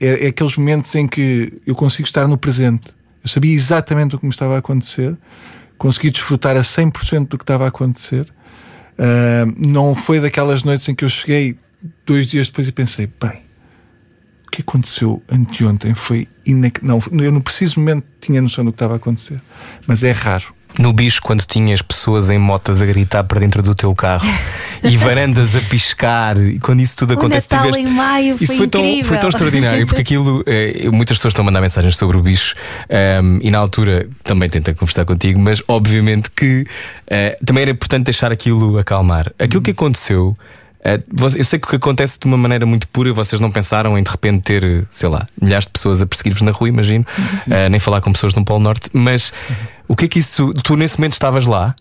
é, 0.00 0.26
é 0.26 0.28
aqueles 0.28 0.56
momentos 0.56 0.94
em 0.94 1.06
que 1.06 1.52
eu 1.66 1.74
consigo 1.74 2.06
estar 2.06 2.26
no 2.26 2.38
presente. 2.38 2.92
Eu 3.22 3.28
sabia 3.28 3.54
exatamente 3.54 4.16
o 4.16 4.18
que 4.18 4.24
me 4.24 4.32
estava 4.32 4.54
a 4.54 4.58
acontecer, 4.58 5.16
consegui 5.76 6.10
desfrutar 6.10 6.56
a 6.56 6.60
100% 6.62 7.28
do 7.28 7.36
que 7.36 7.44
estava 7.44 7.64
a 7.66 7.68
acontecer. 7.68 8.26
Ah, 8.98 9.44
não 9.56 9.94
foi 9.94 10.20
daquelas 10.20 10.64
noites 10.64 10.88
em 10.88 10.94
que 10.94 11.04
eu 11.04 11.08
cheguei 11.08 11.56
dois 12.06 12.26
dias 12.26 12.48
depois 12.48 12.68
e 12.68 12.72
pensei: 12.72 13.08
bem, 13.20 13.40
o 14.46 14.50
que 14.50 14.62
aconteceu 14.62 15.22
anteontem 15.30 15.94
foi 15.94 16.28
inac... 16.44 16.84
Não, 16.84 17.00
eu 17.20 17.32
no 17.32 17.40
preciso 17.40 17.80
momento 17.80 18.04
tinha 18.20 18.40
noção 18.40 18.64
do 18.64 18.72
que 18.72 18.76
estava 18.76 18.94
a 18.94 18.96
acontecer, 18.96 19.40
mas 19.86 20.02
é 20.02 20.12
raro. 20.12 20.54
No 20.78 20.92
bicho, 20.92 21.20
quando 21.20 21.44
tinhas 21.44 21.82
pessoas 21.82 22.30
em 22.30 22.38
motas 22.38 22.80
a 22.80 22.86
gritar 22.86 23.24
para 23.24 23.40
dentro 23.40 23.62
do 23.62 23.74
teu 23.74 23.94
carro 23.94 24.26
e 24.82 24.96
varandas 24.96 25.54
a 25.54 25.60
piscar, 25.60 26.38
e 26.38 26.58
quando 26.58 26.80
isso 26.80 26.96
tudo 26.96 27.12
acontece, 27.12 27.46
tiveste. 27.46 27.82
em 27.82 27.86
maio 27.86 28.36
Isso 28.40 28.56
foi 28.56 28.68
tão, 28.68 28.82
foi 29.04 29.18
tão 29.18 29.28
extraordinário 29.28 29.86
porque 29.86 30.00
aquilo, 30.00 30.42
eh, 30.46 30.88
muitas 30.90 31.18
pessoas 31.18 31.32
estão 31.32 31.42
a 31.42 31.46
mandar 31.46 31.60
mensagens 31.60 31.96
sobre 31.96 32.16
o 32.16 32.22
bicho 32.22 32.54
ehm, 32.88 33.38
e 33.42 33.50
na 33.50 33.58
altura 33.58 34.08
também 34.24 34.48
tentei 34.48 34.72
conversar 34.72 35.04
contigo, 35.04 35.38
mas 35.38 35.62
obviamente 35.68 36.30
que 36.30 36.66
eh, 37.06 37.38
também 37.44 37.62
era 37.62 37.70
importante 37.70 38.04
deixar 38.04 38.32
aquilo 38.32 38.78
acalmar. 38.78 39.30
Aquilo 39.38 39.60
que 39.60 39.72
aconteceu. 39.72 40.36
Eh, 40.84 41.00
eu 41.36 41.44
sei 41.44 41.58
que 41.58 41.66
o 41.66 41.70
que 41.70 41.76
acontece 41.76 42.18
de 42.18 42.26
uma 42.26 42.36
maneira 42.36 42.66
muito 42.66 42.88
pura, 42.88 43.12
vocês 43.12 43.40
não 43.40 43.50
pensaram 43.50 43.96
em 43.96 44.02
de 44.02 44.10
repente 44.10 44.42
ter, 44.42 44.86
sei 44.90 45.08
lá, 45.08 45.26
milhares 45.40 45.66
de 45.66 45.72
pessoas 45.72 46.02
a 46.02 46.06
perseguir-vos 46.06 46.42
na 46.42 46.50
rua, 46.50 46.68
imagino, 46.68 47.06
eh, 47.50 47.68
nem 47.68 47.80
falar 47.80 48.00
com 48.00 48.12
pessoas 48.12 48.34
no 48.34 48.44
Polo 48.44 48.60
Norte, 48.60 48.90
mas 48.92 49.32
O 49.92 49.96
que 49.96 50.06
é 50.06 50.08
que 50.08 50.18
isso. 50.18 50.54
Tu 50.54 50.74
nesse 50.74 50.98
momento 50.98 51.12
estavas 51.12 51.46
lá? 51.46 51.74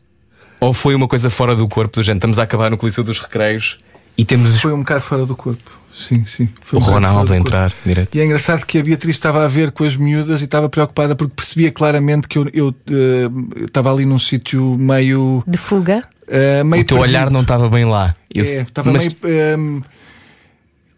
Ou 0.59 0.73
foi 0.73 0.93
uma 0.93 1.07
coisa 1.07 1.29
fora 1.29 1.55
do 1.55 1.65
corpo 1.65 1.95
do 1.95 2.03
gente? 2.03 2.17
Estamos 2.17 2.37
a 2.37 2.43
acabar 2.43 2.69
no 2.69 2.77
Coliseu 2.77 3.05
dos 3.05 3.19
Recreios 3.19 3.79
e 4.17 4.25
temos 4.25 4.59
Foi 4.59 4.73
um 4.73 4.79
bocado 4.79 4.99
fora 4.99 5.25
do 5.25 5.33
corpo. 5.33 5.71
Sim, 5.93 6.25
sim. 6.25 6.49
Foi 6.61 6.77
o 6.77 6.81
um 6.81 6.85
Ronaldo 6.85 7.31
a 7.31 7.37
entrar 7.37 7.71
direto. 7.85 8.13
E 8.15 8.19
é 8.19 8.25
engraçado 8.25 8.65
que 8.65 8.77
a 8.77 8.83
Beatriz 8.83 9.15
estava 9.15 9.45
a 9.45 9.47
ver 9.47 9.71
com 9.71 9.85
as 9.85 9.95
miúdas 9.95 10.41
e 10.41 10.43
estava 10.43 10.67
preocupada 10.67 11.15
porque 11.15 11.33
percebia 11.33 11.71
claramente 11.71 12.27
que 12.27 12.37
eu, 12.37 12.49
eu, 12.53 12.75
eh, 12.89 13.65
estava 13.65 13.93
ali 13.93 14.05
num 14.05 14.19
sítio 14.19 14.77
meio. 14.77 15.41
De 15.47 15.57
fuga. 15.57 16.03
Eh, 16.31 16.63
meio 16.63 16.81
O 16.83 16.85
teu 16.85 16.97
perdido. 16.97 17.17
olhar 17.17 17.29
não 17.29 17.41
estava 17.41 17.69
bem 17.69 17.85
lá. 17.85 18.15
Eu- 18.33 18.43
É, 18.45 18.61
estava 18.61 18.91
mas 18.91 19.07
meio. 19.21 19.83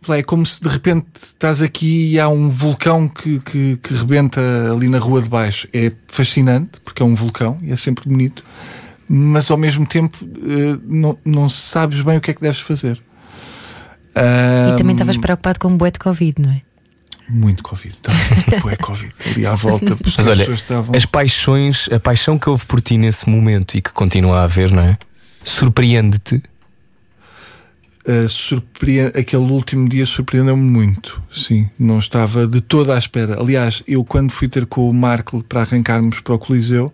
lá, 0.07 0.17
é 0.17 0.23
como 0.23 0.45
se 0.45 0.61
de 0.61 0.69
repente 0.69 1.05
estás 1.21 1.61
aqui 1.61 2.11
e 2.13 2.19
há 2.19 2.27
um 2.29 2.49
vulcão 2.49 3.07
que, 3.07 3.39
que, 3.39 3.77
que 3.77 3.93
rebenta 3.93 4.41
ali 4.73 4.87
na 4.89 4.99
rua 4.99 5.21
de 5.21 5.29
baixo. 5.29 5.67
É 5.73 5.91
fascinante, 6.11 6.79
porque 6.83 7.01
é 7.01 7.05
um 7.05 7.15
vulcão 7.15 7.57
e 7.61 7.71
é 7.71 7.75
sempre 7.75 8.07
bonito, 8.09 8.43
mas 9.07 9.49
ao 9.49 9.57
mesmo 9.57 9.85
tempo 9.85 10.17
eh, 10.21 10.77
não, 10.85 11.17
não 11.25 11.49
sabes 11.49 12.01
bem 12.01 12.17
o 12.17 12.21
que 12.21 12.31
é 12.31 12.33
que 12.33 12.41
deves 12.41 12.59
fazer. 12.59 13.01
E 14.15 14.77
também 14.77 14.93
estavas 14.93 15.17
preocupado 15.17 15.59
com 15.59 15.69
o 15.73 15.77
bué 15.77 15.89
de 15.91 15.99
Covid, 15.99 16.35
não 16.41 16.51
é? 16.51 16.61
Muito 17.29 17.63
Covid, 17.63 17.95
tá? 18.01 18.11
é 18.69 18.75
Covid. 18.75 19.11
Ali 19.31 19.45
à 19.45 19.55
volta, 19.55 19.97
Mas 20.03 20.19
as 20.19 20.27
olha, 20.27 20.39
pessoas 20.39 20.59
estavam. 20.61 20.95
as 20.95 21.05
paixões, 21.05 21.89
a 21.91 21.99
paixão 21.99 22.37
que 22.37 22.49
houve 22.49 22.65
por 22.65 22.81
ti 22.81 22.97
nesse 22.97 23.27
momento 23.29 23.75
e 23.77 23.81
que 23.81 23.91
continua 23.91 24.41
a 24.41 24.43
haver, 24.43 24.69
não 24.71 24.83
é? 24.83 24.97
Surpreende-te. 25.43 26.41
Uh, 28.05 28.27
aquele 29.17 29.43
último 29.43 29.87
dia 29.87 30.05
surpreendeu-me 30.05 30.61
muito. 30.61 31.23
Sim, 31.31 31.69
não 31.79 31.99
estava 31.99 32.45
de 32.45 32.59
toda 32.59 32.95
à 32.95 32.97
espera. 32.97 33.39
Aliás, 33.39 33.81
eu 33.87 34.03
quando 34.03 34.31
fui 34.31 34.49
ter 34.49 34.65
com 34.65 34.89
o 34.89 34.93
Marco 34.93 35.41
para 35.43 35.61
arrancarmos 35.61 36.19
para 36.19 36.35
o 36.35 36.39
Coliseu, 36.39 36.93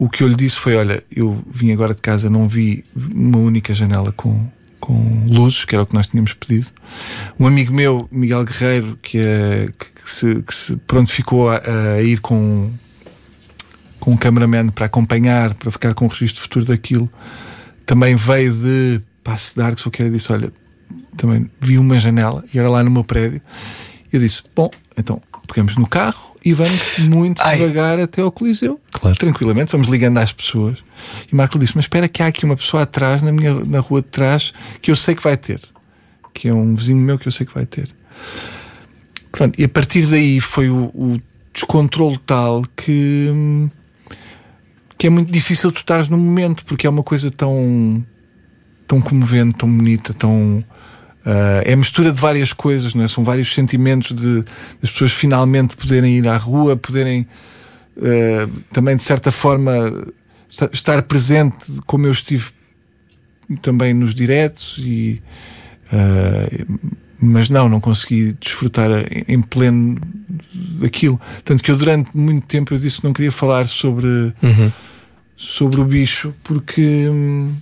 o 0.00 0.08
que 0.08 0.24
eu 0.24 0.28
lhe 0.28 0.34
disse 0.34 0.56
foi: 0.56 0.74
Olha, 0.76 1.04
eu 1.14 1.40
vim 1.48 1.70
agora 1.72 1.94
de 1.94 2.00
casa, 2.00 2.28
não 2.28 2.48
vi 2.48 2.84
uma 2.96 3.38
única 3.38 3.72
janela 3.72 4.10
com, 4.10 4.48
com 4.80 5.26
luzes, 5.28 5.64
que 5.64 5.76
era 5.76 5.84
o 5.84 5.86
que 5.86 5.94
nós 5.94 6.08
tínhamos 6.08 6.32
pedido. 6.32 6.68
Um 7.38 7.46
amigo 7.46 7.72
meu, 7.72 8.08
Miguel 8.10 8.44
Guerreiro, 8.44 8.98
que, 9.00 9.18
é, 9.18 9.68
que, 9.78 10.02
que 10.02 10.10
se, 10.10 10.42
que 10.42 10.54
se 10.54 10.76
pronto 10.88 11.12
ficou 11.12 11.50
a, 11.50 11.60
a 11.94 12.02
ir 12.02 12.18
com, 12.20 12.72
com 14.00 14.10
um 14.10 14.16
cameraman 14.16 14.70
para 14.70 14.86
acompanhar, 14.86 15.54
para 15.54 15.70
ficar 15.70 15.94
com 15.94 16.06
o 16.06 16.08
registro 16.08 16.42
futuro 16.42 16.64
daquilo, 16.64 17.10
também 17.86 18.16
veio 18.16 18.54
de 18.54 19.00
Passo 19.22 19.54
de 19.54 19.62
Arcos, 19.62 19.86
o 19.86 19.90
que 19.90 20.02
era 20.02 20.10
disse: 20.10 20.32
Olha, 20.32 20.52
também 21.16 21.50
vi 21.60 21.78
uma 21.78 21.98
janela 21.98 22.44
e 22.52 22.58
era 22.58 22.68
lá 22.68 22.82
no 22.82 22.90
meu 22.90 23.04
prédio. 23.04 23.40
Eu 24.12 24.20
disse: 24.20 24.42
Bom, 24.56 24.70
então 24.96 25.22
pegamos 25.46 25.76
no 25.76 25.86
carro 25.86 26.36
e 26.44 26.52
vamos 26.52 26.98
muito 27.00 27.40
Ai. 27.42 27.58
devagar 27.58 27.98
até 28.00 28.22
ao 28.22 28.32
Coliseu. 28.32 28.80
Claro. 28.92 29.16
Tranquilamente, 29.16 29.72
vamos 29.72 29.88
ligando 29.88 30.18
às 30.18 30.32
pessoas. 30.32 30.78
E 31.30 31.34
Marco 31.34 31.58
disse: 31.58 31.76
Mas 31.76 31.84
espera, 31.84 32.08
que 32.08 32.22
há 32.22 32.26
aqui 32.26 32.44
uma 32.44 32.56
pessoa 32.56 32.84
atrás, 32.84 33.22
na, 33.22 33.32
minha, 33.32 33.54
na 33.64 33.80
rua 33.80 34.00
de 34.00 34.08
trás, 34.08 34.52
que 34.80 34.90
eu 34.90 34.96
sei 34.96 35.14
que 35.14 35.22
vai 35.22 35.36
ter. 35.36 35.60
Que 36.32 36.48
é 36.48 36.54
um 36.54 36.74
vizinho 36.74 36.98
meu 36.98 37.18
que 37.18 37.28
eu 37.28 37.32
sei 37.32 37.46
que 37.46 37.54
vai 37.54 37.66
ter. 37.66 37.88
Pronto, 39.30 39.60
e 39.60 39.64
a 39.64 39.68
partir 39.68 40.06
daí 40.06 40.40
foi 40.40 40.70
o, 40.70 40.84
o 40.94 41.20
descontrole 41.52 42.18
tal 42.24 42.62
que. 42.76 43.68
Que 45.00 45.06
é 45.06 45.10
muito 45.10 45.32
difícil 45.32 45.72
tu 45.72 45.78
estares 45.78 46.08
no 46.08 46.18
momento, 46.18 46.62
porque 46.66 46.86
é 46.86 46.90
uma 46.90 47.02
coisa 47.02 47.30
tão. 47.30 48.04
tão 48.86 49.00
comovente, 49.00 49.56
tão 49.56 49.74
bonita, 49.74 50.12
tão. 50.12 50.62
ah, 51.24 51.62
é 51.64 51.74
mistura 51.74 52.12
de 52.12 52.20
várias 52.20 52.52
coisas, 52.52 52.94
não 52.94 53.02
é? 53.02 53.08
São 53.08 53.24
vários 53.24 53.52
sentimentos 53.54 54.12
de 54.14 54.44
as 54.82 54.90
pessoas 54.90 55.12
finalmente 55.12 55.74
poderem 55.74 56.18
ir 56.18 56.28
à 56.28 56.36
rua, 56.36 56.76
poderem 56.76 57.26
ah, 57.96 58.48
também 58.72 58.94
de 58.94 59.02
certa 59.02 59.30
forma 59.32 59.72
esta- 60.48 60.68
estar 60.70 61.00
presente 61.02 61.56
como 61.86 62.06
eu 62.06 62.12
estive 62.12 62.50
também 63.62 63.94
nos 63.94 64.14
diretos 64.14 64.76
e 64.78 65.20
ah, 65.92 66.76
mas 67.22 67.48
não, 67.48 67.68
não 67.68 67.80
consegui 67.80 68.34
desfrutar 68.40 68.90
em- 69.28 69.40
pleno 69.42 69.98
daquilo. 70.80 71.20
Tanto 71.44 71.62
que 71.62 71.70
eu 71.70 71.76
durante 71.76 72.16
muito 72.16 72.46
tempo 72.46 72.72
eu 72.74 72.78
disse 72.78 72.98
que 73.00 73.04
não 73.04 73.12
queria 73.14 73.32
falar 73.32 73.66
sobre 73.66 74.06
Uhum. 74.42 74.72
Sobre 75.42 75.80
o 75.80 75.84
bicho 75.86 76.34
porque 76.44 77.08
hum, 77.08 77.54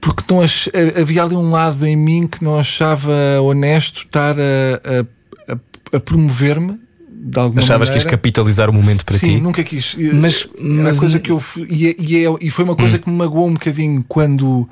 porque 0.00 0.22
não 0.32 0.40
ach- 0.40 0.68
havia 1.00 1.22
ali 1.24 1.34
um 1.34 1.50
lado 1.50 1.84
em 1.84 1.96
mim 1.96 2.26
que 2.28 2.44
não 2.44 2.56
achava 2.58 3.12
honesto 3.42 4.04
estar 4.04 4.36
a, 4.38 5.52
a- 5.52 5.96
a- 5.96 6.00
promover-me 6.00 6.78
de 7.10 7.38
alguma 7.40 7.60
Achavas 7.60 7.88
que 7.90 7.96
ias 7.96 8.04
maneira. 8.04 8.18
capitalizar 8.18 8.70
o 8.70 8.72
momento 8.72 9.04
para 9.04 9.18
Sim, 9.18 9.36
ti? 9.38 9.40
nunca 9.40 9.64
quis. 9.64 9.96
Mas- 10.14 10.48
era 10.56 10.64
mas- 10.84 11.00
coisa 11.00 11.18
que 11.18 11.30
eu 11.32 11.40
fui- 11.40 11.66
e, 11.68 11.88
é- 11.88 11.94
e, 11.98 12.24
é- 12.24 12.36
e 12.40 12.50
foi 12.50 12.64
uma 12.64 12.74
Hum. 12.74 12.76
coisa 12.76 12.98
que 13.00 13.10
me 13.10 13.16
magoou 13.16 13.48
um 13.48 13.54
bocadinho 13.54 14.04
quando 14.06 14.68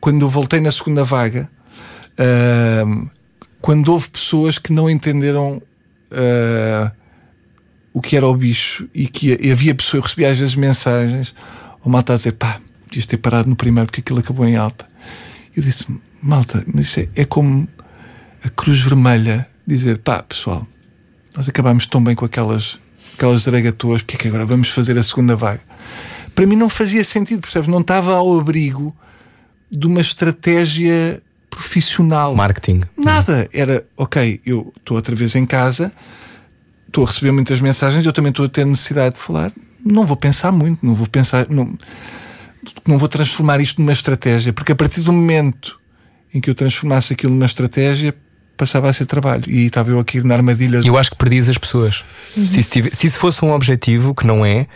quando 0.00 0.22
eu 0.22 0.28
voltei 0.28 0.58
na 0.60 0.72
segunda 0.72 1.04
vaga. 1.04 1.48
ahm, 2.18 3.06
quando 3.60 3.88
houve 3.92 4.10
pessoas 4.10 4.58
que 4.58 4.72
não 4.72 4.90
entenderam 4.90 5.62
ah, 6.10 6.90
o 7.92 8.00
que 8.00 8.16
era 8.16 8.26
o 8.26 8.34
bicho 8.34 8.88
e 8.94 9.06
que 9.06 9.36
e 9.40 9.50
havia 9.52 9.74
pessoas, 9.74 9.94
eu 9.94 10.02
recebia 10.02 10.30
às 10.30 10.38
vezes 10.38 10.54
mensagens 10.56 11.34
ao 11.82 11.90
malta 11.90 12.14
a 12.14 12.16
dizer 12.16 12.32
pá, 12.32 12.60
devias 12.86 13.06
ter 13.06 13.18
parado 13.18 13.48
no 13.48 13.56
primeiro 13.56 13.86
porque 13.86 14.00
aquilo 14.00 14.20
acabou 14.20 14.46
em 14.46 14.56
alta. 14.56 14.88
Eu 15.54 15.62
disse, 15.62 15.86
malta, 16.22 16.64
mas 16.72 16.86
isso 16.86 17.00
é, 17.00 17.08
é 17.14 17.24
como 17.24 17.68
a 18.42 18.48
Cruz 18.48 18.80
Vermelha 18.80 19.46
dizer 19.66 19.98
pá, 19.98 20.22
pessoal, 20.22 20.66
nós 21.36 21.48
acabámos 21.48 21.86
tão 21.86 22.02
bem 22.02 22.14
com 22.14 22.24
aquelas, 22.24 22.78
aquelas 23.14 23.42
zaragatoas, 23.42 24.02
porque 24.02 24.16
é 24.16 24.18
que 24.18 24.28
agora 24.28 24.46
vamos 24.46 24.68
fazer 24.70 24.98
a 24.98 25.02
segunda 25.02 25.36
vaga? 25.36 25.60
Para 26.34 26.46
mim 26.46 26.56
não 26.56 26.68
fazia 26.68 27.04
sentido, 27.04 27.42
percebes? 27.42 27.68
Não 27.68 27.80
estava 27.80 28.14
ao 28.14 28.38
abrigo 28.38 28.96
de 29.70 29.86
uma 29.86 30.00
estratégia 30.00 31.22
profissional. 31.50 32.34
Marketing. 32.34 32.82
Nada. 32.96 33.48
Era, 33.52 33.84
ok, 33.96 34.40
eu 34.44 34.72
estou 34.76 34.96
outra 34.96 35.14
vez 35.14 35.34
em 35.34 35.44
casa, 35.44 35.92
estou 36.92 37.04
a 37.04 37.06
receber 37.06 37.32
muitas 37.32 37.58
mensagens, 37.58 38.04
eu 38.04 38.12
também 38.12 38.28
estou 38.30 38.44
a 38.44 38.48
ter 38.48 38.66
necessidade 38.66 39.14
de 39.14 39.20
falar. 39.20 39.50
Não 39.84 40.04
vou 40.04 40.16
pensar 40.16 40.52
muito, 40.52 40.84
não 40.84 40.94
vou 40.94 41.06
pensar, 41.06 41.48
não, 41.48 41.76
não 42.86 42.98
vou 42.98 43.08
transformar 43.08 43.60
isto 43.60 43.80
numa 43.80 43.92
estratégia, 43.92 44.52
porque 44.52 44.72
a 44.72 44.76
partir 44.76 45.00
do 45.00 45.12
momento 45.12 45.80
em 46.32 46.40
que 46.40 46.50
eu 46.50 46.54
transformasse 46.54 47.14
aquilo 47.14 47.32
numa 47.32 47.46
estratégia, 47.46 48.14
passava 48.62 48.88
a 48.88 48.92
ser 48.92 49.06
trabalho. 49.06 49.42
E 49.48 49.66
estava 49.66 49.90
eu 49.90 49.98
aqui 49.98 50.22
na 50.22 50.34
armadilha. 50.34 50.80
Eu 50.84 50.96
acho 50.96 51.10
que 51.10 51.16
perdias 51.16 51.48
as 51.48 51.58
pessoas. 51.58 52.02
Se, 52.46 52.60
isso 52.60 52.70
tive- 52.70 52.90
se 52.94 53.06
isso 53.06 53.18
fosse 53.18 53.44
um 53.44 53.52
objetivo, 53.52 54.14
que 54.14 54.26
não 54.26 54.44
é, 54.46 54.66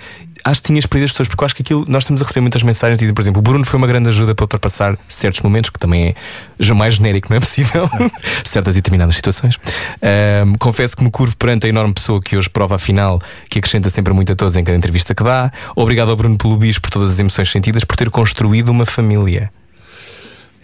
acho 0.45 0.61
que 0.61 0.67
tinhas 0.67 0.85
perdido 0.87 1.07
as 1.07 1.13
pessoas, 1.13 1.29
porque 1.29 1.43
eu 1.43 1.47
acho 1.47 1.55
que 1.55 1.63
aquilo. 1.63 1.85
Nós 1.89 2.03
estamos 2.03 2.21
a 2.21 2.25
receber 2.25 2.41
muitas 2.41 2.63
mensagens, 2.63 2.99
dizem, 2.99 3.15
por 3.15 3.23
exemplo, 3.23 3.39
o 3.39 3.43
Bruno 3.43 3.65
foi 3.65 3.79
uma 3.79 3.87
grande 3.87 4.09
ajuda 4.09 4.35
para 4.35 4.43
ultrapassar 4.45 4.99
certos 5.09 5.41
momentos, 5.41 5.71
que 5.71 5.79
também 5.79 6.09
é 6.09 6.15
jamais 6.59 6.97
genérico, 6.97 7.29
não 7.31 7.37
é 7.37 7.41
possível, 7.41 7.89
certas 8.45 8.77
e 8.77 8.79
determinadas 8.81 9.15
situações. 9.15 9.57
Ahm, 10.03 10.55
confesso 10.59 10.97
que 10.97 11.03
me 11.05 11.11
curvo 11.11 11.37
perante 11.37 11.67
a 11.67 11.69
enorme 11.69 11.95
pessoa 11.95 12.21
que 12.21 12.37
hoje 12.37 12.51
prova 12.51 12.75
a 12.75 12.79
final, 12.79 13.21
que 13.49 13.59
acrescenta 13.59 13.89
sempre 13.89 14.13
muito 14.13 14.33
a 14.33 14.37
todos 14.37 14.57
em 14.57 14.65
cada 14.65 14.77
entrevista 14.77 15.15
que 15.15 15.23
dá. 15.25 15.51
Obrigado 15.75 16.11
ao 16.11 16.17
Bruno 16.17 16.37
pelo 16.37 16.57
bicho, 16.57 16.81
por 16.81 16.91
todas 16.91 17.13
as 17.13 17.19
emoções 17.19 17.51
sentidas, 17.51 17.85
por 17.85 17.97
ter 17.97 18.11
construído 18.11 18.69
uma 18.71 18.85
família. 18.85 19.51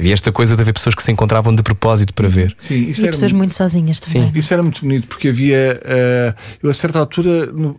Havia 0.02 0.14
esta 0.14 0.32
coisa 0.32 0.56
de 0.56 0.62
haver 0.62 0.74
pessoas 0.74 0.96
que 0.96 1.02
se 1.02 1.12
encontravam 1.12 1.54
de 1.54 1.62
propósito 1.62 2.12
para 2.12 2.26
ver. 2.28 2.56
Sim, 2.58 2.88
isso 2.88 3.02
E 3.02 3.04
era 3.04 3.12
pessoas 3.12 3.30
muito 3.32 3.54
sozinhas 3.54 4.00
também. 4.00 4.32
Isso 4.34 4.52
era 4.52 4.60
muito 4.60 4.80
bonito 4.80 5.06
porque 5.06 5.28
havia. 5.28 5.80
eh, 5.84 6.34
eu 6.60 6.68
a 6.68 6.74
certa 6.74 6.98
altura 6.98 7.46
no- 7.46 7.76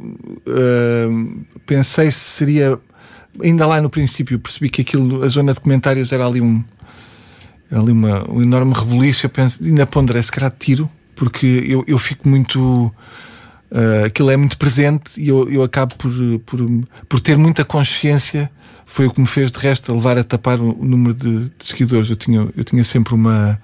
eh, 0.47 1.09
pensei 1.65 2.09
se 2.09 2.19
seria. 2.19 2.79
Ainda 3.43 3.67
lá 3.67 3.81
no 3.81 3.89
princípio 3.89 4.39
percebi 4.39 4.69
que 4.69 4.81
aquilo, 4.83 5.21
a 5.21 5.27
zona 5.27 5.53
de 5.53 5.59
comentários 5.59 6.13
era 6.13 6.25
ali 6.25 6.39
um. 6.39 6.63
Era 7.69 7.81
ali 7.81 7.91
uma, 7.91 8.23
um 8.31 8.41
enorme 8.41 8.73
rebuliço. 8.73 9.25
Eu 9.25 9.29
penso, 9.29 9.61
ainda 9.61 9.85
ponderei 9.85 10.23
se 10.23 10.31
calhar 10.31 10.53
tiro, 10.57 10.89
porque 11.17 11.65
eu, 11.67 11.83
eu 11.85 11.97
fico 11.97 12.29
muito. 12.29 12.89
eh, 13.69 14.03
aquilo 14.05 14.31
é 14.31 14.37
muito 14.37 14.57
presente 14.57 15.19
e 15.21 15.27
eu, 15.27 15.51
eu 15.51 15.61
acabo 15.61 15.93
por, 15.95 16.09
por, 16.45 16.65
por 17.09 17.19
ter 17.19 17.37
muita 17.37 17.65
consciência. 17.65 18.49
Foi 18.85 19.05
o 19.07 19.11
que 19.11 19.19
me 19.21 19.27
fez, 19.27 19.51
de 19.51 19.59
resto, 19.59 19.93
levar 19.93 20.17
a 20.17 20.23
tapar 20.23 20.59
o, 20.59 20.79
o 20.79 20.85
número 20.85 21.13
de, 21.13 21.45
de 21.57 21.65
seguidores. 21.65 22.09
Eu 22.09 22.15
tinha, 22.15 22.47
eu 22.55 22.63
tinha 22.63 22.83
sempre 22.83 23.13
uma. 23.13 23.59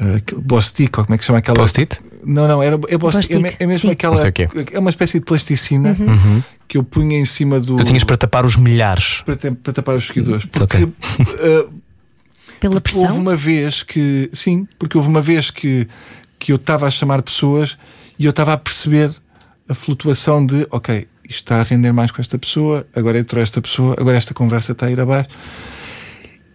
Uh, 0.00 0.40
boss 0.40 0.66
stick, 0.66 0.98
ou 0.98 1.04
como 1.04 1.14
é 1.14 1.18
que 1.18 1.24
chama 1.24 1.38
aquela. 1.38 1.56
Post-it? 1.56 2.00
Não, 2.24 2.48
não, 2.48 2.62
era, 2.62 2.76
é, 2.76 2.94
é, 2.94 3.56
é 3.60 3.66
mesmo 3.66 3.88
sim. 3.88 3.90
aquela. 3.90 4.16
É 4.72 4.78
uma 4.78 4.90
espécie 4.90 5.18
de 5.18 5.24
plasticina 5.24 5.94
que 6.66 6.76
eu 6.78 6.82
punha 6.82 7.18
em 7.18 7.24
cima 7.24 7.60
do. 7.60 7.76
Tu 7.76 7.84
tinhas 7.84 8.04
para 8.04 8.16
tapar 8.16 8.44
os 8.44 8.56
milhares. 8.56 9.22
para, 9.22 9.36
para 9.36 9.72
tapar 9.72 9.94
os 9.94 10.06
seguidores. 10.06 10.46
Porque 10.46 10.64
Ok. 10.64 10.84
uh, 10.84 11.84
Pela 12.60 12.74
houve 12.74 12.80
pressão. 12.80 13.18
uma 13.18 13.36
vez 13.36 13.82
que. 13.82 14.30
Sim, 14.32 14.66
porque 14.78 14.96
houve 14.96 15.08
uma 15.08 15.20
vez 15.20 15.50
que, 15.50 15.86
que 16.38 16.50
eu 16.50 16.56
estava 16.56 16.86
a 16.86 16.90
chamar 16.90 17.22
pessoas 17.22 17.76
e 18.18 18.24
eu 18.24 18.30
estava 18.30 18.54
a 18.54 18.56
perceber 18.56 19.10
a 19.68 19.74
flutuação 19.74 20.44
de 20.44 20.66
ok, 20.70 21.06
isto 21.28 21.44
está 21.44 21.60
a 21.60 21.62
render 21.62 21.92
mais 21.92 22.10
com 22.10 22.20
esta 22.20 22.38
pessoa, 22.38 22.86
agora 22.94 23.18
entrou 23.18 23.42
esta 23.42 23.60
pessoa, 23.60 23.96
agora 23.98 24.16
esta 24.16 24.34
conversa 24.34 24.72
está 24.72 24.86
a 24.86 24.90
ir 24.90 25.00
abaixo. 25.00 25.28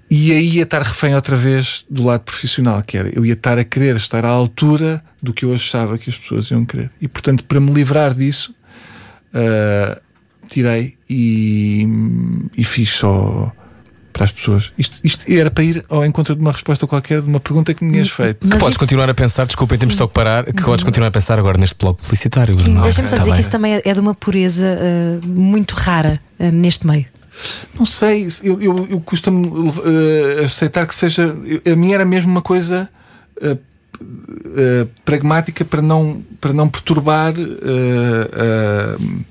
E 0.09 0.31
aí 0.31 0.55
ia 0.55 0.63
estar 0.63 0.81
refém 0.81 1.13
outra 1.13 1.35
vez 1.35 1.85
do 1.89 2.03
lado 2.03 2.21
profissional, 2.21 2.81
que 2.81 2.97
era 2.97 3.09
eu 3.15 3.23
ia 3.25 3.33
estar 3.33 3.59
a 3.59 3.63
querer 3.63 3.95
estar 3.95 4.25
à 4.25 4.29
altura 4.29 5.03
do 5.21 5.31
que 5.33 5.45
eu 5.45 5.53
achava 5.53 5.97
que 5.97 6.09
as 6.09 6.17
pessoas 6.17 6.49
iam 6.49 6.65
querer. 6.65 6.89
E 6.99 7.07
portanto, 7.07 7.43
para 7.43 7.59
me 7.59 7.71
livrar 7.71 8.15
disso, 8.15 8.55
uh, 9.33 10.01
tirei 10.49 10.97
e, 11.07 11.87
e 12.57 12.63
fiz 12.63 12.89
só 12.89 13.53
para 14.13 14.25
as 14.25 14.31
pessoas. 14.31 14.71
Isto, 14.77 14.99
isto 15.03 15.31
era 15.31 15.49
para 15.51 15.63
ir 15.63 15.85
ao 15.89 16.05
encontro 16.05 16.35
de 16.35 16.41
uma 16.41 16.51
resposta 16.51 16.85
qualquer 16.87 17.21
de 17.21 17.27
uma 17.27 17.39
pergunta 17.39 17.73
que 17.73 17.83
me 17.83 17.91
tinhas 17.91 18.09
feito. 18.09 18.39
Que 18.39 18.49
podes 18.57 18.69
isso- 18.71 18.79
continuar 18.79 19.09
a 19.09 19.13
pensar, 19.13 19.45
desculpem, 19.45 19.77
temos 19.77 19.95
só 19.95 20.07
que 20.07 20.13
parar, 20.13 20.45
que 20.45 20.61
podes 20.63 20.83
continuar 20.83 21.07
a 21.07 21.11
pensar 21.11 21.37
agora 21.39 21.57
neste 21.57 21.75
bloco 21.79 22.01
publicitário. 22.01 22.55
Deixa-me 22.55 23.07
só 23.09 23.15
Tá 23.15 23.19
dizer 23.19 23.23
que 23.23 23.31
bem. 23.31 23.39
isso 23.41 23.49
também 23.49 23.81
é- 23.83 23.93
de 23.93 23.99
uma 23.99 24.13
pureza 24.13 24.65
uh, 25.23 25.27
muito 25.27 25.73
rara 25.75 26.19
uh, 26.39 26.51
neste 26.51 26.85
meio. 26.85 27.05
Não 27.77 27.85
sei, 27.85 28.27
eu, 28.43 28.61
eu, 28.61 28.87
eu 28.89 28.99
custa-me 28.99 29.45
uh, 29.47 30.43
aceitar 30.43 30.85
que 30.85 30.93
seja. 30.93 31.35
eu- 31.45 31.71
a 31.71 31.75
mim 31.75 31.93
era 31.93 32.03
mesmo 32.03 32.29
uma 32.29 32.41
coisa 32.41 32.89
uh, 33.41 33.57
uh, 34.01 34.89
pragmática 35.05 35.63
para 35.63 35.81
não, 35.81 36.21
para 36.41 36.51
não 36.51 36.67
perturbar 36.67 37.33
uh, 37.33 38.99
uh, 38.99 39.23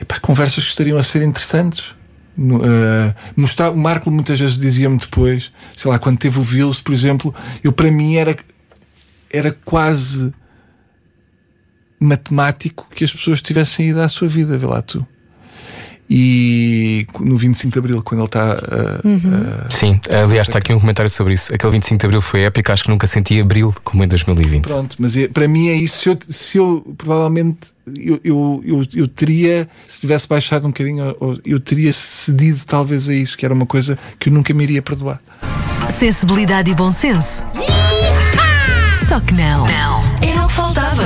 epá, 0.00 0.18
conversas 0.20 0.64
que 0.64 0.70
estariam 0.70 0.96
a 0.98 1.02
ser 1.02 1.22
interessantes. 1.22 1.94
Uh, 2.38 3.14
mostrar, 3.36 3.70
o 3.70 3.76
Marco 3.76 4.10
muitas 4.10 4.40
vezes 4.40 4.58
dizia-me 4.58 4.98
depois, 4.98 5.52
sei 5.76 5.90
lá, 5.90 5.98
quando 5.98 6.18
teve 6.18 6.38
o 6.38 6.42
Vils, 6.42 6.80
por 6.80 6.92
exemplo, 6.94 7.34
eu 7.62 7.72
para 7.72 7.90
mim 7.90 8.16
era, 8.16 8.36
era 9.30 9.52
quase 9.64 10.32
matemático 12.00 12.88
que 12.94 13.04
as 13.04 13.12
pessoas 13.12 13.40
tivessem 13.40 13.90
ido 13.90 14.00
à 14.00 14.08
sua 14.08 14.28
vida, 14.28 14.56
vê 14.58 14.66
lá 14.66 14.82
tu. 14.82 15.06
E 16.10 17.06
no 17.20 17.36
25 17.36 17.72
de 17.72 17.78
Abril, 17.78 18.02
quando 18.02 18.20
ele 18.20 18.26
está. 18.26 18.54
uh, 18.54 19.08
uh, 19.08 19.66
Sim, 19.70 19.98
aliás, 20.10 20.46
está 20.48 20.58
aqui 20.58 20.72
um 20.74 20.80
comentário 20.80 21.10
sobre 21.10 21.32
isso. 21.34 21.54
Aquele 21.54 21.72
25 21.72 21.98
de 22.00 22.06
Abril 22.06 22.20
foi 22.20 22.42
épico, 22.42 22.70
acho 22.70 22.84
que 22.84 22.90
nunca 22.90 23.06
senti 23.06 23.40
abril 23.40 23.74
como 23.82 24.04
em 24.04 24.08
2020. 24.08 24.64
Pronto, 24.64 24.96
mas 24.98 25.16
é- 25.16 25.28
para 25.28 25.48
mim 25.48 25.68
é 25.68 25.74
isso. 25.74 25.98
Se 26.02 26.08
eu, 26.10 26.18
se 26.28 26.58
eu 26.58 26.94
provavelmente 26.98 27.58
eu, 27.96 28.20
eu, 28.22 28.62
eu, 28.64 28.86
eu 28.94 29.08
teria, 29.08 29.66
se 29.86 30.00
tivesse 30.00 30.28
baixado 30.28 30.66
um 30.66 30.70
bocadinho, 30.70 31.16
eu 31.44 31.58
teria 31.58 31.92
cedido 31.92 32.60
talvez 32.66 33.08
a 33.08 33.14
isso, 33.14 33.36
que 33.38 33.44
era 33.44 33.54
uma 33.54 33.66
coisa 33.66 33.98
que 34.18 34.28
eu 34.28 34.32
nunca 34.32 34.52
me 34.52 34.64
iria 34.64 34.82
perdoar. 34.82 35.20
Sensibilidade 35.98 36.70
e 36.70 36.74
bom 36.74 36.92
senso. 36.92 37.42
Só 39.08 39.18
que 39.20 39.34
não. 39.34 39.66
Não. 39.66 40.00
Era 40.22 40.44
o 40.44 40.48
que 40.48 40.54
faltava 40.54 41.02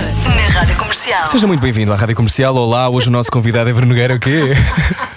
Rádio 0.67 0.79
Comercial. 0.79 1.27
Seja 1.29 1.47
muito 1.47 1.61
bem-vindo 1.61 1.93
à 1.93 1.97
Rádio 1.97 2.17
Comercial. 2.17 2.57
Olá, 2.57 2.89
hoje 2.89 3.09
o 3.09 3.13
nosso 3.13 3.31
convidado 3.31 3.71
é 3.71 3.73
Bruno 3.73 3.87
Nogueira, 3.87 4.17
o 4.17 4.19
quê? 4.19 4.51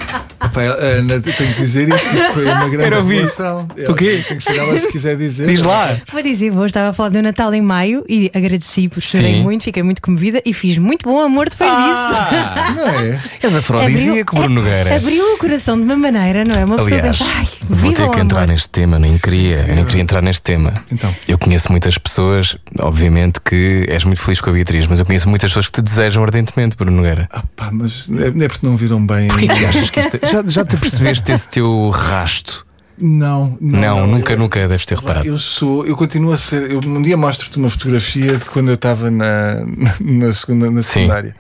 Epá, 0.49 0.61
Ana, 0.61 1.19
tenho 1.21 1.53
que 1.53 1.61
dizer 1.61 1.89
isto, 1.89 2.15
isto 2.15 2.33
foi 2.33 2.45
uma 2.45 2.69
grande 2.69 2.95
revelação. 2.95 3.67
O 3.87 3.93
quê? 3.93 4.23
Tem 4.27 4.37
que 4.37 4.43
ser 4.43 4.57
ela 4.57 4.77
se 4.79 4.87
quiser 4.91 5.15
dizer. 5.17 5.47
Diz 5.47 5.63
lá. 5.63 5.95
Vou 6.11 6.21
dizer, 6.23 6.49
vou, 6.51 6.65
estava 6.65 6.89
a 6.89 6.93
falar 6.93 7.09
do 7.09 7.21
Natal 7.21 7.53
em 7.53 7.61
maio 7.61 8.03
e 8.09 8.31
agradeci, 8.33 8.87
porque 8.87 9.01
chorei 9.01 9.35
Sim. 9.35 9.43
muito, 9.43 9.63
fiquei 9.63 9.83
muito 9.83 10.01
comovida 10.01 10.41
e 10.45 10.53
fiz 10.53 10.77
muito 10.77 11.07
bom 11.07 11.19
amor 11.21 11.49
depois 11.49 11.69
Ah, 11.71 12.73
Não 12.75 12.87
é? 12.89 13.19
és 13.41 13.55
afrodisíaco, 13.55 14.35
Bruno 14.35 14.55
Nogueira. 14.61 14.95
abriu 14.95 15.23
o 15.35 15.37
coração 15.37 15.77
de 15.77 15.83
uma 15.83 15.95
maneira, 15.97 16.43
não 16.45 16.55
é? 16.55 16.65
Uma 16.65 16.77
pessoa 16.77 16.99
Aliás, 16.99 17.17
pensa, 17.17 17.31
ai, 17.35 17.47
vou 17.69 17.93
ter 17.93 18.09
que 18.09 18.19
entrar 18.19 18.39
amor. 18.43 18.47
neste 18.53 18.69
tema, 18.69 18.99
nem 18.99 19.17
queria, 19.17 19.65
eu 19.67 19.75
nem 19.75 19.85
queria 19.85 20.01
entrar 20.01 20.21
neste 20.21 20.41
tema. 20.41 20.73
Então. 20.91 21.13
Eu 21.27 21.37
conheço 21.37 21.71
muitas 21.71 21.97
pessoas, 21.97 22.57
obviamente 22.79 23.39
que 23.41 23.85
és 23.89 24.03
muito 24.03 24.21
feliz 24.21 24.41
com 24.41 24.49
a 24.49 24.53
Beatriz, 24.53 24.87
mas 24.87 24.99
eu 24.99 25.05
conheço 25.05 25.29
muitas 25.29 25.49
pessoas 25.51 25.67
que 25.67 25.73
te 25.73 25.81
desejam 25.81 26.23
ardentemente, 26.23 26.75
Bruno 26.75 26.97
Nogueira. 26.97 27.27
Ah, 27.31 27.43
pá, 27.55 27.69
mas 27.71 28.07
não 28.07 28.23
é 28.25 28.31
não 28.31 28.45
é 28.45 28.47
porque 28.47 28.65
não 28.65 28.75
viram 28.77 29.05
bem. 29.05 29.27
Porquê 29.27 29.47
que 29.47 29.65
achas 29.65 29.89
que 29.89 29.99
isto 29.99 30.15
é- 30.15 30.19
já, 30.43 30.49
já 30.61 30.65
te 30.65 30.77
percebeste 30.77 31.31
esse 31.31 31.47
teu 31.49 31.89
rasto? 31.89 32.65
Não, 33.01 33.57
não, 33.61 33.79
Não, 33.79 34.07
nunca, 34.07 34.33
eu- 34.33 34.37
nunca 34.39 34.67
deves 34.67 34.85
ter 34.85 34.97
reparado. 34.97 35.25
Eu 35.25 35.37
sou, 35.39 35.85
eu 35.85 35.95
continuo 35.95 36.33
a 36.33 36.37
ser. 36.37 36.69
Eu, 36.69 36.79
um 36.85 37.01
dia 37.01 37.15
mostro-te 37.15 37.57
uma 37.57 37.69
fotografia 37.69 38.35
de 38.37 38.45
quando 38.45 38.67
eu 38.69 38.75
estava 38.75 39.09
na, 39.09 39.63
na, 40.01 40.31
segunda, 40.33 40.69
na 40.69 40.81
Sim. 40.83 41.01
secundária. 41.01 41.35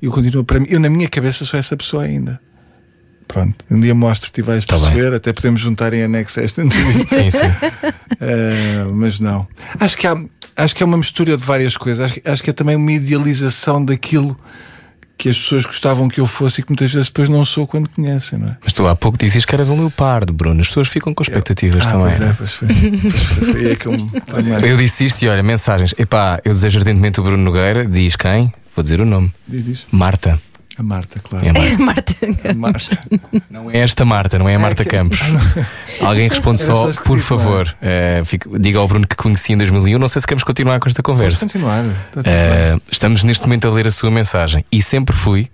Eu 0.00 0.12
continuo, 0.12 0.44
para 0.44 0.60
mim, 0.60 0.66
eu 0.70 0.78
na 0.78 0.88
minha 0.88 1.08
cabeça 1.08 1.44
sou 1.44 1.58
essa 1.58 1.76
pessoa 1.76 2.04
ainda. 2.04 2.40
Pronto, 3.26 3.56
um 3.70 3.78
dia 3.80 3.94
mostro-te 3.94 4.38
e 4.38 4.42
vais 4.42 4.64
Tá 4.64 4.74
bem. 4.76 4.84
perceber, 4.84 5.14
até 5.14 5.32
podemos 5.32 5.60
juntar 5.60 5.92
em 5.94 6.02
anexo 6.02 6.40
a 6.40 6.42
esta 6.44 6.62
entrevista. 6.62 7.14
Sim, 7.16 7.30
sim. 7.30 7.38
Eh, 8.22 8.86
mas 8.92 9.18
não. 9.18 9.48
Acho 9.78 9.96
que, 9.96 10.06
há, 10.06 10.14
acho 10.56 10.74
que 10.76 10.82
é 10.82 10.86
uma 10.86 10.98
mistura 10.98 11.36
de 11.38 11.42
várias 11.42 11.74
coisas. 11.76 12.04
Acho, 12.04 12.20
acho 12.24 12.42
que 12.42 12.50
é 12.50 12.52
também 12.52 12.76
uma 12.76 12.92
idealização 12.92 13.82
daquilo 13.82 14.36
que 15.20 15.28
as 15.28 15.38
pessoas 15.38 15.66
gostavam 15.66 16.08
que 16.08 16.18
eu 16.20 16.26
fosse 16.26 16.60
e 16.60 16.64
que 16.64 16.70
muitas 16.70 16.90
vezes 16.92 17.08
depois 17.08 17.28
não 17.28 17.44
sou 17.44 17.66
quando 17.66 17.88
conhecem, 17.90 18.38
não 18.38 18.48
é? 18.48 18.56
Mas 18.64 18.72
tu 18.72 18.86
há 18.86 18.96
pouco 18.96 19.18
dizias 19.18 19.44
que 19.44 19.54
eras 19.54 19.68
um 19.68 19.78
leopardo, 19.78 20.32
Bruno. 20.32 20.60
As 20.60 20.68
pessoas 20.68 20.88
ficam 20.88 21.12
com 21.12 21.22
expectativas 21.22 21.86
Ah, 21.86 21.90
também. 21.92 22.06
pois 22.08 22.20
é, 22.20 22.24
é? 22.24 22.32
pois 22.32 22.52
foi. 22.52 22.68
Pois 22.68 23.14
foi. 23.22 23.52
Foi 23.52 23.66
aí 23.66 23.76
que 23.76 23.86
eu 23.86 23.92
me- 23.92 24.10
Eu 24.68 24.76
disse 24.78 25.04
isto 25.04 25.22
e 25.22 25.28
olha, 25.28 25.42
mensagens. 25.42 25.94
Epá, 25.98 26.40
eu 26.44 26.52
desejo 26.52 26.78
ardentemente 26.78 27.20
o 27.20 27.22
Bruno 27.22 27.42
Nogueira. 27.44 27.84
Diz 27.86 28.16
quem? 28.16 28.52
Vou 28.74 28.82
dizer 28.82 29.00
o 29.00 29.04
nome. 29.04 29.30
Diz 29.46 29.66
isso. 29.68 29.86
Marta. 29.92 30.40
A 30.80 30.82
Marta, 30.82 31.20
claro. 31.20 31.44
É 31.44 31.50
a 31.50 31.52
Marta. 31.52 31.78
Marta, 31.84 32.14
A 32.50 32.54
Marta. 32.54 32.98
Não 33.50 33.70
é 33.70 33.76
esta 33.78 34.02
Marta, 34.06 34.38
não 34.38 34.48
é 34.48 34.54
a 34.54 34.58
Marta 34.58 34.82
que- 34.82 34.88
Campos. 34.90 35.18
Alguém 36.00 36.26
responde 36.30 36.62
só 36.62 36.90
por 37.04 37.18
é? 37.18 37.20
favor. 37.20 37.76
eh, 37.82 38.22
fica- 38.24 38.48
diga 38.58 38.78
ao 38.78 38.88
Bruno 38.88 39.06
que 39.06 39.14
conheci 39.14 39.52
em 39.52 39.58
2001. 39.58 39.98
Não 39.98 40.08
sei 40.08 40.20
se 40.20 40.26
queremos 40.26 40.42
continuar 40.42 40.80
com 40.80 40.88
esta 40.88 41.02
Vamos 41.04 41.18
conversa. 41.18 41.40
continuar. 41.44 41.84
Tudo 42.12 42.24
bem. 42.24 42.32
Eh, 42.32 42.78
estamos 42.90 43.22
neste 43.24 43.42
momento 43.44 43.68
a 43.68 43.70
ler 43.70 43.86
a 43.86 43.90
sua 43.90 44.10
mensagem 44.10 44.64
e 44.72 44.80
sempre 44.82 45.14
fui. 45.14 45.50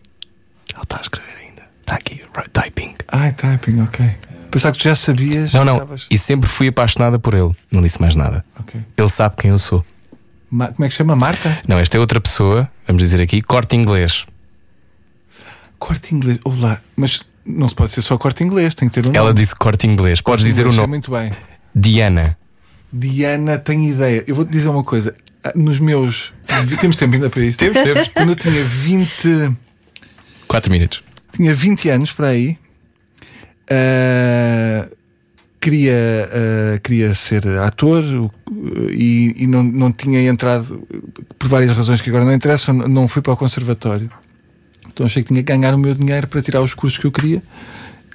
Ela 0.72 0.84
está 0.84 0.98
a 0.98 1.00
escrever 1.00 1.36
ainda. 1.40 1.62
Está 1.80 1.96
aqui, 1.96 2.22
right, 2.36 2.50
typing. 2.52 2.94
Ai, 3.08 3.32
typing, 3.32 3.80
ok. 3.82 4.06
Pensava 4.48 4.72
que 4.74 4.78
tu 4.78 4.84
já 4.84 4.94
sabias. 4.94 5.52
Não, 5.52 5.64
não. 5.64 5.74
Estavas- 5.74 6.06
E 6.08 6.16
sempre 6.16 6.48
fui 6.48 6.68
apaixonada 6.68 7.18
por 7.18 7.34
ele. 7.34 7.50
Não 7.72 7.82
disse 7.82 8.00
mais 8.00 8.14
nada. 8.14 8.44
Ok. 8.60 8.80
Ele 8.96 9.08
sabe 9.08 9.34
quem 9.38 9.50
eu 9.50 9.58
sou. 9.58 9.84
Ma- 10.48 10.68
Como 10.68 10.84
é 10.84 10.88
que 10.88 10.92
se 10.94 10.98
chama? 10.98 11.16
Marta? 11.16 11.58
Não, 11.66 11.78
esta 11.80 11.96
é 11.96 12.00
outra 12.00 12.20
pessoa, 12.20 12.70
vamos 12.86 13.02
dizer 13.02 13.20
aqui, 13.20 13.42
corte 13.42 13.74
inglês. 13.74 14.24
Corte 15.78 16.14
inglês. 16.14 16.38
Olá. 16.44 16.80
Mas 16.96 17.20
não 17.44 17.68
se 17.68 17.74
pode 17.74 17.90
ser 17.90 18.02
só 18.02 18.16
corte 18.18 18.42
inglês, 18.42 18.74
tem 18.74 18.88
que 18.88 18.94
ter 19.00 19.06
um 19.08 19.12
Ela 19.14 19.28
nome. 19.28 19.40
disse 19.40 19.54
corte 19.54 19.86
inglês. 19.86 20.20
Podes 20.20 20.44
dizer 20.44 20.62
o 20.62 20.64
Inglês, 20.68 20.76
nome. 20.76 20.90
Muito 20.90 21.10
bem. 21.10 21.32
Diana. 21.74 22.36
Diana 22.92 23.58
tem 23.58 23.88
ideia. 23.90 24.24
Eu 24.26 24.34
vou-te 24.34 24.50
dizer 24.50 24.68
uma 24.68 24.82
coisa. 24.84 25.14
Ah, 25.44 25.52
Nos 25.54 25.78
meus. 25.78 26.32
Temos 26.80 26.96
tempo 26.96 27.14
ainda 27.14 27.28
para 27.30 27.44
isto? 27.44 27.58
Temos, 27.64 27.82
temos. 27.82 28.08
Quando 28.08 28.30
eu 28.30 28.36
tinha 28.36 28.64
20. 28.64 29.52
4 30.48 30.70
minutos. 30.72 31.02
Tinha 31.32 31.54
20 31.54 31.88
anos 31.90 32.12
para 32.12 32.28
aí. 32.28 32.56
ah, 33.70 34.88
queria, 35.60 35.94
ah, 36.32 36.78
queria 36.78 37.14
ser 37.14 37.46
ator 37.58 38.02
o- 38.04 38.30
e, 38.90 39.34
e 39.42 39.46
não, 39.46 39.62
não 39.62 39.92
tinha 39.92 40.20
entrado, 40.28 40.82
por 41.38 41.48
várias 41.48 41.72
razões 41.72 42.00
que 42.00 42.08
agora 42.08 42.24
não 42.24 42.32
interessam, 42.32 42.74
não 42.74 43.06
fui 43.08 43.20
para 43.20 43.32
o 43.32 43.36
conservatório. 43.36 44.08
Então 44.96 45.04
achei 45.04 45.22
que 45.22 45.28
tinha 45.28 45.42
que 45.42 45.52
ganhar 45.52 45.74
o 45.74 45.78
meu 45.78 45.92
dinheiro 45.92 46.26
para 46.26 46.40
tirar 46.40 46.62
os 46.62 46.72
cursos 46.72 46.98
que 46.98 47.06
eu 47.06 47.12
queria. 47.12 47.42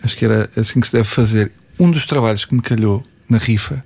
Acho 0.01 0.17
que 0.17 0.25
era 0.25 0.49
assim 0.57 0.79
que 0.79 0.87
se 0.87 0.93
deve 0.93 1.07
fazer. 1.07 1.51
Um 1.79 1.91
dos 1.91 2.07
trabalhos 2.07 2.43
que 2.43 2.55
me 2.55 2.61
calhou 2.61 3.03
na 3.29 3.37
rifa 3.37 3.85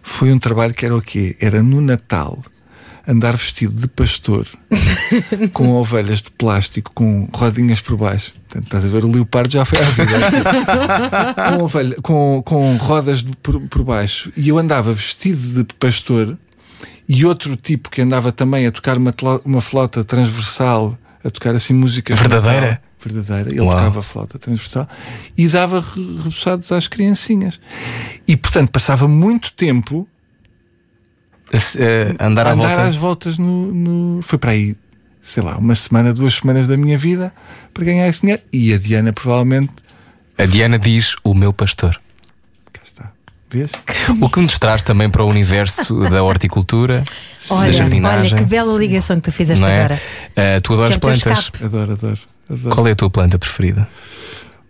foi 0.00 0.32
um 0.32 0.38
trabalho 0.38 0.72
que 0.72 0.86
era 0.86 0.96
o 0.96 1.02
quê? 1.02 1.36
Era 1.40 1.60
no 1.60 1.80
Natal 1.80 2.40
andar 3.04 3.36
vestido 3.36 3.74
de 3.80 3.88
pastor 3.88 4.46
com 5.52 5.72
ovelhas 5.72 6.22
de 6.22 6.30
plástico 6.30 6.92
com 6.94 7.28
rodinhas 7.32 7.80
por 7.80 7.96
baixo. 7.96 8.32
Portanto, 8.46 8.64
estás 8.66 8.84
a 8.84 8.88
ver, 8.88 9.04
o 9.04 9.08
leopardo 9.10 9.52
já 9.52 9.64
foi 9.64 9.80
à 9.80 9.82
vida. 9.82 10.14
com, 11.58 11.64
ovelha, 11.64 11.96
com, 12.00 12.42
com 12.46 12.76
rodas 12.76 13.24
de- 13.24 13.36
por, 13.38 13.60
por 13.62 13.82
baixo. 13.82 14.30
E 14.36 14.50
eu 14.50 14.56
andava 14.56 14.92
vestido 14.92 15.64
de 15.64 15.74
pastor 15.74 16.38
e 17.08 17.24
outro 17.24 17.56
tipo 17.56 17.90
que 17.90 18.00
andava 18.00 18.30
também 18.30 18.68
a 18.68 18.70
tocar 18.70 18.96
uma, 18.96 19.12
uma 19.44 19.60
flauta 19.60 20.04
transversal, 20.04 20.96
a 21.24 21.30
tocar 21.30 21.54
assim 21.54 21.72
música 21.74 22.14
Verdadeira? 22.14 22.80
Verdadeira. 23.02 23.50
Ele 23.50 23.60
Uau. 23.60 23.70
tocava 23.70 24.00
a 24.00 24.02
flauta 24.02 24.38
transversal 24.38 24.88
e 25.36 25.48
dava 25.48 25.80
re- 25.80 26.16
repousados 26.24 26.70
às 26.72 26.86
criancinhas. 26.86 27.58
E 28.28 28.36
portanto 28.36 28.70
passava 28.70 29.08
muito 29.08 29.52
tempo 29.54 30.06
Eh, 31.52 32.14
andar 32.20 32.46
à 32.46 32.52
andar 32.52 32.66
volta. 32.68 32.82
às 32.84 32.96
voltas 32.96 33.36
no, 33.38 33.72
no- 33.74 34.22
Foi 34.22 34.38
para 34.38 34.52
aí, 34.52 34.76
sei 35.20 35.42
lá, 35.42 35.58
uma 35.58 35.74
semana, 35.74 36.12
duas 36.14 36.34
semanas 36.34 36.68
da 36.68 36.76
minha 36.76 36.96
vida 36.96 37.32
para 37.74 37.84
ganhar 37.84 38.06
esse 38.06 38.20
dinheiro. 38.20 38.42
E 38.52 38.72
a 38.72 38.78
Diana 38.78 39.12
provavelmente. 39.12 39.72
A 40.38 40.46
Diana 40.46 40.78
diz 40.78 41.16
o 41.24 41.34
meu 41.34 41.52
pastor. 41.52 42.00
Vês? 43.50 43.70
O 44.20 44.28
que 44.28 44.40
nos 44.40 44.58
traz 44.58 44.82
também 44.82 45.10
para 45.10 45.24
o 45.24 45.28
universo 45.28 46.08
da 46.08 46.22
horticultura, 46.22 47.02
da 47.48 47.54
Olha, 47.56 47.72
jardinagem. 47.72 48.32
olha 48.32 48.42
que 48.44 48.48
bela 48.48 48.78
ligação 48.78 49.16
que 49.16 49.22
tu 49.22 49.32
fizeste 49.32 49.64
é? 49.64 49.78
agora. 49.78 50.00
Eh, 50.36 50.60
tu 50.60 50.72
adoras 50.74 50.94
é 50.94 50.98
plantas. 50.98 51.50
Adoro, 51.62 51.92
adoro. 51.92 52.18
adoro. 52.48 52.74
Qual 52.74 52.86
é 52.86 52.92
a 52.92 52.94
tua 52.94 53.10
planta 53.10 53.38
preferida? 53.38 53.88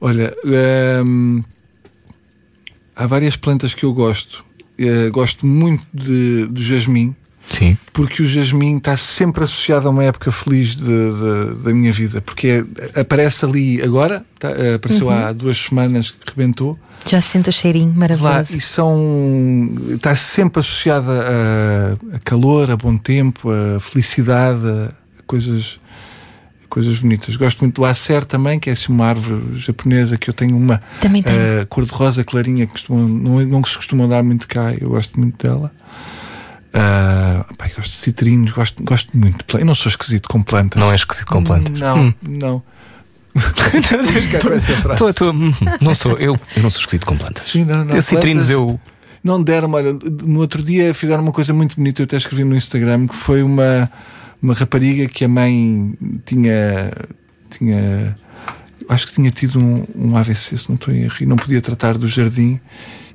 Olha, 0.01 0.35
hum, 1.05 1.43
há 2.97 3.07
várias 3.07 3.37
plantas 3.37 3.75
que 3.75 3.85
eu 3.85 3.93
gosto. 3.93 4.45
Eh, 4.79 5.11
gosto 5.11 5.45
muito 5.45 5.87
de, 5.93 6.47
do 6.47 6.63
jasmim, 6.63 7.15
Sim. 7.51 7.77
porque 7.93 8.23
o 8.23 8.27
jasmim 8.27 8.77
está 8.77 8.97
sempre 8.97 9.43
associado 9.45 9.89
a 9.89 9.91
uma 9.91 10.05
época 10.05 10.31
feliz 10.31 10.77
de- 10.77 10.85
de- 10.85 11.63
da 11.65 11.75
minha 11.75 11.93
vida. 11.93 12.21
Porque 12.21 12.65
é- 12.95 13.01
aparece 13.01 13.45
ali 13.45 13.83
agora, 13.83 14.25
tá, 14.39 14.49
apareceu 14.77 15.11
há 15.11 15.33
duas 15.33 15.59
semanas 15.59 16.11
que 16.11 16.31
rebentou. 16.31 16.79
Já 17.07 17.21
se 17.21 17.29
sente 17.29 17.49
o 17.49 17.53
cheirinho 17.53 17.89
Lá, 17.93 17.97
maravilhoso. 17.97 18.57
e 18.57 18.61
são. 18.61 19.71
está 19.91 20.15
sempre 20.15 20.61
associada 20.61 21.11
a, 21.11 22.17
a 22.17 22.19
calor, 22.21 22.71
a 22.71 22.77
bom 22.77 22.97
tempo, 22.97 23.51
a 23.51 23.81
felicidade, 23.81 24.61
a 24.67 24.93
coisas. 25.27 25.81
coisas 26.69 26.99
bonitas. 26.99 27.35
Gosto 27.35 27.61
muito 27.63 27.77
do 27.77 27.85
acer 27.85 28.25
também, 28.25 28.61
que 28.61 28.71
é 28.71 28.75
assim 28.75 28.93
uma 28.93 29.07
árvore 29.07 29.59
japonesa 29.59 30.17
que 30.17 30.31
eu 30.31 30.35
tenho 30.35 30.57
uma 30.57 30.81
uh, 31.05 31.67
cor-de-rosa 31.69 32.23
clarinha 32.23 32.65
que 32.65 32.75
costumam, 32.75 33.09
não, 33.09 33.41
não 33.41 33.65
se 33.65 33.77
costumam 33.77 34.09
dar 34.09 34.23
muito 34.23 34.47
cá. 34.47 34.73
Eu 34.81 34.91
gosto 34.91 35.19
muito 35.19 35.43
dela. 35.45 35.73
Uh, 36.73 37.45
eu 37.49 37.77
gosto 37.77 37.91
de 37.91 37.97
citrinos, 37.97 38.53
gosto, 38.53 38.83
gosto 38.85 39.19
muito 39.19 39.39
de 39.39 39.45
plantas. 39.45 39.61
Eu 39.61 39.67
não 39.67 39.75
sou 39.75 39.91
esquisito 39.91 40.29
com 40.29 40.43
plantas. 40.43 40.81
Não 40.81 40.91
é 40.93 40.95
esquisito 40.95 41.27
com 41.27 41.43
plantas. 41.43 41.73
Não, 41.79 42.15
não. 42.23 42.63
Tens 43.35 44.11
que 44.13 44.21
ficar 44.23 44.41
com 44.41 44.53
essa 44.53 44.77
frase. 44.77 44.99
Tô- 44.99 45.13
tô- 45.15 45.31
hum, 45.31 45.53
não 45.81 45.95
sou, 45.95 46.13
eu, 46.13 46.39
eu 46.57 46.63
não 46.63 46.71
sou 46.71 46.81
esquisito 46.81 47.07
com 47.07 47.17
plantas. 47.17 47.45
Sim, 47.45 47.65
não, 47.65 47.85
não. 47.85 48.01
Citrinos 48.01 48.47
plantas- 48.47 48.51
eu. 48.51 48.81
Não 49.23 49.43
deram, 49.43 49.71
olha, 49.73 49.93
no 49.93 50.41
outro 50.41 50.63
dia 50.63 50.95
fizeram 50.95 51.23
uma 51.23 51.33
coisa 51.33 51.53
muito 51.53 51.77
bonita, 51.77 52.01
eu 52.01 52.05
até 52.05 52.17
escrevi 52.17 52.43
no 52.43 52.57
Instagram, 52.57 53.07
que 53.07 53.15
foi 53.15 53.43
uma, 53.43 53.91
uma 54.43 54.55
rapariga 54.55 55.07
que 55.09 55.25
a 55.25 55.29
mãe 55.29 55.93
tinha. 56.25 56.91
tinha 57.51 58.17
acho 58.89 59.07
que 59.07 59.13
tinha 59.13 59.31
tido 59.31 59.61
um, 59.61 59.85
um 59.95 60.17
AVC, 60.17 60.57
se 60.57 60.69
não 60.69 60.75
estou 60.75 60.93
em 60.93 61.03
erro, 61.03 61.15
e 61.21 61.27
não 61.27 61.37
podia 61.37 61.61
tratar 61.61 61.97
do 61.99 62.09
jardim, 62.09 62.59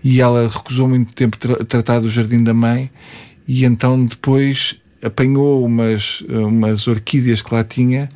e 0.04 0.22
ela 0.22 0.48
recusou 0.48 0.88
muito 0.88 1.12
tempo 1.14 1.38
tra 1.38 1.56
tratar 1.66 2.00
do 2.00 2.10
jardim 2.10 2.44
da 2.44 2.54
mãe, 2.54 2.90
e 3.48 3.66
então 3.66 4.06
depois 4.06 4.76
apanhou 5.04 5.64
umas, 5.64 6.22
umas 6.22 6.88
orquídeas 6.88 7.42
que 7.42 7.54
lá 7.54 7.64
tinha 7.64 8.10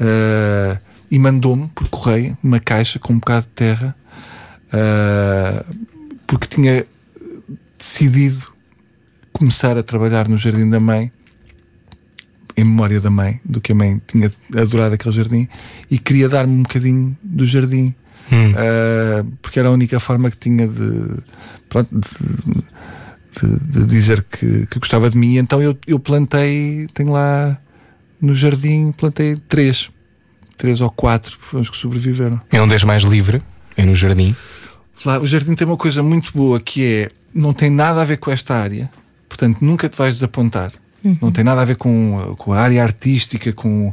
ah, 0.00 0.78
e 1.10 1.18
mandou-me 1.18 1.68
por 1.68 1.88
correio 1.88 2.36
uma 2.42 2.58
caixa 2.58 2.98
com 2.98 3.12
um 3.12 3.18
bocado 3.18 3.46
de 3.46 3.52
terra. 3.52 3.94
ah, 4.72 5.64
porque 6.26 6.46
tinha 6.46 6.86
decidido 7.78 8.46
começar 9.32 9.76
a 9.76 9.82
trabalhar 9.82 10.28
no 10.28 10.38
jardim 10.38 10.68
da 10.70 10.80
mãe 10.80 11.12
em 12.56 12.64
memória 12.64 13.00
da 13.00 13.10
mãe, 13.10 13.40
do 13.44 13.60
que 13.60 13.72
a 13.72 13.74
mãe 13.74 14.00
tinha 14.06 14.30
adorado 14.56 14.94
aquele 14.94 15.14
jardim 15.14 15.48
e 15.90 15.98
queria 15.98 16.28
dar-me 16.28 16.52
um 16.54 16.62
bocadinho 16.62 17.16
do 17.22 17.44
jardim 17.44 17.94
Hum. 18.30 18.54
Ah, 18.56 19.24
porque 19.40 19.58
era 19.58 19.68
a 19.68 19.72
única 19.72 19.98
forma 20.00 20.30
que 20.30 20.36
tinha 20.36 20.66
de, 20.66 21.18
pronto, 21.68 21.94
de, 21.98 22.64
de- 23.40 23.80
de 23.80 23.86
dizer 23.86 24.22
que, 24.24 24.66
que 24.66 24.78
gostava 24.78 25.08
de 25.10 25.16
mim. 25.18 25.36
Então 25.38 25.60
eu, 25.62 25.76
eu 25.86 25.98
plantei, 25.98 26.86
tenho 26.94 27.12
lá 27.12 27.56
no 28.20 28.34
jardim, 28.34 28.92
plantei 28.92 29.36
três, 29.48 29.90
três 30.56 30.80
ou 30.80 30.90
quatro, 30.90 31.36
foram 31.40 31.62
os 31.62 31.70
que 31.70 31.76
sobreviveram. 31.76 32.40
É 32.50 32.60
onde 32.60 32.72
és 32.74 32.84
mais 32.84 33.02
livre, 33.02 33.42
é 33.76 33.84
no 33.84 33.94
jardim. 33.94 34.34
Lá, 35.04 35.18
o 35.18 35.26
jardim 35.26 35.54
tem 35.54 35.66
uma 35.66 35.76
coisa 35.76 36.02
muito 36.02 36.32
boa 36.34 36.60
que 36.60 36.84
é 36.84 37.10
não 37.34 37.52
tem 37.52 37.70
nada 37.70 38.00
a 38.02 38.04
ver 38.04 38.18
com 38.18 38.30
esta 38.30 38.54
área, 38.54 38.90
portanto 39.28 39.58
nunca 39.62 39.88
te 39.88 39.96
vais 39.96 40.14
desapontar. 40.16 40.72
Não 41.20 41.32
tem 41.32 41.42
nada 41.42 41.60
a 41.62 41.64
ver 41.64 41.74
com, 41.74 42.34
com 42.38 42.52
a 42.52 42.60
área 42.60 42.80
artística, 42.80 43.52
com, 43.52 43.92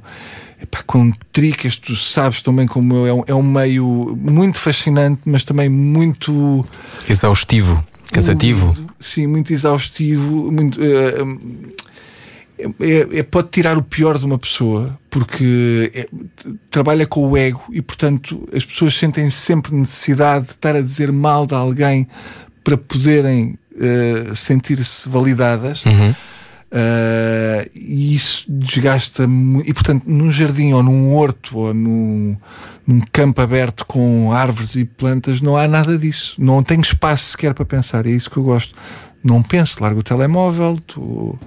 epá, 0.62 0.84
com 0.86 1.10
tricas, 1.32 1.76
tu 1.76 1.96
sabes 1.96 2.40
também 2.44 2.68
como 2.68 2.94
eu, 2.94 3.08
é 3.08 3.14
um, 3.14 3.24
é 3.30 3.34
um 3.34 3.42
meio 3.42 4.16
muito 4.22 4.60
fascinante, 4.60 5.22
mas 5.26 5.44
também 5.44 5.70
muito 5.70 6.64
Exaustivo, 7.10 7.84
cansativo. 8.12 8.76
Sim, 9.00 9.28
muito 9.28 9.54
exaustivo, 9.54 10.52
muito. 10.52 10.80
eh, 10.84 11.24
é- 12.80 13.20
é- 13.20 13.24
pode 13.24 13.50
tirar 13.50 13.78
o 13.78 13.82
pior 13.84 14.18
de 14.18 14.26
uma 14.26 14.38
pessoa 14.38 14.98
porque 15.10 15.92
é- 15.94 16.10
trabalha 16.70 17.06
com 17.08 17.26
o 17.28 17.38
ego 17.38 17.64
e, 17.72 17.82
portanto, 17.82 18.48
as 18.54 18.66
pessoas 18.66 18.94
sentem 18.96 19.30
sempre 19.30 19.74
necessidade 19.74 20.48
de 20.48 20.52
estar 20.52 20.76
a 20.76 20.82
dizer 20.82 21.12
mal 21.12 21.46
de 21.48 21.56
alguém 21.56 22.08
para 22.64 22.78
poderem 22.78 23.58
eh, 23.82 24.34
sentir-se 24.36 25.08
validadas. 25.08 25.86
Uhum. 25.86 26.14
Uh, 26.72 27.68
e 27.74 28.14
isso 28.14 28.46
desgasta 28.48 29.28
muito. 29.28 29.68
E 29.68 29.74
portanto, 29.74 30.04
num 30.06 30.32
jardim 30.32 30.72
ou 30.74 30.84
num 30.84 31.16
horto 31.16 31.58
ou 31.58 31.74
num, 31.74 32.38
num 32.90 33.02
campo 33.12 33.40
aberto 33.40 33.86
com 33.86 34.34
árvores 34.34 34.76
e 34.76 34.84
plantas, 34.84 35.42
não 35.42 35.56
há 35.56 35.68
nada 35.68 35.96
disso. 35.96 36.34
Não 36.40 36.64
tenho 36.64 36.82
espaço 36.82 37.26
sequer 37.26 37.54
para 37.54 37.64
pensar. 37.64 38.08
É 38.08 38.10
isso 38.10 38.32
que 38.32 38.38
eu 38.38 38.44
gosto. 38.44 38.74
Não 39.24 39.44
penso, 39.44 39.84
largo 39.84 40.00
o 40.00 40.04
telemóvel, 40.04 40.74
estou 40.74 41.38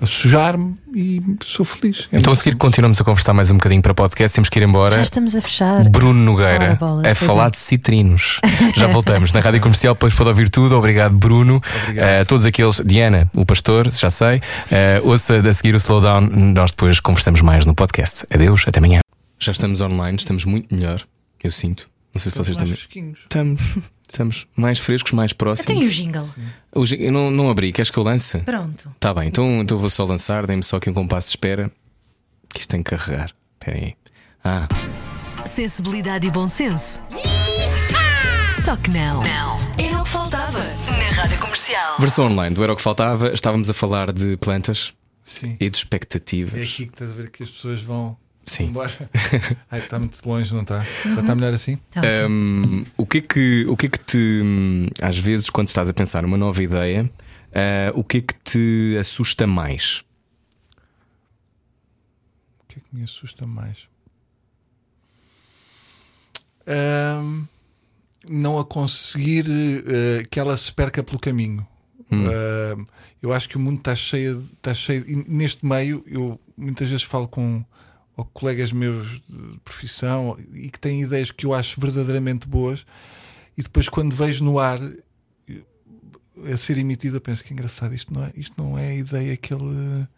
a 0.00 0.06
sujar-me 0.06 0.76
e 0.94 1.20
sou 1.44 1.64
feliz. 1.64 2.08
É 2.12 2.18
Então 2.18 2.32
a 2.32 2.36
seguir 2.36 2.56
continuamos 2.56 3.00
a 3.00 3.02
conversar 3.02 3.34
mais 3.34 3.50
um 3.50 3.54
bocadinho 3.54 3.82
para 3.82 3.92
podcast. 3.92 4.36
Temos 4.36 4.48
que 4.48 4.60
ir 4.60 4.62
embora. 4.62 4.94
Já 4.94 5.02
estamos 5.02 5.34
a 5.34 5.40
fechar. 5.40 5.82
Bruno 5.88 6.20
Nogueira 6.20 6.78
Ora, 6.80 7.10
a 7.10 7.14
falar 7.16 7.48
é. 7.48 7.50
de 7.50 7.56
citrinos. 7.56 8.38
Já 8.76 8.86
voltamos 8.86 9.32
na 9.32 9.40
Rádio 9.40 9.60
Comercial, 9.60 9.94
depois 9.94 10.14
pode 10.14 10.28
ouvir 10.28 10.48
tudo. 10.48 10.76
Obrigado, 10.76 11.12
Bruno. 11.16 11.60
Eh, 11.88 12.24
todos 12.24 12.46
aqueles, 12.46 12.80
Diana, 12.86 13.28
o 13.34 13.44
pastor, 13.44 13.90
já 13.90 14.12
sei. 14.12 14.40
Eh, 14.70 15.00
ouça 15.02 15.40
a 15.40 15.54
seguir 15.54 15.74
o 15.74 15.78
Slowdown. 15.78 16.20
Nós 16.54 16.70
depois 16.70 17.00
conversamos 17.00 17.40
mais 17.40 17.66
no 17.66 17.74
podcast. 17.74 18.24
Adeus, 18.32 18.62
até 18.68 18.78
amanhã. 18.78 19.00
Já 19.38 19.52
estamos 19.52 19.80
online, 19.80 20.16
estamos 20.18 20.44
muito 20.44 20.74
melhor, 20.74 21.02
eu 21.42 21.52
sinto. 21.52 21.88
Não 22.14 22.20
sei 22.20 22.32
se 22.32 22.38
vocês 22.38 22.56
Mais 22.56 22.68
também. 22.68 22.74
fresquinhos. 22.76 23.18
Estamos, 23.20 23.62
estamos 24.08 24.46
mais 24.56 24.78
frescos, 24.78 25.12
mais 25.12 25.30
Eu 25.32 25.36
tenho 25.36 25.50
o 25.50 25.56
próximos. 25.56 25.94
jingle. 25.94 26.28
Hoje 26.74 26.96
eu 27.00 27.12
não, 27.12 27.30
não 27.30 27.50
abri, 27.50 27.72
queres 27.72 27.90
que 27.90 27.98
eu 27.98 28.02
lance? 28.02 28.38
Pronto. 28.38 28.92
Tá 28.98 29.14
bem, 29.14 29.28
então, 29.28 29.60
então 29.60 29.78
vou 29.78 29.90
só 29.90 30.04
lançar, 30.04 30.46
dê-me 30.46 30.62
só 30.64 30.76
aqui 30.76 30.90
um 30.90 30.94
compasso 30.94 31.28
de 31.28 31.32
espera. 31.32 31.70
Que 32.48 32.60
isto 32.60 32.70
tem 32.70 32.82
que 32.82 32.90
carregar. 32.96 33.30
Espera 33.60 33.76
aí. 33.76 33.94
Ah, 34.42 34.66
Sensibilidade 35.46 36.26
e 36.26 36.30
bom 36.30 36.48
senso. 36.48 36.98
Só 38.64 38.76
que 38.76 38.90
não. 38.90 39.22
Não. 39.22 39.56
Era 39.78 40.00
o 40.00 40.04
que 40.04 40.10
faltava 40.10 40.58
na 40.58 41.10
Rádio 41.22 41.38
Comercial. 41.38 41.96
versão 41.98 42.26
online 42.26 42.54
do 42.54 42.62
Era 42.62 42.72
o 42.72 42.76
que 42.76 42.82
Faltava, 42.82 43.32
estávamos 43.32 43.70
a 43.70 43.74
falar 43.74 44.12
de 44.12 44.36
plantas 44.38 44.94
Sim. 45.24 45.56
e 45.60 45.70
de 45.70 45.76
É 45.76 45.80
expectativas. 45.80 46.54
aqui 46.60 46.86
que 46.86 46.92
estás 46.92 47.10
a 47.10 47.14
ver 47.14 47.30
que 47.30 47.42
as 47.42 47.50
pessoas 47.50 47.80
vão 47.82 48.16
Sim. 48.48 48.72
Ai, 49.70 49.80
está 49.80 49.98
muito 49.98 50.20
longe, 50.28 50.54
não 50.54 50.62
está? 50.62 50.82
Já 51.04 51.20
está 51.20 51.34
melhor 51.34 51.52
assim? 51.54 51.76
Tá 51.90 52.00
ótimo. 52.00 52.28
Hum, 52.28 52.84
o, 52.96 53.06
que 53.06 53.18
é 53.18 53.20
que, 53.20 53.66
o 53.68 53.76
que 53.76 53.86
é 53.86 53.88
que 53.88 53.98
te, 53.98 54.40
hum, 54.42 54.86
às 55.00 55.18
vezes, 55.18 55.50
quando 55.50 55.68
estás 55.68 55.88
a 55.88 55.92
pensar 55.92 56.22
numa 56.22 56.36
nova 56.36 56.62
ideia, 56.62 57.10
ah, 57.54 57.92
o 57.94 58.02
que 58.02 58.18
é 58.18 58.20
que 58.22 58.34
te 58.42 58.96
assusta 58.98 59.46
mais? 59.46 60.02
O 62.60 62.66
que 62.68 62.78
é 62.78 62.80
que 62.80 62.96
me 62.96 63.02
assusta 63.04 63.46
mais? 63.46 63.76
Ahm, 66.66 67.44
não 68.28 68.58
a 68.58 68.64
conseguir 68.64 69.46
eh, 69.48 70.24
que 70.30 70.38
ela 70.38 70.56
se 70.56 70.70
perca 70.72 71.02
pelo 71.02 71.18
caminho. 71.18 71.66
Ahm, 72.10 72.86
eu 73.22 73.32
acho 73.32 73.48
que 73.48 73.56
o 73.56 73.60
mundo 73.60 73.78
está 73.78 73.94
cheio, 73.94 74.40
de- 74.40 74.52
está 74.54 74.74
cheio. 74.74 75.04
E 75.08 75.16
neste 75.28 75.64
meio, 75.64 76.02
eu 76.06 76.38
muitas 76.56 76.88
vezes 76.88 77.02
falo 77.04 77.26
com 77.28 77.64
ou 78.18 78.24
colegas 78.24 78.72
meus 78.72 79.22
de 79.28 79.60
profissão 79.64 80.36
e 80.52 80.68
que 80.68 80.78
têm 80.78 81.02
ideias 81.02 81.30
que 81.30 81.46
eu 81.46 81.54
acho 81.54 81.80
verdadeiramente 81.80 82.48
boas, 82.48 82.84
e 83.56 83.62
depois, 83.62 83.88
quando 83.88 84.12
vejo 84.12 84.42
no 84.42 84.58
ar 84.58 84.80
eh, 85.48 86.52
a 86.52 86.56
ser 86.56 86.78
emitido, 86.78 87.16
eu 87.16 87.20
penso 87.20 87.44
que 87.44 87.52
engraçado, 87.52 87.94
isto 87.94 88.12
não 88.12 88.24
é, 88.24 88.32
isto 88.34 88.60
não 88.60 88.76
é 88.76 88.88
a 88.88 88.94
ideia 88.94 89.36
que 89.36 89.54
ele 89.54 90.08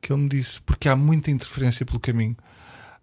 que 0.00 0.12
ele 0.12 0.22
me 0.22 0.28
disse, 0.28 0.60
porque 0.62 0.88
há 0.88 0.96
muita 0.96 1.30
interferência 1.30 1.86
pelo 1.86 2.00
caminho. 2.00 2.36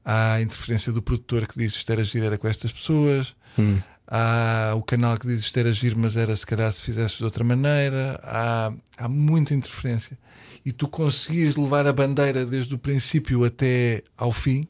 Há 0.04 0.34
a 0.34 0.42
interferência 0.42 0.92
do 0.92 1.02
produtor 1.02 1.48
que 1.48 1.58
diz 1.58 1.74
isto 1.74 1.90
era 1.90 2.04
giro, 2.04 2.26
era 2.26 2.38
com 2.38 2.48
estas 2.48 2.74
pessoas. 2.74 3.36
Hum. 3.58 3.80
Há 4.06 4.74
o 4.76 4.84
canal 4.84 5.18
que 5.18 5.28
diz 5.28 5.42
isto 5.42 5.58
era 5.58 5.72
giro, 5.72 5.98
mas 5.98 6.18
era 6.18 6.36
se 6.36 6.46
calhar 6.46 6.72
se 6.74 6.82
fizesse 6.82 7.18
de 7.18 7.24
outra 7.24 7.44
maneira. 7.44 8.20
Há, 8.24 8.74
há 8.98 9.08
muita 9.08 9.54
interferência. 9.54 10.18
E 10.66 10.72
tu 10.72 10.88
conseguires 10.88 11.56
levar 11.56 11.88
a 11.88 11.94
bandeira 11.94 12.46
desde 12.46 12.74
o 12.76 12.78
princípio 12.78 13.44
até 13.46 14.04
ao 14.18 14.32
fim, 14.32 14.68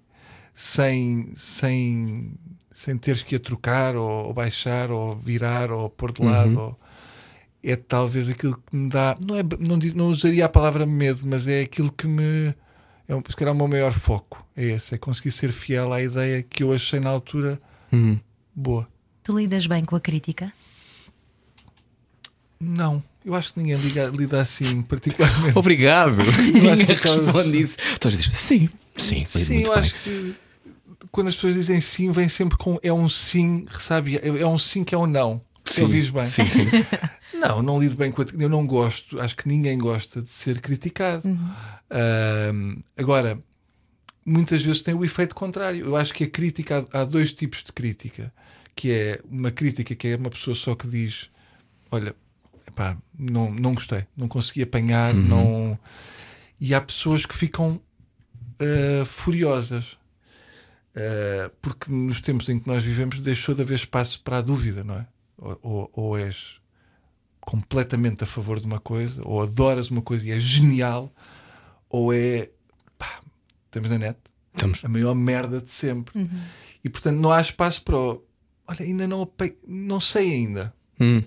sem, 0.54 1.32
sem, 1.36 2.34
sem 2.74 2.98
teres 2.98 3.22
que 3.22 3.36
a 3.36 3.40
trocar, 3.40 3.96
ou, 3.96 4.28
ou 4.28 4.34
baixar, 4.34 4.92
ou 4.92 5.16
virar, 5.16 5.72
ou 5.72 5.90
pôr 5.90 6.12
de 6.12 6.22
lado. 6.24 6.60
ou- 6.60 6.80
é 7.62 7.76
talvez 7.76 8.30
aquilo 8.30 8.56
que 8.56 8.74
me 8.76 8.90
dá. 8.90 9.18
Não, 9.26 9.36
é, 9.36 9.44
não, 9.60 9.76
não 9.96 10.08
usaria 10.08 10.46
a 10.46 10.50
palavra 10.50 10.86
medo, 10.86 11.28
mas 11.28 11.46
é 11.46 11.62
aquilo 11.62 11.92
que 11.92 12.08
me. 12.08 12.54
É 13.06 13.14
um, 13.14 13.22
se 13.28 13.36
calhar 13.36 13.54
o 13.54 13.58
meu 13.58 13.68
maior 13.68 13.92
foco. 13.92 14.46
É 14.56 14.64
esse, 14.64 14.96
é 14.96 14.98
conseguir 14.98 15.32
ser 15.32 15.52
fiel 15.52 15.92
à 15.92 16.02
ideia 16.02 16.42
que 16.42 16.64
eu 16.64 16.72
achei 16.72 17.02
na 17.02 17.10
altura 17.10 17.60
Hum. 17.92 18.18
boa. 18.56 18.88
Tu 19.24 19.38
lidas 19.38 19.68
bem 19.68 19.84
com 19.84 19.96
a 19.96 20.00
crítica? 20.00 20.54
Não, 22.60 23.04
eu 23.26 23.36
acho 23.36 23.54
que 23.54 23.60
ninguém 23.60 23.76
liga, 23.78 24.06
lida 24.08 24.42
assim 24.42 24.82
particularmente. 24.84 25.58
Obrigado. 25.58 26.22
acho 26.22 26.42
Ninguém 26.42 26.86
responde 26.86 27.60
isso. 27.60 27.78
Todos 28.00 28.18
dizem 28.18 28.34
sim, 28.34 28.70
sim, 28.98 29.26
Sim, 29.26 29.54
muito 29.56 29.68
eu 29.68 29.74
bem. 29.74 29.80
acho 29.84 29.96
que 30.04 30.36
quando 31.12 31.28
as 31.28 31.36
pessoas 31.36 31.56
dizem 31.56 31.82
sim, 31.82 32.12
vem 32.12 32.28
sempre 32.28 32.58
com 32.58 32.80
é 32.84 32.92
um 32.94 33.10
sim, 33.10 33.66
sabe? 33.80 34.18
É 34.18 34.28
é 34.28 34.48
um 34.48 34.60
sim 34.60 34.84
que 34.84 34.94
é 34.94 34.98
um 34.98 35.08
não. 35.08 35.42
Se 35.66 35.76
Sim, 35.76 35.82
ouvis 35.84 36.10
bem. 36.10 36.26
Sim, 36.26 36.50
sim. 36.50 36.66
Não, 37.32 37.62
não 37.64 37.80
lido 37.80 37.96
bem 37.96 38.12
com 38.12 38.22
a. 38.22 38.26
Eu 38.38 38.50
não 38.50 38.66
gosto, 38.68 39.18
acho 39.22 39.36
que 39.38 39.48
ninguém 39.48 39.78
gosta 39.78 40.22
de 40.22 40.30
ser 40.30 40.60
criticado. 40.60 41.24
Ahm, 41.90 42.82
agora, 42.98 43.40
muitas 44.26 44.62
vezes 44.62 44.82
tem 44.82 44.94
o 44.94 45.06
efeito 45.06 45.36
contrário. 45.36 45.86
Eu 45.86 45.96
acho 45.96 46.14
que 46.14 46.26
a 46.26 46.30
crítica, 46.30 46.86
há 46.92 47.02
há 47.02 47.04
dois 47.06 47.32
tipos 47.32 47.64
de 47.64 47.72
crítica, 47.72 48.34
que 48.76 48.92
é 48.92 49.20
uma 49.30 49.52
crítica 49.52 49.96
que 49.96 50.08
é 50.10 50.16
uma 50.18 50.30
pessoa 50.30 50.54
só 50.56 50.76
que 50.76 50.88
diz: 50.88 51.30
Olha, 51.92 52.14
epá, 52.80 52.98
não, 53.18 53.52
não 53.52 53.74
gostei, 53.74 54.06
não 54.16 54.28
consegui 54.28 54.64
apanhar, 54.64 55.14
não. 55.14 55.78
E 56.60 56.74
há 56.74 56.82
pessoas 56.82 57.26
que 57.26 57.36
ficam 57.36 57.82
ah, 58.60 59.06
furiosas. 59.06 59.98
Uh, 60.90 61.50
porque 61.62 61.92
nos 61.94 62.20
tempos 62.20 62.50
em 62.50 62.60
que 62.60 62.68
nós 62.68 62.84
vivemos 62.84 63.22
deixou 63.22 63.56
de 63.56 63.62
haver 63.62 63.76
espaço 63.76 64.22
para 64.22 64.40
a 64.40 64.42
dúvida, 64.42 64.84
não 64.84 64.96
é? 64.96 65.08
Ou, 65.38 65.60
ou, 65.62 65.90
ou 65.94 66.18
és 66.18 66.60
completamente 67.40 68.24
a 68.24 68.28
favor 68.28 68.60
de 68.60 68.66
uma 68.66 68.80
coisa, 68.80 69.22
ou 69.24 69.42
adoras 69.42 69.90
uma 69.90 70.02
coisa 70.02 70.28
e 70.28 70.32
é 70.32 70.40
genial, 70.40 71.14
ou 71.90 72.12
é 72.12 72.50
pá, 72.98 73.22
estamos 73.66 73.90
na 73.90 73.98
net, 73.98 74.18
Estamos. 74.54 74.84
a 74.84 74.90
maior 74.90 75.16
merda 75.16 75.62
de 75.62 75.72
sempre. 75.72 76.30
E 76.84 76.90
portanto 76.90 77.18
não 77.18 77.32
há 77.32 77.40
espaço 77.40 77.82
para 77.84 77.98
o, 77.98 78.24
olha, 78.68 78.82
ainda 78.82 79.08
não, 79.08 79.32
não 79.68 80.00
sei 80.00 80.32
ainda. 80.32 80.74
Hum. 81.00 81.24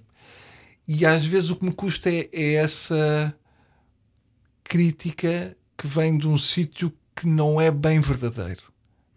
E 0.95 1.07
às 1.07 1.24
vezes 1.24 1.49
o 1.49 1.57
que 1.57 1.64
me 1.64 1.72
custa 1.72 2.11
é, 2.11 2.28
é 2.32 2.55
essa 2.55 3.34
crítica 4.64 5.57
que 5.76 5.86
vem 5.86 6.16
de 6.18 6.28
um 6.28 6.38
sítio 6.38 6.93
que 7.16 7.26
não 7.26 7.61
é 7.61 7.70
bem 7.70 8.01
verdadeiro. 8.01 8.61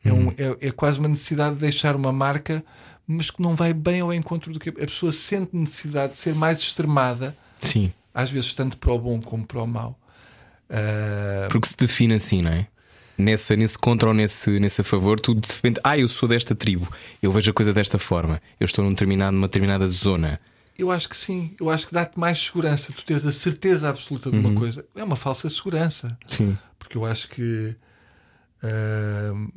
É, 0.04 0.14
um- 0.14 0.30
é- 0.38 0.68
é 0.68 0.72
quase 0.72 1.00
uma 1.00 1.08
necessidade 1.10 1.56
de 1.56 1.62
deixar 1.62 1.96
uma 1.96 2.12
marca, 2.12 2.64
mas 3.08 3.30
que 3.32 3.42
não 3.42 3.56
vai 3.56 3.74
bem 3.74 4.02
ao 4.02 4.14
encontro 4.14 4.54
do 4.54 4.60
que 4.60 4.70
a 4.70 4.74
pessoa 4.74 5.12
sente 5.12 5.56
necessidade 5.56 6.14
de 6.14 6.20
ser 6.20 6.34
mais 6.36 6.60
extremada, 6.60 7.36
Sim. 7.62 7.92
às 8.14 8.30
vezes 8.30 8.54
tanto 8.54 8.78
para 8.78 8.92
o 8.94 9.00
bom 9.00 9.20
como 9.22 9.46
para 9.46 9.62
o 9.62 9.68
mau. 9.68 10.00
Ah, 10.70 11.48
Porque 11.50 11.68
se 11.68 11.78
define 11.78 12.16
assim, 12.16 12.42
não 12.42 12.52
é? 12.52 12.68
Nessa, 13.18 13.56
nesse 13.56 13.78
contra 13.78 14.10
ou 14.10 14.14
nesse, 14.14 14.60
nesse 14.60 14.82
a 14.82 14.84
favor, 14.84 15.20
tu 15.20 15.34
de 15.34 15.48
repente, 15.52 15.80
ah, 15.84 15.98
eu 15.98 16.08
sou 16.08 16.28
desta 16.28 16.54
tribo, 16.54 16.88
eu 17.22 17.32
vejo 17.32 17.50
a 17.50 17.54
coisa 17.54 17.72
desta 17.74 17.98
forma, 17.98 18.42
eu 18.60 18.66
estou 18.66 18.84
num 18.84 18.92
determinado, 18.92 19.32
numa 19.36 19.48
determinada 19.48 19.88
zona. 19.88 20.40
Eu 20.78 20.92
acho 20.92 21.08
que 21.08 21.16
sim, 21.16 21.56
eu 21.60 21.70
acho 21.70 21.88
que 21.88 21.94
dá-te 21.94 22.20
mais 22.20 22.38
segurança. 22.42 22.92
Tu 22.92 23.06
tens 23.06 23.26
a 23.26 23.32
certeza 23.32 23.88
absoluta 23.90 24.30
de 24.30 24.38
uma 24.38 24.54
coisa. 24.54 24.86
É 24.96 25.04
uma 25.04 25.16
falsa 25.16 25.48
segurança. 25.50 26.18
Sim. 26.28 26.58
Porque 26.78 26.98
eu 26.98 27.06
acho 27.06 27.30
que 27.30 27.76
ahm, 28.62 29.48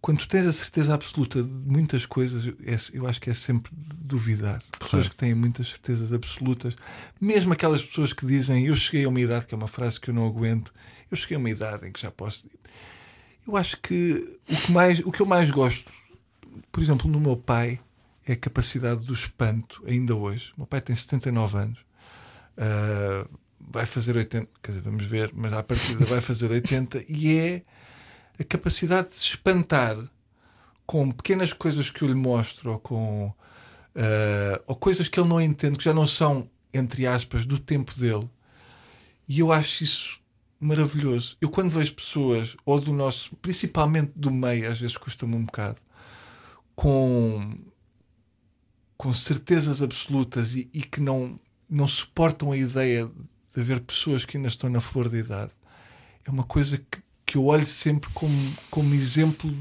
quando 0.00 0.18
tu 0.18 0.28
tens 0.28 0.46
a 0.46 0.52
certeza 0.52 0.92
absoluta 0.92 1.42
de 1.42 1.48
muitas 1.50 2.04
coisas, 2.04 2.44
eu, 2.46 2.54
é- 3.06 3.08
acho 3.08 3.20
que 3.20 3.30
é 3.30 3.34
sempre 3.34 3.72
duvidar. 3.74 4.62
Pessoas 4.78 5.08
que 5.08 5.16
têm 5.16 5.34
muitas 5.34 5.70
certezas 5.70 6.12
absolutas, 6.12 6.76
mesmo 7.18 7.54
aquelas 7.54 7.82
pessoas 7.82 8.12
que 8.12 8.26
dizem 8.26 8.66
eu 8.66 8.74
cheguei 8.74 9.06
a 9.06 9.08
uma 9.08 9.20
idade, 9.20 9.46
que 9.46 9.54
é 9.54 9.56
uma 9.56 9.66
frase 9.66 9.98
que 9.98 10.10
eu 10.10 10.14
não 10.14 10.26
aguento, 10.26 10.74
eu 11.10 11.16
cheguei 11.16 11.36
a 11.36 11.40
uma 11.40 11.48
idade 11.48 11.86
em 11.88 11.92
que 11.92 12.00
já 12.02 12.10
posso. 12.10 12.46
Eu 13.46 13.56
acho 13.56 13.78
que 13.80 14.38
o 14.50 14.56
que, 14.56 14.72
mais, 14.72 14.98
o 15.00 15.10
que 15.10 15.20
eu 15.22 15.26
mais 15.26 15.50
gosto, 15.50 15.90
por 16.70 16.82
exemplo, 16.82 17.10
no 17.10 17.18
meu 17.18 17.36
pai, 17.36 17.80
é 18.26 18.32
a 18.32 18.36
capacidade 18.36 19.04
do 19.04 19.12
espanto, 19.12 19.82
ainda 19.86 20.14
hoje. 20.14 20.52
O 20.56 20.60
meu 20.60 20.66
pai 20.66 20.80
tem 20.80 20.94
79 20.94 21.58
anos. 21.58 21.78
Uh, 22.56 23.28
vai 23.60 23.86
fazer 23.86 24.16
80, 24.16 24.48
quer 24.62 24.70
dizer, 24.72 24.82
vamos 24.82 25.04
ver, 25.04 25.30
mas 25.34 25.52
à 25.52 25.62
partida 25.62 26.04
vai 26.04 26.20
fazer 26.20 26.50
80 26.50 27.04
e 27.08 27.36
é 27.36 27.62
a 28.38 28.44
capacidade 28.44 29.08
de 29.08 29.16
se 29.16 29.24
espantar 29.24 29.96
com 30.86 31.10
pequenas 31.10 31.52
coisas 31.52 31.90
que 31.90 32.02
eu 32.02 32.08
lhe 32.08 32.14
mostro 32.14 32.72
ou 32.72 32.78
com 32.78 33.26
uh, 33.28 34.62
ou 34.66 34.76
coisas 34.76 35.08
que 35.08 35.18
ele 35.18 35.28
não 35.28 35.40
entende, 35.40 35.78
que 35.78 35.84
já 35.84 35.94
não 35.94 36.06
são, 36.06 36.48
entre 36.72 37.06
aspas, 37.06 37.44
do 37.46 37.58
tempo 37.58 37.94
dele. 37.98 38.28
E 39.26 39.40
eu 39.40 39.52
acho 39.52 39.82
isso 39.82 40.20
maravilhoso. 40.60 41.36
Eu 41.40 41.50
quando 41.50 41.70
vejo 41.70 41.94
pessoas, 41.94 42.56
ou 42.64 42.80
do 42.80 42.92
nosso, 42.92 43.34
principalmente 43.36 44.12
do 44.14 44.30
meio, 44.30 44.70
às 44.70 44.78
vezes 44.78 44.96
custa-me 44.96 45.34
um 45.34 45.44
bocado, 45.44 45.76
com 46.74 47.56
com 49.04 49.12
certezas 49.12 49.82
absolutas 49.82 50.54
e, 50.54 50.66
e 50.72 50.82
que 50.82 50.98
não, 50.98 51.38
não 51.68 51.86
suportam 51.86 52.52
a 52.52 52.56
ideia 52.56 53.06
de 53.54 53.60
haver 53.60 53.80
pessoas 53.80 54.24
que 54.24 54.38
ainda 54.38 54.48
estão 54.48 54.70
na 54.70 54.80
flor 54.80 55.10
da 55.10 55.18
idade, 55.18 55.50
é 56.24 56.30
uma 56.30 56.42
coisa 56.42 56.78
que, 56.78 57.02
que 57.26 57.36
eu 57.36 57.44
olho 57.44 57.66
sempre 57.66 58.08
como, 58.14 58.54
como 58.70 58.94
exemplo 58.94 59.54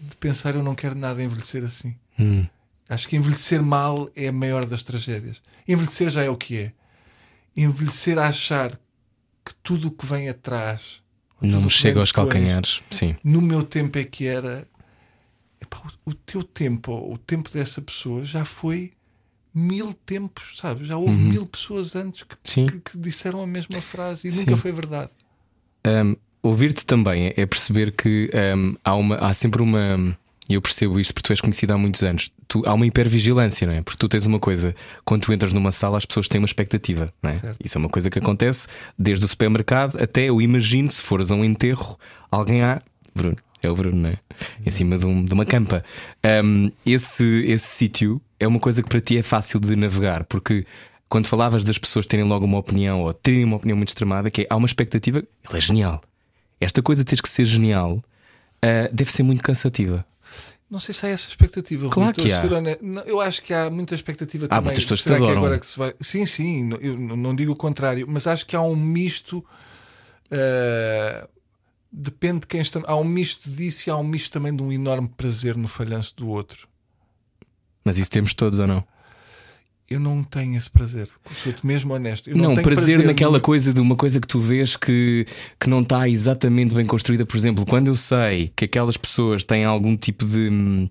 de 0.00 0.16
pensar 0.16 0.56
eu 0.56 0.62
não 0.64 0.74
quero 0.74 0.96
nada 0.96 1.22
envelhecer 1.22 1.62
assim. 1.62 1.94
Hum. 2.18 2.44
Acho 2.88 3.06
que 3.06 3.14
envelhecer 3.14 3.62
mal 3.62 4.10
é 4.16 4.26
a 4.26 4.32
maior 4.32 4.66
das 4.66 4.82
tragédias. 4.82 5.40
Envelhecer 5.68 6.10
já 6.10 6.24
é 6.24 6.28
o 6.28 6.36
que 6.36 6.58
é. 6.58 6.72
Envelhecer 7.56 8.18
a 8.18 8.26
achar 8.26 8.72
que 9.44 9.54
tudo 9.62 9.86
o 9.86 9.92
que 9.92 10.04
vem 10.04 10.28
atrás 10.28 11.00
Não 11.40 11.62
que 11.62 11.70
chega 11.70 12.00
aos 12.00 12.10
depois, 12.10 12.32
calcanhares. 12.32 12.82
Sim. 12.90 13.14
no 13.22 13.40
meu 13.40 13.62
tempo 13.62 13.96
é 13.98 14.04
que 14.04 14.26
era. 14.26 14.66
Epá, 15.62 15.78
o, 16.04 16.10
o 16.10 16.14
teu 16.14 16.42
tempo, 16.42 16.92
o 16.92 17.16
tempo 17.16 17.50
dessa 17.50 17.80
pessoa 17.80 18.24
já 18.24 18.44
foi 18.44 18.90
mil 19.54 19.92
tempos, 19.92 20.56
sabes? 20.58 20.86
Já 20.88 20.96
houve 20.96 21.14
mil 21.14 21.46
pessoas 21.46 21.94
antes 21.94 22.24
que, 22.24 22.60
Uhum. 22.60 22.66
Que- 22.66 22.80
que 22.80 22.98
disseram 22.98 23.42
a 23.42 23.46
mesma 23.46 23.80
frase 23.80 24.28
e 24.28 24.32
Sim. 24.32 24.40
nunca 24.40 24.56
foi 24.56 24.72
verdade. 24.72 25.10
Um, 25.86 26.16
Ouvir-te 26.44 26.84
também 26.84 27.26
é- 27.28 27.34
é 27.42 27.46
perceber 27.46 27.92
que 27.92 28.28
um, 28.56 28.74
há, 28.84 28.94
uma, 28.96 29.16
há 29.18 29.32
sempre 29.32 29.62
uma. 29.62 30.18
E 30.50 30.54
eu 30.54 30.60
percebo 30.60 30.98
isto 30.98 31.14
porque 31.14 31.28
tu 31.28 31.32
és 31.32 31.40
conhecido 31.40 31.72
há 31.72 31.78
muitos 31.78 32.02
anos. 32.02 32.32
Tu, 32.48 32.64
há 32.66 32.74
uma 32.74 32.84
hipervigilância, 32.84 33.64
não 33.64 33.74
é? 33.74 33.80
Porque 33.80 33.96
tu 33.96 34.08
tens 34.08 34.26
uma 34.26 34.40
coisa, 34.40 34.74
quando 35.04 35.22
tu 35.22 35.32
entras 35.32 35.52
numa 35.52 35.70
sala, 35.70 35.98
as 35.98 36.04
pessoas 36.04 36.26
têm 36.28 36.40
uma 36.40 36.46
expectativa, 36.46 37.14
não 37.22 37.30
é? 37.30 37.38
Certo. 37.38 37.58
Isso 37.64 37.78
é 37.78 37.80
uma 37.80 37.88
coisa 37.88 38.10
que 38.10 38.18
acontece 38.18 38.66
desde 38.98 39.24
o 39.24 39.28
supermercado 39.28 40.02
até 40.02 40.24
eu 40.30 40.42
imagino 40.42 40.90
se 40.90 41.00
fores 41.00 41.30
a 41.30 41.36
um 41.36 41.44
enterro, 41.44 41.96
alguém 42.28 42.60
há. 42.62 42.82
Bruno, 43.14 43.36
é 43.62 43.70
o 43.70 43.74
Bruno, 43.76 43.96
não 44.02 44.08
é? 44.10 44.14
Em 44.64 44.70
cima 44.70 44.96
de, 44.98 45.06
um- 45.06 45.24
de 45.24 45.32
uma 45.32 45.44
campa. 45.46 45.84
Um, 46.44 46.70
esse 46.86 47.24
esse 47.46 47.66
sítio 47.66 48.20
é 48.40 48.46
uma 48.46 48.58
coisa 48.60 48.82
que 48.82 48.88
para 48.88 49.00
ti 49.00 49.16
é 49.18 49.22
fácil 49.22 49.60
de 49.60 49.74
navegar, 49.76 50.24
porque 50.24 50.66
quando 51.08 51.26
falavas 51.26 51.62
das 51.64 51.78
pessoas 51.78 52.06
terem 52.06 52.24
logo 52.26 52.44
uma 52.44 52.58
opinião 52.58 53.02
ou 53.02 53.12
terem 53.12 53.44
uma 53.44 53.56
opinião 53.56 53.76
muito 53.76 53.90
extremada, 53.90 54.30
que 54.30 54.42
é, 54.42 54.46
há 54.48 54.56
uma 54.56 54.66
expectativa, 54.66 55.18
ele 55.18 55.58
é 55.58 55.60
genial. 55.60 56.02
Esta 56.60 56.80
coisa 56.82 57.02
de 57.04 57.08
teres 57.08 57.20
que 57.20 57.28
ser 57.28 57.44
genial 57.44 58.02
ah, 58.62 58.88
deve 58.92 59.12
ser 59.12 59.22
muito 59.22 59.42
cansativa. 59.42 60.04
Não 60.70 60.80
sei 60.80 60.94
se 60.94 61.04
há 61.04 61.10
essa 61.10 61.28
expectativa. 61.28 61.82
Rui, 61.84 61.92
Claro 61.92 62.10
estou 62.12 62.24
que 62.24 62.32
há. 62.32 62.78
Não, 62.80 63.02
Eu 63.02 63.20
acho 63.20 63.42
que 63.42 63.52
há 63.52 63.68
muita 63.68 63.94
expectativa 63.94 64.46
Há 64.46 64.48
também. 64.48 64.64
muitas 64.64 64.84
pessoas 64.84 65.00
que 65.00 65.04
Será 65.04 65.16
que 65.16 65.22
adoram. 65.24 65.38
agora 65.38 65.58
que 65.58 65.66
se 65.66 65.78
vai. 65.78 65.92
Sim, 66.00 66.24
sim, 66.24 66.64
não- 66.64 66.78
eu 66.78 66.96
não 66.98 67.36
digo 67.36 67.52
o 67.52 67.56
contrário, 67.56 68.06
mas 68.08 68.26
acho 68.26 68.46
que 68.46 68.56
há 68.56 68.62
um 68.62 68.74
misto. 68.74 69.44
ah, 70.30 71.28
depende 71.92 72.40
de 72.40 72.46
quem 72.46 72.60
está. 72.60 72.80
Há 72.86 72.96
um 72.96 73.04
misto 73.04 73.50
disso 73.50 73.88
e 73.88 73.90
há 73.90 73.96
um 73.96 74.04
misto 74.04 74.32
também 74.32 74.54
de 74.54 74.62
um 74.62 74.72
enorme 74.72 75.08
prazer 75.08 75.56
no 75.56 75.68
falhanço 75.68 76.16
do 76.16 76.28
outro. 76.28 76.66
Mas 77.84 77.98
isso 77.98 78.10
temos 78.10 78.32
todos 78.32 78.58
ou 78.58 78.66
não? 78.66 78.84
Eu 79.90 80.00
não 80.00 80.24
tenho 80.24 80.56
esse 80.56 80.70
prazer. 80.70 81.06
Sou-te 81.42 81.66
mesmo 81.66 81.92
honesto. 81.92 82.30
Eu 82.30 82.36
Não, 82.36 82.44
não, 82.44 82.54
tenho 82.54 82.62
prazer, 82.62 83.04
naquela 83.04 83.38
coisa 83.38 83.74
de 83.74 83.80
uma 83.80 83.94
coisa 83.94 84.18
que 84.18 84.26
tu 84.26 84.40
vês 84.40 84.74
que, 84.74 85.26
que 85.60 85.68
não 85.68 85.80
está 85.80 86.08
exatamente 86.08 86.72
bem 86.72 86.86
construída. 86.86 87.26
Por 87.26 87.36
exemplo, 87.36 87.66
quando 87.66 87.88
eu 87.88 87.96
sei 87.96 88.50
que 88.56 88.64
aquelas 88.64 88.96
pessoas 88.96 89.44
têm 89.44 89.66
algum 89.66 89.94
tipo 89.94 90.24
de. 90.24 90.88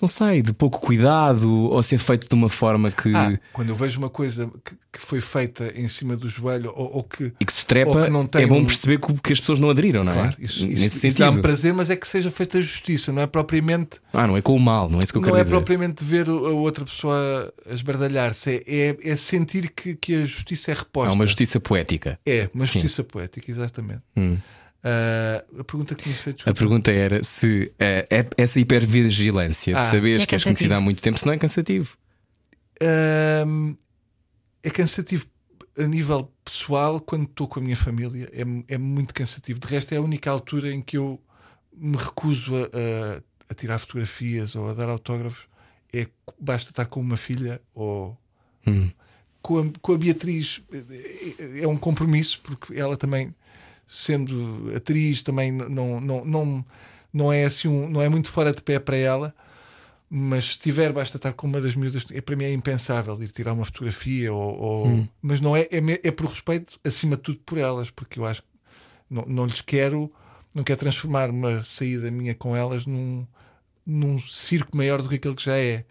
Não 0.00 0.08
sei, 0.08 0.42
de 0.42 0.52
pouco 0.52 0.78
cuidado 0.80 1.50
ou 1.50 1.82
ser 1.82 1.98
feito 1.98 2.28
de 2.28 2.34
uma 2.34 2.48
forma 2.48 2.90
que. 2.90 3.14
Ah, 3.14 3.38
quando 3.52 3.70
eu 3.70 3.74
vejo 3.74 3.98
uma 3.98 4.08
coisa 4.08 4.48
que, 4.64 4.74
que 4.92 4.98
foi 5.00 5.20
feita 5.20 5.72
em 5.74 5.88
cima 5.88 6.16
do 6.16 6.28
joelho 6.28 6.72
ou, 6.74 6.96
ou 6.96 7.02
que. 7.02 7.32
E 7.40 7.44
que 7.44 7.52
se 7.52 7.60
estrepa, 7.60 8.02
que 8.04 8.10
não 8.10 8.24
tem 8.26 8.42
é 8.42 8.46
bom 8.46 8.58
um- 8.60 8.64
perceber 8.64 8.98
que, 8.98 9.32
as 9.32 9.40
pessoas 9.40 9.58
não 9.58 9.70
aderiram, 9.70 10.04
não 10.04 10.12
é? 10.12 10.14
Claro, 10.14 10.36
isso, 10.38 10.64
Nesse 10.66 10.74
isso, 10.74 10.86
isso 10.86 11.00
sentido. 11.00 11.18
dá-me 11.18 11.42
prazer, 11.42 11.74
mas 11.74 11.90
é 11.90 11.96
que 11.96 12.06
seja 12.06 12.30
feita 12.30 12.60
justiça, 12.62 13.12
não 13.12 13.22
é 13.22 13.26
propriamente. 13.26 13.98
Ah, 14.12 14.26
não 14.26 14.36
é 14.36 14.42
com 14.42 14.54
o 14.54 14.60
mal, 14.60 14.88
não 14.88 15.00
é 15.00 15.02
isso 15.04 15.12
que 15.12 15.18
eu 15.18 15.22
não 15.22 15.26
quero 15.28 15.38
é 15.40 15.42
dizer. 15.42 15.54
propriamente 15.56 16.04
ver 16.04 16.28
a 16.28 16.32
outra 16.32 16.84
pessoa 16.84 17.52
a 17.68 17.72
esbardalhar-se, 17.74 18.62
é, 18.66 18.96
é, 19.02 19.10
é 19.10 19.16
sentir 19.16 19.70
que, 19.74 19.94
que 19.96 20.14
a 20.14 20.26
justiça 20.26 20.70
é 20.70 20.74
reposta. 20.74 21.10
Há 21.10 21.14
uma 21.14 21.26
justiça 21.26 21.58
poética. 21.58 22.18
É, 22.24 22.48
uma 22.54 22.66
Sim. 22.66 22.74
justiça 22.74 23.02
poética, 23.02 23.50
exatamente. 23.50 24.02
Hum. 24.16 24.36
Ah, 24.84 25.44
a 25.58 25.64
pergunta 25.64 25.94
que 25.94 26.08
me 26.08 26.14
fez 26.14 26.36
A 26.46 26.54
pergunta 26.54 26.90
era 26.92 27.22
se 27.24 27.72
é- 27.78 28.06
essa 28.36 28.60
hipervigilância 28.60 29.74
de 29.74 29.78
Ah. 29.78 29.82
saberes 29.82 30.22
É 30.22 30.26
que 30.26 30.34
és 30.36 30.44
conhecido 30.44 30.74
há 30.74 30.80
muito 30.80 31.02
tempo, 31.02 31.18
se 31.18 31.26
não 31.26 31.32
é 31.32 31.38
cansativo. 31.38 31.96
Ahm, 32.80 33.74
é 34.62 34.70
cansativo 34.70 35.26
a 35.76 35.82
nível 35.84 36.32
pessoal 36.44 37.00
quando 37.00 37.24
estou 37.24 37.46
com 37.48 37.60
a 37.60 37.62
minha 37.62 37.76
família. 37.76 38.28
É, 38.32 38.74
é 38.74 38.78
muito 38.78 39.12
cansativo. 39.14 39.58
De 39.60 39.66
resto, 39.66 39.92
é 39.92 39.96
a 39.96 40.00
única 40.02 40.30
altura 40.30 40.70
em 40.72 40.80
que 40.80 40.96
eu 40.96 41.20
me 41.76 41.96
recuso 41.96 42.54
a, 42.56 42.60
a- 42.64 43.22
a 43.50 43.54
tirar 43.54 43.78
fotografias 43.78 44.54
ou 44.54 44.68
a 44.70 44.74
dar 44.74 44.88
autógrafos. 44.88 45.46
É, 45.92 46.06
basta 46.38 46.70
estar 46.70 46.86
com 46.86 47.00
uma 47.00 47.16
filha 47.16 47.60
ou 47.74 48.16
Hum. 48.66 48.90
com, 49.40 49.58
a, 49.58 49.64
com 49.80 49.92
a 49.92 49.98
Beatriz. 49.98 50.60
É, 51.40 51.62
é 51.62 51.68
um 51.68 51.78
compromisso, 51.78 52.40
porque 52.42 52.78
ela 52.78 52.96
também, 52.96 53.34
sendo 53.88 54.72
atriz, 54.76 55.22
também 55.22 55.50
não, 55.50 56.00
não, 56.00 56.24
não, 56.24 56.64
não, 57.12 57.32
é, 57.32 57.44
assim 57.46 57.66
um, 57.68 57.88
não 57.88 58.00
é 58.02 58.08
muito 58.08 58.30
fora 58.30 58.52
de 58.52 58.62
pé 58.62 58.78
para 58.78 58.96
ela 58.96 59.34
mas 60.10 60.52
se 60.52 60.58
tiver, 60.58 60.90
basta 60.92 61.18
estar 61.18 61.32
com 61.34 61.46
uma 61.46 61.60
das 61.60 61.74
miúdas. 61.74 62.04
É, 62.12 62.20
para 62.20 62.34
mim 62.34 62.44
é 62.44 62.52
impensável 62.52 63.20
ir 63.22 63.28
tirar 63.30 63.52
uma 63.52 63.64
fotografia, 63.64 64.32
ou, 64.32 64.58
ou- 64.58 64.86
mas 65.20 65.40
não 65.40 65.54
é, 65.54 65.62
é, 65.70 66.08
é 66.08 66.10
por 66.10 66.26
respeito, 66.26 66.80
acima 66.82 67.16
de 67.16 67.22
tudo, 67.22 67.38
por 67.44 67.58
elas, 67.58 67.90
porque 67.90 68.18
eu 68.18 68.24
acho 68.24 68.40
que 68.42 68.48
não, 69.10 69.24
não 69.26 69.44
lhes 69.46 69.60
quero, 69.60 70.10
não 70.54 70.64
quero 70.64 70.78
transformar 70.80 71.28
uma 71.28 71.62
saída 71.62 72.10
minha 72.10 72.34
com 72.34 72.56
elas 72.56 72.86
num, 72.86 73.26
num 73.84 74.18
circo 74.20 74.76
maior 74.76 75.02
do 75.02 75.08
que 75.10 75.16
aquele 75.16 75.34
que 75.34 75.44
já 75.44 75.56
é. 75.58 75.84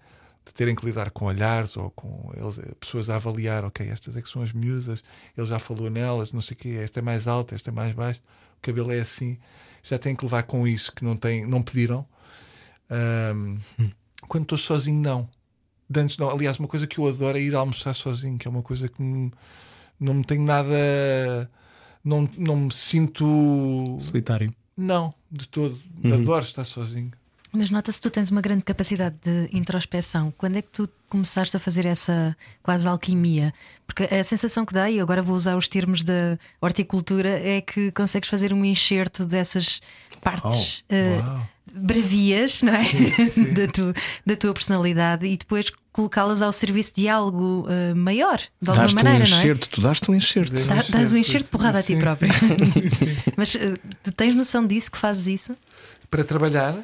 De 0.48 0.54
terem 0.54 0.74
que 0.74 0.86
lidar 0.86 1.12
com 1.12 1.26
olhares 1.26 1.76
ou 1.78 1.92
com 1.92 2.32
eles, 2.36 2.58
eh, 2.58 2.72
pessoas 2.80 3.10
a 3.10 3.16
avaliar, 3.18 3.66
ok, 3.66 3.86
estas 3.90 4.16
é 4.16 4.22
que 4.22 4.30
são 4.30 4.42
as 4.42 4.54
miúdas, 4.54 5.04
ele 5.38 5.46
já 5.46 5.60
falou 5.60 5.90
nelas, 5.90 6.32
não 6.32 6.40
sei 6.42 6.56
o 6.56 6.58
quê, 6.58 6.70
esta 6.82 7.00
é 7.00 7.02
mais 7.04 7.28
alta, 7.28 7.54
esta 7.54 7.70
é 7.70 7.74
mais 7.74 7.94
baixa. 7.94 8.22
o 8.58 8.62
cabelo 8.62 8.92
é 8.92 9.00
assim, 9.00 9.38
já 9.84 10.00
têm 10.00 10.16
que 10.16 10.24
levar 10.26 10.44
com 10.44 10.66
isso 10.68 10.92
que 10.96 11.04
não, 11.04 11.16
tem, 11.18 11.46
não 11.46 11.62
pediram. 11.62 12.06
Ahm, 12.90 13.58
Quando 14.28 14.44
estou 14.44 14.58
sozinho, 14.58 15.02
não. 15.02 15.30
De 15.90 16.00
antes, 16.00 16.18
não. 16.18 16.30
Aliás, 16.30 16.58
uma 16.60 16.68
coisa 16.68 16.88
que 16.88 16.98
eu 16.98 17.08
adoro 17.08 17.38
é 17.38 17.42
ir 17.42 17.56
almoçar 17.56 17.94
sozinho, 17.94 18.38
que 18.38 18.48
é 18.48 18.52
uma 18.52 18.62
coisa 18.64 18.90
que 18.90 19.02
me- 19.02 19.32
não 20.00 20.14
me 20.16 20.24
tenho 20.24 20.44
nada. 20.44 21.50
Não, 22.04 22.30
não 22.38 22.56
me 22.56 22.74
sinto. 22.74 23.98
Solitário. 24.00 24.54
Não, 24.76 25.14
de 25.32 25.48
todo. 25.48 25.78
Adoro 26.14 26.44
estar 26.46 26.64
sozinho. 26.66 27.12
Mas 27.52 27.70
nota-se 27.70 28.00
que 28.00 28.10
tu 28.10 28.12
tens 28.12 28.30
uma 28.30 28.42
grande 28.42 28.64
capacidade 28.64 29.16
de 29.24 29.50
introspeção. 29.52 30.34
Quando 30.38 30.58
é 30.58 30.62
que 30.62 30.70
tu 30.70 30.90
começaste 31.10 31.56
a 31.56 31.60
fazer 31.60 31.86
essa 31.86 32.36
quase 32.62 32.88
alquimia? 32.88 33.54
Porque 33.86 34.04
a 34.04 34.24
sensação 34.24 34.66
que 34.66 34.74
dá, 34.74 34.90
e 34.92 35.00
agora 35.00 35.22
vou 35.22 35.36
usar 35.36 35.56
os 35.56 35.68
termos 35.68 36.04
da 36.04 36.38
horticultura, 36.62 37.30
é 37.30 37.62
que 37.62 37.92
consegues 37.92 38.30
fazer 38.30 38.52
um 38.54 38.64
enxerto 38.66 39.26
dessas 39.26 39.82
partes 40.22 40.84
eh, 40.90 41.18
bravias 41.74 42.62
não 42.62 42.74
é? 42.74 42.84
da, 43.54 43.68
tua, 43.72 43.94
da 44.26 44.36
tua 44.36 44.54
personalidade 44.54 45.26
e 45.26 45.38
depois 45.38 45.72
colocá-las 45.92 46.42
ao 46.42 46.52
serviço 46.52 46.92
de 46.96 47.08
algo 47.10 47.66
eh, 47.70 47.94
maior, 47.94 48.38
de 48.62 48.70
alguma 48.70 48.84
Daste 48.88 48.98
um 49.00 49.04
maneira, 49.04 49.30
não 49.30 49.38
é? 49.38 49.40
enxerto, 49.40 49.70
tu 49.70 49.82
daste 49.82 50.12
um 50.12 50.16
enxerto. 50.16 50.54
Dá- 50.68 50.84
Dás 50.90 51.12
um 51.12 51.18
enxerto 51.18 51.46
de 51.46 51.52
porrada 51.52 51.80
a 51.80 51.84
ti 51.84 51.96
Sim, 51.96 52.00
próprio. 52.00 52.30
sim. 52.94 53.08
Mas 53.36 53.56
eh, 53.56 53.74
tu 54.04 54.12
tens 54.12 54.36
noção 54.36 54.66
disso, 54.68 54.92
que 54.92 54.98
fazes 54.98 55.28
isso? 55.28 55.58
Para 56.12 56.24
trabalhar, 56.24 56.76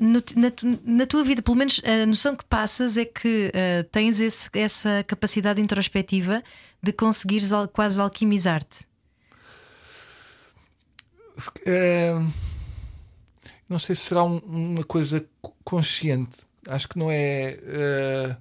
No- 0.00 0.22
na, 0.34 0.50
na 0.82 1.06
tua 1.06 1.22
vida, 1.22 1.42
pelo 1.42 1.56
menos 1.56 1.80
a 1.84 2.06
noção 2.06 2.34
que 2.34 2.44
passas 2.44 2.96
é 2.96 3.04
que 3.04 3.50
eh, 3.52 3.82
tens 3.92 4.18
esse- 4.18 4.48
essa 4.54 5.04
capacidade 5.04 5.60
introspectiva 5.60 6.42
de 6.82 6.90
conseguires 6.92 7.52
al- 7.52 7.68
quase 7.68 8.00
alquimizar-te. 8.00 8.88
eh, 11.66 12.14
não 13.68 13.78
sei 13.78 13.94
se 13.94 14.02
será 14.02 14.22
um- 14.24 14.38
uma 14.38 14.84
coisa 14.84 15.24
co- 15.40 15.54
consciente. 15.64 16.38
Acho 16.68 16.88
que 16.88 16.98
não 16.98 17.10
é. 17.10 17.58
eh, 17.62 18.36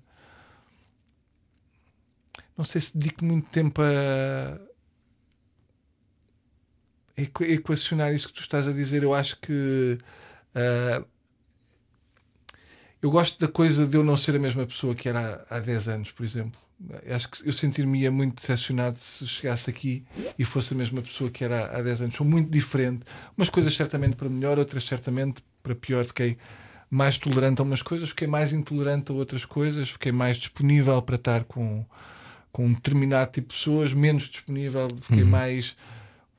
não 2.58 2.66
sei 2.66 2.82
se 2.82 2.98
dedico 2.98 3.24
muito 3.24 3.50
tempo 3.50 3.82
a, 3.82 4.60
a 7.18 7.22
equa- 7.22 7.48
equacionar 7.48 8.14
isso 8.14 8.28
que 8.28 8.34
tu 8.34 8.42
estás 8.42 8.68
a 8.68 8.72
dizer. 8.74 9.04
Eu 9.04 9.14
acho 9.14 9.38
que. 9.40 9.98
eh, 10.56 11.04
eu 13.02 13.10
gosto 13.10 13.40
da 13.40 13.48
coisa 13.48 13.88
de 13.88 13.96
eu 13.96 14.04
não 14.04 14.18
ser 14.18 14.36
a 14.36 14.40
mesma 14.40 14.66
pessoa 14.66 14.94
que 14.94 15.08
era 15.08 15.46
há, 15.50 15.58
há 15.58 15.60
10 15.60 15.88
anos, 15.88 16.12
por 16.12 16.26
exemplo. 16.26 16.60
Acho 17.14 17.30
que 17.30 17.48
eu 17.48 17.52
sentir-me 17.52 18.10
muito 18.10 18.36
decepcionado 18.36 18.98
se 19.00 19.28
chegasse 19.28 19.70
aqui 19.70 20.06
e 20.38 20.46
fosse 20.46 20.74
a 20.74 20.78
mesma 20.78 21.02
pessoa 21.02 21.30
que 21.30 21.44
era 21.44 21.66
há 21.66 21.80
há 21.80 21.82
10 21.82 22.02
anos. 22.02 22.16
Sou 22.16 22.26
muito 22.26 22.50
diferente. 22.50 23.02
Umas 23.38 23.50
coisas 23.50 23.74
certamente 23.74 24.16
para 24.16 24.30
melhor, 24.30 24.58
outras 24.58 24.86
certamente 24.86 25.44
para 25.62 25.76
pior. 25.76 26.06
Fiquei 26.06 26.38
mais 26.90 27.18
tolerante 27.18 27.62
a 27.62 27.64
umas 27.64 27.82
coisas, 27.82 28.10
fiquei 28.10 28.28
mais 28.28 28.54
intolerante 28.54 29.12
a 29.12 29.16
outras 29.16 29.46
coisas, 29.46 29.92
fiquei 29.92 30.12
mais 30.12 30.38
disponível 30.38 31.02
para 31.02 31.16
estar 31.16 31.44
com, 31.44 31.86
com 32.52 32.66
um 32.66 32.74
determinado 32.74 33.32
tipo 33.32 33.50
de 33.50 33.56
pessoas, 33.56 33.94
menos 33.94 34.24
disponível, 34.24 34.88
fiquei 35.02 35.24
mais 35.24 35.76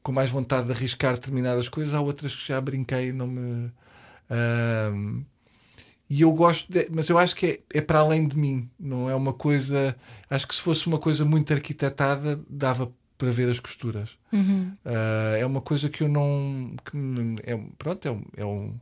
com 0.02 0.12
mais 0.12 0.30
vontade 0.30 0.66
de 0.66 0.72
arriscar 0.72 1.14
determinadas 1.14 1.68
coisas. 1.68 1.94
Há 1.94 2.00
outras 2.00 2.34
que 2.34 2.48
já 2.48 2.60
brinquei 2.60 3.12
não 3.12 3.26
me. 3.26 3.70
ahm, 4.30 5.22
e 6.10 6.22
eu 6.22 6.32
gosto, 6.32 6.70
de- 6.72 6.88
mas 6.90 7.08
eu 7.08 7.16
acho 7.18 7.36
que 7.36 7.46
é, 7.46 7.78
é 7.78 7.80
para 7.80 8.00
além 8.00 8.26
de 8.26 8.36
mim, 8.36 8.68
não 8.78 9.08
é 9.08 9.14
uma 9.14 9.32
coisa. 9.32 9.96
Acho 10.28 10.46
que 10.48 10.54
se 10.56 10.60
fosse 10.60 10.86
uma 10.88 10.98
coisa 10.98 11.24
muito 11.24 11.52
arquitetada, 11.54 12.38
dava 12.50 12.90
para 13.16 13.30
ver 13.30 13.48
as 13.48 13.60
costuras. 13.60 14.08
Ah, 14.84 15.36
é 15.38 15.46
uma 15.46 15.60
coisa 15.60 15.88
que 15.88 16.02
eu 16.02 16.08
não. 16.08 16.74
Que, 16.84 16.96
é, 17.50 17.58
pronto, 17.78 18.06
é, 18.06 18.10
um- 18.10 18.22
é, 18.36 18.44
um, 18.44 18.74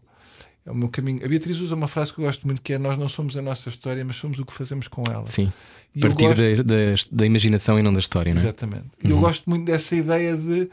é 0.64 0.70
o 0.70 0.74
meu 0.74 0.88
caminho. 0.88 1.24
A 1.24 1.28
Beatriz 1.28 1.58
usa 1.58 1.74
uma 1.74 1.88
frase 1.88 2.12
que 2.12 2.20
eu 2.20 2.24
gosto 2.24 2.46
muito 2.46 2.62
que 2.62 2.72
é: 2.72 2.78
Nós 2.78 2.96
não 2.98 3.08
somos 3.08 3.36
a 3.36 3.42
nossa 3.42 3.68
história, 3.68 4.04
mas 4.04 4.16
somos 4.16 4.38
o 4.38 4.44
que 4.46 4.52
fazemos 4.52 4.88
com 4.88 5.02
ela. 5.10 5.26
Sim. 5.26 5.52
E 5.94 6.00
Partir 6.00 6.26
gosto- 6.28 6.36
da, 6.38 6.62
da, 6.62 6.94
da 7.12 7.26
imaginação 7.26 7.78
e 7.78 7.82
não 7.82 7.92
da 7.92 7.98
história, 7.98 8.32
não 8.32 8.40
é? 8.40 8.44
Exatamente. 8.44 8.86
E 9.02 9.10
eu 9.10 9.18
gosto 9.20 9.48
muito 9.50 9.64
dessa 9.64 9.96
ideia 9.96 10.36
de 10.36 10.70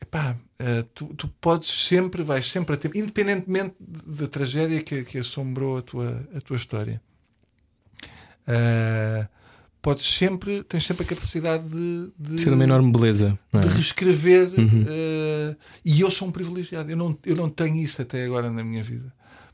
epá, 0.00 0.36
eh, 0.58 0.84
tu, 0.94 1.06
tu 1.14 1.28
podes 1.40 1.68
sempre, 1.68 2.22
vais 2.22 2.46
sempre 2.46 2.74
a 2.74 2.78
tempo, 2.78 2.96
independentemente 2.96 3.76
da 3.78 4.26
tragédia 4.26 4.82
que, 4.82 5.04
que 5.04 5.18
assombrou 5.18 5.78
a 5.78 5.82
tua, 5.82 6.28
a 6.34 6.40
tua 6.40 6.56
história. 6.56 7.00
eh, 8.46 9.26
podes 9.80 10.06
sempre, 10.06 10.64
tens 10.64 10.84
sempre 10.84 11.04
a 11.04 11.08
capacidade 11.08 11.68
de, 11.68 12.10
de, 12.18 12.40
Ser 12.40 12.52
uma 12.52 12.64
enorme 12.64 12.90
beleza, 12.90 13.38
é? 13.52 13.58
de 13.60 13.68
reescrever. 13.68 14.50
eh, 14.58 15.56
e 15.84 16.00
eu 16.00 16.10
sou 16.10 16.28
um 16.28 16.32
privilegiado. 16.32 16.90
Eu 16.90 16.96
não, 16.96 17.16
eu 17.24 17.36
não 17.36 17.48
tenho 17.48 17.76
isso 17.76 18.02
até 18.02 18.24
agora 18.24 18.50
na 18.50 18.64
minha 18.64 18.82
vida. 18.82 19.12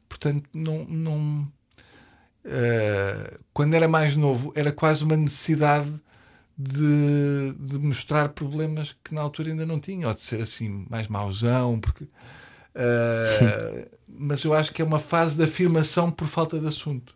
Portanto, 0.09 0.49
não. 0.55 0.84
não 0.84 1.53
quando 3.55 3.72
era 3.72 3.88
mais 3.88 4.14
novo, 4.14 4.53
era 4.55 4.70
quase 4.70 5.03
uma 5.03 5.16
necessidade 5.16 5.90
de, 6.57 7.52
de 7.59 7.78
mostrar 7.78 8.28
problemas 8.30 8.94
que 9.02 9.14
na 9.14 9.20
altura 9.20 9.50
ainda 9.50 9.66
não 9.66 9.80
tinha, 9.80 10.09
ou 10.09 10.14
de 10.14 10.22
ser 10.22 10.40
assim 10.40 10.86
mais 10.88 11.09
mauzão, 11.09 11.80
porque. 11.80 12.07
eh, 12.74 13.88
mas 14.09 14.44
eu 14.44 14.55
acho 14.55 14.72
que 14.72 14.80
é 14.80 14.84
uma 14.84 14.98
fase 14.98 15.36
de 15.36 15.44
afirmação 15.44 16.11
por 16.11 16.26
falta 16.26 16.59
de 16.59 16.66
assunto. 16.66 17.14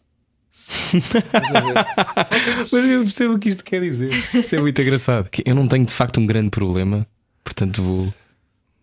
Mas 2.72 2.72
eu 2.72 3.02
percebo 3.02 3.34
o 3.34 3.38
que 3.38 3.48
isto 3.48 3.64
quer 3.64 3.80
dizer. 3.80 4.12
Isso 4.34 4.54
é 4.54 4.60
muito 4.60 4.80
engraçado. 4.80 5.28
Eu 5.44 5.54
não 5.54 5.66
tenho 5.66 5.86
de 5.86 5.94
facto 5.94 6.20
um 6.20 6.26
grande 6.26 6.50
problema, 6.50 7.06
portanto 7.42 7.82
vou. 7.82 8.14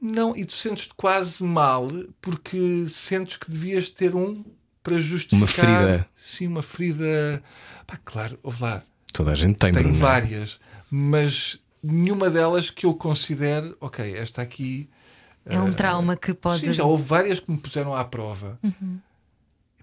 Não, 0.02 0.36
e 0.36 0.46
tu 0.46 0.54
sentes-te 0.54 0.94
quase 0.96 1.44
mal 1.44 1.88
porque 2.22 2.86
sentes 2.90 3.38
que 3.38 3.52
devias 3.52 3.90
ter 3.90 4.16
um 4.16 4.44
para 4.82 5.00
justificar. 5.00 5.40
Uma 5.40 5.48
ferida. 5.48 6.10
Sim, 6.16 6.48
uma 6.48 6.62
ferida. 6.62 7.44
Pá, 7.86 8.00
claro, 8.04 8.40
ouve 8.44 8.64
lá, 8.64 8.84
Toda 9.16 9.32
a 9.32 9.36
gente 9.36 9.56
tem, 9.58 9.72
tenho 9.72 9.86
Bruno. 9.86 10.00
várias, 10.00 10.60
mas 10.92 11.58
nenhuma 11.82 12.30
delas 12.30 12.70
que 12.70 12.86
eu 12.86 12.94
considere, 12.94 13.74
ok, 13.80 14.14
esta 14.18 14.42
aqui. 14.42 14.90
É 15.46 15.58
um 15.60 15.72
trauma 15.72 16.18
que 16.18 16.34
pode. 16.34 16.66
Sim, 16.66 16.74
já 16.74 16.84
houve 16.84 17.04
várias 17.04 17.40
que 17.40 17.50
me 17.50 17.58
puseram 17.58 17.96
à 17.96 18.04
prova. 18.04 18.60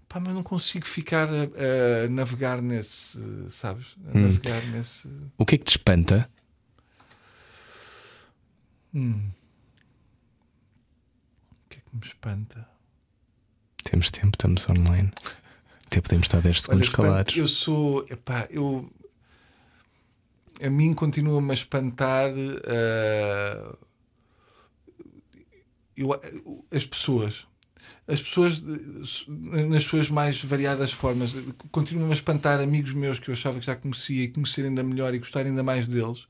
Pá, 0.08 0.20
mas 0.20 0.34
não 0.34 0.42
consigo 0.42 0.84
ficar 0.86 1.26
a, 1.28 2.04
a 2.04 2.08
navegar 2.10 2.60
nesse, 2.60 3.18
sabes? 3.48 3.96
A 4.12 4.18
Hum. 4.18 4.22
navegar 4.24 4.62
nesse. 4.66 5.08
O 5.38 5.46
que 5.46 5.54
é 5.54 5.58
que 5.58 5.64
te 5.64 5.70
espanta? 5.70 6.28
O 8.94 8.98
que 11.70 11.78
é 11.78 11.80
que 11.80 11.96
me 11.96 12.04
espanta? 12.04 12.68
Temos 13.82 14.10
tempo, 14.10 14.32
estamos 14.34 14.68
online. 14.68 15.10
Até 15.86 16.00
podemos 16.02 16.26
estar 16.26 16.40
10 16.42 16.62
segundos 16.62 16.88
Olha, 16.88 16.96
calados. 16.96 17.36
Eu 17.36 17.48
sou. 17.48 18.04
Epá, 18.10 18.46
eu. 18.50 18.90
A 20.62 20.70
mim 20.70 20.94
continua-me 20.94 21.50
a 21.50 21.54
espantar. 21.54 22.30
ah, 22.66 23.76
eu, 25.96 26.12
as 26.72 26.86
pessoas. 26.86 27.46
As 28.06 28.20
pessoas, 28.20 28.62
eh, 29.52 29.66
nas 29.66 29.84
suas 29.84 30.08
mais 30.08 30.42
variadas 30.42 30.92
formas, 30.92 31.34
continuam-me 31.70 32.12
a 32.12 32.16
espantar 32.16 32.60
amigos 32.60 32.92
meus 32.92 33.18
que 33.18 33.28
eu 33.28 33.34
achava 33.34 33.58
que 33.60 33.66
já 33.66 33.76
conhecia 33.76 34.24
e 34.24 34.28
conhecer 34.28 34.64
ainda 34.64 34.82
melhor 34.82 35.14
e 35.14 35.18
gostar 35.18 35.46
ainda 35.46 35.62
mais 35.62 35.88
deles 35.88 36.26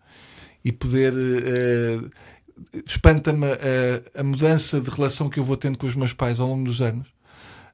e 0.64 0.72
poder. 0.72 1.12
eh, 1.14 2.10
espanta-me 2.86 3.46
a, 3.46 4.20
a 4.20 4.22
mudança 4.22 4.80
de 4.80 4.90
relação 4.90 5.28
que 5.28 5.38
eu 5.38 5.44
vou 5.44 5.56
tendo 5.56 5.78
com 5.78 5.86
os 5.86 5.94
meus 5.94 6.12
pais 6.12 6.38
ao 6.38 6.48
longo 6.48 6.64
dos 6.64 6.80
anos. 6.80 7.08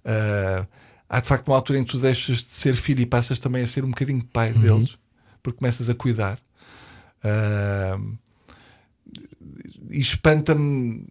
Ah, 0.05 0.67
há 1.09 1.21
de 1.21 1.29
facto 1.29 1.49
uma 1.49 1.57
altura 1.57 1.79
em 1.79 1.85
que 1.85 1.91
tu 1.91 1.99
deixas 1.99 2.39
de 2.45 2.53
ser 2.53 2.75
filho 2.77 3.01
e 3.01 3.07
passas 3.07 3.39
também 3.39 3.63
a 3.63 3.67
ser 3.67 3.85
um 3.85 3.91
bocadinho 3.91 4.25
pai 4.27 4.53
deles, 4.53 4.97
porque 5.43 5.59
começas 5.59 5.91
a 5.91 5.95
cuidar. 5.95 6.39
Ah, 7.23 7.99
e 9.91 10.01
espanta-me 10.01 11.05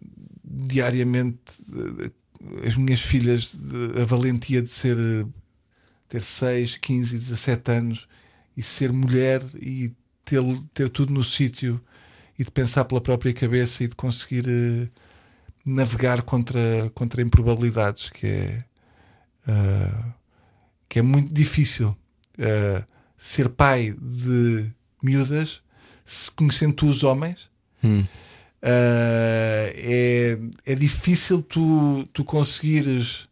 diariamente 0.44 1.38
eh, 2.02 2.66
as 2.66 2.76
minhas 2.76 3.00
filhas, 3.00 3.52
de- 3.54 4.00
a 4.00 4.04
valentia 4.04 4.62
de 4.62 4.68
ser 4.70 4.96
eh, 4.98 5.26
ter 6.08 6.22
6, 6.22 6.76
15, 6.78 7.18
17 7.18 7.70
anos 7.72 8.08
e 8.56 8.62
ser 8.62 8.92
mulher 8.92 9.42
e 9.56 9.92
ter, 10.24 10.40
ter 10.74 10.88
tudo 10.90 11.12
no 11.14 11.24
sítio 11.24 11.80
e 12.38 12.44
de 12.44 12.50
pensar 12.50 12.84
pela 12.86 13.00
própria 13.00 13.32
cabeça 13.32 13.84
e 13.84 13.88
de 13.88 13.96
conseguir 13.96 14.46
eh, 14.48 14.88
navegar 15.64 16.22
contra, 16.22 16.90
contra 16.94 17.22
improbabilidades, 17.22 18.10
que 18.10 18.26
é, 18.26 18.58
ah, 19.46 20.14
que 20.88 20.98
é 20.98 21.02
muito 21.02 21.32
difícil. 21.32 21.96
Ah, 22.38 22.86
ser 23.16 23.48
pai 23.48 23.94
de 24.00 24.70
miúdas, 25.02 25.62
se 26.08 26.30
conhecendo 26.30 26.72
tu 26.72 26.86
os 26.88 27.04
homens, 27.04 27.48
Hum. 27.84 28.04
ah, 28.62 29.70
é, 29.74 30.38
é 30.66 30.74
difícil 30.74 31.42
tu, 31.42 32.08
tu 32.12 32.24
conseguires 32.24 33.28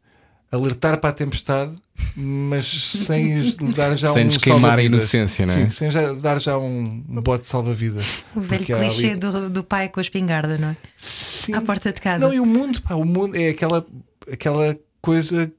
alertar 0.52 0.98
para 1.00 1.10
a 1.10 1.12
tempestade 1.12 1.74
mas 2.14 2.66
sem 2.66 3.40
lhe 3.40 3.52
dar 3.74 3.96
já 3.96 4.08
Sem 4.08 4.22
um 4.24 4.26
nos 4.26 4.36
queimar 4.36 4.78
a 4.78 4.82
inocência, 4.82 5.46
não 5.46 5.54
é? 5.54 5.64
Sim, 5.64 5.70
sem 5.70 5.90
já 5.90 6.12
dar 6.12 6.38
já 6.38 6.58
um, 6.58 7.00
bote 7.22 7.44
de 7.44 7.48
salva-vidas. 7.48 8.22
O 8.34 8.40
velho 8.40 8.66
clichê 8.66 9.12
ali- 9.12 9.16
do, 9.16 9.48
do 9.48 9.64
pai 9.64 9.88
com 9.88 9.98
a 9.98 10.02
espingarda, 10.02 10.58
não 10.58 10.68
é? 10.68 10.76
Sim. 10.98 11.54
À 11.54 11.62
porta 11.62 11.90
de 11.92 12.00
casa. 12.00 12.26
Não, 12.26 12.34
e 12.34 12.38
o 12.38 12.44
mundo, 12.44 12.82
pá, 12.82 12.94
o 12.94 13.04
mundo 13.04 13.34
é 13.34 13.48
aquela, 13.48 13.84
aquela 14.30 14.78
coisa 15.00 15.50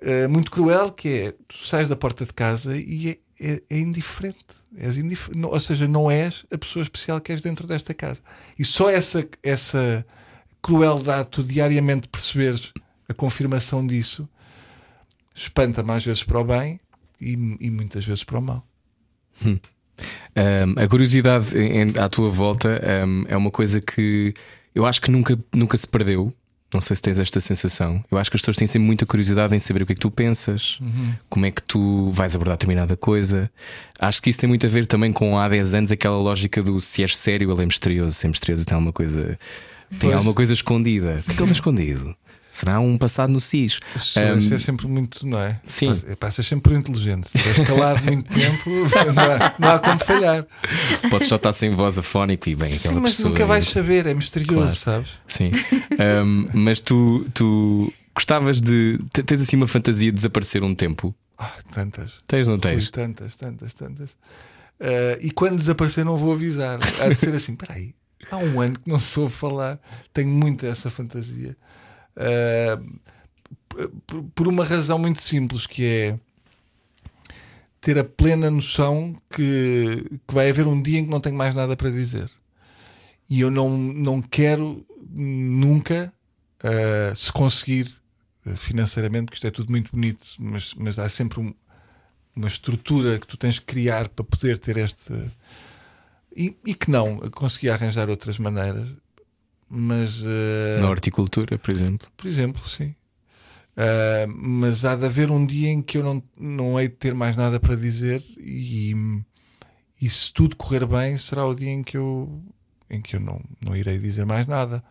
eh, 0.00 0.26
muito 0.28 0.50
cruel 0.50 0.90
que 0.92 1.08
é 1.08 1.34
tu 1.46 1.58
sais 1.66 1.88
da 1.90 1.96
porta 1.96 2.24
de 2.24 2.32
casa 2.32 2.74
e 2.76 3.10
é, 3.10 3.18
é- 3.40 3.62
é 3.70 3.78
indiferente. 3.78 4.44
És 4.76 4.96
não- 5.34 5.48
ou 5.50 5.58
seja, 5.60 5.88
não 5.88 6.10
és 6.10 6.44
a 6.50 6.56
pessoa 6.58 6.82
especial 6.82 7.20
que 7.20 7.32
és 7.32 7.40
dentro 7.40 7.66
desta 7.66 7.92
casa. 7.94 8.20
E 8.58 8.64
só 8.64 8.88
essa, 8.90 9.26
essa 9.42 10.06
crueldade, 10.62 11.28
tu 11.30 11.42
diariamente 11.42 12.06
perceberes 12.08 12.72
a 13.08 13.14
confirmação 13.14 13.84
disso, 13.86 14.28
espanta-me 15.34 15.90
às 15.92 16.04
vezes 16.04 16.22
para 16.22 16.38
o 16.38 16.44
bem 16.44 16.78
e, 17.20 17.32
e 17.60 17.70
muitas 17.70 18.04
vezes 18.04 18.22
para 18.22 18.38
o 18.38 18.42
mal. 18.42 18.66
Um, 19.46 20.82
a 20.82 20.88
curiosidade 20.88 21.56
em- 21.58 21.98
à 21.98 22.08
tua 22.08 22.30
volta 22.30 22.80
um, 23.06 23.24
é 23.28 23.36
uma 23.36 23.50
coisa 23.50 23.80
que 23.80 24.32
eu 24.74 24.86
acho 24.86 25.00
que 25.00 25.10
nunca, 25.10 25.38
nunca 25.52 25.76
se 25.76 25.86
perdeu. 25.86 26.32
Não 26.72 26.80
sei 26.80 26.94
se 26.94 27.02
tens 27.02 27.18
esta 27.18 27.40
sensação. 27.40 28.04
Eu 28.10 28.16
acho 28.16 28.30
que 28.30 28.36
as 28.36 28.42
pessoas 28.42 28.56
têm 28.56 28.66
sempre 28.68 28.86
muita 28.86 29.04
curiosidade 29.04 29.54
em 29.56 29.58
saber 29.58 29.82
o 29.82 29.86
que 29.86 29.92
é 29.92 29.94
que 29.96 30.00
tu 30.00 30.10
pensas, 30.10 30.78
como 31.28 31.44
é 31.44 31.50
que 31.50 31.62
tu 31.62 32.10
vais 32.10 32.32
abordar 32.34 32.56
determinada 32.56 32.96
coisa. 32.96 33.50
Acho 33.98 34.22
que 34.22 34.30
isso 34.30 34.38
tem 34.38 34.48
muito 34.48 34.64
a 34.66 34.68
ver 34.68 34.86
também 34.86 35.12
com 35.12 35.36
há 35.36 35.48
10 35.48 35.74
anos 35.74 35.90
aquela 35.92 36.16
lógica 36.16 36.62
do 36.62 36.80
se 36.80 37.02
és 37.02 37.16
sério, 37.16 37.50
ele 37.52 37.62
é 37.62 37.66
misterioso, 37.66 38.14
se 38.14 38.24
é 38.26 38.28
misterioso 38.28 38.64
tem 38.64 38.74
alguma 38.76 38.92
coisa, 38.92 39.36
tem 39.90 39.98
Pois. 40.00 40.14
alguma 40.14 40.32
coisa 40.34 40.52
escondida. 40.54 41.18
O 41.20 41.22
que 41.24 41.30
é 41.32 41.34
que 41.34 41.42
ele 41.42 41.42
está 41.42 41.52
escondido? 41.52 42.14
Será 42.52 42.80
um 42.80 42.98
passado 42.98 43.32
no 43.32 43.40
SIS? 43.40 43.78
Um, 44.16 44.54
é 44.54 44.58
sempre 44.58 44.86
muito, 44.88 45.26
não 45.26 45.38
é? 45.38 45.60
sim. 45.66 45.88
Passa- 45.88 46.16
Passas 46.16 46.46
sempre 46.46 46.70
por 46.72 46.78
inteligente. 46.78 47.28
Se 47.28 47.36
estiveres 47.38 47.68
calado 47.68 48.02
muito 48.04 48.28
tempo, 48.32 48.70
não 49.14 49.22
há, 49.22 49.54
não 49.58 49.68
há 49.70 49.78
como 49.78 49.98
falhar. 50.04 50.46
Podes 51.10 51.28
só 51.28 51.36
estar 51.36 51.52
sem 51.52 51.70
voz 51.70 51.96
afónico 51.96 52.48
e 52.48 52.54
bem, 52.56 52.68
Sim, 52.70 52.88
aquela 52.88 53.00
mas 53.00 53.12
pessoa. 53.16 53.28
nunca 53.30 53.46
vais 53.46 53.68
saber, 53.68 54.06
é 54.06 54.14
misterioso, 54.14 54.54
Claro. 54.54 54.74
sabes? 54.76 55.10
Sim. 55.26 55.52
Um, 56.24 56.48
mas 56.52 56.80
tu, 56.80 57.26
tu 57.32 57.92
gostavas 58.14 58.60
de. 58.60 58.98
te- 59.12 59.22
Tens 59.22 59.40
assim 59.42 59.56
uma 59.56 59.68
fantasia 59.68 60.10
de 60.10 60.16
desaparecer 60.16 60.62
um 60.64 60.74
tempo? 60.74 61.14
Ah, 61.38 61.52
tantas. 61.72 62.14
Tens, 62.26 62.46
não 62.48 62.58
tens? 62.58 62.90
tantas, 62.90 63.34
tantas, 63.36 63.72
tantas. 63.74 64.10
Ah, 64.80 65.16
e 65.20 65.30
quando 65.30 65.56
desaparecer, 65.56 66.04
não 66.04 66.16
vou 66.18 66.32
avisar. 66.32 66.78
Há 67.00 67.08
de 67.08 67.14
ser 67.14 67.34
assim: 67.34 67.54
peraí, 67.54 67.94
há 68.30 68.36
um 68.36 68.60
ano 68.60 68.78
que 68.78 68.88
não 68.90 68.98
soube 68.98 69.32
falar. 69.32 69.78
Tenho 70.12 70.28
muito 70.28 70.66
essa 70.66 70.90
fantasia. 70.90 71.56
Ah, 72.16 72.80
por, 74.34 74.48
uma 74.48 74.64
razão 74.64 74.98
muito 74.98 75.22
simples, 75.22 75.66
que 75.66 75.84
é 75.84 76.18
ter 77.80 77.98
a 77.98 78.04
plena 78.04 78.50
noção 78.50 79.16
que, 79.30 80.20
que 80.26 80.34
vai 80.34 80.50
haver 80.50 80.66
um 80.66 80.82
dia 80.82 80.98
em 80.98 81.04
que 81.04 81.10
não 81.10 81.20
tenho 81.20 81.36
mais 81.36 81.54
nada 81.54 81.76
para 81.76 81.90
dizer. 81.90 82.30
E 83.28 83.40
eu 83.40 83.50
não, 83.50 83.70
não 83.78 84.20
quero 84.20 84.84
nunca, 85.08 86.12
ah, 86.62 87.14
se 87.14 87.32
conseguir 87.32 87.86
ah, 88.44 88.56
financeiramente, 88.56 89.30
que 89.30 89.36
isto 89.36 89.46
é 89.46 89.50
tudo 89.50 89.70
muito 89.70 89.90
bonito, 89.92 90.26
mas, 90.38 90.74
mas 90.74 90.98
há 90.98 91.08
sempre 91.08 91.40
um, 91.40 91.54
uma 92.34 92.48
estrutura 92.48 93.18
que 93.18 93.26
tu 93.26 93.36
tens 93.36 93.58
que 93.58 93.66
criar 93.66 94.08
para 94.08 94.24
poder 94.24 94.58
ter 94.58 94.76
este. 94.76 95.12
E, 96.34 96.56
e 96.64 96.74
que 96.74 96.90
não, 96.90 97.18
consegui 97.30 97.70
arranjar 97.70 98.08
outras 98.08 98.38
maneiras, 98.38 98.88
mas. 99.70 100.22
ah, 100.24 100.80
Na 100.80 100.90
horticultura, 100.90 101.56
por 101.58 101.70
exemplo. 101.70 102.08
por 102.16 102.26
exemplo, 102.26 102.68
sim. 102.68 102.94
Ah, 103.76 104.26
mas 104.28 104.84
há 104.84 104.96
de 104.96 105.06
haver 105.06 105.30
um 105.30 105.46
dia 105.46 105.68
em 105.70 105.80
que 105.80 105.96
eu 105.96 106.02
não, 106.02 106.22
não 106.36 106.78
hei 106.80 106.88
de 106.88 106.96
ter 106.96 107.14
mais 107.14 107.36
nada 107.36 107.58
para 107.60 107.76
dizer 107.76 108.22
e, 108.38 108.92
e 110.02 110.10
se 110.10 110.32
tudo 110.32 110.56
correr 110.56 110.84
bem, 110.86 111.16
será 111.16 111.46
o 111.46 111.54
dia 111.54 111.70
em 111.70 111.82
que 111.82 111.96
eu, 111.96 112.42
em 112.90 113.00
que 113.00 113.16
eu 113.16 113.20
não, 113.20 113.40
não 113.60 113.76
irei 113.76 113.98
dizer 113.98 114.26
mais 114.26 114.46
nada. 114.48 114.82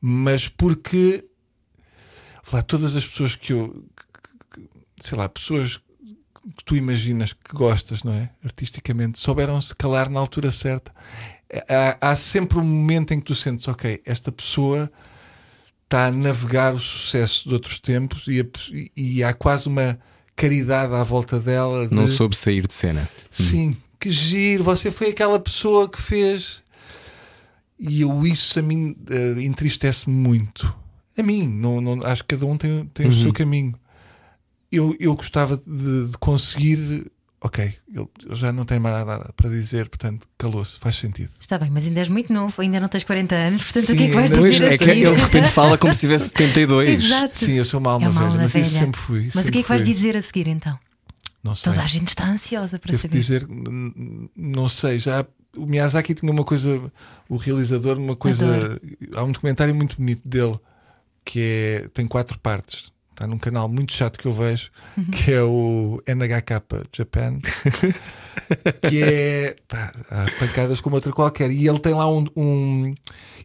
Mas 0.00 0.46
porque 0.46 1.24
lá, 2.52 2.62
todas 2.62 2.94
as 2.96 3.04
pessoas 3.06 3.34
que 3.34 3.52
eu 3.52 3.84
que- 3.96 4.60
que- 4.60 4.68
sei 5.00 5.18
lá, 5.18 5.28
pessoas 5.28 5.78
que 6.56 6.64
tu 6.64 6.76
imaginas 6.76 7.32
que 7.32 7.52
gostas, 7.54 8.04
não 8.04 8.12
é? 8.12 8.30
Artisticamente, 8.44 9.18
souberam-se 9.18 9.74
calar 9.74 10.08
na 10.08 10.18
altura 10.20 10.50
certa. 10.50 10.94
Há, 11.68 12.10
há 12.10 12.16
sempre 12.16 12.58
um 12.58 12.62
momento 12.64 13.12
em 13.14 13.18
que 13.20 13.26
tu 13.26 13.34
sentes, 13.34 13.66
ok, 13.68 14.00
esta 14.04 14.30
pessoa 14.30 14.90
está 15.84 16.06
a 16.06 16.10
navegar 16.12 16.74
o 16.74 16.78
sucesso 16.78 17.48
de 17.48 17.54
outros 17.54 17.80
tempos 17.80 18.24
e, 18.28 18.40
a- 18.40 18.90
e- 18.96 19.24
há 19.24 19.32
quase 19.32 19.66
uma 19.68 19.98
caridade 20.36 20.92
à 20.94 21.02
volta 21.02 21.40
dela. 21.40 21.86
De, 21.88 21.94
Não 21.94 22.06
soube 22.06 22.36
sair 22.36 22.66
de 22.66 22.74
cena. 22.74 23.08
Sim, 23.30 23.76
que 23.98 24.10
giro, 24.10 24.62
você 24.62 24.90
foi 24.90 25.08
aquela 25.08 25.40
pessoa 25.40 25.88
que 25.88 26.00
fez. 26.00 26.62
E 27.78 28.02
eu, 28.02 28.26
isso 28.26 28.58
a 28.58 28.62
mim 28.62 28.94
eh, 29.08 29.40
entristece-me 29.42 30.14
muito. 30.14 30.76
A 31.16 31.22
mim, 31.22 31.48
não, 31.48 31.80
não- 31.80 32.04
acho 32.04 32.22
que 32.24 32.36
cada 32.36 32.44
um 32.46 32.58
tem, 32.58 32.84
tem 32.92 33.06
o 33.08 33.12
seu 33.22 33.32
caminho. 33.32 33.74
Eu, 34.70 34.94
eu 35.00 35.14
gostava 35.14 35.56
de, 35.56 36.08
de 36.08 36.18
conseguir. 36.18 37.10
Ok, 37.40 37.72
ele 37.94 38.08
já 38.32 38.50
não 38.50 38.64
tem 38.64 38.80
mais 38.80 39.06
nada 39.06 39.32
para 39.36 39.48
dizer, 39.48 39.88
portanto, 39.88 40.26
calou-se, 40.36 40.76
faz 40.78 40.96
sentido. 40.96 41.30
Está 41.40 41.56
bem, 41.56 41.70
mas 41.70 41.86
ainda 41.86 42.00
és 42.00 42.08
muito 42.08 42.32
novo, 42.32 42.60
ainda 42.60 42.80
não 42.80 42.88
tens 42.88 43.04
40 43.04 43.32
anos, 43.34 43.62
portanto 43.62 43.84
Sim, 43.86 43.92
o 43.92 43.96
que 43.96 44.02
é 44.02 44.08
que 44.08 44.14
vais 44.14 44.30
dizer 44.32 44.62
a 44.64 44.72
é 44.74 44.78
que 44.78 44.84
ele 44.84 45.14
de 45.14 45.22
repente 45.22 45.48
fala 45.50 45.78
como 45.78 45.94
se 45.94 46.00
tivesse 46.00 46.30
72. 46.36 47.04
Exato. 47.04 47.38
Sim, 47.38 47.52
eu 47.52 47.64
sou 47.64 47.78
uma 47.78 47.92
alma, 47.92 48.06
É 48.06 48.08
uma 48.08 48.20
velha, 48.22 48.32
alma 48.32 48.42
mas 48.42 48.54
isso 48.56 48.72
velha. 48.74 48.86
sempre 48.86 49.00
fui. 49.00 49.24
Mas 49.26 49.34
o 49.34 49.38
sempre 49.38 49.52
que 49.52 49.58
é 49.58 49.62
que 49.62 49.68
vais 49.68 49.82
fui. 49.82 49.94
dizer 49.94 50.16
a 50.16 50.22
seguir 50.22 50.48
então? 50.48 50.76
Não 51.44 51.54
sei. 51.54 51.72
Toda 51.72 51.84
a 51.84 51.86
gente 51.86 52.08
está 52.08 52.26
ansiosa 52.28 52.76
para 52.78 52.90
Devo 52.90 53.02
saber. 53.02 53.16
dizer, 53.16 53.46
não 54.36 54.68
sei, 54.68 54.98
já 54.98 55.24
o 55.56 55.64
Miyazaki 55.64 56.14
tinha 56.14 56.32
uma 56.32 56.44
coisa, 56.44 56.90
o 57.28 57.36
realizador, 57.36 57.96
uma 57.98 58.16
coisa. 58.16 58.46
Adoro. 58.46 58.80
Há 59.14 59.22
um 59.22 59.30
documentário 59.32 59.74
muito 59.74 59.96
bonito 59.96 60.26
dele 60.28 60.58
que 61.24 61.40
é, 61.84 61.88
tem 61.94 62.06
quatro 62.06 62.36
partes. 62.40 62.90
Está 63.18 63.26
num 63.26 63.36
canal 63.36 63.68
muito 63.68 63.92
chato 63.92 64.16
que 64.16 64.26
eu 64.26 64.32
vejo, 64.32 64.70
Uhum. 64.96 65.04
que 65.06 65.32
é 65.32 65.42
o 65.42 66.00
NHK 66.06 66.62
Japan, 66.96 67.40
que 68.88 69.02
é 69.02 69.56
pá, 69.66 69.92
há 70.08 70.26
pancadas 70.38 70.80
como 70.80 70.94
outra 70.94 71.10
qualquer. 71.12 71.50
E 71.50 71.66
ele 71.66 71.80
tem 71.80 71.94
lá 71.94 72.08
um. 72.08 72.24
um- 72.36 72.94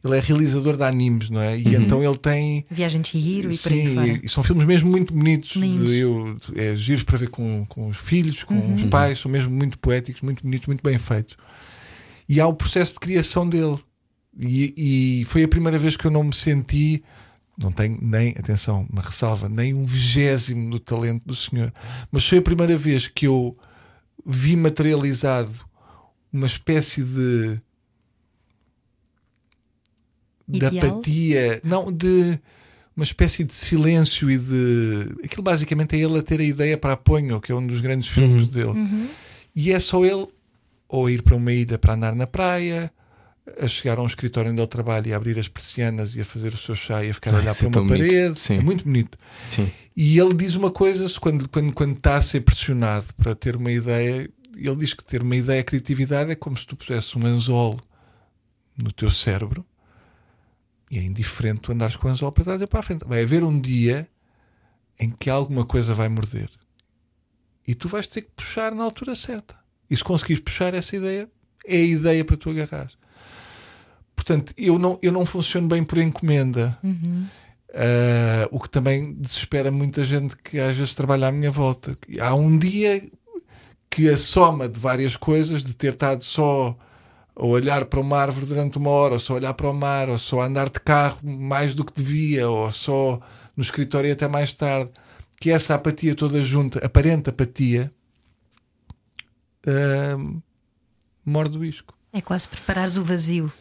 ele 0.03 0.15
é 0.15 0.19
realizador 0.19 0.77
de 0.77 0.83
animes, 0.83 1.31
não 1.31 1.41
é? 1.41 1.57
E 1.57 1.75
então 1.75 2.03
ele 2.03 2.17
tem. 2.19 2.67
Viagem 2.69 3.01
de 3.01 3.07
Chihiro 3.09 3.51
e 3.51 3.57
por 3.57 3.71
aí 3.71 3.87
Sim, 3.87 3.95
fora. 3.95 4.19
e 4.23 4.29
são 4.29 4.43
filmes 4.43 4.67
mesmo 4.67 4.91
muito 4.91 5.11
bonitos. 5.11 5.59
De, 5.59 5.97
eu, 5.97 6.37
é, 6.55 6.75
giros 6.75 7.01
para 7.03 7.17
ver 7.17 7.29
com, 7.29 7.65
com 7.67 7.87
os 7.87 7.97
filhos, 7.97 8.43
com 8.43 8.53
Uhum. 8.53 8.75
os 8.75 8.83
pais, 8.83 9.17
são 9.17 9.31
mesmo 9.31 9.49
muito 9.49 9.79
poéticos, 9.79 10.21
muito 10.21 10.43
bonitos, 10.43 10.67
muito 10.67 10.83
bem 10.83 10.99
feitos. 10.99 11.35
E 12.29 12.39
há 12.39 12.45
o 12.45 12.53
processo 12.53 12.93
de 12.93 12.99
criação 12.99 13.49
dele. 13.49 13.79
E, 14.39 15.21
e 15.21 15.25
foi 15.25 15.41
a 15.43 15.47
primeira 15.47 15.79
vez 15.79 15.97
que 15.97 16.05
eu 16.05 16.11
não 16.11 16.23
me 16.23 16.33
senti, 16.35 17.03
não 17.57 17.71
tenho 17.71 17.97
nem, 18.01 18.31
atenção, 18.31 18.87
uma 18.91 19.01
ressalva, 19.01 19.47
nem 19.47 19.73
um 19.73 19.85
vigésimo 19.85 20.71
do 20.71 20.79
talento 20.79 21.25
do 21.25 21.35
senhor, 21.35 21.71
mas 22.11 22.27
foi 22.27 22.39
a 22.39 22.41
primeira 22.41 22.77
vez 22.77 23.07
que 23.07 23.27
eu 23.27 23.55
vi 24.25 24.55
materializado 24.55 25.53
uma 26.31 26.47
espécie 26.47 27.03
de 27.03 27.59
de 30.47 30.57
Ideal? 30.57 30.85
apatia, 30.85 31.61
não, 31.63 31.91
de 31.91 32.39
uma 32.95 33.03
espécie 33.03 33.43
de 33.43 33.55
silêncio 33.55 34.29
e 34.29 34.37
de. 34.37 35.15
Aquilo 35.23 35.41
basicamente 35.41 35.95
é 35.95 35.99
ele 35.99 36.17
a 36.17 36.21
ter 36.21 36.39
a 36.39 36.43
ideia 36.43 36.77
para 36.77 36.93
a 36.93 36.97
Ponho, 36.97 37.41
que 37.41 37.51
é 37.51 37.55
um 37.55 37.65
dos 37.65 37.81
grandes 37.81 38.09
filmes 38.09 38.47
dele. 38.47 39.09
E 39.55 39.71
é 39.71 39.79
só 39.79 40.03
ele 40.05 40.27
ou 40.87 41.09
ir 41.09 41.21
para 41.21 41.35
uma 41.35 41.51
ilha 41.51 41.77
para 41.77 41.93
andar 41.93 42.15
na 42.15 42.27
praia, 42.27 42.91
a 43.59 43.67
chegar 43.67 43.97
a 43.97 44.01
um 44.01 44.05
escritório 44.05 44.51
onde 44.51 44.61
ele 44.61 44.67
trabalha 44.67 45.09
e 45.09 45.13
a 45.13 45.17
abrir 45.17 45.37
as 45.37 45.47
persianas 45.47 46.15
e 46.15 46.21
a 46.21 46.25
fazer 46.25 46.53
o 46.53 46.57
seu 46.57 46.75
chá 46.75 47.03
e 47.03 47.09
a 47.09 47.13
ficar 47.13 47.33
a 47.33 47.37
olhar 47.37 47.51
isso 47.51 47.69
para 47.69 47.79
é 47.79 47.81
uma 47.81 47.87
parede. 47.87 48.53
É 48.53 48.59
muito 48.61 48.83
bonito. 48.85 49.17
Sim. 49.51 49.71
E 49.95 50.17
ele 50.17 50.33
diz 50.33 50.55
uma 50.55 50.71
coisa, 50.71 51.07
quando, 51.19 51.47
quando, 51.49 51.73
quando 51.73 51.95
está 51.95 52.15
a 52.15 52.21
ser 52.21 52.41
pressionado 52.41 53.05
para 53.15 53.35
ter 53.35 53.55
uma 53.55 53.71
ideia, 53.71 54.29
ele 54.55 54.75
diz 54.77 54.93
que 54.93 55.03
ter 55.03 55.21
uma 55.21 55.35
ideia, 55.35 55.61
a 55.61 55.63
criatividade 55.63 56.31
é 56.31 56.35
como 56.35 56.57
se 56.57 56.65
tu 56.65 56.75
pusesse 56.75 57.17
um 57.17 57.25
anzol 57.25 57.79
no 58.81 58.91
teu 58.91 59.09
cérebro 59.09 59.65
e 60.89 60.97
é 60.97 61.03
indiferente 61.03 61.61
tu 61.61 61.71
andares 61.71 61.95
com 61.95 62.07
o 62.07 62.11
anzol 62.11 62.31
para 62.31 62.43
trás 62.43 62.61
e 62.61 62.67
para 62.67 62.79
a 62.79 62.83
frente. 62.83 63.03
Vai 63.05 63.23
haver 63.23 63.43
um 63.43 63.59
dia 63.59 64.07
em 64.99 65.09
que 65.09 65.29
alguma 65.29 65.65
coisa 65.65 65.93
vai 65.93 66.07
morder 66.07 66.49
e 67.67 67.75
tu 67.75 67.87
vais 67.87 68.07
ter 68.07 68.21
que 68.21 68.31
puxar 68.35 68.73
na 68.73 68.83
altura 68.83 69.15
certa. 69.15 69.55
E 69.89 69.97
se 69.97 70.03
conseguires 70.03 70.43
puxar 70.43 70.73
essa 70.73 70.95
ideia, 70.95 71.29
é 71.65 71.75
a 71.75 71.83
ideia 71.83 72.25
para 72.25 72.37
tu 72.37 72.49
agarrares. 72.49 72.97
Portanto, 74.15 74.53
eu 74.57 74.79
não, 74.79 74.97
eu 75.01 75.11
não 75.11 75.25
funciono 75.25 75.67
bem 75.67 75.83
por 75.83 75.97
encomenda. 75.97 76.77
Uh, 77.73 78.47
o 78.51 78.59
que 78.59 78.69
também 78.69 79.13
desespera 79.13 79.71
muita 79.71 80.05
gente 80.05 80.37
que 80.37 80.59
às 80.59 80.77
vezes 80.77 80.93
trabalha 80.93 81.27
à 81.27 81.31
minha 81.31 81.49
volta. 81.49 81.97
Há 82.19 82.35
um 82.35 82.57
dia 82.57 83.01
que 83.89 84.09
a 84.09 84.17
soma 84.17 84.69
de 84.69 84.79
várias 84.79 85.15
coisas, 85.15 85.63
de 85.63 85.73
ter 85.73 85.93
estado 85.93 86.23
só 86.23 86.77
a 87.35 87.45
olhar 87.45 87.85
para 87.85 87.99
uma 87.99 88.17
árvore 88.17 88.45
durante 88.45 88.77
uma 88.77 88.89
hora, 88.89 89.13
ou 89.13 89.19
só 89.19 89.35
olhar 89.35 89.53
para 89.53 89.69
o 89.69 89.73
mar, 89.73 90.09
ou 90.09 90.17
só 90.17 90.41
andar 90.41 90.69
de 90.69 90.79
carro 90.79 91.19
mais 91.23 91.73
do 91.73 91.83
que 91.83 91.93
devia, 91.93 92.47
ou 92.47 92.71
só 92.71 93.19
no 93.55 93.63
escritório 93.63 94.11
até 94.11 94.27
mais 94.27 94.53
tarde, 94.53 94.91
que 95.39 95.51
essa 95.51 95.75
apatia 95.75 96.15
toda 96.15 96.41
junta, 96.41 96.83
aparente 96.85 97.29
apatia, 97.29 97.91
uh, 99.67 100.41
morde 101.25 101.57
o 101.57 101.65
isco. 101.65 101.93
É 102.11 102.21
quase 102.21 102.47
preparares 102.47 102.97
o 102.97 103.03
vazio. 103.03 103.51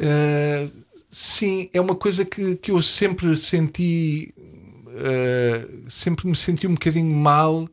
Uh, 0.00 0.70
sim, 1.10 1.68
é 1.74 1.80
uma 1.80 1.94
coisa 1.94 2.24
que, 2.24 2.56
que 2.56 2.70
eu 2.70 2.80
sempre 2.80 3.36
senti, 3.36 4.34
uh, 4.38 5.90
sempre 5.90 6.26
me 6.26 6.34
senti 6.34 6.66
um 6.66 6.72
bocadinho 6.72 7.14
mal, 7.14 7.64
uh, 7.64 7.68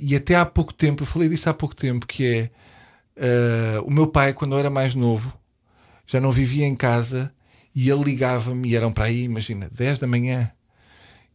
e 0.00 0.16
até 0.16 0.34
há 0.34 0.44
pouco 0.44 0.74
tempo, 0.74 1.02
eu 1.02 1.06
falei 1.06 1.28
disso 1.28 1.48
há 1.48 1.54
pouco 1.54 1.76
tempo, 1.76 2.06
que 2.06 2.26
é 2.26 2.50
o 3.84 3.90
meu 3.92 4.08
pai, 4.08 4.32
quando 4.32 4.56
eu 4.56 4.58
era 4.58 4.70
mais 4.70 4.92
novo, 4.96 5.32
já 6.04 6.20
não 6.20 6.32
vivia 6.32 6.66
em 6.66 6.74
casa 6.74 7.32
e 7.72 7.88
ele 7.88 8.02
ligava-me, 8.02 8.68
e 8.68 8.74
eram 8.76 8.92
para 8.92 9.04
aí, 9.04 9.22
imagina, 9.22 9.70
10 9.72 10.00
da 10.00 10.06
manhã, 10.08 10.50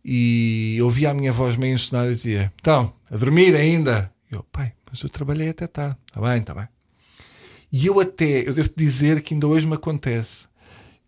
e 0.04 0.78
ouvia 0.82 1.12
a 1.12 1.14
minha 1.14 1.32
voz 1.32 1.56
meio 1.56 1.76
ensonada 1.76 2.10
e 2.10 2.16
dizia: 2.16 2.52
Então, 2.60 2.94
a 3.10 3.16
dormir 3.16 3.56
ainda? 3.56 4.12
E 4.30 4.36
eu, 4.36 4.44
pai, 4.44 4.74
mas 4.90 5.02
eu 5.02 5.10
trabalhei 5.10 5.50
até 5.50 5.68
tarde. 5.68 5.98
Está 6.08 6.22
bem, 6.22 6.38
está 6.38 6.54
bem. 6.54 6.79
E 7.72 7.86
eu 7.86 8.00
até, 8.00 8.48
eu 8.48 8.54
devo 8.54 8.70
dizer 8.76 9.22
que 9.22 9.34
ainda 9.34 9.48
hoje 9.48 9.68
me 9.68 9.76
acontece, 9.76 10.48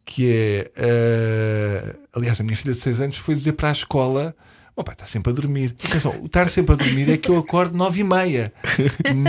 que 0.06 0.28
é, 0.28 1.96
uh, 1.96 2.08
aliás, 2.14 2.40
a 2.40 2.44
minha 2.44 2.56
filha 2.56 2.74
de 2.74 2.80
6 2.80 3.02
anos 3.02 3.18
foi 3.18 3.36
dizer 3.36 3.54
para 3.54 3.70
a 3.70 3.72
escola, 3.72 4.36
o 4.76 4.84
pai 4.84 4.94
está 4.94 5.06
sempre 5.06 5.32
a 5.32 5.36
dormir. 5.36 5.76
Atenção, 5.84 6.26
estar 6.26 6.50
sempre 6.50 6.74
a 6.74 6.76
dormir 6.76 7.10
é 7.10 7.18
que 7.18 7.30
eu 7.30 7.38
acordo 7.38 7.78
9 7.78 8.02
e 8.02 8.04
meia, 8.04 8.54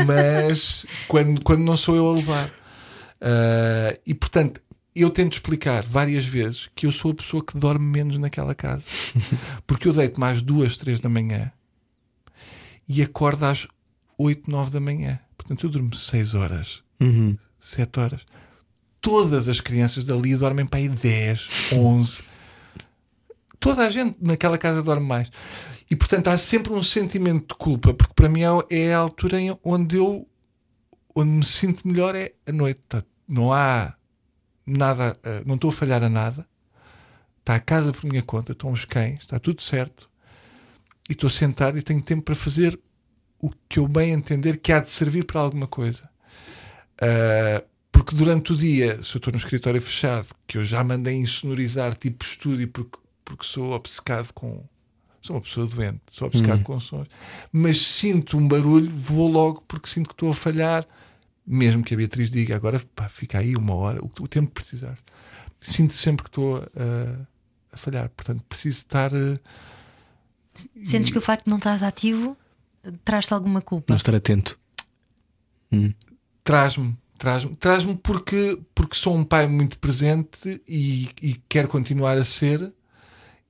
mas 0.06 0.84
quando, 1.08 1.42
quando 1.42 1.62
não 1.62 1.76
sou 1.76 1.96
eu 1.96 2.08
a 2.08 2.12
levar. 2.12 2.48
Uh, 2.48 3.98
e 4.06 4.14
portanto, 4.14 4.60
eu 4.94 5.08
tento 5.10 5.34
explicar 5.34 5.84
várias 5.86 6.24
vezes 6.24 6.68
que 6.74 6.86
eu 6.86 6.92
sou 6.92 7.12
a 7.12 7.14
pessoa 7.14 7.44
que 7.44 7.56
dorme 7.56 7.86
menos 7.86 8.18
naquela 8.18 8.54
casa. 8.54 8.84
Porque 9.66 9.88
eu 9.88 9.92
deito 9.92 10.20
mais 10.20 10.42
duas, 10.42 10.76
três 10.76 11.00
da 11.00 11.08
manhã 11.08 11.50
e 12.88 13.02
acordo 13.02 13.44
às 13.44 13.66
8, 14.18 14.50
9 14.50 14.70
da 14.70 14.80
manhã. 14.80 15.18
Portanto, 15.36 15.64
eu 15.64 15.70
durmo 15.70 15.94
6 15.94 16.34
horas, 16.34 16.82
Uhum. 17.02 17.36
7 17.60 18.00
horas. 18.00 18.24
Todas 19.00 19.48
as 19.48 19.60
crianças 19.60 20.04
dali 20.04 20.36
dormem 20.36 20.64
para 20.66 20.78
aí 20.80 20.88
10, 20.88 21.48
11. 21.72 22.22
Toda 23.58 23.86
a 23.86 23.90
gente 23.90 24.16
naquela 24.20 24.58
casa 24.58 24.82
dorme 24.82 25.06
mais. 25.06 25.30
E 25.90 25.96
portanto 25.96 26.28
há 26.28 26.38
sempre 26.38 26.72
um 26.72 26.82
sentimento 26.82 27.48
de 27.48 27.54
culpa, 27.58 27.92
porque 27.92 28.14
para 28.14 28.28
mim 28.28 28.42
é- 28.42 28.76
é 28.88 28.94
a 28.94 28.98
altura 28.98 29.40
em 29.40 29.56
onde 29.64 29.96
eu 29.96 30.26
onde 31.14 31.28
me 31.30 31.44
sinto 31.44 31.86
melhor 31.86 32.14
é 32.14 32.32
a 32.46 32.52
noite. 32.52 32.80
Tá- 32.88 33.04
Não 33.28 33.52
há 33.52 33.94
nada, 34.66 35.18
eh, 35.22 35.42
não 35.46 35.54
estou 35.54 35.70
a 35.70 35.72
falhar 35.72 36.02
a 36.02 36.08
nada. 36.08 36.46
Está 37.40 37.54
a 37.54 37.60
casa 37.60 37.92
por 37.92 38.04
minha 38.08 38.22
conta, 38.22 38.52
estão 38.52 38.70
os 38.72 38.84
cães, 38.84 39.20
está 39.20 39.38
tudo 39.38 39.60
certo. 39.62 40.08
E 41.08 41.12
estou 41.12 41.28
sentado 41.30 41.76
e 41.78 41.82
tenho 41.82 42.02
tempo 42.02 42.22
para 42.22 42.34
fazer 42.34 42.78
o 43.38 43.50
que 43.68 43.78
eu 43.78 43.86
bem 43.88 44.12
entender 44.12 44.58
que 44.58 44.72
há 44.72 44.80
de 44.80 44.90
servir 44.90 45.24
para 45.24 45.40
alguma 45.40 45.66
coisa. 45.66 46.08
Uh, 47.02 47.66
porque 47.90 48.14
durante 48.14 48.52
o 48.52 48.56
dia, 48.56 49.02
se 49.02 49.16
eu 49.16 49.18
estou 49.18 49.32
no 49.32 49.36
escritório 49.36 49.80
fechado, 49.80 50.28
que 50.46 50.56
eu 50.56 50.64
já 50.64 50.84
mandei 50.84 51.16
insonorizar 51.16 51.96
tipo 51.96 52.24
estúdio, 52.24 52.68
porque, 52.68 52.98
porque 53.24 53.44
sou 53.44 53.72
obcecado 53.72 54.32
com. 54.32 54.64
Sou 55.20 55.36
uma 55.36 55.42
pessoa 55.42 55.66
doente, 55.68 56.00
sou 56.10 56.26
obcecado 56.26 56.64
com 56.64 56.80
sons, 56.80 57.06
mas 57.52 57.80
sinto 57.86 58.36
um 58.36 58.48
barulho, 58.48 58.90
vou 58.92 59.28
logo 59.28 59.62
porque 59.68 59.88
sinto 59.88 60.08
que 60.08 60.14
estou 60.14 60.30
a 60.30 60.34
falhar, 60.34 60.84
mesmo 61.46 61.84
que 61.84 61.94
a 61.94 61.96
Beatriz 61.96 62.28
diga 62.28 62.56
agora 62.56 62.82
pá, 62.96 63.08
fica 63.08 63.38
aí 63.38 63.54
uma 63.54 63.72
hora, 63.72 64.04
o, 64.04 64.06
o 64.06 64.26
tempo 64.26 64.48
que 64.48 64.54
precisar. 64.54 64.98
Sinto 65.60 65.94
sempre 65.94 66.24
que 66.24 66.28
estou 66.28 66.56
a, 66.56 67.26
a 67.72 67.76
falhar, 67.76 68.08
portanto 68.08 68.42
preciso 68.48 68.78
estar. 68.78 69.12
uh, 69.12 69.38
Sentes 70.82 71.12
que 71.12 71.18
o 71.18 71.20
facto 71.20 71.44
de 71.44 71.50
não 71.50 71.58
estás 71.58 71.84
ativo 71.84 72.36
traz-te 73.04 73.32
alguma 73.32 73.62
culpa? 73.62 73.92
Não 73.92 73.96
estar 73.96 74.16
atento. 74.16 74.58
Traz-me, 76.44 76.96
traz-me, 77.18 77.54
traz-me 77.56 77.96
porque, 77.96 78.58
porque 78.74 78.96
sou 78.96 79.16
um 79.16 79.24
pai 79.24 79.46
muito 79.46 79.78
presente 79.78 80.62
e, 80.66 81.08
e 81.22 81.40
quero 81.48 81.68
continuar 81.68 82.16
a 82.16 82.24
ser 82.24 82.72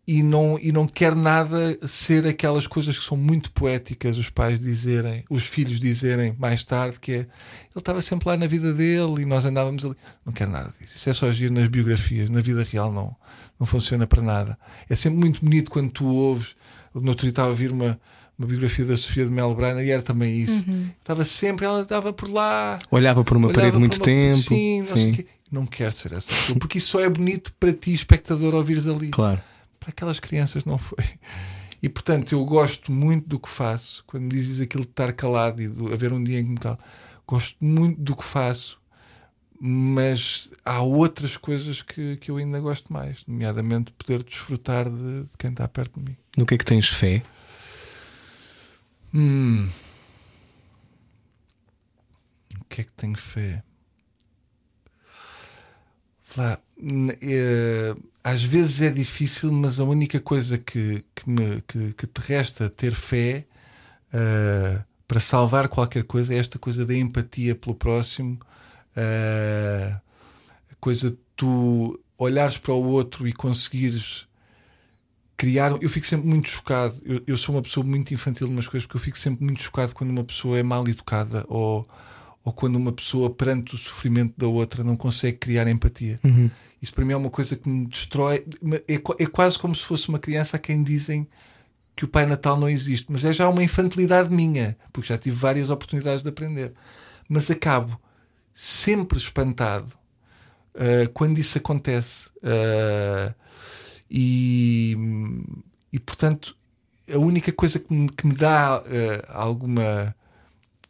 e 0.07 0.23
não, 0.23 0.59
e 0.61 0.73
não 0.73 0.87
quero 0.87 1.15
nada 1.15 1.79
ser 1.87 2.27
aquelas 2.27 2.67
coisas 2.67 2.99
que 2.99 3.05
são 3.05 3.17
muito 3.17 3.53
poéticas 3.53 4.19
os 4.19 4.29
pais 4.29 4.61
dizerem, 4.61 5.25
os 5.31 5.45
filhos 5.45 5.79
dizerem 5.79 6.35
mais 6.39 6.65
tarde 6.65 6.99
que 6.99 7.13
é 7.13 7.17
ele 7.17 7.29
estava 7.77 8.03
sempre 8.03 8.29
lá 8.29 8.37
na 8.37 8.47
vida 8.47 8.73
dele 8.73 9.23
e 9.23 9.25
nós 9.25 9.45
andávamos 9.45 9.85
ali. 9.85 9.97
Não 10.27 10.33
quero 10.33 10.51
nada 10.51 10.75
disso. 10.79 10.97
Isso 10.97 11.09
é 11.09 11.13
só 11.13 11.29
agir 11.29 11.51
nas 11.51 11.69
biografias, 11.69 12.29
na 12.29 12.41
vida 12.41 12.63
real 12.63 12.93
não, 12.93 13.17
não 13.59 13.67
funciona 13.67 14.07
para 14.07 14.23
nada. 14.23 14.59
É 14.91 14.95
sempre 14.95 15.19
muito 15.19 15.41
bonito 15.41 15.71
quando 15.71 15.91
tu 15.91 16.05
ouves. 16.07 16.55
No 16.95 17.09
outro 17.09 17.23
dia 17.23 17.31
estava 17.31 17.49
a 17.49 17.51
ouvir 17.51 17.73
uma, 17.73 17.99
uma 18.39 18.49
biografia 18.49 18.85
da 18.85 18.97
Sofia 18.97 19.25
de 19.25 19.31
Mel 19.31 19.55
Brainer 19.55 19.85
e 19.85 19.91
era 19.91 20.03
também 20.03 20.41
isso. 20.43 20.65
Estava 20.99 21.25
sempre, 21.25 21.65
ela 21.67 21.83
estava 21.83 22.13
por 22.13 22.29
lá, 22.31 22.79
Olhava 22.91 23.23
por 23.25 23.37
uma 23.37 23.49
Olhava 23.49 23.61
parede 23.61 23.79
muito 23.79 23.97
uma- 23.97 24.05
tempo. 24.05 24.37
Sim, 24.37 24.79
não, 24.81 24.87
sei 24.87 25.11
o 25.11 25.15
quê. 25.15 25.27
não 25.51 25.67
quero 25.67 25.93
ser 25.93 26.13
essa 26.13 26.33
pessoa, 26.33 26.59
porque 26.59 26.79
isso 26.79 26.91
só 26.91 27.01
é 27.01 27.09
bonito 27.09 27.53
para 27.61 27.73
ti, 27.73 27.93
espectador, 27.93 28.55
ouvires 28.55 28.87
ali. 28.87 29.09
Claro. 29.11 29.41
Para 29.79 29.91
aquelas 29.91 30.19
crianças 30.21 30.65
não 30.65 30.79
foi. 30.79 30.99
E 31.83 31.89
portanto, 31.89 32.33
eu 32.33 32.45
gosto 32.45 32.93
muito 32.93 33.29
do 33.29 33.41
que 33.41 33.49
faço. 33.49 34.05
Quando 34.07 34.23
me 34.25 34.29
dizes 34.31 34.61
aquilo 34.61 34.85
de 34.85 34.91
estar 34.91 35.13
calado 35.13 35.61
e 35.61 35.67
de 35.69 35.93
haver 35.93 36.13
um 36.13 36.23
dia 36.23 36.39
em 36.39 36.45
que 36.45 36.51
me 36.51 36.57
calo, 36.57 36.79
gosto 37.27 37.57
muito 37.61 38.01
do 38.01 38.15
que 38.15 38.23
faço, 38.25 38.79
mas 39.61 40.53
há 40.65 40.81
outras 40.81 41.37
coisas 41.37 41.83
que, 41.83 42.17
que 42.17 42.31
eu 42.31 42.37
ainda 42.37 42.59
gosto 42.61 42.93
mais, 42.93 43.19
nomeadamente 43.29 43.93
poder 43.93 44.23
desfrutar 44.23 44.89
de, 44.91 45.23
de 45.23 45.37
quem 45.39 45.51
está 45.51 45.67
perto 45.69 46.01
de 46.01 46.11
mim. 46.11 46.17
No 46.37 46.47
que 46.47 46.55
é 46.55 46.59
que 46.59 46.65
tens 46.65 46.89
fé? 46.89 47.23
Hum. 49.13 49.71
O 52.61 52.65
que 52.69 52.81
é 52.81 52.85
que 52.85 52.93
tenho 52.93 53.17
fé? 53.17 53.63
Lá, 56.37 56.59
n- 56.79 57.17
eh, 57.21 57.95
às 58.25 58.43
vezes 58.43 58.81
é 58.81 58.91
difícil, 58.91 59.53
mas 59.53 59.79
a 59.81 59.85
única 59.85 60.19
coisa 60.21 60.57
que, 60.59 61.05
que, 61.15 61.29
me, 61.29 61.61
que, 61.63 61.93
que 61.95 62.07
te 62.07 62.21
resta 62.21 62.71
ter 62.71 62.95
fé 62.95 63.47
eh, 64.13 64.81
para 65.09 65.21
salvar 65.21 65.69
qualquer 65.69 66.05
coisa 66.05 66.35
é 66.35 66.39
esta 66.39 66.59
coisa 66.59 66.87
da 66.87 66.95
empatia 66.95 67.55
pelo 67.57 67.75
próximo, 67.77 68.39
eh, 68.97 69.95
a 70.73 70.75
coisa 70.81 71.11
de 71.13 71.19
tu 71.37 72.01
olhares 72.19 72.59
para 72.59 72.75
o 72.75 72.85
outro 72.87 73.29
e 73.29 73.33
conseguires 73.33 74.27
criar. 75.37 75.73
Eu 75.81 75.89
fico 75.89 76.07
sempre 76.07 76.29
muito 76.29 76.49
chocado. 76.49 77.01
Eu, 77.05 77.23
eu 77.27 77.37
sou 77.37 77.55
uma 77.55 77.63
pessoa 77.63 77.85
muito 77.87 78.13
infantil 78.13 78.47
em 78.49 78.51
umas 78.51 78.69
coisas, 78.69 78.87
porque 78.87 78.97
eu 78.97 79.03
fico 79.03 79.19
sempre 79.19 79.45
muito 79.45 79.63
chocado 79.63 79.95
quando 79.95 80.11
uma 80.11 80.25
pessoa 80.25 80.59
é 80.59 80.63
mal 80.63 80.87
educada 80.87 81.45
ou, 81.49 81.87
ou 82.45 82.53
quando 82.53 82.77
uma 82.77 82.93
pessoa, 82.93 83.31
perante 83.31 83.75
o 83.75 83.79
sofrimento 83.79 84.35
da 84.37 84.47
outra, 84.47 84.85
não 84.85 84.97
consegue 84.97 85.39
criar 85.39 85.69
empatia. 85.69 86.21
Isso 86.81 86.93
para 86.93 87.05
mim 87.05 87.13
é 87.13 87.17
uma 87.17 87.31
coisa 87.31 87.55
que 87.55 87.69
me 87.69 87.87
destrói. 87.87 88.45
É, 88.89 88.95
é 88.95 89.27
quase 89.27 89.59
como 89.59 89.75
se 89.75 89.85
fosse 89.85 90.09
uma 90.09 90.19
criança 90.19 90.57
a 90.57 90.61
quem 90.61 90.83
dizem 90.83 91.29
que 91.95 92.05
o 92.05 92.09
Pai 92.09 92.27
Natal 92.27 92.59
não 92.59 92.69
existe, 92.69 93.07
mas 93.11 93.25
é 93.25 93.33
já 93.33 93.49
uma 93.49 93.63
infantilidade 93.63 94.35
minha, 94.35 94.77
porque 94.93 95.09
já 95.09 95.19
tive 95.19 95.37
várias 95.37 95.71
oportunidades 95.71 96.23
de 96.23 96.29
aprender. 96.29 96.73
Mas 97.29 97.51
acabo 97.51 98.01
sempre 98.55 99.19
espantado 99.19 99.93
uh, 100.75 101.09
quando 101.13 101.39
isso 101.39 101.59
acontece. 101.59 102.27
Uh, 102.39 103.35
e, 104.15 104.95
e 105.91 105.99
portanto, 105.99 106.55
a 107.11 107.17
única 107.17 107.51
coisa 107.51 107.79
que 107.79 107.95
me, 107.95 108.11
que 108.11 108.27
me 108.27 108.35
dá 108.35 108.79
uh, 108.79 108.85
alguma 109.29 110.15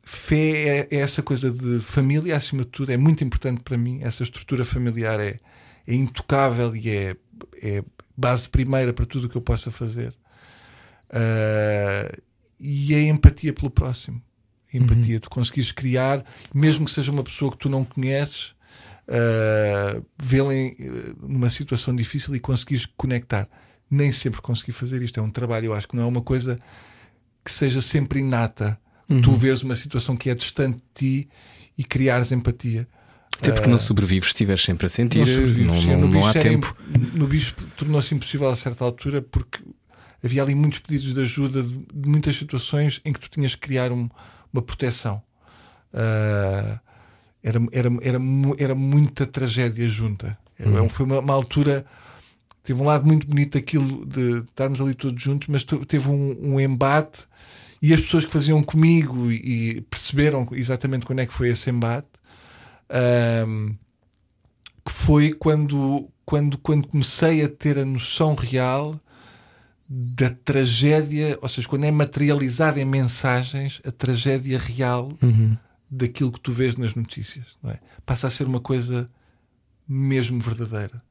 fé 0.03 0.89
é, 0.89 0.89
é 0.91 0.97
essa 0.97 1.23
coisa 1.23 1.49
de 1.49 1.79
família, 1.79 2.37
acima 2.37 2.65
de 2.65 2.71
tudo, 2.71 2.91
é 2.91 2.97
muito 2.97 3.23
importante 3.23 3.63
para 3.63 3.79
mim. 3.79 4.01
Essa 4.03 4.25
estrutura 4.25 4.65
familiar 4.65 5.21
é, 5.21 5.39
é 5.87 5.95
intocável 5.95 6.75
e 6.75 6.91
é, 6.91 7.17
é 7.63 7.85
base 8.17 8.49
primeira 8.49 8.93
para 8.93 9.07
tudo 9.07 9.29
o 9.29 9.31
que 9.31 9.37
eu 9.37 9.43
possa 9.43 9.71
fazer. 9.71 10.13
Uh, 11.09 12.21
e 12.59 12.93
a 12.93 13.03
empatia 13.03 13.53
pelo 13.53 13.71
próximo. 13.71 14.21
A 14.75 14.77
empatia, 14.77 15.21
tu 15.21 15.31
conseguires 15.31 15.71
criar, 15.71 16.25
mesmo 16.53 16.87
que 16.87 16.91
seja 16.91 17.13
uma 17.13 17.23
pessoa 17.23 17.53
que 17.53 17.59
tu 17.59 17.69
não 17.69 17.85
conheces, 17.85 18.53
uh, 19.09 20.05
vê-la 20.23 20.55
em, 20.55 20.69
uh, 20.73 21.17
numa 21.29 21.51
situação 21.51 21.95
difícil 21.95 22.35
e 22.35 22.41
conseguires 22.41 22.87
conectar. 22.97 23.49
Nem 23.91 24.11
sempre 24.13 24.41
consegui 24.41 24.73
fazer 24.73 25.03
isto. 25.03 25.19
É 25.21 25.23
um 25.23 25.31
trabalho, 25.31 25.67
eu 25.67 25.75
acho 25.75 25.87
que 25.89 25.97
não 25.97 26.03
é 26.05 26.07
uma 26.07 26.23
coisa 26.23 26.57
que 27.45 27.53
seja 27.53 27.83
sempre 27.83 28.21
inata. 28.21 28.79
Tu 29.23 29.31
vês 29.33 29.63
uma 29.63 29.75
situação 29.75 30.17
que 30.17 30.31
é 30.31 30.35
distante 30.35 30.79
de 30.79 30.83
ti 30.95 31.29
e 31.77 31.85
criares 31.85 32.33
empatia. 32.33 32.89
Até 33.37 33.51
porque 33.53 33.69
não 33.69 33.79
sobrevives 33.79 34.29
se 34.31 34.35
estiveres 34.35 34.63
sempre 34.63 34.87
a 34.87 34.89
sentir. 34.89 35.19
Não 35.19 35.27
sobrevives. 35.27 35.85
Não, 35.85 35.99
não, 36.01 36.09
não 36.09 36.27
há 36.27 36.33
tempo. 36.33 36.75
imp- 36.95 37.15
No 37.15 37.27
bicho 37.27 37.55
tornou-se 37.77 38.15
impossível 38.15 38.49
a 38.49 38.57
certa 38.57 38.85
altura 38.85 39.21
porque 39.21 39.59
havia 40.25 40.43
ali 40.43 40.55
muitos 40.55 40.79
pedidos 40.79 41.13
de 41.15 41.21
ajuda 41.21 41.63
de, 41.63 41.85
muitas 42.09 42.37
situações 42.37 43.01
em 43.05 43.13
que 43.13 43.21
tu 43.21 43.29
tinhas 43.29 43.55
que 43.55 43.61
criar 43.61 43.93
um- 43.93 44.09
uma 44.51 44.63
proteção. 44.63 45.23
Ah, 45.93 46.79
era, 47.43 47.59
era, 47.73 47.89
era, 48.03 48.19
era 48.59 48.75
muita 48.75 49.27
tragédia 49.27 49.89
junta. 49.89 50.39
Era- 50.59 50.83
Uhum. 50.83 50.89
Foi 50.89 51.05
uma, 51.07 51.19
uma 51.21 51.35
altura 51.35 51.85
Teve 52.65 52.81
um 52.81 52.85
lado 52.85 53.05
muito 53.05 53.27
bonito 53.27 53.59
aquilo 53.59 54.07
de 54.07 54.39
estarmos 54.49 54.81
ali 54.81 54.95
todos 54.95 55.21
juntos, 55.21 55.49
mas 55.49 55.65
teve 55.65 56.09
um, 56.09 56.53
um 56.55 56.61
embate 56.61 57.27
e 57.83 57.93
as 57.93 57.99
pessoas 58.01 58.25
que 58.25 58.31
faziam 58.31 58.63
comigo 58.63 59.33
e, 59.33 59.79
e 59.79 59.81
perceberam 59.81 60.47
exatamente 60.53 61.05
quando 61.05 61.19
é 61.19 61.27
que 61.27 61.33
foi 61.33 61.49
esse 61.49 61.69
embate. 61.71 62.07
ahm, 62.89 63.75
que 64.85 64.93
foi 64.93 65.33
quando, 65.33 66.09
quando, 66.25 66.57
quando 66.59 66.87
comecei 66.87 67.43
a 67.43 67.49
ter 67.49 67.79
a 67.79 67.85
noção 67.85 68.35
real 68.37 68.95
da 69.89 70.31
tragédia, 70.31 71.37
ou 71.43 71.49
seja, 71.49 71.67
quando 71.69 71.85
é 71.85 71.91
materializada 71.91 72.81
em 72.81 72.85
mensagens 72.85 73.81
a 73.85 73.91
tragédia 73.91 74.57
real 74.59 75.13
daquilo 75.93 76.33
que 76.33 76.41
tu 76.41 76.53
vês 76.53 76.77
nas 76.77 76.95
notícias. 76.95 77.47
É? 77.65 77.79
Passa 78.07 78.27
a 78.27 78.31
ser 78.31 78.47
uma 78.47 78.61
coisa 78.61 79.07
mesmo 79.87 80.41
verdadeira. 80.41 81.03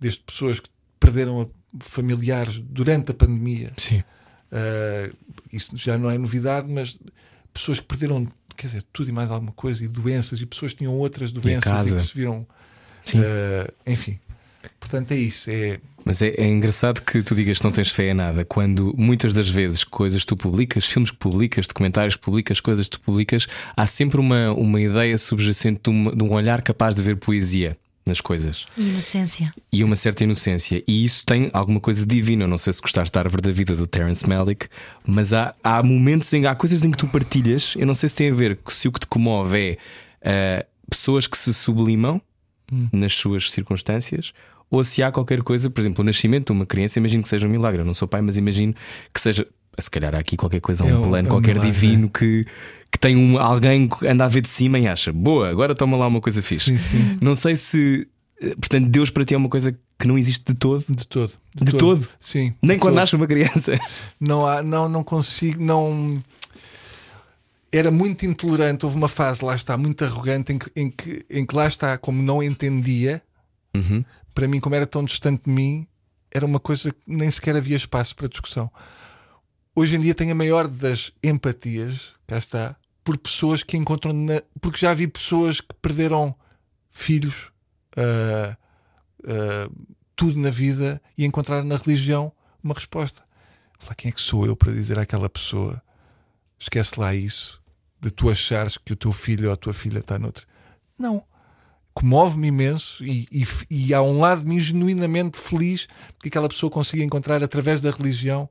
Desde 0.00 0.20
pessoas 0.20 0.58
que 0.58 0.70
perderam 0.98 1.50
familiares 1.80 2.60
durante 2.60 3.10
a 3.10 3.14
pandemia, 3.14 3.72
Sim. 3.76 4.02
Uh, 4.46 5.14
isso 5.52 5.76
já 5.76 5.98
não 5.98 6.10
é 6.10 6.16
novidade, 6.16 6.70
mas 6.70 6.98
pessoas 7.52 7.78
que 7.78 7.86
perderam, 7.86 8.26
quer 8.56 8.68
dizer, 8.68 8.84
tudo 8.92 9.10
e 9.10 9.12
mais 9.12 9.30
alguma 9.30 9.52
coisa, 9.52 9.84
e 9.84 9.88
doenças, 9.88 10.40
e 10.40 10.46
pessoas 10.46 10.72
que 10.72 10.78
tinham 10.78 10.94
outras 10.94 11.32
doenças 11.32 11.90
e, 11.90 11.94
que 11.94 12.00
se 12.00 12.14
viram. 12.14 12.46
Uh, 13.08 13.72
enfim. 13.86 14.18
Portanto, 14.80 15.12
é 15.12 15.16
isso. 15.16 15.50
É, 15.50 15.78
Mas 16.06 16.22
é, 16.22 16.28
é 16.36 16.46
engraçado 16.48 17.02
que 17.02 17.20
tu 17.20 17.34
digas 17.34 17.58
que 17.58 17.64
não 17.64 17.72
tens 17.72 17.90
fé 17.90 18.12
em 18.12 18.14
nada, 18.14 18.44
quando 18.44 18.94
muitas 18.96 19.34
das 19.34 19.48
vezes 19.48 19.82
coisas 19.82 20.20
que 20.20 20.26
tu 20.28 20.36
publicas, 20.36 20.84
filmes 20.86 21.10
que 21.10 21.16
publicas, 21.16 21.66
documentários 21.66 22.14
que 22.14 22.22
publicas, 22.22 22.60
coisas 22.60 22.86
que 22.88 22.92
tu 22.92 23.00
publicas, 23.00 23.48
há 23.76 23.86
sempre 23.88 24.20
uma, 24.20 24.52
uma 24.52 24.80
ideia 24.80 25.18
subjacente 25.18 25.80
de, 25.82 25.90
uma- 25.90 26.14
de 26.14 26.22
um 26.22 26.32
olhar 26.32 26.62
capaz 26.62 26.94
de 26.94 27.02
ver 27.02 27.16
poesia 27.16 27.76
nas 28.06 28.20
coisas 28.20 28.66
Inocência. 28.78 29.52
e 29.72 29.82
uma 29.82 29.96
certa 29.96 30.22
inocência. 30.22 30.80
E 30.86 31.04
isso 31.04 31.24
tem 31.26 31.50
alguma 31.52 31.80
coisa 31.80 32.06
divina. 32.06 32.44
Eu 32.44 32.48
não 32.48 32.56
sei 32.56 32.72
se 32.72 32.80
gostaste 32.80 33.12
da 33.12 33.18
árvore 33.18 33.42
da 33.42 33.50
vida 33.50 33.74
do 33.74 33.84
Terence 33.84 34.28
Malick, 34.28 34.68
mas 35.04 35.32
há, 35.32 35.56
há 35.60 35.82
momentos 35.82 36.32
em 36.32 36.46
há 36.46 36.54
coisas 36.54 36.84
em 36.84 36.92
que 36.92 36.98
tu 36.98 37.08
partilhas. 37.08 37.74
Eu 37.76 37.84
não 37.84 37.94
sei 37.94 38.08
se 38.08 38.14
tem 38.14 38.30
a 38.30 38.34
ver 38.34 38.58
com 38.58 38.70
se 38.70 38.86
o 38.86 38.92
que 38.92 39.00
te 39.00 39.08
comove 39.08 39.76
é 40.22 40.64
ah, 40.64 40.66
pessoas 40.88 41.26
que 41.26 41.36
se 41.36 41.52
sublimam 41.52 42.22
nas 42.92 43.12
suas 43.12 43.50
circunstâncias. 43.50 44.32
Ou 44.70 44.82
se 44.82 45.02
há 45.02 45.12
qualquer 45.12 45.42
coisa, 45.42 45.70
por 45.70 45.80
exemplo, 45.80 46.02
o 46.02 46.04
nascimento 46.04 46.46
de 46.46 46.52
uma 46.52 46.66
criança, 46.66 46.98
imagino 46.98 47.22
que 47.22 47.28
seja 47.28 47.46
um 47.46 47.50
milagre. 47.50 47.80
Eu 47.82 47.84
não 47.86 47.94
sou 47.94 48.08
pai, 48.08 48.20
mas 48.20 48.36
imagino 48.36 48.74
que 49.14 49.20
seja, 49.20 49.46
se 49.78 49.90
calhar 49.90 50.14
há 50.14 50.18
aqui 50.18 50.36
qualquer 50.36 50.60
coisa, 50.60 50.84
um 50.84 50.88
É 50.88 51.08
plano 51.08 51.16
é 51.16 51.22
um 51.22 51.34
qualquer 51.34 51.54
milagre, 51.54 51.70
divino 51.72 52.08
que, 52.10 52.44
que 52.90 52.98
tem 52.98 53.16
um, 53.16 53.38
alguém 53.38 53.86
que 53.88 54.06
anda 54.06 54.24
a 54.24 54.28
ver 54.28 54.40
de 54.40 54.48
cima 54.48 54.78
e 54.78 54.88
acha, 54.88 55.12
boa, 55.12 55.48
agora 55.48 55.74
toma 55.74 55.96
lá 55.96 56.06
uma 56.08 56.20
coisa 56.20 56.42
fixe. 56.42 56.76
Sim, 56.76 56.78
sim. 56.78 57.18
Não 57.22 57.36
sei 57.36 57.54
se. 57.54 58.08
eh, 58.42 58.54
Portanto, 58.56 58.88
Deus 58.88 59.08
para 59.10 59.24
ti 59.24 59.34
é 59.34 59.36
uma 59.36 59.48
coisa 59.48 59.76
que 59.98 60.08
não 60.08 60.18
existe 60.18 60.44
de 60.52 60.54
todo. 60.54 60.84
de 60.88 61.06
todo. 61.06 61.32
De 61.54 61.72
todo? 61.72 62.08
Sim. 62.18 62.52
Nem 62.60 62.76
de 62.76 62.80
quando 62.80 62.94
todo. 62.94 63.00
nasce 63.00 63.14
uma 63.16 63.26
criança. 63.26 63.78
Não, 64.20 64.44
há, 64.46 64.62
não, 64.64 64.88
não 64.88 65.04
consigo, 65.04 65.62
não. 65.62 66.20
Era 67.70 67.90
muito 67.90 68.24
intolerante. 68.26 68.84
Houve 68.84 68.96
uma 68.96 69.08
fase, 69.08 69.44
lá 69.44 69.54
está, 69.54 69.76
muito 69.76 70.04
arrogante, 70.04 70.52
em 70.52 70.58
que, 70.58 70.70
em 70.74 70.90
que, 70.90 71.24
em 71.30 71.44
que 71.46 71.54
lá 71.54 71.66
está, 71.66 71.96
como 71.98 72.20
não 72.22 72.42
entendia, 72.42 73.22
Uhum. 73.74 74.02
Para 74.36 74.46
mim, 74.46 74.60
como 74.60 74.74
era 74.74 74.86
tão 74.86 75.02
distante 75.02 75.44
de 75.44 75.50
mim, 75.50 75.88
era 76.30 76.44
uma 76.44 76.60
coisa 76.60 76.92
que 76.92 77.00
nem 77.06 77.30
sequer 77.30 77.56
havia 77.56 77.74
espaço 77.74 78.14
para 78.14 78.28
discussão. 78.28 78.70
Hoje 79.74 79.96
em 79.96 80.00
dia 80.00 80.14
tenho 80.14 80.32
a 80.32 80.34
maior 80.34 80.68
das 80.68 81.10
empatias, 81.24 82.10
cá 82.26 82.36
está, 82.36 82.76
por 83.02 83.16
pessoas 83.16 83.62
que 83.62 83.78
encontram. 83.78 84.12
Na... 84.12 84.42
Porque 84.60 84.76
já 84.78 84.92
vi 84.92 85.08
pessoas 85.08 85.62
que 85.62 85.72
perderam 85.80 86.34
filhos, 86.90 87.50
ah, 87.96 88.58
ah, 89.26 89.70
tudo 90.14 90.38
na 90.38 90.50
vida, 90.50 91.00
e 91.16 91.24
encontraram 91.24 91.64
na 91.64 91.78
religião 91.78 92.30
uma 92.62 92.74
resposta. 92.74 93.24
Falar, 93.78 93.94
quem 93.94 94.10
é 94.10 94.12
que 94.12 94.20
sou 94.20 94.44
eu 94.44 94.54
para 94.54 94.70
dizer 94.70 94.98
àquela 94.98 95.30
pessoa? 95.30 95.82
Esquece 96.58 97.00
lá 97.00 97.14
isso, 97.14 97.58
de 97.98 98.10
tu 98.10 98.28
achares 98.28 98.76
que 98.76 98.92
o 98.92 98.96
teu 98.96 99.12
filho 99.12 99.48
ou 99.48 99.54
a 99.54 99.56
tua 99.56 99.72
filha 99.72 100.00
está 100.00 100.18
noutro. 100.18 100.46
Não. 100.98 101.24
Comove-me 101.96 102.48
imenso 102.48 103.02
e, 103.02 103.26
e, 103.32 103.46
e 103.70 103.94
há 103.94 104.02
um 104.02 104.20
lado 104.20 104.42
de 104.42 104.46
mim 104.46 104.60
genuinamente 104.60 105.38
feliz 105.38 105.88
que 106.20 106.28
aquela 106.28 106.46
pessoa 106.46 106.70
consiga 106.70 107.02
encontrar 107.02 107.42
através 107.42 107.80
da 107.80 107.90
religião 107.90 108.46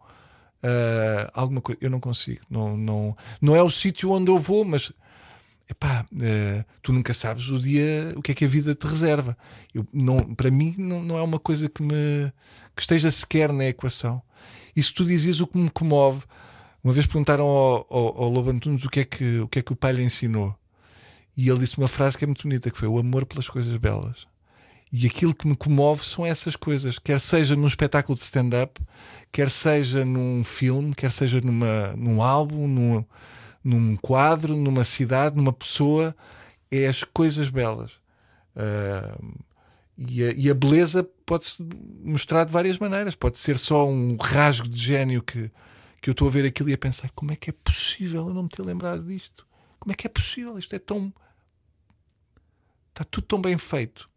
ah, 0.64 1.30
alguma 1.32 1.62
coisa. 1.62 1.78
Eu 1.80 1.92
não 1.92 2.00
consigo. 2.00 2.42
Não, 2.50 2.76
não, 2.76 3.16
não 3.40 3.56
é 3.56 3.62
o 3.62 3.70
sítio 3.70 4.10
onde 4.10 4.32
eu 4.32 4.40
vou, 4.40 4.66
mas 4.66 4.92
epá, 5.70 6.04
eh, 6.20 6.66
tu 6.82 6.92
nunca 6.92 7.14
sabes 7.14 7.50
o 7.50 7.60
dia, 7.60 8.14
o 8.16 8.22
que 8.22 8.32
é 8.32 8.36
que 8.36 8.46
a 8.46 8.48
vida 8.48 8.74
te 8.74 8.88
reserva. 8.88 9.38
Eu, 9.74 9.86
não, 9.94 10.34
para 10.34 10.50
mim, 10.50 10.74
não, 10.78 11.04
não 11.04 11.18
é 11.18 11.22
uma 11.22 11.40
coisa 11.40 11.70
que 11.70 11.84
me 11.84 12.32
que 12.76 12.82
esteja 12.82 13.12
sequer 13.12 13.54
na 13.54 13.66
equação. 13.66 14.22
E 14.76 14.84
se 14.84 14.92
tu 14.92 15.06
dizias 15.06 15.40
o 15.40 15.48
que 15.48 15.58
me 15.58 15.70
comove, 15.70 16.24
uma 16.84 16.92
vez 16.92 17.06
perguntaram 17.06 17.46
ao, 17.46 17.88
ao, 17.90 18.24
ao 18.24 18.30
Lobo 18.30 18.50
Antunes 18.50 18.84
o 18.84 18.90
que, 18.90 19.02
é 19.02 19.06
que, 19.06 19.40
o 19.40 19.48
que 19.48 19.60
é 19.60 19.62
que 19.62 19.72
o 19.72 19.76
pai 19.76 19.94
lhe 19.94 20.04
ensinou. 20.04 20.56
E 21.38 21.50
ele 21.50 21.60
disse 21.60 21.78
uma 21.78 21.88
frase 21.88 22.18
que 22.18 22.24
é 22.24 22.28
muito 22.28 22.44
bonita, 22.44 22.72
que 22.72 22.78
foi 22.78 22.88
o 22.88 22.98
amor 22.98 23.26
pelas 23.26 23.50
coisas 23.50 23.76
belas. 23.78 24.26
E 24.92 25.06
aquilo 25.06 25.36
que 25.36 25.48
me 25.48 25.56
comove 25.56 26.06
são 26.06 26.26
essas 26.26 26.56
coisas, 26.56 26.98
quer 26.98 27.20
seja 27.20 27.56
num 27.56 27.68
espetáculo 27.68 28.16
de 28.16 28.24
stand-up, 28.24 28.80
quer 29.32 29.50
seja 29.50 30.06
num 30.06 30.44
filme, 30.44 30.96
quer 30.96 31.12
seja 31.12 31.42
numa, 31.42 31.94
num 31.98 32.22
álbum, 32.22 32.68
num, 32.68 33.06
num 33.64 33.98
quadro, 33.98 34.56
numa 34.56 34.86
cidade, 34.86 35.36
numa 35.36 35.52
pessoa, 35.52 36.16
é 36.72 36.88
as 36.88 37.04
coisas 37.04 37.50
belas. 37.50 37.92
Ah, 38.56 39.18
e, 39.98 40.24
a, 40.24 40.32
e 40.34 40.50
a 40.50 40.54
beleza 40.54 41.04
pode-se 41.26 41.66
mostrar 42.04 42.44
de 42.44 42.52
várias 42.52 42.78
maneiras. 42.78 43.16
Pode 43.16 43.38
ser 43.38 43.58
só 43.58 43.88
um 43.88 44.18
rasgo 44.18 44.68
de 44.68 44.80
gênio 44.80 45.24
que, 45.24 45.52
que 46.02 46.10
eu 46.10 46.12
estou 46.12 46.28
a 46.28 46.32
ver 46.32 46.46
aquilo 46.46 46.70
e 46.70 46.74
a 46.74 46.78
pensar: 46.78 47.10
como 47.16 47.32
é 47.32 47.36
que 47.36 47.50
é 47.50 47.54
possível 47.54 48.28
eu 48.28 48.34
não 48.34 48.44
me 48.44 48.50
ter 48.50 48.62
lembrado 48.62 49.04
disto? 49.06 49.48
Como 49.80 49.92
é 49.92 49.96
que 49.96 50.08
é 50.08 50.10
possível? 50.10 50.58
Isto 50.58 50.76
é 50.76 50.80
tão. 50.80 51.14
Está 52.96 53.04
tudo 53.04 53.26
tão 53.28 53.42
bem 53.42 53.58
feito. 53.58 54.10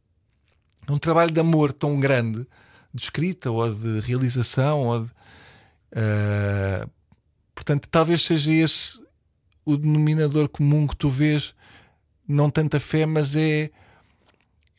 É 0.87 0.93
um 0.93 0.99
trabalho 0.99 1.33
de 1.33 1.41
amor 1.41 1.73
tão 1.73 1.99
grande, 1.99 2.47
de 2.95 3.03
escrita 3.03 3.51
ou 3.51 3.75
de 3.75 3.99
realização. 3.99 4.83
Ou 4.87 5.05
de, 5.05 5.11
ah, 5.97 6.89
portanto, 7.57 7.89
talvez 7.91 8.23
seja 8.25 8.53
esse 8.53 9.03
o 9.65 9.77
denominador 9.77 10.49
comum 10.49 10.87
que 10.87 10.95
tu 10.97 11.09
vês. 11.09 11.57
Não 12.27 12.49
tanta 12.49 12.79
fé, 12.79 13.05
mas 13.05 13.35
é 13.35 13.69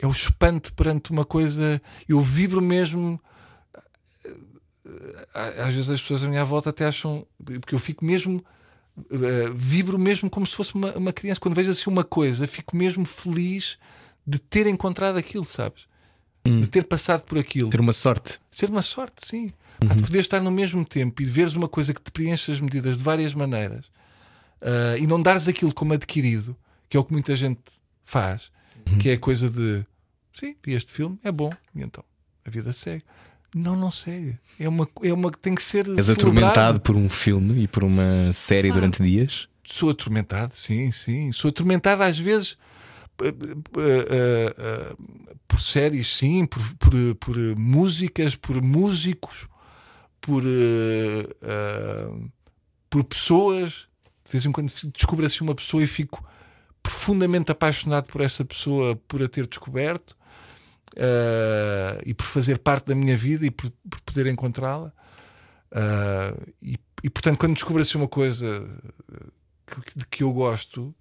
é 0.01 0.07
o 0.07 0.11
espanto 0.11 0.73
perante 0.73 1.11
uma 1.11 1.25
coisa. 1.25 1.81
Eu 2.07 2.21
vibro 2.21 2.61
mesmo. 2.61 3.19
Á- 5.33 5.65
Às 5.67 5.73
vezes 5.73 5.89
as 5.89 6.01
pessoas 6.01 6.23
à 6.23 6.27
minha 6.29 6.45
volta 6.45 6.69
até 6.69 6.85
acham. 6.85 7.27
Porque 7.43 7.75
eu 7.75 7.79
fico 7.79 8.05
mesmo. 8.05 8.41
Eh, 9.11 9.49
vibro 9.53 9.97
mesmo 9.97 10.29
como 10.29 10.45
se 10.45 10.55
fosse 10.55 10.75
uma, 10.75 10.95
uma 10.95 11.13
criança. 11.13 11.39
Quando 11.39 11.55
vejo 11.55 11.71
assim 11.71 11.89
uma 11.89 12.03
coisa, 12.03 12.47
fico 12.47 12.75
mesmo 12.75 13.05
feliz 13.05 13.77
de 14.25 14.39
ter 14.39 14.67
encontrado 14.67 15.17
aquilo, 15.17 15.45
sabes? 15.45 15.87
De 16.45 16.67
ter 16.67 16.85
passado 16.85 17.23
por 17.25 17.37
aquilo. 17.37 17.69
Ter 17.69 17.79
uma 17.79 17.93
sorte. 17.93 18.39
Ser 18.49 18.69
uma 18.69 18.81
sorte, 18.81 19.27
sim. 19.27 19.51
Pá, 19.79 19.93
de 19.93 20.01
poder 20.01 20.19
estar 20.19 20.41
no 20.41 20.51
mesmo 20.51 20.83
tempo 20.83 21.21
e 21.21 21.25
de 21.25 21.31
veres 21.31 21.53
uma 21.53 21.67
coisa 21.67 21.93
que 21.93 22.01
te 22.01 22.11
preenche 22.11 22.51
as 22.51 22.59
medidas 22.59 22.97
de 22.97 23.03
várias 23.03 23.33
maneiras 23.33 23.85
ah, 24.61 24.97
e 24.97 25.07
não 25.07 25.21
dares 25.21 25.47
aquilo 25.47 25.73
como 25.73 25.93
adquirido, 25.93 26.55
que 26.89 26.97
é 26.97 26.99
o 26.99 27.03
que 27.03 27.13
muita 27.13 27.35
gente 27.35 27.61
faz, 28.03 28.51
que 28.99 29.09
é 29.09 29.13
a 29.13 29.19
coisa 29.19 29.49
de 29.49 29.85
sim, 30.33 30.55
este 30.67 30.91
filme, 30.91 31.19
é 31.23 31.31
bom, 31.31 31.49
e 31.75 31.81
então 31.81 32.03
a 32.45 32.49
vida 32.49 32.73
segue. 32.73 33.03
Não, 33.53 33.75
não 33.75 33.89
segue. 33.89 34.37
É 34.59 34.69
uma, 34.69 34.87
é 35.03 35.11
uma 35.11 35.31
que 35.31 35.37
tem 35.37 35.55
que 35.55 35.63
ser. 35.63 35.87
És 35.87 36.05
celebrado. 36.05 36.11
atormentado 36.11 36.81
por 36.81 36.95
um 36.95 37.09
filme 37.09 37.63
e 37.63 37.67
por 37.67 37.83
uma 37.83 38.31
série 38.33 38.71
durante 38.71 39.01
dias. 39.01 39.47
Sou 39.65 39.89
atormentado, 39.89 40.53
sim, 40.53 40.91
sim. 40.91 41.31
Sou 41.31 41.49
atormentado 41.49 42.03
às 42.03 42.17
vezes 42.17 42.57
eh, 43.21 43.27
eh, 43.27 44.55
eh, 44.57 44.95
por 45.47 45.61
séries, 45.61 46.15
sim, 46.15 46.45
por, 46.45 46.61
por, 46.75 47.15
por 47.15 47.37
músicas, 47.57 48.35
por 48.35 48.61
músicos, 48.61 49.47
por, 50.21 50.43
por 52.89 53.03
pessoas. 53.03 53.87
De 54.23 54.31
vez 54.31 54.45
em 54.45 54.51
quando 54.51 54.71
descubro 54.93 55.25
assim 55.25 55.43
uma 55.43 55.55
pessoa 55.55 55.83
e 55.83 55.87
fico 55.87 56.23
profundamente 56.83 57.51
apaixonado 57.51 58.05
por 58.05 58.21
essa 58.21 58.45
pessoa, 58.45 58.95
por 59.07 59.23
a 59.23 59.27
ter 59.27 59.47
descoberto 59.47 60.15
eh, 60.95 62.01
e 62.05 62.13
por 62.13 62.25
fazer 62.25 62.57
parte 62.59 62.87
da 62.87 62.95
minha 62.95 63.17
vida 63.17 63.45
e 63.45 63.51
por, 63.51 63.71
por 63.89 63.99
poder 64.01 64.27
encontrá-la. 64.27 64.91
Eh, 65.71 66.35
e, 66.61 66.79
e 67.03 67.09
portanto, 67.09 67.37
quando 67.37 67.53
descubro 67.53 67.81
assim 67.81 67.97
uma 67.97 68.07
coisa 68.07 68.67
que, 69.67 69.99
de 69.99 70.05
que 70.07 70.23
eu 70.23 70.31
gosto, 70.33 70.93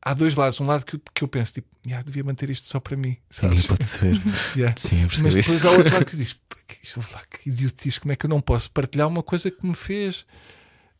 há 0.00 0.14
dois 0.14 0.34
lados. 0.36 0.60
Um 0.60 0.66
lado 0.66 0.84
que, 0.84 0.96
eu- 0.96 1.00
que 1.14 1.24
eu 1.24 1.28
penso, 1.28 1.54
tipo, 1.54 1.68
"Ya, 1.86 2.00
devia 2.02 2.22
manter 2.24 2.48
isto 2.50 2.68
só 2.68 2.78
para 2.80 2.96
mim. 2.96 3.16
Sabes? 3.30 3.66
pode 3.66 3.84
saber. 3.84 4.16
Ya. 4.56 4.74
Sim, 4.76 5.02
eu 5.02 5.08
percebo 5.08 5.24
Mas 5.24 5.34
depois 5.34 5.56
isso. 5.58 5.68
há 5.68 5.70
outro 5.72 5.92
lado 5.92 6.04
que 6.04 6.16
diz, 6.16 6.34
"Pá, 6.34 6.56
que 6.66 6.78
isto, 6.86 7.00
lá, 7.12 7.22
que 7.28 7.48
idiotice, 7.50 8.00
como 8.00 8.12
é 8.12 8.16
que 8.16 8.26
eu 8.26 8.30
não 8.30 8.40
posso 8.40 8.70
partilhar 8.70 9.08
uma 9.08 9.22
coisa 9.22 9.50
que 9.50 9.66
me 9.66 9.74
fez 9.74 10.24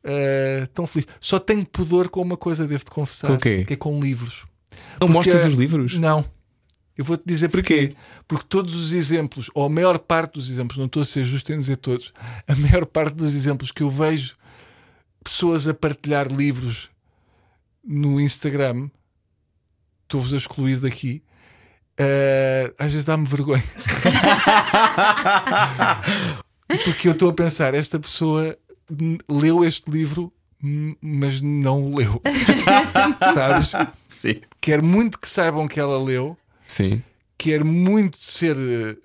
eh, 0.02 0.68
tão 0.74 0.86
feliz? 0.86 1.06
Só 1.20 1.38
tenho 1.38 1.64
pudor 1.64 2.08
com 2.10 2.20
uma 2.20 2.36
coisa, 2.36 2.66
devo-te 2.66 2.90
confessar, 2.90 3.28
Com 3.28 3.34
o 3.34 3.38
quê? 3.38 3.64
que 3.64 3.72
é 3.74 3.76
com 3.76 3.98
livros. 4.00 4.44
Não 5.00 5.08
Porque- 5.08 5.12
mostras 5.12 5.44
os 5.46 5.54
livros? 5.54 5.94
Não. 5.96 6.24
Eu 6.96 7.04
vou-te 7.04 7.24
dizer 7.26 7.48
porquê. 7.48 7.94
Porque 8.28 8.44
todos 8.48 8.74
os 8.74 8.92
exemplos, 8.92 9.50
ou 9.54 9.66
a 9.66 9.68
maior 9.68 9.98
parte 9.98 10.34
dos 10.34 10.48
exemplos, 10.50 10.78
não 10.78 10.86
estou 10.86 11.02
a 11.02 11.06
ser 11.06 11.24
justo 11.24 11.52
em 11.52 11.58
dizer 11.58 11.76
todos, 11.76 12.12
a 12.46 12.54
maior 12.54 12.86
parte 12.86 13.14
dos 13.14 13.34
exemplos 13.34 13.70
que 13.70 13.82
eu 13.82 13.90
vejo 13.90 14.36
pessoas 15.22 15.66
a 15.66 15.74
partilhar 15.74 16.28
livros 16.30 16.90
no 17.84 18.20
Instagram, 18.20 18.88
estou-vos 20.04 20.32
a 20.32 20.36
excluir 20.36 20.78
daqui. 20.78 21.22
eh, 21.98 22.72
às 22.78 22.92
vezes 22.92 23.04
dá-me 23.04 23.26
vergonha. 23.26 23.62
Porque 26.84 27.08
eu 27.08 27.12
estou 27.12 27.30
a 27.30 27.32
pensar, 27.32 27.74
esta 27.74 27.98
pessoa 28.00 28.56
leu 29.28 29.64
este 29.64 29.90
livro, 29.90 30.32
mas 31.00 31.40
não 31.40 31.82
o 31.84 31.96
leu. 31.96 32.20
Sabes? 33.34 33.72
Sim. 34.08 34.40
Quer 34.60 34.82
muito 34.82 35.18
que 35.18 35.28
saibam 35.28 35.68
que 35.68 35.78
ela 35.78 36.02
leu, 36.02 36.36
Sim. 36.66 37.02
quer 37.36 37.62
muito 37.64 38.16
ser, 38.20 38.56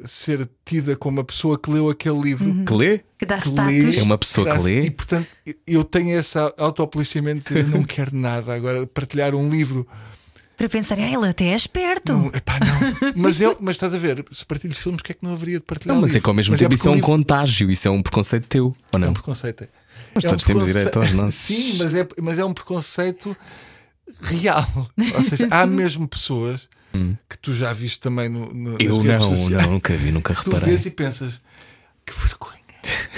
ser 0.05 0.47
tida 0.63 0.95
como 0.95 1.19
a 1.19 1.23
pessoa 1.23 1.59
que 1.59 1.69
leu 1.69 1.89
aquele 1.89 2.19
livro. 2.21 2.49
Uhum. 2.49 2.63
Que 2.65 2.73
lê? 2.73 3.01
Que 3.17 3.25
dá 3.25 3.37
Que 3.39 3.49
status. 3.49 3.97
É 3.97 4.03
uma 4.03 4.17
pessoa 4.17 4.49
que 4.57 4.63
lê. 4.63 4.83
E 4.85 4.91
portanto, 4.91 5.27
eu 5.67 5.83
tenho 5.83 6.17
esse 6.17 6.37
autopoliciamento 6.57 7.53
de 7.53 7.63
não 7.63 7.83
quero 7.83 8.15
nada. 8.15 8.53
Agora, 8.53 8.85
partilhar 8.87 9.35
um 9.35 9.49
livro. 9.49 9.85
Para 10.55 10.67
pensar, 10.69 10.99
ah, 10.99 11.09
ele 11.09 11.27
até 11.27 11.45
é 11.45 11.55
esperto. 11.55 12.11
Não, 12.13 12.27
epá, 12.27 12.59
não. 12.59 13.13
Mas, 13.15 13.39
ele, 13.39 13.55
mas 13.61 13.75
estás 13.77 13.93
a 13.93 13.97
ver, 13.97 14.25
se 14.29 14.45
partilho 14.45 14.73
filmes, 14.75 15.01
que 15.01 15.11
é 15.13 15.15
que 15.15 15.23
não 15.23 15.33
haveria 15.33 15.57
de 15.57 15.63
partilhar? 15.65 15.95
Não, 15.95 16.01
mas 16.01 16.13
é 16.15 16.19
que 16.19 16.27
ao 16.29 16.33
mesmo 16.33 16.51
Mas 16.51 16.59
tempo 16.59 16.69
porque 16.69 16.75
isso 16.81 16.87
é 16.87 16.91
um 16.91 16.95
livro- 16.95 17.07
contágio, 17.07 17.71
isso 17.71 17.87
é 17.87 17.91
um 17.91 18.01
preconceito 18.01 18.45
teu, 18.47 18.65
ou 18.65 18.75
É 18.93 18.97
não? 18.99 19.09
um 19.09 19.13
preconceito. 19.13 19.67
Mas 20.13 20.25
É 20.25 20.27
um 20.27 20.31
todos 20.31 20.43
temos 20.45 20.63
preconce- 20.65 20.73
direito 20.85 20.99
aos 20.99 21.11
nossos. 21.13 21.33
Sim, 21.39 21.77
mas 21.77 21.93
é, 21.95 22.07
mas 22.21 22.39
é 22.39 22.43
um 22.45 22.53
preconceito 22.53 23.35
real. 24.21 24.67
Ou 25.15 25.23
seja, 25.23 25.47
há 25.49 25.65
mesmo 25.65 26.07
pessoas 26.07 26.67
que 27.29 27.37
tu 27.37 27.53
já 27.53 27.71
viste 27.73 27.99
também 27.99 28.27
no, 28.29 28.51
no, 28.53 28.71
Hum. 28.71 28.77
Eu 28.79 29.03
não, 29.03 29.31
não, 29.61 29.71
nunca 29.73 29.95
vi, 29.95 30.11
nunca 30.11 30.33
Tu 30.33 30.49
reparei. 30.49 30.69
vês 30.69 30.85
e 30.85 30.91
pensas 30.91 31.41
que 32.05 32.13
vergonha. 32.17 32.59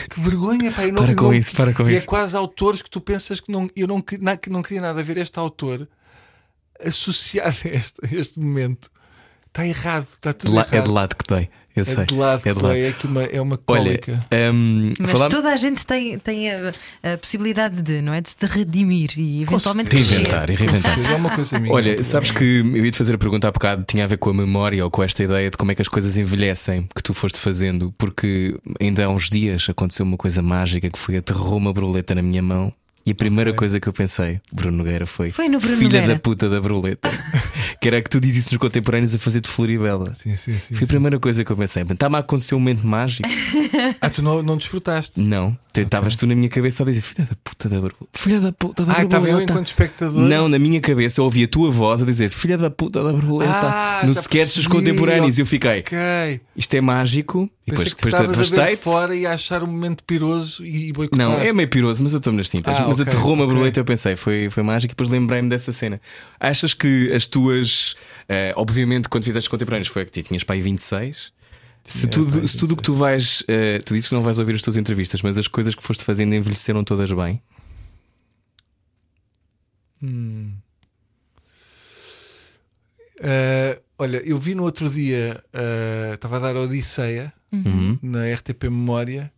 Que 0.10 0.19
vergonha, 0.19 0.72
pá. 0.72 0.84
eu 0.85 0.91
não- 0.93 1.03
Para 1.06 1.15
com 1.15 1.23
não- 1.26 1.34
isso, 1.34 1.53
para 1.56 1.73
com 1.73 1.88
e 1.89 1.95
isso. 1.95 2.03
é 2.06 2.07
quase 2.07 2.35
autores 2.35 2.81
que 2.81 2.89
tu 2.89 2.99
pensas 2.99 3.39
que 3.39 3.52
não, 3.52 3.69
eu 3.76 3.88
não, 3.88 4.03
na- 4.19 4.35
que 4.38 4.49
não 4.49 4.61
queria 4.61 4.81
nada 4.81 4.99
a 4.99 5.03
ver 5.03 5.18
este 5.18 5.38
autor 5.39 5.88
associado 6.84 7.57
a 7.65 7.68
este, 7.69 7.95
a 8.03 8.15
este 8.15 8.39
momento. 8.39 8.89
Está 9.48 9.65
errado, 9.68 10.07
está 10.15 10.34
tudo 10.34 10.53
la- 10.53 10.61
errado. 10.61 10.73
é 10.76 10.81
de 10.81 10.89
lado 10.89 11.15
que 11.15 11.34
dei, 11.34 11.49
eu 11.76 11.85
sei. 11.85 12.03
É 12.03 12.06
de 12.06 12.14
lado, 12.15 12.41
é 12.45 12.53
de 12.53 12.61
lado. 12.61 12.76
é, 12.76 12.88
aqui 12.89 13.06
uma, 13.07 13.23
é 13.23 13.41
uma 13.41 13.60
Olha, 13.68 13.84
cólica. 13.84 14.26
hum, 14.53 14.91
Mas 14.99 15.11
falar- 15.11 15.30
toda 15.30 15.49
a 15.49 15.56
gente 15.56 15.85
tem, 15.85 16.18
tem 16.19 16.52
a, 16.52 16.72
a 17.14 17.18
possibilidade 17.18 17.81
de, 17.81 18.02
não 18.02 18.14
é? 18.14 18.22
De 18.22 18.30
se 18.30 18.35
redimir 18.45 19.11
e 19.18 19.43
eventualmente 19.43 19.89
crescer. 19.89 20.15
reinventar 20.15 20.49
e 20.49 20.56
reinventar. 20.56 21.11
É 21.11 21.15
uma 21.15 21.30
coisa 21.31 21.60
minha. 21.60 21.73
Olha, 21.73 22.03
sabes 22.03 22.31
que 22.31 22.43
eu 22.60 22.85
ia 22.85 22.91
te 22.91 22.98
fazer 22.98 23.15
a 23.15 23.18
pergunta 23.18 23.48
há 23.48 23.52
bocado, 23.52 23.84
tinha 23.84 24.03
a 24.03 24.07
ver 24.07 24.18
com 24.18 24.30
a 24.30 24.34
memória 24.34 24.84
ou 24.84 24.91
com 24.91 25.03
esta 25.03 25.23
ideia 25.23 25.49
de 25.49 25.57
como 25.57 25.72
é 25.72 25.76
que 25.76 25.81
as 25.81 25.88
coisas 25.88 26.18
envelhecem 26.18 26.88
que 26.95 27.02
tu 27.03 27.14
foste 27.14 27.39
fazendo, 27.39 27.93
porque 27.98 28.57
ainda 28.80 29.06
há 29.06 29.10
uns 29.10 29.30
dias 29.30 29.68
aconteceu 29.69 30.06
uma 30.06 30.18
coisa 30.18 30.41
mágica 30.41 30.89
que 30.89 30.99
foi 30.99 31.18
aterrou 31.18 31.57
uma 31.57 31.73
bruleta 31.73 32.14
na 32.15 32.22
minha 32.22 32.41
mão. 32.41 32.73
E 33.06 33.11
a 33.11 33.15
primeira 33.15 33.52
coisa 33.53 33.80
que 33.80 33.88
eu 33.90 33.94
pensei, 33.94 34.40
Bruno 34.53 34.78
Nogueira, 34.78 35.06
foi, 35.07 35.32
Foi 35.32 35.49
no 35.49 35.60
Bruno 35.60 35.78
filha 35.78 36.02
Nogueira. 36.02 36.14
da 36.14 36.19
puta 36.19 36.48
da 36.49 36.61
bruleta. 36.61 37.10
que 37.82 37.88
era 37.88 38.02
que 38.02 38.10
tu 38.10 38.19
dizes 38.19 38.45
isso 38.45 38.53
nos 38.53 38.61
contemporâneos 38.61 39.15
a 39.15 39.19
fazer 39.19 39.41
de 39.41 39.49
Floribela. 39.49 40.14
Sim, 40.14 40.36
sim, 40.36 40.57
sim. 40.57 40.76
Foi 40.76 40.84
a 40.86 40.88
primeira 40.88 41.19
coisa 41.19 41.44
que 41.44 41.52
eu 41.52 41.57
pensei. 41.57 41.82
Está-me 41.84 42.15
a 42.15 42.19
acontecer 42.19 42.53
um 42.53 42.60
momento 42.60 42.86
mágico. 42.86 43.28
Ah, 43.99 44.10
tu 44.10 44.22
não, 44.22 44.44
não 44.44 44.56
desfrutaste. 44.57 45.19
Não, 45.19 45.57
estavas 45.73 46.15
tu 46.18 46.27
na 46.27 46.35
minha 46.35 46.49
cabeça 46.49 46.84
a 46.84 46.85
dizer 46.85 47.02
filha 47.02 47.26
da 47.30 47.35
puta 47.43 47.69
da 47.69 47.77
bruleta. 47.77 48.07
Filha 48.14 48.39
da 48.41 48.52
puta 48.52 48.85
da 48.85 48.93
Ah, 48.93 49.03
estava 49.03 49.26
eu 49.27 49.31
borboleta." 49.31 49.53
enquanto 49.53 49.68
espectador. 49.68 50.22
Não, 50.22 50.48
na 50.49 50.60
minha 50.60 50.81
cabeça 50.81 51.22
eu 51.22 51.26
ouvi 51.26 51.43
a 51.43 51.48
tua 51.48 51.72
voz 51.72 52.02
a 52.03 52.06
dizer 52.06 52.30
filha 52.30 52.57
da 52.57 52.69
puta 52.69 53.03
da 53.03 53.11
borboleta 53.11 53.52
Ah, 53.53 54.02
no 54.06 54.11
sketch 54.11 54.56
dos 54.57 54.68
contemporâneos. 54.68 55.38
E 55.38 55.41
eu 55.41 55.45
fiquei, 55.45 55.84
isto 56.56 56.73
é 56.76 56.81
mágico. 56.81 57.49
E 57.65 57.72
depois, 57.72 57.93
depois 57.93 58.14
a 58.15 58.23
ver 58.23 58.69
de 58.72 58.76
fora 58.77 59.15
e 59.15 59.26
a 59.26 59.34
achar 59.34 59.64
um 59.64 59.68
momento 59.68 60.03
piroso 60.03 60.65
e 60.65 60.91
boicotaste. 60.91 61.31
Não, 61.31 61.39
é 61.41 61.53
meio 61.53 61.69
piroso, 61.69 62.02
mas 62.03 62.11
eu 62.14 62.18
estou 62.18 62.34
nas 62.34 62.49
tintas. 62.49 62.76
Ah, 62.76 62.85
mas 62.88 62.99
ok, 62.99 63.03
aterrou 63.14 63.34
uma 63.34 63.43
ok. 63.43 63.53
borboleta 63.53 63.80
eu 63.80 63.85
pensei, 63.85 64.15
foi, 64.15 64.49
foi 64.49 64.64
mágico 64.64 64.91
e 64.91 64.95
depois 64.95 65.10
lembrei-me 65.10 65.48
dessa 65.48 65.72
cena. 65.72 66.02
Achas 66.39 66.73
que 66.73 67.11
as 67.14 67.27
tuas. 67.27 67.95
eh, 68.27 68.52
obviamente, 68.57 69.07
quando 69.07 69.23
fizeste 69.23 69.49
contemporâneos 69.49 69.88
foi 69.88 70.03
que 70.06 70.22
tinhas 70.23 70.43
para 70.43 70.56
aí 70.56 70.61
26. 70.61 71.31
Se 71.84 72.08
Tinha 72.08 72.12
tudo, 72.12 72.48
se 72.48 72.58
tudo 72.58 72.74
o 72.74 72.78
que 72.78 72.84
tu 72.84 72.94
vais. 72.94 73.44
eh, 73.48 73.80
tu 73.80 73.94
dizes 73.94 74.08
que 74.08 74.16
não 74.16 74.24
vais 74.24 74.38
ouvir 74.40 74.56
as 74.56 74.62
tuas 74.62 74.78
entrevistas, 74.78 75.22
mas 75.22 75.38
as 75.38 75.48
coisas 75.48 75.74
que 75.76 75.82
foste 75.84 76.03
fazendo 76.03 76.34
envelheceram 76.36 76.84
todas 76.84 77.12
bem. 77.12 77.41
Ah, 83.24 83.80
olha, 83.99 84.18
eu 84.26 84.38
vi 84.38 84.56
no 84.56 84.64
outro 84.64 84.90
dia, 84.90 85.44
estava 86.14 86.38
a 86.38 86.40
dar 86.40 86.56
a 86.56 86.62
Odisseia 86.62 87.34
Uhum. 87.53 87.99
na 88.02 88.26
RTP 88.34 88.64
Memória 88.70 89.30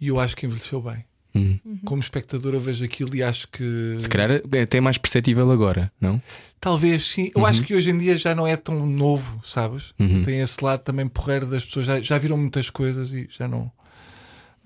e 0.00 0.06
eu 0.06 0.20
acho 0.20 0.36
que 0.36 0.46
envelheceu 0.46 0.80
bem. 0.80 1.04
Uhum. 1.34 1.58
Como 1.84 2.02
espectador, 2.02 2.54
eu 2.54 2.60
vejo 2.60 2.84
aquilo 2.84 3.14
e 3.14 3.22
acho 3.22 3.48
que. 3.48 3.96
Se 3.98 4.08
calhar 4.08 4.40
é 4.52 4.60
até 4.62 4.80
mais 4.80 4.98
perceptível 4.98 5.50
agora, 5.50 5.90
não? 6.00 6.20
Talvez 6.60 7.06
sim. 7.08 7.30
Eu 7.34 7.46
acho 7.46 7.62
que 7.62 7.74
hoje 7.74 7.90
em 7.90 7.98
dia 7.98 8.16
já 8.16 8.34
não 8.34 8.46
é 8.46 8.56
tão 8.56 8.84
novo, 8.86 9.40
sabes? 9.44 9.92
Uhum. 9.98 10.22
Tem 10.24 10.40
esse 10.40 10.62
lado 10.62 10.80
também 10.80 11.06
porreiro 11.08 11.46
das 11.46 11.64
pessoas, 11.64 11.86
já, 11.86 12.00
já 12.00 12.18
viram 12.18 12.36
muitas 12.36 12.68
coisas 12.68 13.12
e 13.12 13.28
já 13.30 13.48
não. 13.48 13.70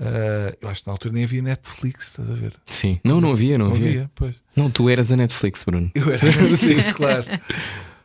Ah, 0.00 0.52
eu 0.60 0.68
acho 0.68 0.80
que 0.82 0.86
na 0.88 0.92
altura 0.92 1.14
nem 1.14 1.24
havia 1.24 1.40
Netflix, 1.42 2.08
estás 2.08 2.30
a 2.30 2.34
ver? 2.34 2.52
Sim. 2.66 2.98
Não, 3.04 3.20
não 3.20 3.30
havia, 3.30 3.56
não, 3.56 3.68
Não 3.68 3.76
havia. 3.76 3.88
havia, 3.88 4.10
pois. 4.14 4.34
Não, 4.56 4.68
tu 4.70 4.88
eras 4.88 5.12
a 5.12 5.16
Netflix, 5.16 5.62
Bruno. 5.62 5.90
Eu 5.94 6.12
era 6.12 6.24
Netflix, 6.24 6.90
claro. 6.92 7.24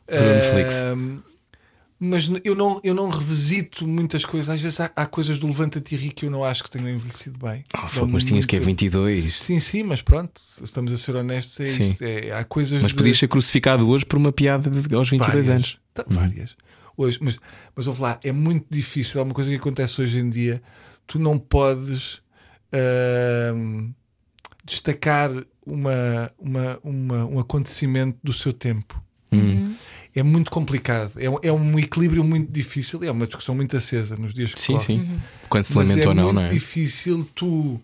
Netflix. 0.07 0.75
Mas 2.01 2.31
eu 2.45 2.55
não, 2.55 2.79
eu 2.81 2.93
não 2.93 3.09
revisito 3.09 3.85
muitas 3.85 4.23
coisas. 4.23 4.47
Às 4.49 4.61
vezes 4.61 4.79
há, 4.79 4.89
há 4.95 5.05
coisas 5.05 5.37
do 5.37 5.47
Levanta-te 5.47 5.95
e 5.95 5.97
Ri 5.97 6.11
que 6.11 6.25
eu 6.27 6.31
não 6.31 6.45
acho 6.45 6.63
que 6.63 6.71
tenham 6.71 6.87
envelhecido 6.89 7.37
bem. 7.37 7.65
Fogo, 7.89 8.07
mas 8.13 8.23
tinhas 8.23 8.45
que 8.45 8.55
é 8.55 8.59
muito- 8.59 8.79
22. 8.79 9.35
Sim, 9.35 9.59
sim, 9.59 9.83
mas 9.83 10.01
pronto, 10.01 10.39
estamos 10.63 10.93
a 10.93 10.97
ser 10.97 11.15
honestos. 11.17 11.59
É 11.59 11.63
isto. 11.83 12.01
É, 12.01 12.31
há 12.31 12.43
coisas. 12.45 12.81
Mas 12.81 12.91
de- 12.91 12.97
podias 12.97 13.17
ser 13.19 13.27
crucificado 13.27 13.85
hoje 13.89 14.05
por 14.05 14.17
uma 14.17 14.31
piada 14.31 14.69
de, 14.69 14.95
aos 14.95 15.09
22 15.09 15.45
várias, 15.47 15.49
anos. 15.49 15.77
Tá, 15.93 16.05
várias. 16.07 16.55
Hoje, 16.95 17.17
mas, 17.21 17.37
mas 17.75 17.85
ouve 17.87 18.01
lá, 18.01 18.17
é 18.23 18.31
muito 18.31 18.65
difícil. 18.69 19.19
Há 19.19 19.23
uma 19.25 19.33
coisa 19.33 19.49
que 19.49 19.57
acontece 19.57 20.01
hoje 20.01 20.19
em 20.19 20.29
dia. 20.29 20.61
Tu 21.05 21.19
não 21.19 21.37
podes 21.37 22.21
ahm, 22.71 23.91
destacar 24.63 25.31
uma, 25.65 26.31
uma, 26.39 26.79
uma, 26.83 27.25
um 27.25 27.39
acontecimento 27.39 28.17
do 28.23 28.31
seu 28.33 28.53
tempo. 28.53 29.01
Hum. 29.31 29.73
É 30.15 30.23
muito 30.23 30.49
complicado. 30.51 31.11
É, 31.17 31.29
um- 31.29 31.37
é 31.43 31.51
um 31.51 31.77
equilíbrio 31.79 32.23
muito 32.23 32.51
difícil. 32.51 33.03
É 33.03 33.11
uma 33.11 33.27
discussão 33.27 33.53
muito 33.55 33.77
acesa 33.77 34.15
nos 34.15 34.33
dias 34.33 34.53
que 34.53 34.59
Sim, 34.61 34.73
correm. 34.73 34.85
sim. 35.07 35.21
Quando 35.47 35.63
se 35.63 35.73
é 35.73 36.07
ou 36.07 36.13
não, 36.13 36.23
muito 36.23 36.35
não 36.35 36.41
é? 36.43 36.47
difícil 36.47 37.29
tu 37.35 37.79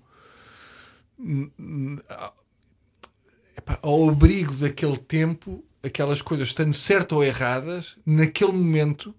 epá, 3.58 3.80
ao 3.82 4.10
abrigo 4.10 4.54
daquele 4.54 4.98
tempo, 4.98 5.64
aquelas 5.84 6.22
coisas 6.22 6.48
estando 6.48 6.74
certas 6.74 7.16
ou 7.16 7.24
erradas, 7.24 7.98
naquele 8.06 8.52
momento, 8.52 9.14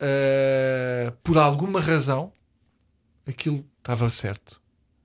ah, 0.00 1.12
por 1.22 1.38
alguma 1.38 1.80
razão, 1.80 2.32
aquilo 3.26 3.64
estava 3.78 4.08
certo. 4.10 4.60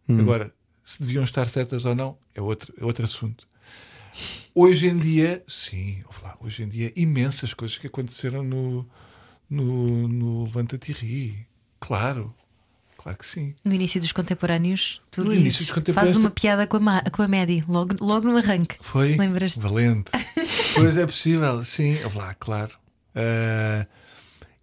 Hum. 0.07 0.19
Agora, 0.19 0.53
se 0.83 1.01
deviam 1.01 1.23
estar 1.23 1.47
certas 1.49 1.85
ou 1.85 1.95
não, 1.95 2.17
é 2.35 2.41
outro, 2.41 2.73
é 2.79 2.83
outro 2.83 3.05
assunto. 3.05 3.47
Hoje 4.53 4.87
em 4.87 4.97
dia, 4.97 5.43
sim, 5.47 6.03
lá, 6.21 6.35
hoje 6.41 6.63
em 6.63 6.67
dia, 6.67 6.91
imensas 6.95 7.53
coisas 7.53 7.77
que 7.77 7.87
aconteceram 7.87 8.43
no, 8.43 8.85
no, 9.49 10.07
no 10.07 10.43
Levanta-te 10.43 10.91
Ri. 10.91 11.47
Claro, 11.79 12.35
claro 12.97 13.17
que 13.17 13.25
sim. 13.25 13.55
No 13.63 13.73
início 13.73 14.01
dos 14.01 14.11
contemporâneos, 14.11 15.01
tu 15.09 15.23
No 15.23 15.33
início 15.33 15.61
dos 15.61 15.71
contemporâneos, 15.71 16.13
fazes 16.13 16.15
uma 16.17 16.29
piada 16.31 16.67
com 16.67 16.77
a, 16.89 17.01
com 17.09 17.21
a 17.21 17.27
Maddie, 17.27 17.63
logo, 17.67 17.95
logo 18.01 18.27
no 18.27 18.37
arranque. 18.37 18.75
Foi 18.81 19.15
Lembras-te? 19.15 19.59
valente. 19.59 20.11
pois 20.75 20.97
é 20.97 21.05
possível, 21.05 21.63
sim, 21.63 21.97
lá, 22.13 22.33
claro. 22.33 22.77
Ah, 23.15 23.87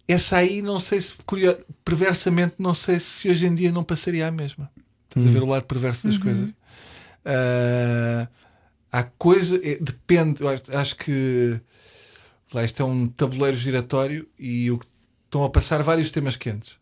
essa 0.07 0.37
aí, 0.37 0.61
não 0.61 0.79
sei 0.79 1.01
se, 1.01 1.17
perversamente, 1.83 2.55
não 2.59 2.73
sei 2.73 2.99
se 2.99 3.29
hoje 3.29 3.45
em 3.45 3.55
dia 3.55 3.71
não 3.71 3.83
passaria 3.83 4.27
a 4.27 4.31
mesma. 4.31 4.71
Estás 5.07 5.25
a 5.25 5.29
ver 5.31 5.41
o 5.41 5.47
lado 5.47 5.63
perverso 5.63 6.07
das 6.07 6.17
coisas? 6.17 6.49
Ah, 7.25 8.27
há 8.91 9.03
coisa, 9.03 9.59
é, 9.63 9.77
depende, 9.79 10.45
acho, 10.47 10.63
acho 10.77 10.95
que 10.95 11.59
lá 12.53 12.63
isto 12.63 12.81
é 12.81 12.85
um 12.85 13.07
tabuleiro 13.07 13.55
giratório 13.57 14.27
e 14.37 14.69
o, 14.71 14.79
estão 15.25 15.43
a 15.43 15.49
passar 15.49 15.81
vários 15.83 16.09
temas 16.09 16.35
quentes. 16.35 16.73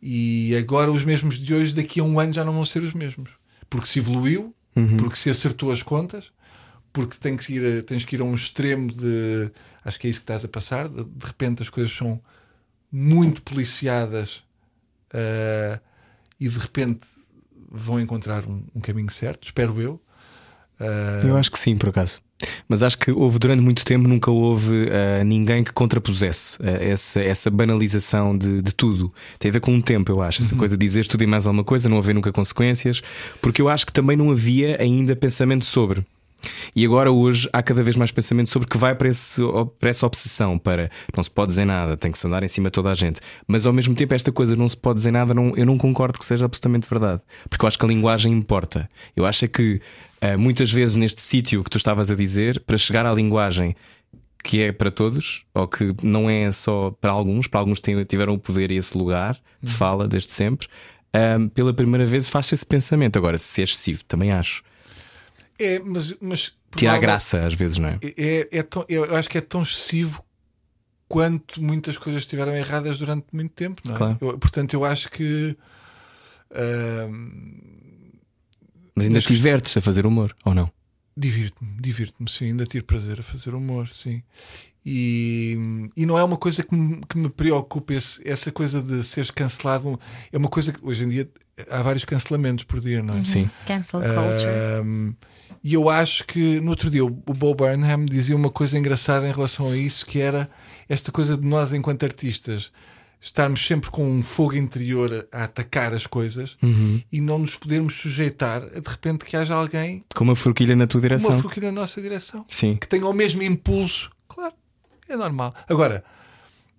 E 0.00 0.54
agora 0.56 0.92
os 0.92 1.04
mesmos 1.04 1.38
de 1.40 1.52
hoje, 1.52 1.74
daqui 1.74 1.98
a 2.00 2.04
um 2.04 2.20
ano, 2.20 2.32
já 2.32 2.44
não 2.44 2.52
vão 2.52 2.64
ser 2.64 2.82
os 2.82 2.92
mesmos. 2.94 3.30
Porque 3.68 3.86
se 3.88 3.98
evoluiu, 3.98 4.54
porque 4.96 5.16
se 5.16 5.28
acertou 5.28 5.72
as 5.72 5.82
contas, 5.82 6.30
porque 6.92 7.16
tem 7.18 7.36
que 7.36 7.52
ir 7.54 7.80
a- 7.80 7.82
tens 7.82 8.04
que 8.04 8.14
ir 8.14 8.20
a 8.20 8.24
um 8.24 8.34
extremo 8.34 8.92
de. 8.92 9.50
Acho 9.84 9.98
que 9.98 10.06
é 10.06 10.10
isso 10.10 10.20
que 10.20 10.24
estás 10.24 10.44
a 10.44 10.48
passar. 10.48 10.88
De, 10.88 11.02
de 11.04 11.26
repente 11.26 11.62
as 11.62 11.68
coisas 11.68 11.92
são 11.92 12.22
muito 12.92 13.42
policiadas 13.42 14.44
ah, 15.12 15.80
e 16.38 16.48
de 16.48 16.58
repente 16.58 17.00
vão 17.70 17.98
encontrar 18.00 18.46
um, 18.46 18.64
um 18.74 18.80
caminho 18.80 19.10
certo, 19.12 19.44
espero 19.46 19.80
eu. 19.80 20.00
Eu 21.24 21.36
acho 21.36 21.50
que 21.50 21.58
sim, 21.58 21.76
por 21.76 21.88
acaso. 21.88 22.20
Mas 22.68 22.82
acho 22.82 22.96
que 22.98 23.10
houve 23.10 23.38
durante 23.38 23.60
muito 23.60 23.84
tempo 23.84 24.06
nunca 24.06 24.30
houve 24.30 24.84
uh, 24.84 25.24
ninguém 25.24 25.64
que 25.64 25.72
contrapusesse 25.72 26.56
uh, 26.62 26.66
essa, 26.66 27.20
essa 27.20 27.50
banalização 27.50 28.36
de, 28.36 28.62
de, 28.62 28.72
tudo. 28.72 29.12
Tem 29.38 29.48
a 29.48 29.52
ver 29.52 29.60
com 29.60 29.72
um 29.72 29.80
tempo, 29.80 30.12
eu 30.12 30.22
acho. 30.22 30.40
Essa 30.42 30.52
Uhum. 30.54 30.58
coisa 30.58 30.76
de 30.76 30.86
dizer 30.86 31.06
tudo 31.06 31.24
e 31.24 31.26
mais 31.26 31.46
alguma 31.46 31.64
coisa, 31.64 31.88
não 31.88 31.98
haver 31.98 32.14
nunca 32.14 32.30
consequências, 32.30 33.02
porque 33.42 33.60
eu 33.60 33.68
acho 33.68 33.84
que 33.86 33.92
também 33.92 34.16
não 34.16 34.30
havia 34.30 34.80
ainda 34.80 35.16
pensamento 35.16 35.64
sobre. 35.64 36.04
E 36.74 36.84
agora, 36.84 37.10
hoje, 37.10 37.48
há 37.52 37.62
cada 37.62 37.82
vez 37.82 37.96
mais 37.96 38.10
pensamento 38.10 38.50
sobre 38.50 38.68
que 38.68 38.78
vai 38.78 38.94
para, 38.94 39.08
esse, 39.08 39.40
para 39.78 39.90
essa 39.90 40.06
obsessão 40.06 40.58
para 40.58 40.90
não 41.16 41.22
se 41.22 41.30
pode 41.30 41.48
dizer 41.48 41.64
nada, 41.64 41.96
tem 41.96 42.12
que 42.12 42.18
se 42.18 42.26
andar 42.26 42.42
em 42.42 42.48
cima 42.48 42.68
de 42.68 42.72
toda 42.72 42.90
a 42.90 42.94
gente. 42.94 43.20
Mas 43.46 43.66
ao 43.66 43.72
mesmo 43.72 43.94
tempo, 43.94 44.14
esta 44.14 44.30
coisa 44.30 44.54
não 44.54 44.68
se 44.68 44.76
pode 44.76 44.96
dizer 44.96 45.10
nada, 45.10 45.34
não, 45.34 45.56
eu 45.56 45.66
não 45.66 45.76
concordo 45.76 46.18
que 46.18 46.26
seja 46.26 46.44
absolutamente 46.44 46.88
verdade. 46.88 47.20
Porque 47.48 47.64
eu 47.64 47.68
acho 47.68 47.78
que 47.78 47.84
a 47.84 47.88
linguagem 47.88 48.32
importa. 48.32 48.88
Eu 49.16 49.26
acho 49.26 49.44
é 49.44 49.48
que 49.48 49.80
uh, 50.22 50.38
muitas 50.38 50.70
vezes 50.70 50.96
neste 50.96 51.20
sítio 51.20 51.62
que 51.62 51.70
tu 51.70 51.78
estavas 51.78 52.10
a 52.10 52.14
dizer, 52.14 52.60
para 52.60 52.76
chegar 52.76 53.06
à 53.06 53.12
linguagem 53.12 53.74
que 54.42 54.62
é 54.62 54.72
para 54.72 54.90
todos, 54.90 55.44
ou 55.52 55.66
que 55.66 55.94
não 56.02 56.30
é 56.30 56.50
só 56.52 56.92
para 57.00 57.10
alguns, 57.10 57.46
para 57.48 57.60
alguns 57.60 57.80
tiveram 58.08 58.34
o 58.34 58.38
poder 58.38 58.70
e 58.70 58.76
esse 58.76 58.96
lugar 58.96 59.36
de 59.60 59.72
fala 59.72 60.06
desde 60.06 60.30
sempre, 60.30 60.68
um, 61.38 61.48
pela 61.48 61.74
primeira 61.74 62.06
vez 62.06 62.28
faz 62.28 62.52
esse 62.52 62.64
pensamento. 62.64 63.18
Agora, 63.18 63.36
se 63.36 63.60
é 63.60 63.64
excessivo, 63.64 64.04
também 64.04 64.32
acho. 64.32 64.62
É, 65.58 65.78
mas, 65.80 66.14
mas 66.20 66.54
Tira 66.76 66.92
a 66.92 66.98
graça 66.98 67.44
às 67.46 67.54
vezes, 67.54 67.78
não 67.78 67.88
é? 67.88 67.98
É, 68.16 68.48
é 68.58 68.62
tão, 68.62 68.84
eu 68.88 69.16
acho 69.16 69.28
que 69.28 69.38
é 69.38 69.40
tão 69.40 69.62
excessivo 69.62 70.22
quanto 71.08 71.62
muitas 71.62 71.96
coisas 71.96 72.22
estiveram 72.22 72.54
erradas 72.54 72.98
durante 72.98 73.26
muito 73.32 73.52
tempo, 73.54 73.80
não 73.86 73.94
é? 73.94 73.98
Claro. 73.98 74.18
Eu- 74.20 74.38
portanto, 74.38 74.74
eu 74.74 74.84
acho 74.84 75.10
que 75.10 75.56
ahm, 76.54 78.12
Mas 78.94 79.06
ainda 79.06 79.20
te 79.20 79.32
divertes 79.32 79.76
a 79.76 79.80
fazer 79.80 80.06
humor, 80.06 80.34
ou 80.44 80.54
não? 80.54 80.70
divirto-me, 81.16 81.80
divirto-me, 81.80 82.30
sim, 82.30 82.44
ainda 82.46 82.64
tiro 82.64 82.84
prazer 82.84 83.18
a 83.18 83.22
fazer 83.24 83.52
humor, 83.52 83.88
sim. 83.88 84.22
E, 84.86 85.58
e 85.96 86.06
não 86.06 86.16
é 86.16 86.22
uma 86.22 86.36
coisa 86.36 86.62
que 86.62 86.72
me, 86.72 87.00
que 87.08 87.18
me 87.18 87.28
preocupe, 87.28 87.94
esse- 87.94 88.22
essa 88.26 88.52
coisa 88.52 88.80
de 88.80 89.02
seres 89.02 89.28
cancelado. 89.30 89.98
É 90.32 90.38
uma 90.38 90.48
coisa 90.48 90.72
que 90.72 90.78
hoje 90.80 91.02
em 91.02 91.08
dia 91.08 91.28
há 91.70 91.82
vários 91.82 92.04
cancelamentos 92.04 92.62
por 92.64 92.80
dia, 92.80 93.02
não 93.02 93.18
é? 93.18 93.24
Sim. 93.24 93.50
Cancel 93.66 94.00
culture. 94.00 94.82
Um, 94.84 95.14
e 95.62 95.74
eu 95.74 95.88
acho 95.90 96.24
que 96.24 96.60
no 96.60 96.70
outro 96.70 96.90
dia 96.90 97.04
o 97.04 97.10
Bo 97.10 97.54
Burnham 97.54 98.04
dizia 98.04 98.36
uma 98.36 98.50
coisa 98.50 98.78
engraçada 98.78 99.28
em 99.28 99.32
relação 99.32 99.68
a 99.70 99.76
isso, 99.76 100.04
que 100.06 100.20
era 100.20 100.48
esta 100.88 101.10
coisa 101.12 101.36
de 101.36 101.46
nós, 101.46 101.72
enquanto 101.72 102.04
artistas, 102.04 102.70
estarmos 103.20 103.66
sempre 103.66 103.90
com 103.90 104.08
um 104.08 104.22
fogo 104.22 104.54
interior 104.56 105.26
a, 105.32 105.44
atacar 105.44 105.92
as 105.92 106.06
coisas 106.06 106.56
Uhum. 106.62 107.02
e 107.10 107.20
não 107.20 107.38
nos 107.40 107.56
podermos 107.56 107.96
sujeitar 107.96 108.62
a 108.62 108.78
de 108.80 108.88
repente 108.88 109.24
que 109.24 109.36
haja 109.36 109.54
alguém 109.54 110.04
Com 110.14 110.24
uma 110.24 110.36
forquilha 110.36 110.76
na 110.76 110.86
tua 110.86 111.00
direção. 111.00 111.30
uma 111.32 111.42
forquilha 111.42 111.72
na 111.72 111.80
nossa 111.80 112.00
direção 112.00 112.44
Sim. 112.48 112.76
que 112.76 112.86
tenha 112.86 113.06
o 113.06 113.12
mesmo 113.12 113.42
impulso. 113.42 114.10
Claro, 114.28 114.54
é 115.08 115.16
normal. 115.16 115.52
Agora, 115.68 116.04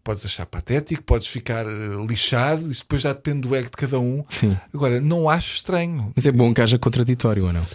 podes 0.02 0.26
achar 0.26 0.46
patético, 0.46 1.04
podes 1.04 1.28
ficar 1.28 1.66
eh, 1.66 2.06
lixado, 2.08 2.70
isso 2.72 2.82
depois 2.84 3.02
já 3.02 3.12
depende 3.12 3.42
do 3.42 3.54
ego 3.54 3.66
de 3.70 3.76
cada 3.76 4.00
um. 4.00 4.24
Sim. 4.30 4.58
Agora, 4.74 5.02
não 5.02 5.30
acho 5.30 5.56
estranho. 5.56 6.12
Mas 6.16 6.26
é 6.26 6.32
bom 6.32 6.54
que 6.54 6.62
haja 6.62 6.80
contraditório 6.80 7.46
ou 7.46 7.52
não? 7.54 7.66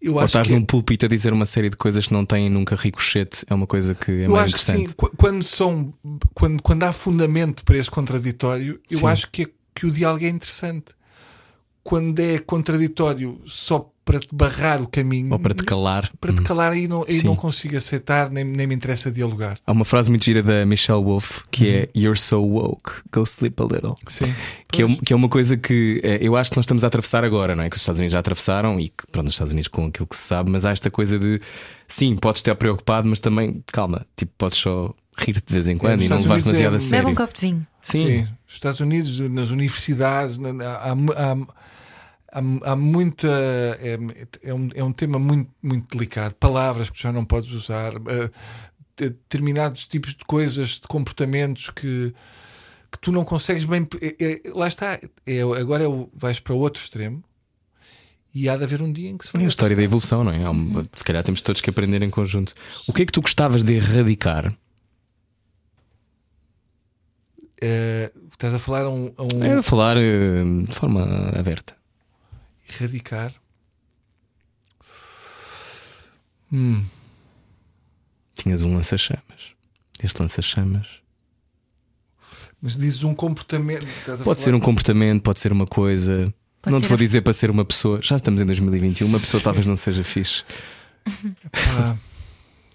Eu 0.00 0.14
ou 0.14 0.18
acho 0.20 0.26
estás 0.28 0.46
que 0.46 0.52
é- 0.52 0.56
num 0.56 0.64
púlpito 0.64 1.06
a 1.06 1.08
dizer 1.08 1.32
uma 1.32 1.44
série 1.46 1.68
de 1.68 1.76
coisas 1.76 2.06
que 2.06 2.12
não 2.12 2.24
têm 2.24 2.48
nunca 2.48 2.76
ricochete, 2.76 3.44
é 3.48 3.54
uma 3.54 3.66
coisa 3.66 3.94
que 3.94 4.10
é 4.10 4.26
eu 4.26 4.30
mais 4.30 4.52
acho 4.54 4.56
que 4.56 4.62
interessante. 4.70 4.88
sim, 4.90 4.94
qu- 4.96 5.10
quando, 5.16 5.42
são, 5.42 5.90
quando, 6.34 6.62
quando 6.62 6.82
há 6.84 6.92
fundamento 6.92 7.64
para 7.64 7.76
esse 7.76 7.90
contraditório, 7.90 8.80
eu 8.90 8.98
Sim. 8.98 9.06
acho 9.06 9.30
que, 9.30 9.42
é- 9.42 9.46
que 9.74 9.86
o 9.86 9.90
diálogo 9.90 10.24
é 10.24 10.28
interessante. 10.28 10.86
Quando 11.82 12.18
é 12.20 12.38
contraditório 12.38 13.40
só 13.46 13.90
para 14.04 14.20
te 14.20 14.28
barrar 14.32 14.80
o 14.80 14.86
caminho, 14.88 15.30
Ou 15.32 15.38
para 15.38 15.52
te 15.54 15.62
calar. 15.64 16.10
para 16.18 16.32
te 16.32 16.40
Hum. 16.40 16.44
calar, 16.44 16.72
aí 16.72 16.88
não, 16.88 17.04
Sim. 17.08 17.24
não 17.24 17.36
consigo 17.36 17.76
aceitar, 17.76 18.30
nem, 18.30 18.42
nem 18.42 18.66
me 18.66 18.74
interessa 18.74 19.10
dialogar. 19.10 19.58
Há 19.66 19.72
uma 19.72 19.84
frase 19.84 20.08
muito 20.08 20.24
gira 20.24 20.42
da 20.42 20.64
Michelle 20.64 21.02
Wolf 21.04 21.42
que 21.50 21.68
é 21.68 21.88
You're 21.94 22.18
so 22.18 22.40
woke, 22.42 22.90
go 23.12 23.22
sleep 23.24 23.60
a 23.62 23.64
little. 23.66 23.94
Sim. 24.06 24.34
Que 24.72 24.82
é, 24.82 24.86
que 25.04 25.12
é 25.12 25.16
uma 25.16 25.28
coisa 25.28 25.58
que 25.58 26.00
eh, 26.02 26.18
eu 26.22 26.36
acho 26.36 26.50
que 26.50 26.56
nós 26.56 26.64
estamos 26.64 26.84
a 26.84 26.86
atravessar 26.86 27.22
agora, 27.22 27.54
não 27.54 27.62
é? 27.64 27.68
Que 27.70 27.76
os 27.76 27.82
Estados 27.82 27.98
Unidos 27.98 28.12
já 28.14 28.18
atravessaram 28.20 28.80
e 28.80 28.88
que, 28.88 29.06
pronto, 29.12 29.26
os 29.28 29.34
Estados 29.34 29.52
Unidos 29.52 29.68
com 29.68 29.86
aquilo 29.86 30.06
que 30.06 30.16
se 30.16 30.22
sabe, 30.22 30.50
mas 30.50 30.64
há 30.64 30.70
esta 30.72 30.90
coisa 30.90 31.18
de 31.18 31.38
sim, 31.86 32.16
podes 32.16 32.40
estar 32.40 32.54
preocupado, 32.54 33.06
mas 33.08 33.20
também, 33.20 33.62
calma, 33.66 34.06
tipo, 34.16 34.32
podes 34.38 34.58
só 34.58 34.94
rir 35.18 35.34
de 35.34 35.52
vez 35.52 35.68
em 35.68 35.76
quando 35.76 35.96
nos 35.96 36.04
e 36.04 36.08
não 36.08 36.16
levar 36.18 36.38
demasiado 36.38 36.62
é- 36.62 36.66
a 36.66 36.70
Bebe 36.70 36.82
sério. 36.84 37.08
um 37.10 37.14
copo 37.14 37.34
de 37.34 37.40
vinho. 37.42 37.66
Sim. 37.82 38.06
Sim, 38.06 38.28
nos 38.48 38.54
Estados 38.54 38.80
Unidos, 38.80 39.18
nas 39.30 39.50
universidades, 39.50 40.38
na- 40.38 40.64
há, 40.64 40.92
há, 40.92 41.36
há, 42.32 42.72
há 42.72 42.76
muita. 42.76 43.28
É, 43.28 43.96
é, 44.42 44.54
um, 44.54 44.68
é 44.74 44.82
um 44.82 44.90
tema 44.92 45.18
muito, 45.18 45.52
muito 45.62 45.86
delicado. 45.96 46.34
Palavras 46.34 46.88
que 46.90 47.00
já 47.00 47.12
não 47.12 47.24
podes 47.26 47.50
usar, 47.52 47.92
eh, 47.94 48.30
de- 48.96 49.10
determinados 49.10 49.86
tipos 49.86 50.14
de 50.14 50.24
coisas, 50.24 50.70
de 50.80 50.88
comportamentos 50.88 51.68
que, 51.70 52.14
que 52.90 52.98
tu 53.00 53.12
não 53.12 53.22
consegues 53.24 53.64
bem. 53.64 53.86
é- 54.00 54.16
é- 54.18 54.42
lá 54.54 54.66
está. 54.66 54.98
É, 55.26 55.40
agora 55.42 55.84
é 55.84 55.86
o- 55.88 56.08
vais 56.14 56.40
para 56.40 56.54
o 56.54 56.58
outro 56.58 56.82
extremo 56.82 57.22
e 58.34 58.48
há 58.48 58.56
de 58.56 58.64
haver 58.64 58.80
um 58.80 58.90
dia 58.90 59.10
em 59.10 59.18
que 59.18 59.28
se 59.28 59.36
É 59.36 59.40
a 59.40 59.46
história 59.46 59.76
da 59.76 59.82
evolução, 59.82 60.24
não 60.24 60.32
é? 60.32 60.42
Há 60.42 60.50
Uhum. 60.50 60.56
uma- 60.70 60.84
se 60.96 61.04
calhar 61.04 61.22
temos 61.22 61.42
todos 61.42 61.60
que 61.60 61.68
aprender 61.68 62.00
em 62.02 62.08
conjunto. 62.10 62.54
O 62.86 62.94
que 62.94 63.02
é 63.02 63.06
que 63.06 63.12
tu 63.12 63.20
gostavas 63.20 63.62
de 63.62 63.74
erradicar? 63.74 64.56
Eh, 67.60 68.12
estás 68.38 68.54
a 68.54 68.58
falar 68.58 68.82
a 68.84 68.90
um, 68.90 69.12
a 69.16 69.22
um 69.34 69.42
É 69.44 69.62
falar 69.62 69.96
eh, 69.96 70.44
de 70.66 70.72
forma 70.74 71.02
aberta. 71.38 71.76
erradicar. 72.68 73.32
Hum. 76.52 76.84
Tinhas 78.34 78.62
um 78.62 78.74
lança-chamas. 78.74 79.22
Este 80.02 80.20
lança-chamas. 80.22 80.86
Mas 82.60 82.76
dizes 82.76 83.02
um 83.04 83.14
comportamento. 83.14 83.86
estás 83.86 84.20
a 84.20 84.24
Pode 84.24 84.36
falar- 84.40 84.44
ser 84.44 84.54
um 84.54 84.60
comportamento, 84.60 85.22
pode 85.22 85.40
ser 85.40 85.52
uma 85.52 85.66
coisa. 85.66 86.32
Pode 86.62 86.72
não 86.72 86.78
ser 86.78 86.84
te 86.86 86.88
vou 86.88 86.96
a- 86.96 86.98
dizer 86.98 87.20
para 87.22 87.32
ser 87.32 87.50
uma 87.50 87.64
pessoa. 87.64 88.00
Já 88.02 88.16
estamos 88.16 88.40
em 88.40 88.46
2021. 88.46 89.06
Uma 89.08 89.20
pessoa 89.20 89.42
talvez 89.42 89.66
não 89.66 89.76
seja 89.76 90.02
fixe. 90.04 90.44
Ah, 91.78 91.96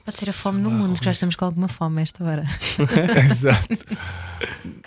Pode 0.05 0.17
ser 0.17 0.29
a 0.29 0.33
fome 0.33 0.59
no 0.59 0.69
mundo, 0.69 0.99
que 0.99 1.05
já 1.05 1.11
estamos 1.11 1.35
com 1.35 1.45
alguma 1.45 1.67
fome 1.67 1.99
a 1.99 2.03
esta 2.03 2.23
hora. 2.23 2.43
exato. 3.31 3.67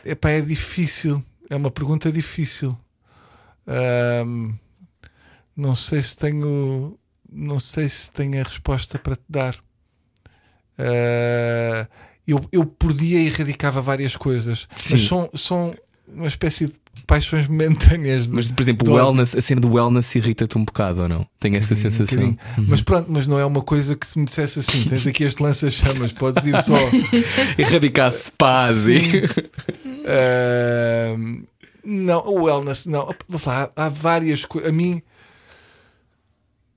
Epá, 0.04 0.30
é 0.30 0.40
difícil. 0.40 1.24
É 1.48 1.56
uma 1.56 1.70
pergunta 1.70 2.12
difícil. 2.12 2.76
Ahm, 3.66 4.54
não 5.56 5.74
sei 5.74 6.02
se 6.02 6.16
tenho. 6.16 6.98
Não 7.30 7.58
sei 7.58 7.88
se 7.88 8.10
tenho 8.12 8.40
a 8.40 8.44
resposta 8.44 8.98
para 8.98 9.16
te 9.16 9.24
dar. 9.28 9.56
Ah, 10.78 11.88
eu, 12.26 12.44
eu 12.50 12.66
por 12.66 12.92
dia 12.92 13.20
erradicava 13.20 13.80
várias 13.80 14.16
coisas, 14.16 14.68
Sim. 14.76 14.94
mas 14.94 15.02
são, 15.02 15.30
são 15.34 15.74
uma 16.08 16.26
espécie 16.26 16.66
de 16.66 16.74
paixões 17.06 17.46
momentâneas. 17.46 18.26
Mas, 18.28 18.50
por 18.50 18.62
exemplo, 18.62 18.84
de 18.84 18.90
o 18.90 18.94
ódio. 18.94 19.04
wellness, 19.06 19.36
a 19.36 19.40
cena 19.40 19.60
do 19.60 19.72
wellness 19.72 20.14
irrita-te 20.14 20.58
um 20.58 20.64
bocado 20.64 21.02
ou 21.02 21.08
não? 21.08 21.26
Tenho 21.38 21.56
essa 21.56 21.74
Um 21.74 21.76
sensação. 21.76 22.18
bocadinho. 22.18 22.38
Mas 22.68 22.82
pronto, 22.82 23.06
mas 23.10 23.26
não 23.26 23.38
é 23.38 23.44
uma 23.44 23.62
coisa 23.62 23.94
que 23.94 24.06
se 24.06 24.18
me 24.18 24.24
dissesse 24.26 24.58
assim: 24.58 24.84
tens 24.84 25.06
aqui 25.06 25.24
este 25.24 25.42
lança-chamas, 25.42 26.12
podes 26.12 26.44
ir 26.44 26.60
só. 26.62 26.74
Erradicar-se 27.58 28.32
paz 28.32 28.86
e. 28.86 29.22
Ahm, 30.06 31.44
não, 31.84 32.20
o 32.26 32.44
wellness, 32.44 32.86
não. 32.86 33.08
Vou 33.28 33.38
falar, 33.38 33.70
há, 33.76 33.88
várias 33.88 34.44
coisas. 34.44 34.70
A 34.70 34.72
mim 34.72 35.00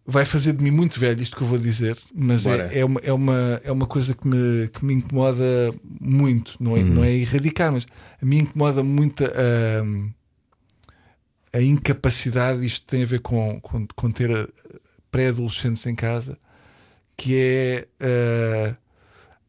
vai 0.06 0.26
fazer 0.26 0.54
de 0.54 0.64
mim 0.64 0.72
muito 0.72 1.00
velho 1.00 1.22
isto 1.22 1.36
que 1.36 1.44
eu 1.44 1.48
vou 1.48 1.58
dizer, 1.60 1.96
mas 2.16 2.48
é, 2.48 2.80
é, 2.80 2.86
uma, 2.86 3.00
é, 3.04 3.14
uma, 3.14 3.62
é 3.64 3.72
uma 3.72 3.86
coisa 3.86 4.16
que 4.16 4.28
me, 4.28 4.68
que 4.70 4.84
me 4.84 4.96
incomoda 4.96 5.72
muito. 5.84 6.56
Não 6.60 6.76
é, 6.76 6.84
não 6.84 7.04
é 7.04 7.14
erradicar, 7.16 7.72
mas 7.72 7.86
a 8.22 8.26
mim 8.26 8.40
incomoda 8.40 8.82
muito 8.84 9.24
a, 9.24 9.30
a 11.54 11.62
incapacidade. 11.62 12.66
Isto 12.66 12.86
tem 12.86 13.04
a 13.04 13.06
ver 13.06 13.20
com, 13.22 13.60
com, 13.62 13.88
com 13.96 14.12
ter 14.12 14.32
a- 14.36 14.48
pré-adolescentes 15.12 15.86
em 15.88 15.96
casa, 15.96 16.36
que 17.18 17.36
é 17.36 17.88
ah, 18.00 18.76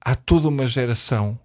há 0.01 0.15
toda 0.15 0.49
uma 0.49 0.67
geração 0.67 1.39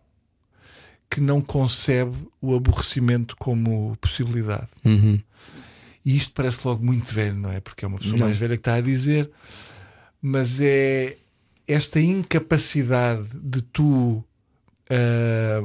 que 1.09 1.19
não 1.21 1.39
concebe 1.41 2.15
o 2.41 2.55
aborrecimento 2.55 3.35
como 3.37 3.95
possibilidade. 4.01 4.67
Uhum. 4.83 5.19
E 6.03 6.15
isto 6.17 6.31
parece 6.33 6.59
logo 6.65 6.83
muito 6.85 7.13
velho, 7.13 7.35
não 7.35 7.51
é? 7.51 7.59
Porque 7.59 7.83
é 7.85 7.87
uma 7.87 7.97
pessoa 7.97 8.17
Não. 8.17 8.25
mais 8.27 8.37
velha 8.37 8.55
que 8.55 8.61
está 8.61 8.75
a 8.75 8.81
dizer, 8.81 9.29
mas 10.21 10.59
é 10.59 11.17
esta 11.67 11.99
incapacidade 11.99 13.29
de 13.33 13.61
tu. 13.61 14.23
ah, 14.89 15.61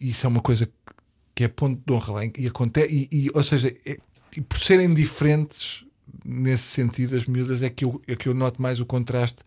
isso 0.00 0.26
é 0.26 0.28
uma 0.28 0.40
coisa 0.40 0.68
que 1.34 1.44
é 1.44 1.48
ponto 1.48 1.80
de 1.86 1.92
honra 1.92 2.12
lá. 2.14 2.20
E, 2.36 2.46
acontece, 2.48 2.92
e, 2.92 3.26
e, 3.26 3.30
ou 3.32 3.42
seja, 3.42 3.68
é- 3.86 3.98
e 4.36 4.40
por 4.40 4.58
serem 4.58 4.92
diferentes 4.94 5.84
nesse 6.24 6.64
sentido, 6.64 7.16
as 7.16 7.26
miúdas, 7.26 7.62
é 7.62 7.70
que, 7.70 7.84
eu, 7.84 8.00
é 8.06 8.14
que 8.14 8.28
eu 8.28 8.34
noto 8.34 8.60
mais 8.62 8.80
o 8.80 8.86
contraste 8.86 9.38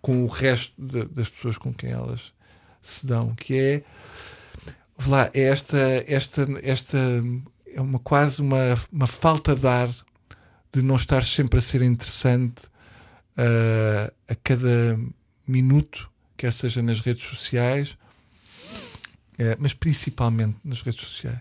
com 0.00 0.24
o 0.24 0.26
resto 0.26 0.72
da- 0.80 1.04
das 1.04 1.28
pessoas 1.28 1.58
com 1.58 1.72
quem 1.72 1.90
elas 1.90 2.32
se 2.82 3.06
dão, 3.06 3.34
que 3.34 3.54
é. 3.54 3.84
lá, 5.06 5.30
é 5.34 5.42
esta, 5.42 5.78
esta, 6.06 6.46
esta 6.62 6.98
é 7.66 7.80
uma 7.80 7.98
quase 7.98 8.40
uma, 8.40 8.78
uma 8.90 9.06
falta 9.06 9.54
de 9.54 9.66
ar 9.66 9.88
de 10.74 10.82
não 10.82 10.96
estar 10.96 11.24
sempre 11.24 11.58
a 11.58 11.62
ser 11.62 11.82
interessante 11.82 12.62
ah, 13.36 14.12
a 14.28 14.34
cada 14.34 14.98
minuto, 15.46 16.10
quer 16.36 16.52
seja 16.52 16.82
nas 16.82 17.00
redes 17.00 17.24
sociais, 17.24 17.96
eh, 19.38 19.56
mas 19.58 19.74
principalmente 19.74 20.58
nas 20.64 20.80
redes 20.82 21.00
sociais. 21.06 21.40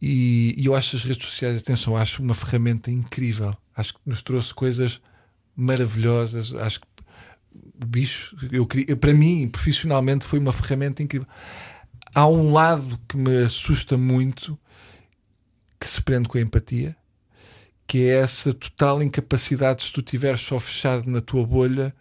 E, 0.00 0.54
e 0.58 0.66
eu 0.66 0.74
acho 0.74 0.96
as 0.96 1.02
redes 1.04 1.24
sociais, 1.26 1.60
atenção, 1.60 1.96
acho 1.96 2.22
uma 2.22 2.34
ferramenta 2.34 2.90
incrível. 2.90 3.56
Acho 3.74 3.94
que 3.94 4.00
nos 4.06 4.22
trouxe 4.22 4.52
coisas 4.52 5.00
maravilhosas. 5.54 6.54
Acho 6.54 6.80
que 6.80 6.86
o 7.82 7.86
bicho, 7.86 8.36
eu, 8.52 8.66
queria- 8.66 8.96
para 8.96 9.12
mim, 9.14 9.48
profissionalmente, 9.48 10.26
foi 10.26 10.38
uma 10.38 10.52
ferramenta 10.52 11.02
incrível. 11.02 11.26
Há 12.14 12.26
um 12.26 12.52
lado 12.52 12.98
que 13.08 13.16
me 13.16 13.44
assusta 13.44 13.96
muito, 13.96 14.58
que 15.80 15.88
se 15.88 16.02
prende 16.02 16.28
com 16.28 16.38
a 16.38 16.40
empatia, 16.40 16.96
que 17.86 17.98
é 18.08 18.18
essa 18.20 18.52
total 18.52 19.02
incapacidade, 19.02 19.82
se 19.84 19.92
tu 19.92 20.00
estiveres 20.00 20.40
só 20.40 20.58
fechado 20.58 21.08
na 21.08 21.20
tua 21.20 21.46
bolha, 21.46 21.94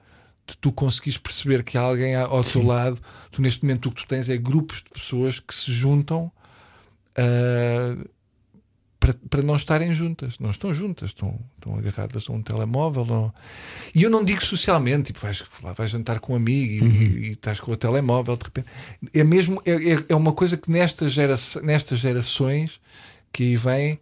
de 0.48 0.56
tu 0.58 0.72
conseguires 0.72 1.18
perceber 1.18 1.64
que 1.64 1.78
há 1.78 1.82
alguém 1.82 2.16
ao 2.16 2.44
teu 2.44 2.62
lado. 2.62 3.00
Tu, 3.32 3.42
neste 3.42 3.64
momento, 3.64 3.88
o 3.88 3.92
que 3.92 4.02
tu 4.04 4.08
tens 4.08 4.30
é 4.30 4.38
grupos 4.38 4.78
de 4.78 4.90
pessoas 4.92 5.40
que 5.40 5.54
se 5.54 5.72
juntam 5.72 6.32
ah, 7.18 7.98
para, 9.00 9.14
para 9.30 9.42
não 9.44 9.56
estarem 9.56 9.94
juntas. 9.94 10.40
Não 10.40 10.50
estão 10.50 10.74
juntas, 10.74 11.10
estão, 11.10 11.40
estão 11.58 11.76
agarradas 11.78 12.28
a 12.30 12.34
um 12.34 12.42
telemóvel. 12.42 13.06
não- 13.06 13.34
E 13.94 14.02
eu 14.04 14.10
não 14.10 14.24
digo 14.26 14.44
socialmente, 14.44 15.08
tipo, 15.08 15.20
vais, 15.20 15.44
lá, 15.62 15.74
vais 15.74 15.92
jantar 15.92 16.20
com 16.20 16.34
um 16.34 16.36
amigo 16.38 16.86
e, 16.86 17.28
e 17.28 17.32
estás 17.34 17.60
com 17.60 17.72
o 17.72 17.76
telemóvel 17.78 18.36
de 18.36 18.44
repente. 18.46 18.68
É 19.14 19.24
mesmo, 19.24 19.62
é, 19.66 19.72
é- 19.94 20.06
é 20.10 20.16
uma 20.16 20.34
coisa 20.34 20.58
que 20.58 20.72
nestas, 20.72 21.14
gera, 21.14 21.36
nestas 21.64 22.00
gerações 22.00 22.80
que 23.32 23.44
aí 23.44 23.56
vêm 23.58 24.00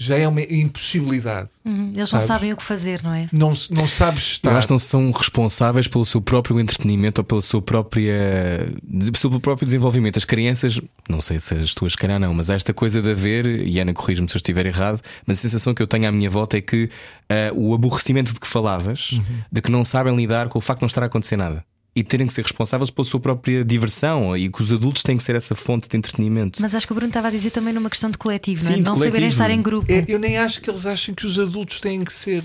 já 0.00 0.16
é 0.16 0.28
uma 0.28 0.40
impossibilidade. 0.40 1.48
Uhum, 1.64 1.90
Eles 1.94 2.08
Sabes? 2.08 2.12
não 2.12 2.20
sabem 2.20 2.52
o 2.52 2.56
que 2.56 2.62
fazer, 2.62 3.02
não 3.02 3.12
é? 3.12 3.26
Não, 3.32 3.52
não 3.70 3.88
sabes 3.88 4.24
estar. 4.24 4.52
Eu 4.52 4.56
acho 4.56 4.68
que 4.68 4.72
não 4.72 4.78
são 4.78 5.10
responsáveis 5.10 5.88
pelo 5.88 6.06
seu 6.06 6.20
próprio 6.22 6.60
entretenimento 6.60 7.20
ou 7.20 7.24
pela 7.24 7.42
sua 7.42 7.60
própria, 7.60 8.72
pelo 8.88 9.16
seu 9.16 9.40
próprio 9.40 9.66
desenvolvimento. 9.66 10.16
As 10.16 10.24
crianças, 10.24 10.80
não 11.08 11.20
sei 11.20 11.40
se 11.40 11.52
as 11.54 11.74
tuas, 11.74 11.92
se 11.92 11.98
calhar 11.98 12.20
não, 12.20 12.32
mas 12.32 12.48
há 12.48 12.54
esta 12.54 12.72
coisa 12.72 13.02
de 13.02 13.10
haver, 13.10 13.44
e 13.66 13.80
Ana, 13.80 13.92
corrige-me 13.92 14.28
se 14.28 14.36
eu 14.36 14.38
estiver 14.38 14.66
errado, 14.66 15.00
mas 15.26 15.38
a 15.38 15.40
sensação 15.42 15.74
que 15.74 15.82
eu 15.82 15.86
tenho 15.86 16.08
à 16.08 16.12
minha 16.12 16.30
volta 16.30 16.56
é 16.56 16.60
que 16.60 16.88
ah, 17.28 17.52
o 17.54 17.74
aborrecimento 17.74 18.32
de 18.32 18.38
que 18.38 18.46
falavas, 18.46 19.10
de 19.50 19.60
que 19.60 19.70
não 19.70 19.82
sabem 19.82 20.14
lidar 20.14 20.48
com 20.48 20.60
o 20.60 20.62
facto 20.62 20.78
de 20.78 20.84
não 20.84 20.88
estar 20.88 21.02
a 21.02 21.06
acontecer 21.06 21.36
nada. 21.36 21.64
E 21.98 22.04
terem 22.04 22.26
que 22.26 22.32
ser 22.32 22.42
responsáveis 22.42 22.90
pela 22.90 23.04
sua 23.04 23.18
própria 23.18 23.64
diversão 23.64 24.36
e 24.36 24.48
que 24.50 24.60
os 24.62 24.70
adultos 24.70 25.02
têm 25.02 25.16
que 25.16 25.22
ser 25.22 25.34
essa 25.34 25.54
fonte 25.54 25.88
de 25.88 25.96
entretenimento. 25.96 26.62
Mas 26.62 26.74
acho 26.74 26.86
que 26.86 26.92
o 26.92 26.94
Bruno 26.94 27.08
estava 27.10 27.28
a 27.28 27.30
dizer 27.30 27.50
também 27.50 27.72
numa 27.74 27.90
questão 27.90 28.10
de 28.10 28.16
coletivo, 28.18 28.62
não 28.64 28.70
é? 28.70 28.74
Sim, 28.74 28.78
de 28.80 28.84
Não 28.84 28.92
coletivo. 28.94 29.14
saberem 29.14 29.28
estar 29.28 29.50
em 29.50 29.60
grupo. 29.62 29.90
É, 29.90 30.04
eu 30.06 30.18
nem 30.18 30.38
acho 30.38 30.60
que 30.60 30.70
eles 30.70 30.86
achem 30.86 31.14
que 31.14 31.26
os 31.26 31.38
adultos 31.38 31.80
têm 31.80 32.04
que 32.04 32.12
ser. 32.12 32.44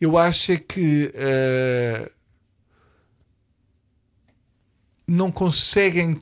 Eu 0.00 0.18
acho 0.18 0.50
é 0.52 0.56
que 0.56 1.10
eh, 1.14 2.10
não 5.06 5.30
conseguem. 5.30 6.18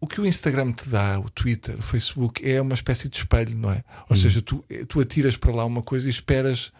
O 0.00 0.06
que 0.06 0.20
o 0.20 0.26
Instagram 0.26 0.72
te 0.72 0.88
dá, 0.88 1.20
o 1.20 1.30
Twitter, 1.30 1.76
o 1.78 1.82
Facebook, 1.82 2.48
é 2.48 2.60
uma 2.60 2.74
espécie 2.74 3.08
de 3.08 3.16
espelho, 3.16 3.56
não 3.56 3.70
é? 3.70 3.84
Ou 4.10 4.16
seja, 4.16 4.42
tu, 4.42 4.64
tu 4.88 5.00
atiras 5.00 5.36
para 5.36 5.54
lá 5.54 5.64
uma 5.64 5.80
coisa 5.80 6.08
e 6.08 6.10
esperas, 6.10 6.72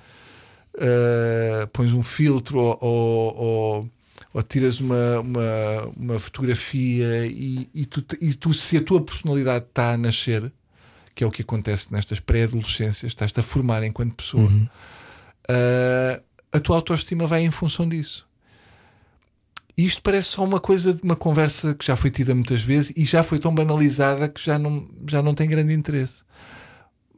eh, 0.77 1.69
pões 1.73 1.93
um 1.93 2.03
filtro 2.03 2.59
ou, 2.59 2.79
ou, 2.81 3.37
ou- 3.37 3.91
ou 4.33 4.43
tiras 4.43 4.81
uma, 4.81 5.21
uma, 5.21 5.93
uma 5.97 6.19
fotografia 6.19 7.27
e, 7.27 7.69
e, 7.75 7.85
tu, 7.85 8.05
e 8.21 8.35
tu, 8.35 8.55
se 8.55 8.77
a 8.77 8.83
tua 8.83 9.01
personalidade 9.03 9.67
está 9.67 9.93
a 9.93 9.97
nascer, 9.97 10.51
que 11.15 11.23
é 11.23 11.27
o 11.27 11.31
que 11.31 11.43
acontece 11.43 11.93
nestas 11.93 12.19
pré-adolescências, 12.21 13.13
estás-te 13.13 13.39
a 13.41 13.43
formar 13.43 13.85
enquanto 13.85 14.15
pessoa, 14.15 14.51
ah, 15.49 16.21
a 16.53 16.61
tua 16.61 16.77
autoestima 16.77 17.27
vai 17.27 17.43
em 17.43 17.51
função 17.51 17.89
disso. 17.89 18.27
E 19.77 19.87
isto 19.87 20.03
parece 20.03 20.29
só 20.29 20.45
uma 20.45 20.61
coisa 20.61 20.93
de 20.93 21.03
uma 21.03 21.17
conversa 21.17 21.75
que 21.75 21.87
já 21.87 21.97
foi 21.97 22.11
tida 22.11 22.35
muitas 22.35 22.63
vezes 22.63 22.93
e 22.95 23.05
já 23.05 23.23
foi 23.23 23.39
tão 23.39 23.55
banalizada 23.55 24.29
que 24.29 24.45
já 24.45 24.59
não, 24.59 24.89
já 25.09 25.23
não 25.23 25.35
tem 25.35 25.49
grande 25.49 25.73
interesse. 25.73 26.23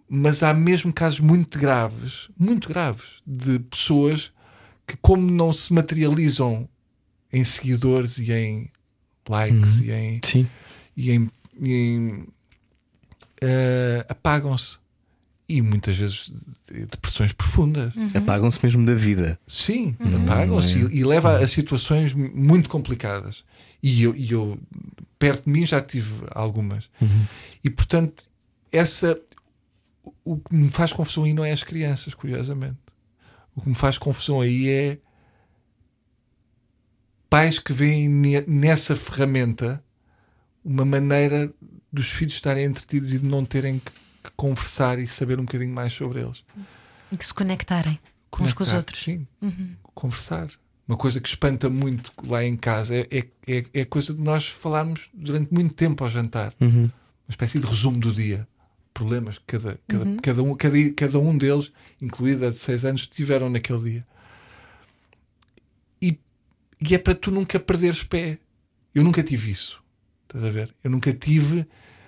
Mas 0.08 0.42
há 0.42 0.54
mesmo 0.54 0.92
casos 0.92 1.18
muito 1.18 1.58
graves, 1.58 2.28
muito 2.38 2.68
graves, 2.68 3.20
de 3.26 3.58
pessoas 3.58 4.32
que, 4.86 4.96
como 4.98 5.28
não 5.30 5.52
se 5.52 5.72
materializam 5.72 6.68
em 7.34 7.44
seguidores 7.44 8.18
e 8.18 8.32
em 8.32 8.70
likes 9.28 9.80
e 9.80 9.90
em 9.90 10.20
Sim. 10.24 10.46
e 10.96 11.10
em, 11.12 11.28
e 11.60 11.72
em, 11.72 12.26
eh, 13.40 14.04
apagam-se 14.08 14.78
e 15.48 15.60
muitas 15.60 15.96
vezes 15.96 16.32
de- 16.70 16.86
depressões 16.86 17.32
profundas. 17.32 17.92
Apagam-se 18.14 18.58
mesmo 18.62 18.86
da 18.86 18.94
vida. 18.94 19.38
Sim, 19.46 19.94
apagam-se 20.24 20.78
e, 20.78 20.98
e 21.00 21.04
leva 21.04 21.38
a 21.38 21.46
situações 21.46 22.14
mu- 22.14 22.30
muito 22.34 22.68
complicadas. 22.68 23.44
E 23.82 24.02
eu, 24.04 24.16
e 24.16 24.32
eu, 24.32 24.58
perto 25.18 25.44
de 25.44 25.50
mim, 25.50 25.66
já 25.66 25.80
tive 25.82 26.14
algumas. 26.30 26.88
E 27.62 27.68
portanto, 27.68 28.24
essa 28.72 29.18
o- 30.02 30.12
o 30.24 30.38
que 30.38 30.54
me 30.56 30.68
faz 30.70 30.92
confusão 30.92 31.24
aí 31.24 31.34
não 31.34 31.44
é 31.44 31.52
as 31.52 31.62
crianças, 31.62 32.14
curiosamente. 32.14 32.78
O 33.54 33.60
que 33.60 33.68
me 33.68 33.74
faz 33.74 33.98
confusão 33.98 34.40
aí 34.40 34.68
é 34.68 34.98
pais 37.30 37.58
que 37.58 37.72
veem 37.72 38.08
ne- 38.08 38.44
nessa 38.46 38.94
ferramenta 38.96 39.82
uma 40.64 40.84
maneira 40.84 41.52
dos 41.92 42.10
filhos 42.10 42.34
estarem 42.34 42.64
entretidos 42.64 43.12
e 43.12 43.18
de 43.18 43.26
não 43.26 43.44
terem 43.44 43.78
que, 43.78 43.92
conversar 44.36 44.98
e 44.98 45.06
saber 45.06 45.38
um 45.38 45.44
bocadinho 45.44 45.72
mais 45.74 45.92
sobre 45.92 46.20
eles. 46.20 46.42
E 47.12 47.16
que 47.16 47.26
se 47.26 47.34
conectarem 47.34 47.92
uns 47.92 48.00
com 48.30 48.44
os 48.44 48.52
Conectar, 48.52 48.76
outros. 48.78 49.02
Sim, 49.02 49.26
conversar. 49.94 50.48
Uma 50.88 50.96
coisa 50.96 51.20
que 51.20 51.28
espanta 51.28 51.68
muito 51.70 52.12
lá 52.26 52.42
em 52.44 52.56
casa 52.56 52.94
é, 52.94 53.06
é, 53.46 53.64
é, 53.72 53.80
a 53.82 53.86
coisa 53.86 54.12
de 54.14 54.20
nós 54.22 54.46
falarmos 54.48 55.08
durante 55.14 55.52
muito 55.52 55.74
tempo 55.74 56.02
ao 56.04 56.10
jantar. 56.10 56.52
Uma 56.60 56.90
espécie 57.28 57.58
de 57.58 57.66
resumo 57.66 57.98
do 57.98 58.12
dia. 58.12 58.46
Problemas 58.92 59.38
que 59.38 59.44
cada, 59.46 59.78
cada, 59.88 60.04
cada, 60.22 60.42
um, 60.42 60.54
cada, 60.54 60.76
cada 60.96 61.18
um 61.18 61.36
deles, 61.36 61.70
incluída 62.00 62.48
a 62.48 62.50
de 62.50 62.58
6 62.58 62.84
anos, 62.84 63.06
tiveram 63.06 63.48
naquele 63.50 63.82
dia. 63.90 64.06
E, 66.80 66.94
é 66.94 66.98
para 66.98 67.14
tu 67.14 67.30
nunca 67.30 67.58
perderes 67.58 68.02
pé. 68.02 68.38
Eu 68.94 69.02
nunca 69.04 69.22
tive 69.22 69.50
isso. 69.50 69.78
Estás 70.26 70.44
a 70.44 70.50
ver? 70.50 70.74
Eu 70.82 70.90
nunca 70.90 71.12
tive, 71.12 71.66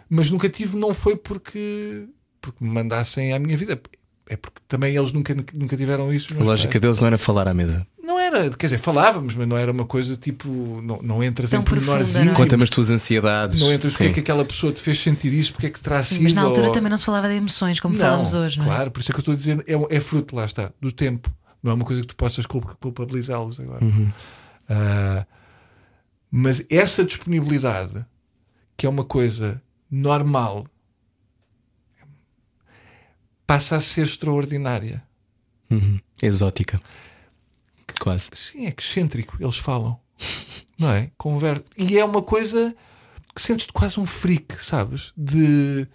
mas 0.09 0.31
nunca 0.31 0.49
tive 0.49 0.77
não 0.77 0.93
foi 0.95 1.17
porque, 1.17 2.07
porque 2.41 2.65
me 2.65 2.71
mandassem 2.71 3.33
à 3.33 3.39
minha 3.39 3.57
vida. 3.57 3.81
É 4.29 4.37
porque 4.37 4.61
também 4.67 4.97
eles 4.97 5.13
nunca, 5.13 5.35
nunca 5.55 5.77
tiveram 5.77 6.13
isso. 6.13 6.29
A 6.39 6.43
lógica 6.43 6.73
pais. 6.73 6.81
deles 6.83 7.01
não 7.01 7.07
era 7.07 7.17
falar 7.19 7.47
à 7.47 7.55
mesa. 7.55 7.87
Não 8.03 8.19
era, 8.19 8.51
quer 8.51 8.67
dizer, 8.67 8.79
falávamos, 8.79 9.35
mas 9.37 9.47
não 9.47 9.57
era 9.57 9.71
uma 9.71 9.85
coisa 9.85 10.17
tipo. 10.17 10.49
Não, 10.83 11.01
não 11.01 11.23
entras 11.23 11.51
Tão 11.51 11.61
em 11.61 11.65
pormenores 11.65 12.17
é? 12.17 12.21
íntimos. 12.21 12.37
Conta-me 12.37 12.65
as 12.65 12.71
tuas 12.71 12.91
ansiedades. 12.91 13.61
Não 13.61 13.73
entras 13.73 13.93
porque 13.93 14.05
é 14.05 14.09
Sim. 14.09 14.15
que 14.15 14.21
aquela 14.21 14.45
pessoa 14.45 14.73
te 14.73 14.83
fez 14.83 14.99
sentir 14.99 15.33
isso, 15.33 15.53
porque 15.53 15.67
é 15.67 15.71
que 15.71 15.81
terá 15.81 16.03
sido. 16.03 16.23
Mas 16.25 16.33
na 16.33 16.43
altura 16.43 16.69
ou- 16.69 16.73
também 16.73 16.91
não 16.91 16.99
se 16.99 17.05
falava 17.05 17.29
de 17.29 17.35
emoções, 17.35 17.79
como 17.79 17.95
Não, 17.95 18.01
falamos 18.01 18.35
hoje, 18.35 18.59
não 18.59 18.65
é? 18.67 18.69
Claro, 18.69 18.91
por 18.91 19.01
isso 19.01 19.13
é 19.13 19.15
que 19.15 19.19
eu 19.19 19.23
estou 19.23 19.35
a 19.35 19.37
dizer, 19.37 19.65
é, 19.67 19.97
é 19.97 20.01
fruto, 20.01 20.35
lá 20.35 20.45
está, 20.45 20.73
do 20.81 20.91
tempo. 20.91 21.33
Não 21.63 21.71
é 21.71 21.75
uma 21.75 21.85
coisa 21.85 22.01
que 22.03 22.09
tu 22.09 22.17
possas 22.17 22.47
culp- 22.47 22.75
culpabilizá-los 22.81 23.59
agora. 23.61 23.85
Uhum. 23.85 24.11
Ah, 24.69 25.27
mas 26.31 26.65
essa 26.69 27.05
disponibilidade, 27.05 28.05
que 28.77 28.87
é 28.87 28.89
uma 28.89 29.05
coisa 29.05 29.63
normal, 29.91 30.67
passa 33.47 33.77
a 33.77 33.81
ser 33.81 34.03
extraordinária. 34.03 35.03
Uhum. 35.71 36.01
Exótica. 36.23 36.81
Quase. 38.01 38.29
Sim, 38.35 38.67
é 38.67 38.75
excêntrico, 38.77 39.37
eles 39.41 39.57
falam. 39.57 39.99
Não 40.79 40.93
é? 40.93 41.11
Conver... 41.17 41.65
E 41.77 41.99
é 41.99 42.05
uma 42.05 42.21
coisa 42.23 42.75
que 43.35 43.41
sentes-te 43.41 43.73
quase 43.73 43.99
um 43.99 44.07
freak, 44.07 44.63
sabes? 44.63 45.13
De. 45.17 45.87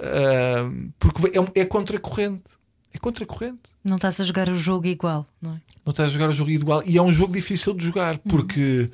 ah, 0.00 0.70
porque 0.98 1.38
é, 1.54 1.62
é 1.62 1.64
contracorrente. 1.64 2.57
É 2.98 3.00
contracorrente. 3.00 3.70
Não 3.84 3.94
estás 3.94 4.20
a 4.20 4.24
jogar 4.24 4.48
o 4.48 4.54
jogo 4.54 4.88
igual, 4.88 5.24
não 5.40 5.52
é? 5.52 5.60
Não 5.86 5.92
estás 5.92 6.10
a 6.10 6.12
jogar 6.12 6.28
o 6.28 6.32
jogo 6.32 6.50
igual. 6.50 6.82
E 6.84 6.98
é 6.98 7.02
um 7.02 7.12
jogo 7.12 7.32
difícil 7.32 7.72
de 7.72 7.84
jogar 7.84 8.18
porque 8.18 8.90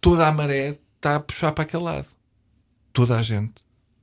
toda 0.00 0.26
a 0.26 0.32
maré 0.32 0.76
está 0.96 1.14
a 1.14 1.20
puxar 1.20 1.52
para 1.52 1.62
aquele 1.62 1.84
lado. 1.84 2.08
Toda 2.92 3.16
a 3.16 3.22
gente, 3.22 3.54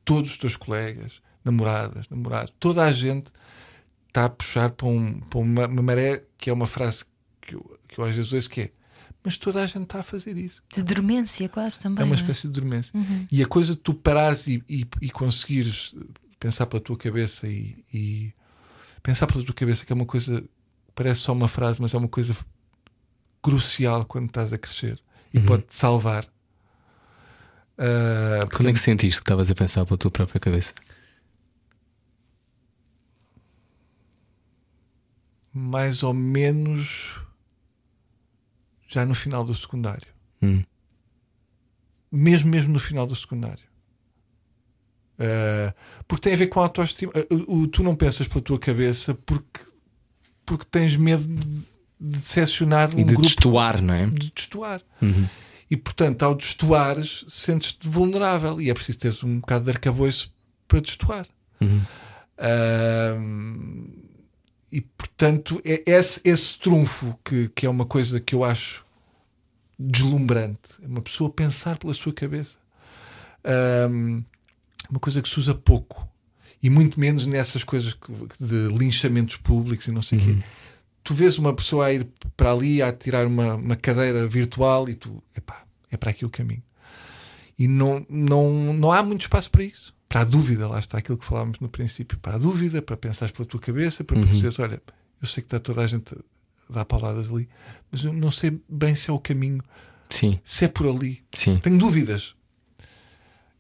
todos 0.06 0.32
os 0.32 0.38
teus 0.38 0.56
colegas, 0.56 1.22
namoradas, 1.44 2.08
namorados, 2.08 2.54
toda 2.58 2.86
a 2.86 2.94
gente 2.94 3.28
está 4.08 4.24
a 4.26 4.30
puxar 4.30 4.70
para, 4.70 4.88
um, 4.88 5.20
para 5.20 5.40
uma, 5.40 5.68
uma 5.68 5.82
maré 5.82 6.24
que 6.38 6.50
é 6.50 6.54
uma 6.54 6.68
frase 6.68 7.04
que 7.42 7.56
eu, 7.56 7.80
que 7.90 8.00
eu 8.00 8.06
às 8.06 8.16
vezes 8.16 8.32
ouço 8.32 8.50
que 8.50 8.62
é 8.62 8.72
mas 9.26 9.38
toda 9.38 9.64
a 9.64 9.66
gente 9.66 9.84
está 9.84 10.00
a 10.02 10.04
fazer 10.04 10.38
isso. 10.38 10.62
De 10.76 10.84
dormência, 10.84 11.48
quase 11.48 11.80
também. 11.80 12.02
É 12.02 12.04
uma 12.04 12.14
não 12.14 12.22
espécie 12.22 12.42
de 12.46 12.50
dormência. 12.50 12.92
E 13.32 13.42
a 13.42 13.48
coisa 13.48 13.74
de 13.74 13.80
tu 13.80 13.94
parares 13.94 14.48
e, 14.48 14.62
e, 14.68 14.86
e 15.02 15.10
conseguires 15.10 15.96
pensar 16.38 16.66
pela 16.66 16.82
tua 16.82 16.98
cabeça 16.98 17.48
e, 17.48 17.86
e 17.94 18.34
pensar 19.04 19.28
pela 19.28 19.44
tua 19.44 19.54
cabeça, 19.54 19.86
que 19.86 19.92
é 19.92 19.96
uma 19.96 20.06
coisa, 20.06 20.44
parece 20.96 21.20
só 21.22 21.34
uma 21.34 21.48
frase, 21.48 21.80
mas 21.82 21.94
é 21.94 21.98
uma 21.98 22.08
coisa 22.08 22.36
crucial 23.42 24.06
quando 24.06 24.28
estás 24.28 24.52
a 24.54 24.58
crescer 24.58 25.00
e 25.34 25.40
pode-te 25.40 25.76
salvar. 25.76 26.26
Ah, 27.78 28.48
Quando 28.56 28.70
é 28.70 28.74
que 28.74 28.80
sentiste 28.80 29.20
que 29.20 29.24
estavas 29.24 29.52
a 29.52 29.56
pensar 29.56 29.86
pela 29.86 29.98
tua 29.98 30.10
própria 30.10 30.40
cabeça? 30.40 30.74
mais 35.56 36.02
ou 36.02 36.16
menos 36.16 37.20
já 38.88 39.06
no 39.06 39.14
final 39.14 39.44
do 39.44 39.54
secundário. 39.54 40.12
Hum. 40.42 40.64
Mesmo, 42.12 42.50
mesmo 42.50 42.74
no 42.74 42.80
final 42.80 43.06
do 43.06 43.16
secundário. 43.16 43.64
Uh, 45.24 45.74
porque 46.08 46.24
tem 46.24 46.34
a 46.34 46.38
ver 46.38 46.48
com 46.48 46.60
a 46.60 46.64
autoestima. 46.64 47.12
Uh, 47.32 47.36
o, 47.48 47.60
o- 47.62 47.68
tu 47.68 47.82
não 47.84 47.96
pensas 47.96 48.28
pela 48.28 48.42
tua 48.42 48.60
cabeça 48.60 49.14
porque, 49.26 49.60
porque 50.46 50.66
tens 50.70 50.96
medo 50.96 51.24
de, 51.24 51.46
de 51.46 52.20
decepcionar 52.20 52.90
E 52.92 52.96
um 52.96 53.06
de 53.06 53.14
grupo 53.14 53.22
destoar, 53.22 53.82
não 53.82 53.94
é? 53.94 54.08
de 54.08 54.32
destoar. 54.36 54.82
E 55.72 55.78
portanto, 55.78 56.24
ao 56.24 56.36
destoares, 56.36 57.24
sentes-te 57.28 57.88
vulnerável 57.88 58.60
e 58.62 58.70
é 58.70 58.74
preciso 58.74 59.00
teres 59.00 59.24
um 59.24 59.40
bocado 59.40 59.66
de 59.66 59.72
arcabouço 59.72 60.32
para 60.68 60.80
destoar. 60.82 61.26
Ahm, 62.38 63.86
e 64.72 64.82
portanto, 64.82 65.62
é 65.64 65.84
esse, 65.86 66.20
esse 66.24 66.60
trunfo 66.60 67.18
que, 67.24 67.48
que 67.50 67.66
é 67.66 67.70
uma 67.70 67.86
coisa 67.86 68.20
que 68.20 68.34
eu 68.36 68.44
acho 68.44 68.84
deslumbrante. 69.80 70.60
É 70.82 70.88
uma 70.88 71.02
pessoa 71.02 71.30
pensar 71.30 71.78
pela 71.78 71.94
sua 71.94 72.12
cabeça. 72.14 72.58
Uma 74.90 75.00
coisa 75.00 75.22
que 75.22 75.30
se 75.30 75.40
usa 75.40 75.54
pouco 75.56 76.08
e 76.62 76.70
muito 76.70 77.00
menos 77.00 77.26
nessas 77.26 77.64
coisas 77.64 77.96
de 78.40 78.68
linchamentos 78.70 79.38
públicos 79.38 79.88
e 79.88 79.92
não 79.92 80.02
sei 80.02 80.20
o 80.20 80.22
quê. 80.22 80.38
Tu 81.04 81.14
vês 81.14 81.38
uma 81.38 81.54
pessoa 81.54 81.88
a 81.88 81.94
ir 81.94 82.08
para 82.38 82.52
ali 82.52 82.82
a 82.82 82.92
tirar 82.94 83.28
uma, 83.28 83.56
uma 83.56 83.76
cadeira 83.76 84.26
virtual 84.28 84.88
e 84.88 84.96
tu, 84.96 85.22
epá, 85.36 85.64
é 85.92 85.98
para 85.98 86.12
aqui 86.12 86.24
o 86.26 86.30
caminho. 86.30 86.64
E 87.60 87.68
não, 87.68 88.06
não, 88.10 88.74
não 88.74 88.92
há 88.92 89.04
muito 89.04 89.22
espaço 89.22 89.52
para 89.52 89.64
isso. 89.64 89.94
Para 90.08 90.22
a 90.22 90.24
dúvida, 90.24 90.68
lá 90.68 90.80
está 90.80 90.98
aquilo 91.00 91.18
que 91.18 91.26
falámos 91.26 91.60
no 91.60 91.68
princípio. 91.68 92.18
Para 92.20 92.36
a 92.36 92.38
dúvida, 92.38 92.82
para 92.82 92.96
pensares 92.96 93.32
pela 93.32 93.46
tua 93.46 93.60
cabeça, 93.60 94.04
para 94.04 94.20
perceberes: 94.20 94.60
olha, 94.60 94.82
eu 95.22 95.28
sei 95.28 95.42
que 95.42 95.48
está 95.48 95.60
toda 95.60 95.82
a 95.82 95.88
gente 95.88 96.16
a 96.70 96.74
dar 96.74 96.86
pauladas 96.86 97.30
ali, 97.30 97.50
mas 97.92 98.04
eu 98.04 98.14
não 98.14 98.32
sei 98.32 98.62
bem 98.70 98.96
se 98.96 99.10
é 99.10 99.14
o 99.14 99.20
caminho, 99.20 99.62
Sim, 100.10 100.40
se 100.44 100.66
é 100.66 100.68
por 100.68 100.88
ali. 100.88 101.24
sim. 101.34 101.58
Tenho 101.58 101.78
dúvidas. 101.78 102.36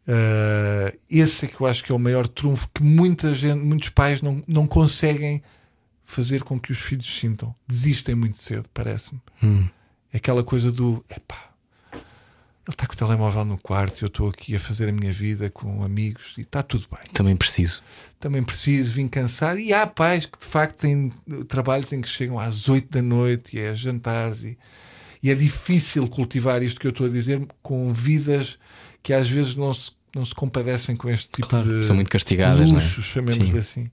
Uh, 0.07 0.97
esse 1.09 1.45
é 1.45 1.47
que 1.47 1.61
eu 1.61 1.65
acho 1.65 1.83
que 1.83 1.91
é 1.91 1.95
o 1.95 1.99
maior 1.99 2.27
trunfo 2.27 2.67
que 2.73 2.83
muita 2.83 3.33
gente, 3.33 3.59
muitos 3.63 3.89
pais 3.89 4.21
não, 4.21 4.43
não 4.47 4.67
conseguem 4.67 5.41
fazer 6.03 6.43
com 6.43 6.59
que 6.59 6.71
os 6.71 6.79
filhos 6.79 7.05
sintam. 7.05 7.55
Desistem 7.67 8.15
muito 8.15 8.37
cedo, 8.37 8.65
parece-me. 8.73 9.21
É 10.11 10.17
aquela 10.17 10.43
coisa 10.43 10.71
do 10.71 11.03
epá, 11.09 11.53
ele 12.65 12.73
está 12.75 12.87
com 12.87 12.93
o 12.93 12.95
telemóvel 12.95 13.43
no 13.43 13.57
quarto 13.57 13.99
e 13.99 14.03
eu 14.03 14.07
estou 14.07 14.29
aqui 14.29 14.55
a 14.55 14.59
fazer 14.59 14.87
a 14.87 14.91
minha 14.91 15.11
vida 15.11 15.49
com 15.49 15.83
amigos 15.83 16.33
e 16.37 16.41
está 16.41 16.63
tudo 16.63 16.87
bem. 16.89 17.01
Também 17.11 17.35
preciso. 17.35 17.83
Também 18.21 18.41
preciso, 18.41 18.93
vim 18.93 19.05
cansado. 19.05 19.59
E 19.59 19.73
há 19.73 19.85
pais 19.85 20.25
que 20.25 20.39
de 20.39 20.45
facto 20.45 20.77
têm 20.77 21.11
trabalhos 21.49 21.91
em 21.91 21.99
que 21.99 22.07
chegam 22.07 22.39
às 22.39 22.69
8 22.69 22.89
da 22.89 23.01
noite 23.01 23.57
e 23.57 23.59
é 23.59 23.75
jantares 23.75 24.43
e, 24.43 24.57
e 25.21 25.29
é 25.29 25.35
difícil 25.35 26.07
cultivar 26.07 26.63
isto 26.63 26.79
que 26.79 26.87
eu 26.87 26.91
estou 26.91 27.05
a 27.05 27.09
dizer 27.09 27.45
com 27.61 27.91
vidas 27.91 28.57
que 29.03 29.13
às 29.13 29.29
vezes 29.29 29.55
não 29.55 29.73
se, 29.73 29.91
não 30.15 30.25
se 30.25 30.33
compadecem 30.33 30.95
com 30.95 31.09
este 31.09 31.27
tipo 31.29 31.47
Claro, 31.49 31.81
de 31.81 31.85
são 31.85 31.95
muito 31.95 32.09
castigadas, 32.09 32.71
não 32.71 32.79
é? 32.79 32.83
luxo, 32.83 33.01
chamemos-lhe 33.03 33.51
Sim. 33.51 33.57
assim. 33.59 33.91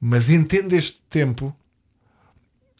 Mas 0.00 0.28
entende 0.30 0.74
este 0.76 0.98
tempo 1.10 1.54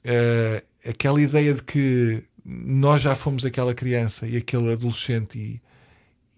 eh, 0.05 0.63
aquela 0.87 1.21
ideia 1.21 1.55
de 1.55 1.63
que 1.63 2.25
nós 2.45 3.03
já 3.03 3.15
fomos 3.15 3.45
aquela 3.45 3.75
criança 3.75 4.27
e 4.27 4.37
aquele 4.37 4.73
adolescente 4.73 5.39
e, 5.39 5.61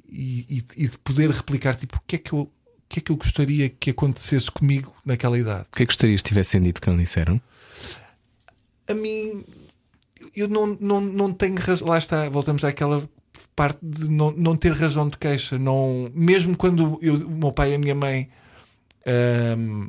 e, 0.09 0.47
e- 0.59 0.85
e 0.85 0.89
de 0.89 0.99
poder 0.99 1.31
replicar 1.31 1.77
tipo 1.77 1.99
o 1.99 2.01
que 2.07 2.17
é 2.17 2.19
que 2.19 2.33
eu 2.33 2.41
o 2.41 2.93
que 2.93 2.99
é 2.99 3.03
que 3.03 3.13
eu 3.13 3.17
gostaria 3.17 3.69
que 3.69 3.91
acontecesse 3.91 4.51
comigo 4.51 4.93
naquela 5.07 5.39
idade 5.39 5.65
O 5.73 5.77
que 5.77 5.85
é 5.85 5.87
que 5.87 5.93
gostarias 5.93 6.23
que 6.23 6.29
tivessem 6.31 6.61
dito 6.61 6.81
que 6.81 6.91
não 6.91 6.97
disseram? 6.97 7.41
a 8.89 8.95
mim 8.95 9.45
eu 10.35 10.49
não, 10.49 10.67
não, 10.81 11.01
não 11.01 11.33
tenho 11.33 11.55
razão. 11.61 11.87
Lá 11.89 11.99
está, 11.99 12.29
voltamos 12.29 12.65
àquela 12.65 13.09
parte 13.55 13.79
de 13.83 14.09
não, 14.09 14.31
não 14.33 14.57
ter 14.57 14.73
razão 14.73 15.09
de 15.09 15.19
queixa. 15.19 15.59
Não, 15.59 16.11
mesmo 16.15 16.57
quando 16.57 16.99
eu, 17.03 17.15
o 17.27 17.37
meu 17.37 17.53
pai 17.53 17.73
e 17.73 17.75
a 17.75 17.79
minha 17.79 17.95
mãe 17.95 18.29
ahm, 19.07 19.89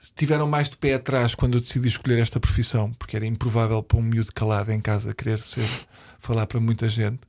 estiveram 0.00 0.46
mais 0.46 0.70
de 0.70 0.76
pé 0.76 0.94
atrás 0.94 1.34
quando 1.34 1.54
eu 1.54 1.60
decidi 1.60 1.88
escolher 1.88 2.18
esta 2.18 2.40
profissão, 2.40 2.90
porque 2.92 3.16
era 3.16 3.26
improvável 3.26 3.82
para 3.82 3.98
um 3.98 4.02
miúdo 4.02 4.32
calado 4.34 4.72
em 4.72 4.80
casa 4.80 5.14
querer 5.14 5.38
ser, 5.40 5.66
falar 6.18 6.46
para 6.46 6.60
muita 6.60 6.88
gente. 6.88 7.20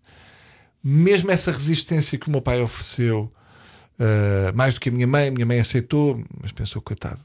Mesmo 0.84 1.32
essa 1.32 1.52
resistência 1.52 2.18
que 2.18 2.28
o 2.28 2.32
meu 2.32 2.42
pai 2.42 2.62
ofereceu, 2.62 3.32
ah, 4.00 4.52
mais 4.54 4.74
do 4.74 4.80
que 4.80 4.90
a 4.90 4.92
minha 4.92 5.08
mãe, 5.08 5.32
minha 5.32 5.46
mãe 5.46 5.60
aceitou, 5.60 6.22
mas 6.42 6.52
pensou, 6.52 6.82
coitado 6.82 7.22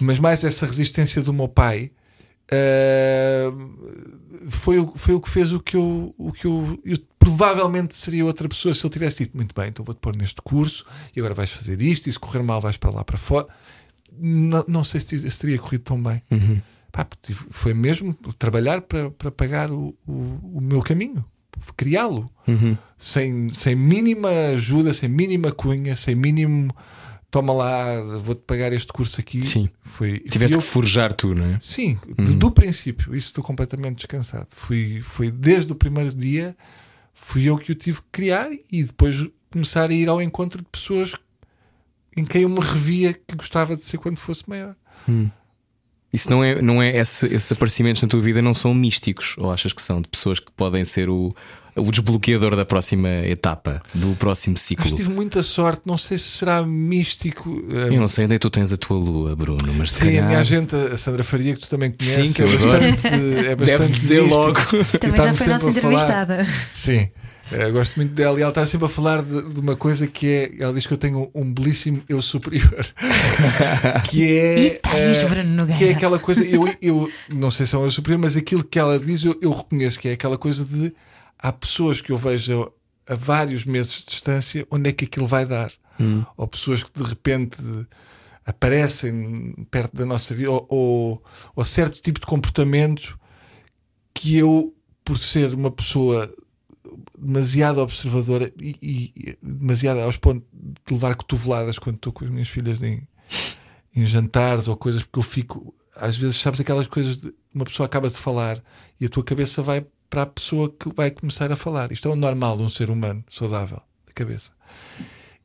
mas 0.00 0.18
mais 0.18 0.44
essa 0.44 0.66
resistência 0.66 1.22
do 1.22 1.32
meu 1.32 1.48
pai 1.48 1.90
uh, 2.52 4.50
foi, 4.50 4.78
o, 4.78 4.92
foi 4.96 5.14
o 5.14 5.20
que 5.20 5.28
fez 5.30 5.52
o 5.52 5.60
que 5.60 5.76
eu, 5.76 6.14
o 6.18 6.32
que 6.32 6.46
eu, 6.46 6.80
eu 6.84 6.98
provavelmente 7.18 7.96
seria 7.96 8.24
outra 8.24 8.48
pessoa 8.48 8.74
se 8.74 8.84
ele 8.84 8.92
tivesse 8.92 9.24
dito 9.24 9.36
muito 9.36 9.54
bem, 9.54 9.68
então 9.68 9.84
vou-te 9.84 9.98
pôr 9.98 10.16
neste 10.16 10.40
curso 10.42 10.84
e 11.14 11.20
agora 11.20 11.34
vais 11.34 11.50
fazer 11.50 11.80
isto 11.80 12.08
e 12.08 12.12
se 12.12 12.18
correr 12.18 12.42
mal 12.42 12.60
vais 12.60 12.76
para 12.76 12.90
lá 12.90 13.04
para 13.04 13.18
fora. 13.18 13.46
Não, 14.18 14.64
não 14.66 14.84
sei 14.84 15.00
se, 15.00 15.30
se 15.30 15.38
teria 15.40 15.58
corrido 15.58 15.82
tão 15.82 16.02
bem. 16.02 16.22
Pá, 16.92 17.04
porque 17.04 17.32
tive- 17.32 17.46
foi 17.50 17.72
mesmo 17.72 18.12
trabalhar 18.38 18.80
para, 18.82 19.10
para 19.10 19.30
pagar 19.30 19.70
o, 19.70 19.94
o, 20.06 20.12
o 20.54 20.60
meu 20.60 20.82
caminho, 20.82 21.24
criá-lo 21.76 22.26
sem, 22.98 23.50
sem 23.52 23.76
mínima 23.76 24.28
ajuda, 24.54 24.92
sem 24.92 25.08
mínima 25.08 25.52
cunha, 25.52 25.94
sem 25.94 26.16
mínimo 26.16 26.74
toma 27.30 27.52
lá, 27.52 28.00
vou-te 28.22 28.42
pagar 28.42 28.72
este 28.72 28.92
curso 28.92 29.20
aqui. 29.20 29.44
Sim. 29.46 29.68
Foi, 29.82 30.18
Tiveste 30.20 30.54
eu 30.56 30.60
que 30.60 30.66
forjar 30.66 31.12
tu, 31.14 31.34
não 31.34 31.44
é? 31.44 31.58
Sim, 31.60 31.96
do- 32.16 32.34
do 32.34 32.50
princípio, 32.50 33.14
isso 33.14 33.28
estou 33.28 33.44
completamente 33.44 33.96
descansado. 33.96 34.46
Fui, 34.50 35.00
foi 35.00 35.30
desde 35.30 35.70
o 35.72 35.74
primeiro 35.74 36.14
dia, 36.14 36.56
fui 37.14 37.44
eu 37.48 37.56
que 37.56 37.72
o 37.72 37.74
tive 37.74 37.98
que 37.98 38.08
criar 38.12 38.48
e 38.70 38.82
depois 38.82 39.26
começar 39.50 39.90
a 39.90 39.92
ir 39.94 40.08
ao 40.08 40.20
encontro 40.20 40.58
de 40.62 40.68
pessoas 40.70 41.14
em 42.16 42.24
quem 42.24 42.42
eu 42.42 42.48
me 42.48 42.60
revia 42.60 43.12
que 43.14 43.36
gostava 43.36 43.76
de 43.76 43.84
ser 43.84 43.98
quando 43.98 44.16
fosse 44.18 44.48
maior. 44.48 44.74
Isso 46.12 46.28
não 46.28 46.42
é, 46.42 46.60
não 46.60 46.82
é 46.82 46.96
esse- 46.98 47.26
esses 47.26 47.52
aparecimentos 47.52 48.02
na 48.02 48.08
tua 48.08 48.20
vida 48.20 48.42
não 48.42 48.52
são 48.52 48.74
místicos, 48.74 49.34
ou 49.38 49.52
achas 49.52 49.72
que 49.72 49.80
são 49.80 50.00
de 50.02 50.08
pessoas 50.08 50.40
que 50.40 50.50
podem 50.56 50.84
ser 50.84 51.08
o, 51.08 51.32
o 51.76 51.90
desbloqueador 51.92 52.56
da 52.56 52.64
próxima 52.64 53.08
etapa, 53.26 53.80
do 53.94 54.16
próximo 54.16 54.56
ciclo? 54.56 54.86
Mas 54.88 54.96
tive 54.96 55.08
muita 55.10 55.40
sorte, 55.42 55.82
não 55.86 55.96
sei 55.96 56.18
se 56.18 56.24
será 56.38 56.62
místico. 56.64 57.64
eh, 57.70 57.94
Eu 57.94 58.00
não 58.00 58.08
sei 58.08 58.24
onde 58.24 58.34
é 58.34 58.38
que 58.38 58.42
tu 58.42 58.50
tens 58.50 58.72
a 58.72 58.76
tua 58.76 58.98
lua, 58.98 59.36
Bruno, 59.36 59.72
mas 59.78 59.92
se 59.92 60.00
Sim, 60.00 60.06
a 60.06 60.10
calhar 60.10 60.26
minha 60.26 60.38
agente, 60.40 60.74
a 60.74 60.96
Sandra 60.96 61.22
Faria, 61.22 61.54
que 61.54 61.60
tu 61.60 61.70
também 61.70 61.92
conheces, 61.92 62.28
Sim, 62.30 62.34
que 62.34 62.42
é, 62.42 62.46
bastante, 62.56 63.06
é 63.46 63.56
bastante 63.56 63.78
deve 63.80 63.92
dizer 63.92 64.22
mística. 64.22 64.36
logo. 64.36 64.54
Também 64.98 65.10
está-me 65.10 65.28
já 65.28 65.36
foi 65.36 65.46
nossa 65.46 65.66
a 65.66 65.70
entrevistada. 65.70 66.46
Sim, 66.68 67.08
eu 67.50 67.72
gosto 67.72 67.96
muito 67.96 68.12
dela 68.12 68.38
e 68.38 68.42
ela 68.42 68.50
está 68.50 68.64
sempre 68.66 68.86
a 68.86 68.88
falar 68.88 69.22
de, 69.22 69.42
de 69.42 69.60
uma 69.60 69.76
coisa 69.76 70.06
que 70.06 70.26
é. 70.26 70.62
Ela 70.62 70.72
diz 70.72 70.86
que 70.86 70.92
eu 70.92 70.98
tenho 70.98 71.30
um 71.34 71.52
belíssimo 71.52 72.02
eu 72.08 72.20
superior. 72.22 72.86
que 74.08 74.28
é. 74.28 74.58
E 74.58 74.70
tens, 74.78 75.16
eh, 75.16 75.28
Bruno 75.28 75.50
Nogueira. 75.56 75.78
que 75.78 75.84
é 75.84 75.92
aquela 75.92 76.18
coisa. 76.18 76.44
Eu, 76.44 76.72
eu 76.80 77.10
não 77.32 77.50
sei 77.50 77.66
se 77.66 77.74
é 77.74 77.78
um 77.78 77.84
eu 77.84 77.90
superior, 77.90 78.20
mas 78.20 78.36
aquilo 78.36 78.64
que 78.64 78.78
ela 78.78 78.98
diz 78.98 79.24
eu, 79.24 79.36
eu 79.40 79.52
reconheço 79.52 79.98
que 79.98 80.08
é 80.08 80.12
aquela 80.12 80.38
coisa 80.38 80.64
de. 80.64 80.94
Há 81.38 81.52
pessoas 81.52 82.00
que 82.00 82.12
eu 82.12 82.16
vejo 82.16 82.70
a 83.06 83.14
vários 83.14 83.64
meses 83.64 83.92
de 83.94 84.06
distância 84.06 84.66
onde 84.70 84.90
é 84.90 84.92
que 84.92 85.04
aquilo 85.04 85.26
vai 85.26 85.44
dar. 85.44 85.72
Ou 86.36 86.48
pessoas 86.48 86.82
que 86.82 86.90
de 86.94 87.02
repente 87.02 87.58
aparecem 88.44 89.66
perto 89.70 89.94
da 89.96 90.06
nossa 90.06 90.34
vida, 90.34 90.50
ou, 90.50 90.66
ou, 90.68 91.22
ou 91.54 91.64
certo 91.64 92.00
tipo 92.00 92.20
de 92.20 92.26
comportamentos 92.26 93.14
que 94.14 94.36
eu, 94.36 94.74
por 95.04 95.18
ser 95.18 95.54
uma 95.54 95.70
pessoa 95.70 96.32
demasiado 97.20 97.78
observadora 97.80 98.52
e, 98.60 98.76
e- 98.82 99.12
e 99.16 99.38
demasiado 99.42 100.00
aos 100.00 100.16
pontos 100.16 100.42
de 100.52 100.94
levar 100.94 101.14
cotoveladas 101.14 101.78
quando 101.78 101.96
estou 101.96 102.12
com 102.12 102.24
as 102.24 102.30
minhas 102.30 102.48
filhas 102.48 102.82
em, 102.82 103.06
em 103.94 104.04
jantares 104.06 104.68
ou 104.68 104.76
coisas, 104.76 105.02
porque 105.02 105.18
eu 105.18 105.22
fico, 105.22 105.74
às 105.96 106.16
vezes, 106.16 106.36
sabes, 106.40 106.60
aquelas 106.60 106.86
coisas 106.86 107.18
de 107.18 107.32
uma 107.54 107.64
pessoa 107.64 107.86
acaba 107.86 108.08
de 108.08 108.16
falar 108.16 108.62
e 109.00 109.06
a 109.06 109.08
tua 109.08 109.22
cabeça 109.24 109.60
vai 109.62 109.84
para 110.08 110.22
a 110.22 110.26
pessoa 110.26 110.68
que 110.70 110.92
vai 110.94 111.10
começar 111.10 111.50
a 111.52 111.56
falar. 111.56 111.92
Isto 111.92 112.08
é 112.08 112.10
o 112.10 112.16
normal 112.16 112.56
de 112.56 112.62
um 112.64 112.68
ser 112.70 112.90
humano 112.90 113.22
saudável, 113.28 113.80
da 114.06 114.12
cabeça. 114.12 114.50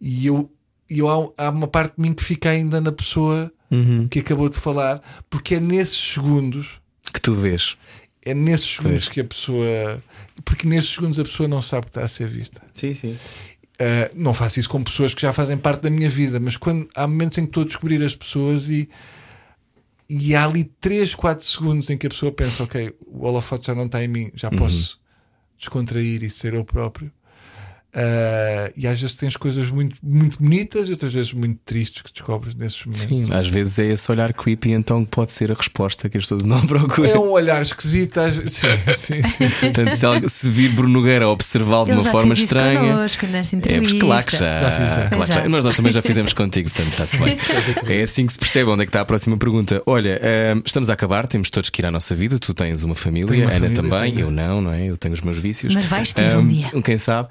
E 0.02 0.26
eu, 0.26 0.52
eu 0.90 1.08
há, 1.38 1.46
há 1.46 1.50
uma 1.50 1.68
parte 1.68 1.96
de 1.98 2.02
mim 2.02 2.14
que 2.14 2.24
fica 2.24 2.50
ainda 2.50 2.80
na 2.82 2.92
pessoa 2.92 3.52
que 4.10 4.20
acabou 4.20 4.48
de 4.48 4.58
falar, 4.58 5.02
porque 5.30 5.56
é 5.56 5.60
nesses 5.60 5.98
segundos 6.14 6.80
que 7.12 7.20
tu 7.20 7.36
vês. 7.36 7.76
É 8.26 8.34
nesses 8.34 8.76
segundos 8.76 9.08
que 9.08 9.22
a 9.22 9.24
pessoa. 9.24 10.04
Porque 10.44 10.68
nesses 10.68 10.90
segundos 10.90 11.20
a 11.20 11.24
pessoa 11.24 11.48
não 11.48 11.62
sabe 11.62 11.86
que 11.86 11.92
está 11.92 12.04
a 12.04 12.08
ser 12.08 12.28
vista. 12.28 12.62
Sim, 12.74 12.94
sim. 12.94 13.12
Uh, 13.12 14.10
não 14.16 14.34
faço 14.34 14.60
isso 14.60 14.70
com 14.70 14.82
pessoas 14.84 15.14
que 15.14 15.22
já 15.22 15.32
fazem 15.32 15.58
parte 15.58 15.82
da 15.82 15.90
minha 15.90 16.10
vida, 16.10 16.40
mas 16.40 16.58
quando 16.58 16.88
há 16.96 17.06
momentos 17.06 17.38
em 17.38 17.42
que 17.42 17.50
estou 17.50 17.64
a 17.64 17.66
descobrir 17.66 18.02
as 18.04 18.16
pessoas 18.16 18.70
e, 18.70 18.90
e 20.10 20.34
há 20.34 20.46
ali 20.46 20.64
3, 20.64 21.14
4 21.14 21.46
segundos 21.46 21.90
em 21.90 21.98
que 21.98 22.08
a 22.08 22.10
pessoa 22.10 22.32
pensa: 22.32 22.64
Ok, 22.64 22.96
o 23.06 23.26
holofote 23.26 23.68
já 23.68 23.76
não 23.76 23.86
está 23.86 24.04
em 24.04 24.08
mim, 24.08 24.32
já 24.34 24.50
posso 24.50 25.00
descontrair 25.58 26.24
e 26.24 26.30
ser 26.30 26.54
eu 26.54 26.66
próprio. 26.66 27.12
Ah, 27.96 28.72
e 28.76 28.86
às 28.88 29.00
vezes 29.00 29.16
tens 29.16 29.38
coisas 29.38 29.70
muito, 29.70 29.96
muito 30.04 30.38
bonitas 30.38 30.90
e 30.90 30.92
outras 30.92 31.14
vezes 31.14 31.32
muito 31.32 31.60
tristes 31.66 32.02
que 32.02 32.12
descobres 32.12 32.54
nesses 32.54 32.84
momentos. 32.86 33.08
Sim, 33.08 33.28
às 33.34 33.48
vezes 33.48 33.80
é 33.80 33.86
esse 33.86 34.12
olhar 34.12 34.34
creepy, 34.34 34.72
então 34.74 35.06
que 35.06 35.12
pode 35.12 35.32
ser 35.32 35.50
a 35.52 35.56
resposta 35.56 36.10
que 36.10 36.18
as 36.18 36.24
pessoas 36.26 36.44
não 36.44 36.60
procuram. 36.68 37.10
É 37.10 37.18
um 37.18 37.30
olhar 37.32 37.62
esquisito. 37.62 38.18
às- 38.20 38.36
Sim, 38.52 38.68
sim, 38.96 39.22
sim. 39.24 39.50
Portanto, 39.62 39.96
se, 39.96 40.06
algo- 40.06 40.28
se 40.30 40.50
vir 40.50 40.70
Bruno 40.74 40.94
Nogueira 40.94 41.26
a 41.26 41.30
observá-lo 41.30 41.86
de 41.86 41.92
uma 41.94 42.04
já 42.04 42.12
forma 42.12 42.34
estranha. 42.34 42.80
connosco 42.80 43.26
É 43.26 43.82
porque 43.82 44.00
claro 44.00 44.26
que 44.26 44.32
já. 44.34 44.60
Já 44.60 44.72
fiz, 44.72 44.90
já. 44.96 45.10
claro 45.10 45.22
que 45.26 45.34
já. 45.34 45.42
Já. 45.44 45.50
Nós, 45.50 45.66
nós 45.66 45.76
também 45.76 45.92
já 45.94 46.02
fizemos 46.02 46.34
contigo, 46.34 46.70
portanto 46.70 46.88
está-se 46.88 47.18
bem. 47.18 47.38
É 47.96 48.02
assim 48.04 48.26
que 48.26 48.34
se 48.34 48.40
percebe 48.40 48.70
onde 48.70 48.84
é 48.84 48.86
que 48.86 48.90
está 48.90 49.02
a 49.02 49.06
próxima 49.06 49.38
pergunta. 49.38 49.82
Olha, 49.86 50.20
hum, 50.56 50.62
estamos 50.66 50.90
a 50.90 50.94
acabar, 50.94 51.28
temos 51.28 51.50
todos 51.50 51.70
que 51.70 51.82
ir 51.82 51.86
à 51.86 51.92
nossa 51.92 52.16
vida. 52.16 52.38
Tu 52.40 52.54
tens 52.54 52.84
uma 52.84 52.96
família, 52.96 53.36
uma 53.46 53.52
Ana 53.52 53.68
família, 53.70 53.76
também, 53.76 54.20
eu 54.20 54.32
não, 54.32 54.62
não 54.62 54.72
é? 54.74 54.86
Eu 54.86 54.98
tenho 54.98 55.14
os 55.14 55.22
meus 55.22 55.38
vícios. 55.38 55.74
Mas 55.74 55.86
vais 55.86 56.12
ter 56.14 56.36
um 56.36 56.40
Hum, 56.40 56.48
dia. 56.48 56.70
Quem 56.84 56.98
sabe? 56.98 57.30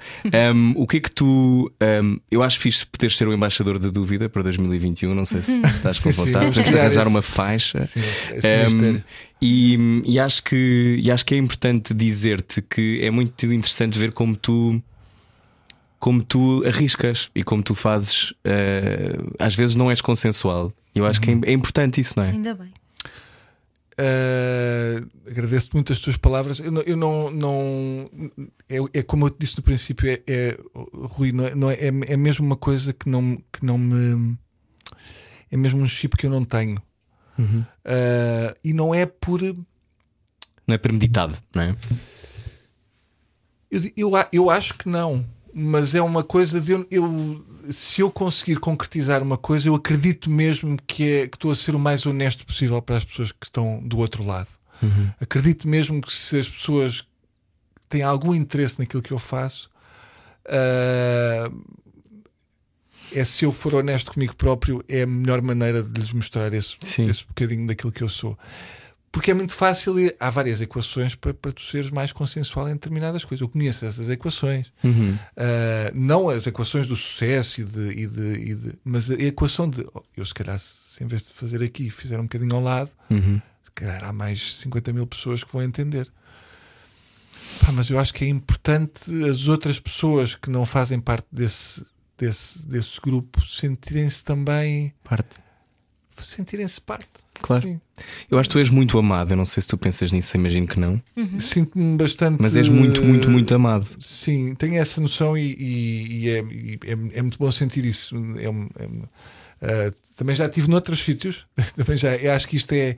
Hum, 0.55 0.73
o 0.75 0.87
que 0.87 0.97
é 0.97 0.99
que 1.01 1.11
tu. 1.11 1.71
hum, 2.03 2.19
eu 2.31 2.41
acho 2.41 2.59
fixe 2.59 2.85
poderes 2.85 3.17
ser 3.17 3.27
o 3.27 3.33
embaixador 3.33 3.77
da 3.77 3.89
dúvida 3.89 4.29
para 4.29 4.41
2021. 4.43 5.13
Não 5.13 5.25
sei 5.25 5.41
se 5.41 5.59
estás 5.61 5.99
com 5.99 6.11
vontade. 6.11 6.45
vamos 6.45 6.57
arranjar 6.59 6.87
esse- 7.01 7.09
uma 7.09 7.21
faixa. 7.21 7.85
Sim, 7.85 7.99
Um, 7.99 8.63
mistério. 8.73 9.03
e, 9.41 10.01
e 10.05 10.19
acho 10.19 10.43
que, 10.43 10.99
e 11.03 11.11
acho 11.11 11.25
que 11.25 11.35
é 11.35 11.37
importante 11.37 11.93
dizer-te 11.93 12.61
que 12.61 12.99
é 13.03 13.11
muito 13.11 13.45
interessante 13.47 13.99
ver 13.99 14.11
como 14.13 14.35
tu 14.35 14.81
como 15.99 16.23
tu 16.23 16.63
arriscas 16.67 17.29
e 17.33 17.43
como 17.43 17.63
tu 17.63 17.73
fazes 17.73 18.31
eh, 18.43 19.17
às 19.39 19.55
vezes 19.55 19.75
não 19.75 19.89
és 19.89 20.01
consensual. 20.01 20.71
Eu 20.93 21.05
acho 21.05 21.19
Uhum. 21.27 21.41
que 21.41 21.47
é, 21.47 21.51
é 21.51 21.53
importante 21.53 21.99
isso, 21.99 22.13
não 22.15 22.23
é? 22.23 22.29
Ainda 22.29 22.53
bem. 22.53 22.71
Uh, 23.97 25.07
agradeço-te 25.29 25.73
muito 25.75 25.93
as 25.93 25.99
tuas 25.99 26.17
palavras. 26.17 26.59
Eu 26.59 26.71
não, 26.71 26.81
eu 26.81 26.97
não, 26.97 27.31
não- 27.31 28.09
é, 28.67 28.99
é 28.99 29.03
como 29.03 29.25
eu 29.25 29.29
te 29.29 29.37
disse 29.39 29.55
no 29.57 29.63
princípio, 29.63 30.09
é, 30.09 30.21
é 30.27 30.57
Rui, 30.75 31.31
não 31.31 31.45
é, 31.47 31.55
não 31.55 31.71
é, 31.71 31.75
é- 31.75 32.13
é 32.13 32.17
mesmo 32.17 32.45
uma 32.45 32.57
coisa 32.57 32.91
que 32.93 33.07
não, 33.09 33.37
que 33.51 33.63
não 33.65 33.77
me 33.77 34.37
é 35.49 35.55
mesmo 35.57 35.79
um 35.81 35.87
chip 35.87 36.17
que 36.17 36.25
eu 36.25 36.29
não 36.29 36.43
tenho. 36.43 36.81
Uhum. 37.39 37.61
Uh, 37.85 38.55
e 38.63 38.73
não 38.73 38.93
é 38.93 39.05
por 39.05 39.41
Não 39.41 40.75
é 40.75 40.77
premeditado, 40.77 41.35
não 41.53 41.61
é? 41.63 41.75
eu, 43.71 43.81
eu, 43.95 44.11
eu 44.31 44.49
acho 44.49 44.73
que 44.75 44.87
não, 44.89 45.25
mas 45.53 45.93
é 45.95 46.01
uma 46.01 46.23
coisa 46.23 46.59
de 46.59 46.71
eu, 46.71 46.85
eu- 46.91 47.45
se 47.69 48.01
eu 48.01 48.11
conseguir 48.11 48.59
concretizar 48.59 49.21
uma 49.21 49.37
coisa, 49.37 49.67
eu 49.67 49.75
acredito 49.75 50.29
mesmo 50.29 50.77
que 50.85 51.03
é 51.03 51.27
que 51.27 51.37
estou 51.37 51.51
a 51.51 51.55
ser 51.55 51.75
o 51.75 51.79
mais 51.79 52.05
honesto 52.05 52.45
possível 52.45 52.81
para 52.81 52.97
as 52.97 53.03
pessoas 53.03 53.31
que 53.31 53.45
estão 53.45 53.81
do 53.85 53.97
outro 53.97 54.23
lado. 54.23 54.49
Acredito 55.19 55.67
mesmo 55.67 56.01
que 56.01 56.13
se 56.13 56.37
as 56.37 56.47
pessoas 56.47 57.07
têm 57.89 58.03
algum 58.03 58.35
interesse 58.35 58.79
naquilo 58.79 59.01
que 59.01 59.11
eu 59.11 59.19
faço, 59.19 59.69
ah, 60.47 61.49
é 63.11 63.23
se 63.23 63.45
eu 63.45 63.51
for 63.51 63.75
honesto 63.75 64.11
comigo 64.11 64.35
próprio, 64.35 64.83
é 64.87 65.03
a 65.03 65.07
melhor 65.07 65.41
maneira 65.41 65.81
de 65.81 65.99
lhes 65.99 66.11
mostrar 66.11 66.53
esse, 66.53 66.75
Sim. 66.81 67.09
esse 67.09 67.25
bocadinho 67.25 67.65
daquilo 67.67 67.91
que 67.91 68.03
eu 68.03 68.09
sou. 68.09 68.37
Porque 69.15 69.31
é 69.31 69.33
muito 69.33 69.53
fácil 69.53 69.97
e 69.97 70.13
há 70.19 70.29
várias 70.29 70.59
equações 70.59 71.15
para, 71.15 71.33
para 71.33 71.53
tu 71.53 71.61
seres 71.61 71.89
mais 71.89 72.11
consensual 72.11 72.67
em 72.67 72.73
determinadas 72.73 73.23
coisas. 73.23 73.41
Eu 73.41 73.47
conheço 73.47 73.85
essas 73.85 74.09
equações. 74.09 74.69
Uhum. 74.83 75.13
Uh, 75.13 75.17
não 75.93 76.27
as 76.27 76.45
equações 76.45 76.85
do 76.85 76.97
sucesso, 76.97 77.61
e 77.61 77.63
de, 77.63 77.87
e 77.91 78.07
de- 78.07 78.33
e 78.51 78.55
de- 78.55 78.73
mas 78.83 79.09
a 79.09 79.13
equação 79.13 79.69
de 79.69 79.85
oh, 79.93 80.03
eu, 80.17 80.25
se 80.25 80.33
calhar, 80.33 80.59
se 80.59 81.01
em 81.01 81.07
vez 81.07 81.23
de 81.23 81.29
fazer 81.33 81.63
aqui, 81.63 81.89
fizer 81.89 82.19
um 82.19 82.23
bocadinho 82.23 82.53
ao 82.55 82.61
lado, 82.61 82.91
Uhum. 83.09 83.41
se 83.63 83.71
calhar 83.73 84.03
há 84.03 84.11
mais 84.11 84.57
50 84.57 84.91
mil 84.91 85.07
pessoas 85.07 85.43
que 85.45 85.51
vão 85.53 85.63
entender. 85.63 86.11
Pá, 87.61 87.71
mas 87.71 87.89
eu 87.89 87.97
acho 87.97 88.13
que 88.13 88.25
é 88.25 88.27
importante 88.27 88.99
as 89.29 89.47
outras 89.47 89.79
pessoas 89.79 90.35
que 90.35 90.49
não 90.49 90.65
fazem 90.65 90.99
parte 90.99 91.27
desse, 91.31 91.85
desse, 92.17 92.67
desse 92.67 92.99
grupo 92.99 93.45
sentirem-se 93.47 94.23
também 94.25 94.93
Parte. 95.05 95.37
sentirem-se 96.21 96.81
parte. 96.81 97.23
Claro. 97.41 97.67
Sim. 97.67 97.79
Eu 98.29 98.37
acho 98.39 98.49
que 98.49 98.53
tu 98.55 98.59
és 98.59 98.69
muito 98.69 98.97
amado. 98.97 99.31
Eu 99.33 99.37
não 99.37 99.45
sei 99.45 99.61
se 99.61 99.67
tu 99.69 99.77
pensas 99.77 100.11
nisso, 100.11 100.35
imagino 100.35 100.67
que 100.67 100.79
não. 100.79 101.01
Sinto-me 101.39 101.97
bastante. 101.97 102.41
Mas 102.41 102.55
és 102.55 102.67
muito, 102.69 103.03
muito, 103.03 103.29
muito 103.29 103.53
amado. 103.55 103.87
Sim, 104.01 104.55
tenho 104.55 104.75
essa 104.75 104.99
noção 104.99 105.37
e, 105.37 105.53
e- 105.53 106.17
e 106.25 106.29
é, 106.29 106.39
e 106.43 106.79
é- 106.85 107.19
é 107.19 107.21
muito 107.21 107.37
bom 107.37 107.51
sentir 107.51 107.85
isso. 107.85 108.15
É 108.37 108.47
ah, 109.61 109.91
também 110.15 110.35
já 110.35 110.45
estive 110.45 110.69
noutros 110.69 110.99
sítios, 111.01 111.45
também 111.75 111.97
já 111.97 112.15
eu 112.15 112.31
acho 112.33 112.47
que 112.47 112.55
isto 112.57 112.71
é. 112.73 112.97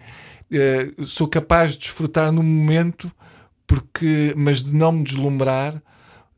eh, 0.52 0.92
sou 1.06 1.28
capaz 1.28 1.74
de 1.74 1.80
desfrutar 1.80 2.32
no 2.32 2.42
momento, 2.44 3.12
porque, 3.66 4.34
mas 4.38 4.64
de 4.64 4.74
não 4.76 4.92
me 4.92 5.04
deslumbrar, 5.04 5.82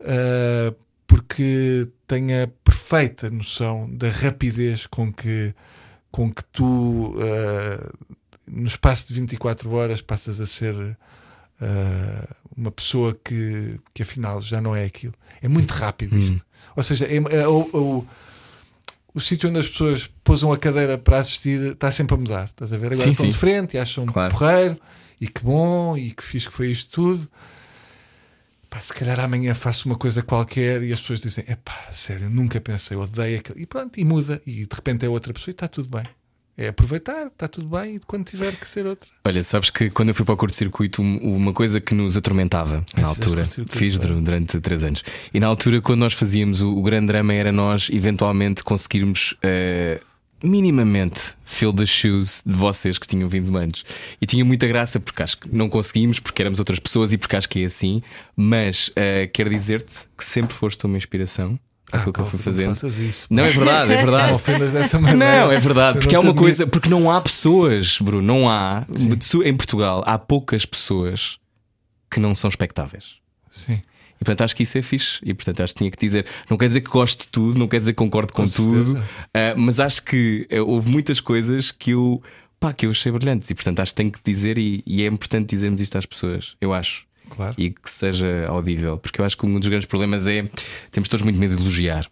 ah, 0.01 0.73
porque 1.07 1.87
tenho 2.07 2.43
a 2.43 2.47
perfeita 2.63 3.29
noção 3.29 3.89
da 3.91 4.09
rapidez 4.09 4.85
com 4.87 5.11
que, 5.11 5.53
com 6.11 6.31
que 6.31 6.43
tu, 6.51 7.13
ah, 7.19 7.91
no 8.47 8.67
espaço 8.67 9.07
de 9.07 9.13
24 9.15 9.71
horas, 9.71 10.01
passas 10.01 10.39
a 10.41 10.45
ser 10.45 10.97
ah, 11.61 12.27
uma 12.55 12.71
pessoa 12.71 13.17
que, 13.23 13.79
que 13.93 14.01
afinal 14.01 14.39
já 14.41 14.61
não 14.61 14.75
é 14.75 14.85
aquilo. 14.85 15.13
É 15.41 15.47
muito 15.47 15.71
rápido 15.71 16.17
isto. 16.17 16.45
Ou 16.75 16.83
seja, 16.83 17.05
é, 17.05 17.15
é- 17.15 17.47
o, 17.47 17.59
o, 17.73 18.07
o 19.13 19.19
sítio 19.19 19.49
onde 19.49 19.59
as 19.59 19.67
pessoas 19.67 20.09
pousam 20.23 20.51
a 20.51 20.57
cadeira 20.57 20.97
para 20.97 21.19
assistir 21.19 21.71
está 21.73 21.91
sempre 21.91 22.15
a 22.15 22.17
mudar. 22.17 22.45
Estás 22.45 22.71
a 22.73 22.77
ver? 22.77 22.87
Agora 22.93 23.03
Sim, 23.03 23.11
estão 23.11 23.25
sim. 23.25 23.31
de 23.31 23.37
frente 23.37 23.73
e 23.75 23.79
acham 23.79 24.05
Claro. 24.05 24.33
porreiro 24.33 24.79
e 25.19 25.27
que 25.27 25.41
bom 25.43 25.97
e 25.97 26.11
que 26.11 26.23
fiz 26.23 26.47
que 26.47 26.53
foi 26.53 26.71
isto 26.71 26.91
tudo. 26.91 27.29
Pá, 28.69 28.79
se 28.81 28.93
calhar 28.93 29.19
amanhã 29.19 29.53
faço 29.55 29.87
uma 29.89 29.95
coisa 29.97 30.21
qualquer 30.21 30.83
e 30.83 30.93
as 30.93 30.99
pessoas 31.01 31.21
dizem: 31.21 31.43
é 31.47 31.55
pá, 31.55 31.87
sério, 31.91 32.29
nunca 32.29 32.61
pensei, 32.61 32.95
odeio 32.95 33.39
aquilo. 33.39 33.59
E 33.59 33.65
pronto, 33.65 33.99
e 33.99 34.05
muda. 34.05 34.41
E 34.45 34.65
de 34.65 34.75
repente 34.75 35.05
é 35.05 35.09
outra 35.09 35.33
pessoa 35.33 35.51
e 35.51 35.53
está 35.53 35.67
tudo 35.67 35.89
bem. 35.89 36.03
É 36.55 36.67
aproveitar, 36.67 37.27
está 37.27 37.47
tudo 37.47 37.67
bem 37.69 37.95
e 37.95 37.99
quando 37.99 38.25
tiver 38.25 38.53
que 38.53 38.67
ser 38.67 38.85
outra. 38.85 39.07
Olha, 39.23 39.41
sabes 39.41 39.69
que 39.69 39.89
quando 39.89 40.09
eu 40.09 40.15
fui 40.15 40.25
para 40.25 40.33
o 40.33 40.37
curto-circuito, 40.37 41.01
um- 41.01 41.35
uma 41.35 41.53
coisa 41.53 41.79
que 41.79 41.95
nos 41.95 42.17
atormentava 42.17 42.83
na 42.97 43.07
altura, 43.07 43.43
curto-circuito, 43.43 43.77
fiz 43.77 43.97
durante 43.97 44.59
três 44.59 44.83
anos. 44.83 45.01
E 45.33 45.39
na 45.39 45.47
altura, 45.47 45.79
quando 45.81 46.01
nós 46.01 46.13
fazíamos, 46.13 46.61
o, 46.61 46.69
o 46.75 46.83
grande 46.83 47.07
drama 47.07 47.33
era 47.33 47.51
nós 47.51 47.87
eventualmente 47.89 48.61
conseguirmos 48.61 49.35
eh, 49.41 50.01
minimamente 50.43 51.28
fill 51.59 51.73
the 51.73 51.85
shoes 51.85 52.41
de 52.45 52.55
vocês 52.55 52.97
que 52.97 53.05
tinham 53.05 53.27
vindo 53.27 53.55
antes. 53.57 53.83
E 54.21 54.25
tinha 54.25 54.45
muita 54.45 54.65
graça 54.65 54.99
porque 54.99 55.21
acho 55.21 55.37
que 55.37 55.53
não 55.53 55.67
conseguimos, 55.69 56.19
porque 56.19 56.41
éramos 56.41 56.59
outras 56.59 56.79
pessoas 56.79 57.11
e 57.11 57.17
porque 57.17 57.35
acho 57.35 57.49
que 57.49 57.61
é 57.63 57.65
assim. 57.65 58.01
Mas 58.35 58.89
eh, 58.95 59.27
quero 59.27 59.49
dizer-te 59.49 60.07
que 60.17 60.23
sempre 60.23 60.55
foste 60.55 60.85
uma 60.85 60.97
inspiração. 60.97 61.59
Aquilo 61.91 62.13
que 62.13 62.19
eu 62.19 62.25
fui 62.25 62.37
não 62.37 62.43
fazendo. 62.43 62.77
Não, 63.29 63.43
é 63.43 63.49
verdade, 63.51 63.93
é 63.93 63.97
verdade. 64.05 64.27
Não 64.27 64.35
ofendas 64.35 64.71
dessa 64.71 64.99
maneira. 64.99 65.45
Não, 65.45 65.51
é 65.51 65.59
verdade, 65.59 65.97
porque 65.97 66.09
te 66.09 66.15
uma 66.15 66.19
admito. 66.29 66.39
coisa, 66.39 66.67
porque 66.67 66.87
não 66.89 67.11
há 67.11 67.19
pessoas, 67.19 67.97
Bruno, 67.99 68.25
não 68.25 68.49
há. 68.49 68.85
Em 69.43 69.55
Portugal 69.55 70.03
há 70.05 70.17
poucas 70.17 70.65
pessoas 70.65 71.39
que 72.09 72.19
não 72.19 72.33
são 72.35 72.49
expectáveis. 72.49 73.15
Sim. 73.49 73.81
E 74.21 74.25
portanto 74.25 74.41
acho 74.43 74.55
que 74.55 74.63
isso 74.63 74.77
é 74.77 74.81
fixe. 74.81 75.19
E 75.23 75.33
portanto 75.33 75.61
acho 75.63 75.73
que 75.73 75.77
tinha 75.79 75.91
que 75.91 75.97
dizer. 75.97 76.25
Não 76.49 76.57
quer 76.57 76.67
dizer 76.67 76.81
que 76.81 76.89
goste 76.89 77.23
de 77.23 77.27
tudo, 77.29 77.57
não 77.57 77.67
quer 77.67 77.79
dizer 77.79 77.93
que 77.93 77.97
concordo 77.97 78.33
com, 78.33 78.43
Com 78.43 78.49
tudo, 78.49 79.01
ah, 79.33 79.53
mas 79.55 79.79
acho 79.79 80.03
que 80.03 80.47
ah, 80.51 80.61
houve 80.63 80.89
muitas 80.91 81.19
coisas 81.21 81.71
que 81.71 81.91
eu, 81.91 82.21
pá, 82.59 82.73
que 82.73 82.85
eu 82.85 82.91
achei 82.91 83.11
brilhantes. 83.11 83.49
E 83.49 83.55
portanto 83.55 83.79
acho 83.79 83.91
que 83.93 83.97
tenho 83.97 84.11
que 84.11 84.19
dizer, 84.23 84.57
e, 84.57 84.83
e 84.85 85.03
é 85.03 85.07
importante 85.07 85.49
dizermos 85.49 85.79
isto 85.81 85.97
às 85.97 86.05
pessoas, 86.05 86.55
eu 86.59 86.73
acho. 86.73 87.07
Claro. 87.29 87.53
E 87.59 87.69
que 87.69 87.89
seja 87.89 88.47
audível, 88.47 88.97
porque 88.97 89.21
eu 89.21 89.25
acho 89.25 89.37
que 89.37 89.45
um 89.45 89.59
dos 89.59 89.67
grandes 89.67 89.85
problemas 89.85 90.25
é 90.25 90.49
temos 90.89 91.07
todos 91.07 91.23
muito 91.23 91.37
medo 91.39 91.55
de 91.55 91.61
elogiar. 91.61 92.07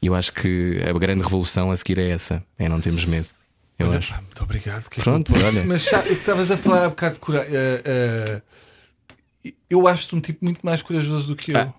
E 0.00 0.06
eu 0.06 0.14
acho 0.14 0.32
que 0.32 0.80
a 0.88 0.96
grande 0.98 1.22
revolução 1.22 1.70
a 1.72 1.76
seguir 1.76 1.98
é 1.98 2.10
essa: 2.10 2.42
é 2.58 2.68
não 2.68 2.80
termos 2.80 3.04
medo. 3.04 3.26
Eu 3.78 3.88
Olha, 3.88 3.98
acho. 3.98 4.10
pá, 4.12 4.20
muito 4.20 4.42
obrigado. 4.42 4.84
É 4.96 5.00
Pronto, 5.00 5.32
posso- 5.32 5.44
olha. 5.44 5.64
Mas 5.64 5.90
estavas 6.10 6.50
a 6.50 6.56
falar 6.56 6.84
há 6.84 6.88
bocado 6.88 7.14
de 7.14 7.20
coragem. 7.20 7.50
Eu 9.68 9.86
acho-te 9.88 10.14
um 10.14 10.20
tipo 10.20 10.44
muito 10.44 10.60
mais 10.64 10.82
corajoso 10.82 11.28
do 11.28 11.36
que 11.36 11.52
eu. 11.52 11.58
Ah. 11.58 11.72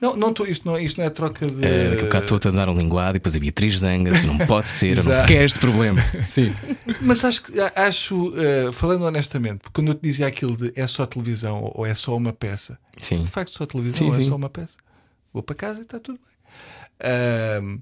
Não, 0.00 0.16
não 0.16 0.30
estou. 0.30 0.46
Isto 0.46 0.64
não, 0.64 0.76
é- 0.76 0.82
isto 0.84 0.98
não 0.98 1.04
é 1.06 1.10
troca 1.10 1.44
de. 1.44 1.64
É, 1.64 1.96
que 1.96 2.04
o 2.04 2.08
cá 2.08 2.20
estou 2.20 2.38
a 2.42 2.50
dar 2.54 2.68
um 2.68 2.74
linguado 2.74 3.16
e 3.16 3.18
depois 3.18 3.34
a 3.34 3.40
Beatriz 3.40 3.78
zanga-se, 3.80 4.24
não 4.26 4.38
pode 4.46 4.68
ser, 4.68 4.96
eu 4.98 5.02
não 5.04 5.26
quero 5.26 5.44
este 5.44 5.58
problema. 5.58 6.00
Sim. 6.22 6.54
Mas 7.00 7.24
acho, 7.24 7.42
que- 7.42 7.58
a- 7.60 7.72
acho 7.74 8.32
eh, 8.38 8.70
falando 8.72 9.02
honestamente, 9.04 9.58
porque 9.58 9.74
quando 9.74 9.88
eu 9.88 9.94
te 9.94 10.02
dizia 10.02 10.28
aquilo 10.28 10.56
de 10.56 10.72
é 10.76 10.86
só 10.86 11.04
televisão 11.04 11.72
ou- 11.74 11.84
é 11.84 11.94
só 11.96 12.16
uma 12.16 12.32
peça, 12.32 12.78
Sim. 13.02 13.24
de 13.24 13.30
facto 13.30 13.50
só 13.52 13.66
televisão 13.66 13.98
Sim, 13.98 14.04
ou 14.06 14.12
é 14.14 14.16
sim. 14.18 14.28
só 14.28 14.36
uma 14.36 14.48
peça. 14.48 14.76
Vou 15.32 15.42
para 15.42 15.56
casa 15.56 15.80
e 15.80 15.82
está 15.82 15.98
tudo 15.98 16.18
bem. 16.20 17.10
Ahm, 17.10 17.78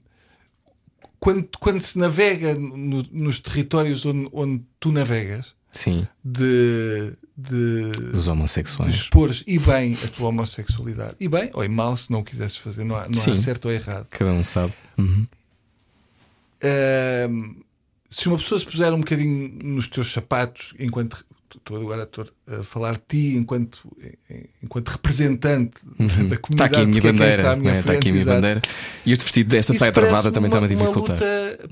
quando, 1.20 1.48
quando 1.60 1.80
se 1.80 1.98
navega 1.98 2.54
no- 2.54 3.04
nos 3.12 3.40
territórios 3.40 4.04
onde, 4.06 4.28
onde 4.32 4.62
tu 4.80 4.90
navegas, 4.90 5.54
Sim. 5.70 6.06
de, 6.24 7.12
de, 7.36 7.90
Dos 8.12 8.24
de 8.24 8.30
homossexuais. 8.30 8.94
expores 8.94 9.44
e 9.46 9.58
bem 9.58 9.96
a 10.02 10.08
tua 10.08 10.28
homossexualidade, 10.28 11.14
e 11.20 11.28
bem 11.28 11.50
ou 11.52 11.64
e 11.64 11.68
mal, 11.68 11.96
se 11.96 12.10
não 12.10 12.22
quisesses 12.24 12.56
fazer, 12.56 12.84
não 12.84 12.96
há, 12.96 13.02
não 13.08 13.20
há 13.20 13.24
Sim. 13.24 13.36
certo 13.36 13.66
ou 13.66 13.72
errado. 13.72 14.06
Cada 14.10 14.30
um 14.32 14.42
sabe. 14.42 14.72
Uhum. 14.96 15.26
Ahm, 16.62 17.56
se 18.08 18.28
uma 18.28 18.38
pessoa 18.38 18.58
se 18.58 18.66
puser 18.66 18.92
um 18.92 18.98
bocadinho 18.98 19.50
nos 19.62 19.88
teus 19.88 20.12
sapatos, 20.12 20.72
enquanto 20.78 21.24
estou 21.54 21.76
agora 21.80 22.02
estou 22.04 22.26
a 22.48 22.62
falar 22.62 22.92
de 22.94 23.02
ti 23.08 23.36
enquanto, 23.36 23.90
enquanto 24.62 24.88
representante 24.88 25.76
Uhum. 25.98 26.06
da 26.28 26.36
Está 26.36 26.38
comunidade. 26.38 26.74
aqui 26.74 26.80
a 26.82 26.86
minha 26.86 26.98
é 26.98 27.12
bandeira. 27.12 27.36
está 27.36 27.52
à 27.52 27.56
minha 27.56 27.72
é? 27.74 27.78
Está 27.80 27.92
aqui 27.92 27.98
a 27.98 28.00
frente, 28.02 28.12
minha 28.12 28.22
exato. 28.22 28.36
bandeira. 28.36 28.62
E 29.04 29.12
este 29.12 29.24
vestido 29.24 29.50
desta 29.50 29.72
saia 29.74 29.92
travada 29.92 30.32
também 30.32 30.48
está-me 30.48 30.66
a 30.66 30.68
dificultar. 30.68 31.18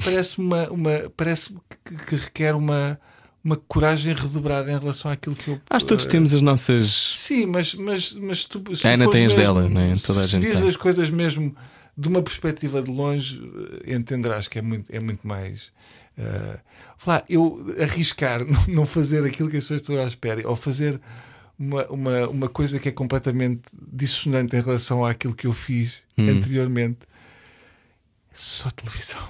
Parece 0.04 0.38
uma, 0.38 0.68
uma 0.70 1.12
parece 1.16 1.54
que, 1.84 1.96
que 1.96 2.16
requer 2.16 2.54
uma, 2.54 2.98
uma 3.44 3.56
coragem 3.56 4.14
redobrada 4.14 4.72
em 4.72 4.78
relação 4.78 5.10
àquilo 5.10 5.36
que 5.36 5.48
eu. 5.48 5.60
Acho 5.68 5.84
que 5.84 5.88
todos 5.90 6.06
eh, 6.06 6.08
temos 6.08 6.32
as 6.34 6.40
nossas. 6.40 6.90
Sim, 6.90 7.46
mas, 7.46 7.74
mas, 7.74 8.14
mas 8.14 8.44
tu. 8.46 8.62
Se 8.74 8.88
Ana 8.88 9.10
tem 9.10 9.26
as 9.26 9.34
dela, 9.34 9.68
não 9.68 9.80
é? 9.80 9.96
Toda 9.96 10.20
a 10.22 10.24
se 10.24 10.30
gente 10.32 10.42
vires 10.42 10.60
tem. 10.60 10.68
as 10.68 10.76
coisas 10.76 11.10
mesmo 11.10 11.54
de 11.96 12.08
uma 12.08 12.22
perspectiva 12.22 12.80
de 12.82 12.90
longe, 12.90 13.40
eh, 13.84 13.94
entenderás 13.94 14.48
que 14.48 14.58
é 14.58 14.62
muito, 14.62 14.86
é 14.90 14.98
muito 14.98 15.26
mais. 15.28 15.70
lá, 17.06 17.22
eu 17.28 17.64
arriscar 17.80 18.44
não- 18.46 18.74
não 18.74 18.86
fazer 18.86 19.24
aquilo 19.24 19.50
que 19.50 19.56
as 19.58 19.64
pessoas 19.64 19.80
estão 19.82 19.96
à 20.00 20.04
espera 20.04 20.48
ou 20.48 20.56
fazer 20.56 21.00
uma, 21.58 21.84
uma, 21.86 22.28
uma 22.28 22.48
coisa 22.48 22.78
que 22.78 22.88
é 22.88 22.92
completamente 22.92 23.62
dissonante 23.92 24.56
em 24.56 24.60
relação 24.60 25.04
àquilo 25.04 25.34
que 25.34 25.46
eu 25.46 25.52
fiz 25.52 26.02
Hum. 26.16 26.28
anteriormente. 26.30 26.98
Só 28.36 28.68
televisão. 28.70 29.20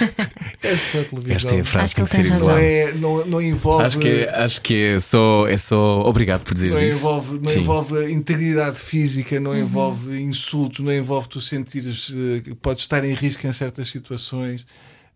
é 0.62 0.74
só 0.76 1.04
televisão. 1.04 1.36
Esta 1.36 1.54
é 1.54 1.60
a 1.60 1.64
frase 1.64 1.84
Acho 1.84 1.94
que 1.94 2.00
tem 2.00 2.04
que 2.04 2.10
que 2.10 2.16
ser 2.16 2.22
não, 2.30 2.36
isolada. 2.36 2.62
é, 2.62 2.92
não, 2.94 3.26
não 3.26 3.42
envolve. 3.42 3.84
Acho 3.84 3.98
que, 3.98 4.08
é, 4.08 4.30
acho 4.44 4.62
que 4.62 4.74
é, 4.74 5.00
só, 5.00 5.46
é 5.46 5.56
só. 5.58 6.00
Obrigado 6.02 6.44
por 6.44 6.54
dizeres 6.54 6.76
Não 6.76 6.88
isso. 6.88 6.98
envolve, 6.98 7.38
não 7.40 7.50
Sim. 7.50 7.60
envolve 7.60 8.10
integridade 8.12 8.80
física, 8.80 9.38
não 9.38 9.50
Uhum. 9.50 9.58
envolve 9.58 10.20
insultos, 10.22 10.80
não 10.80 10.92
envolve 10.92 11.28
tu 11.28 11.40
sentires 11.42 12.06
que 12.42 12.54
podes 12.54 12.84
estar 12.84 13.04
em 13.04 13.12
risco 13.12 13.46
em 13.46 13.52
certas 13.52 13.88
situações. 13.88 14.66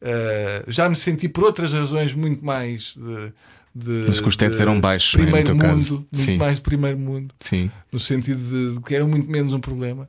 Eh, 0.01 0.65
já 0.69 0.89
me 0.89 0.97
senti 0.97 1.29
por 1.29 1.45
outras 1.45 1.73
razões 1.73 2.13
muito 2.13 2.45
mais 2.45 2.97
de. 2.97 3.33
de 3.75 4.05
Mas 4.09 4.21
que 4.21 4.29
os 4.29 4.37
tetos 4.37 4.61
eram 4.61 4.79
baixos, 4.81 5.15
é, 5.15 5.19
no 5.19 5.23
primeiro 5.25 5.47
teu 5.47 5.55
mundo, 5.55 5.65
caso. 5.65 5.95
muito 6.13 6.25
Sim. 6.25 6.37
mais 6.37 6.57
de 6.57 6.63
primeiro 6.63 6.99
mundo, 6.99 7.35
Sim. 7.41 7.71
no 7.91 7.99
sentido 7.99 8.41
de, 8.43 8.75
de 8.77 8.81
que 8.85 8.95
era 8.95 9.07
muito 9.07 9.31
menos 9.31 9.53
um 9.55 9.61
problema. 9.61 10.07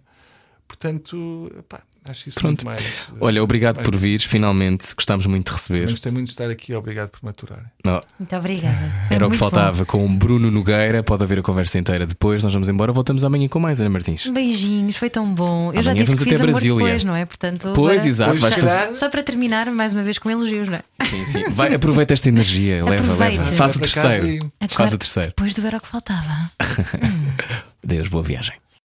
Portanto, 0.67 1.51
pá, 1.69 1.81
acho 2.09 2.29
isso 2.29 2.39
Pronto. 2.39 2.63
muito 2.63 2.65
mais. 2.65 2.79
eh, 2.81 3.13
Olha, 3.19 3.43
obrigado 3.43 3.77
mais 3.77 3.87
por 3.87 3.95
vires, 3.97 4.23
finalmente. 4.25 4.93
Gostámos 4.95 5.25
muito 5.25 5.47
de 5.47 5.53
receber. 5.53 5.89
Gostei 5.89 6.11
muito 6.11 6.25
de 6.27 6.31
estar 6.33 6.49
aqui, 6.49 6.73
obrigado 6.73 7.09
por 7.09 7.23
maturar. 7.23 7.71
Oh, 7.85 8.01
Muito 8.19 8.35
obrigada. 8.35 8.91
era 9.09 9.27
o 9.27 9.31
que 9.31 9.37
faltava 9.37 9.85
com 9.85 10.05
o 10.05 10.09
Bruno 10.09 10.49
Nogueira. 10.51 11.03
Pode 11.03 11.23
haver 11.23 11.39
a 11.39 11.41
conversa 11.41 11.77
inteira 11.79 12.05
depois. 12.05 12.43
Nós 12.43 12.53
vamos 12.53 12.69
embora. 12.69 12.91
Voltamos 12.91 13.23
amanhã 13.23 13.47
com 13.47 13.59
mais, 13.59 13.79
Ana 13.81 13.89
Martins. 13.89 14.25
bom. 14.27 14.33
Beijinhos, 14.33 14.95
foi 14.97 15.09
tão 15.09 15.33
bom. 15.33 15.71
Eu 15.73 15.81
já 15.83 15.91
Amanhã 15.91 16.03
disse 16.05 16.15
vamos 16.15 16.19
que 16.19 16.23
fiz 16.25 16.33
até 16.33 16.43
amor 16.43 16.51
Brasília. 16.51 16.75
depois, 16.85 17.03
não 17.03 17.15
é? 17.15 17.25
Portanto, 17.25 17.71
Pois, 17.75 18.01
agora- 18.01 18.07
exato. 18.09 18.37
Fazer. 18.39 18.95
Só 18.95 19.09
para 19.09 19.23
terminar, 19.23 19.69
mais 19.71 19.93
uma 19.93 20.03
vez 20.03 20.17
com 20.17 20.29
elogios, 20.29 20.67
não 20.69 20.75
é? 20.75 20.83
Sim, 21.05 21.25
sim. 21.25 21.43
Vai, 21.49 21.73
aproveita 21.75 22.13
esta 22.13 22.29
energia. 22.29 22.83
Leva, 22.83 23.03
Aproveite. 23.03 23.37
leva. 23.37 23.51
Faz 23.51 23.75
o 23.75 23.79
terceiro. 23.79 24.51
Faz 24.69 24.93
o 24.93 24.97
terceiro. 24.97 25.29
Depois 25.29 25.53
do 25.53 25.65
era 25.67 25.77
o 25.77 25.81
que 25.81 25.87
faltava. 25.87 26.51
Deus, 27.83 28.07
boa 28.07 28.23
viagem. 28.23 28.55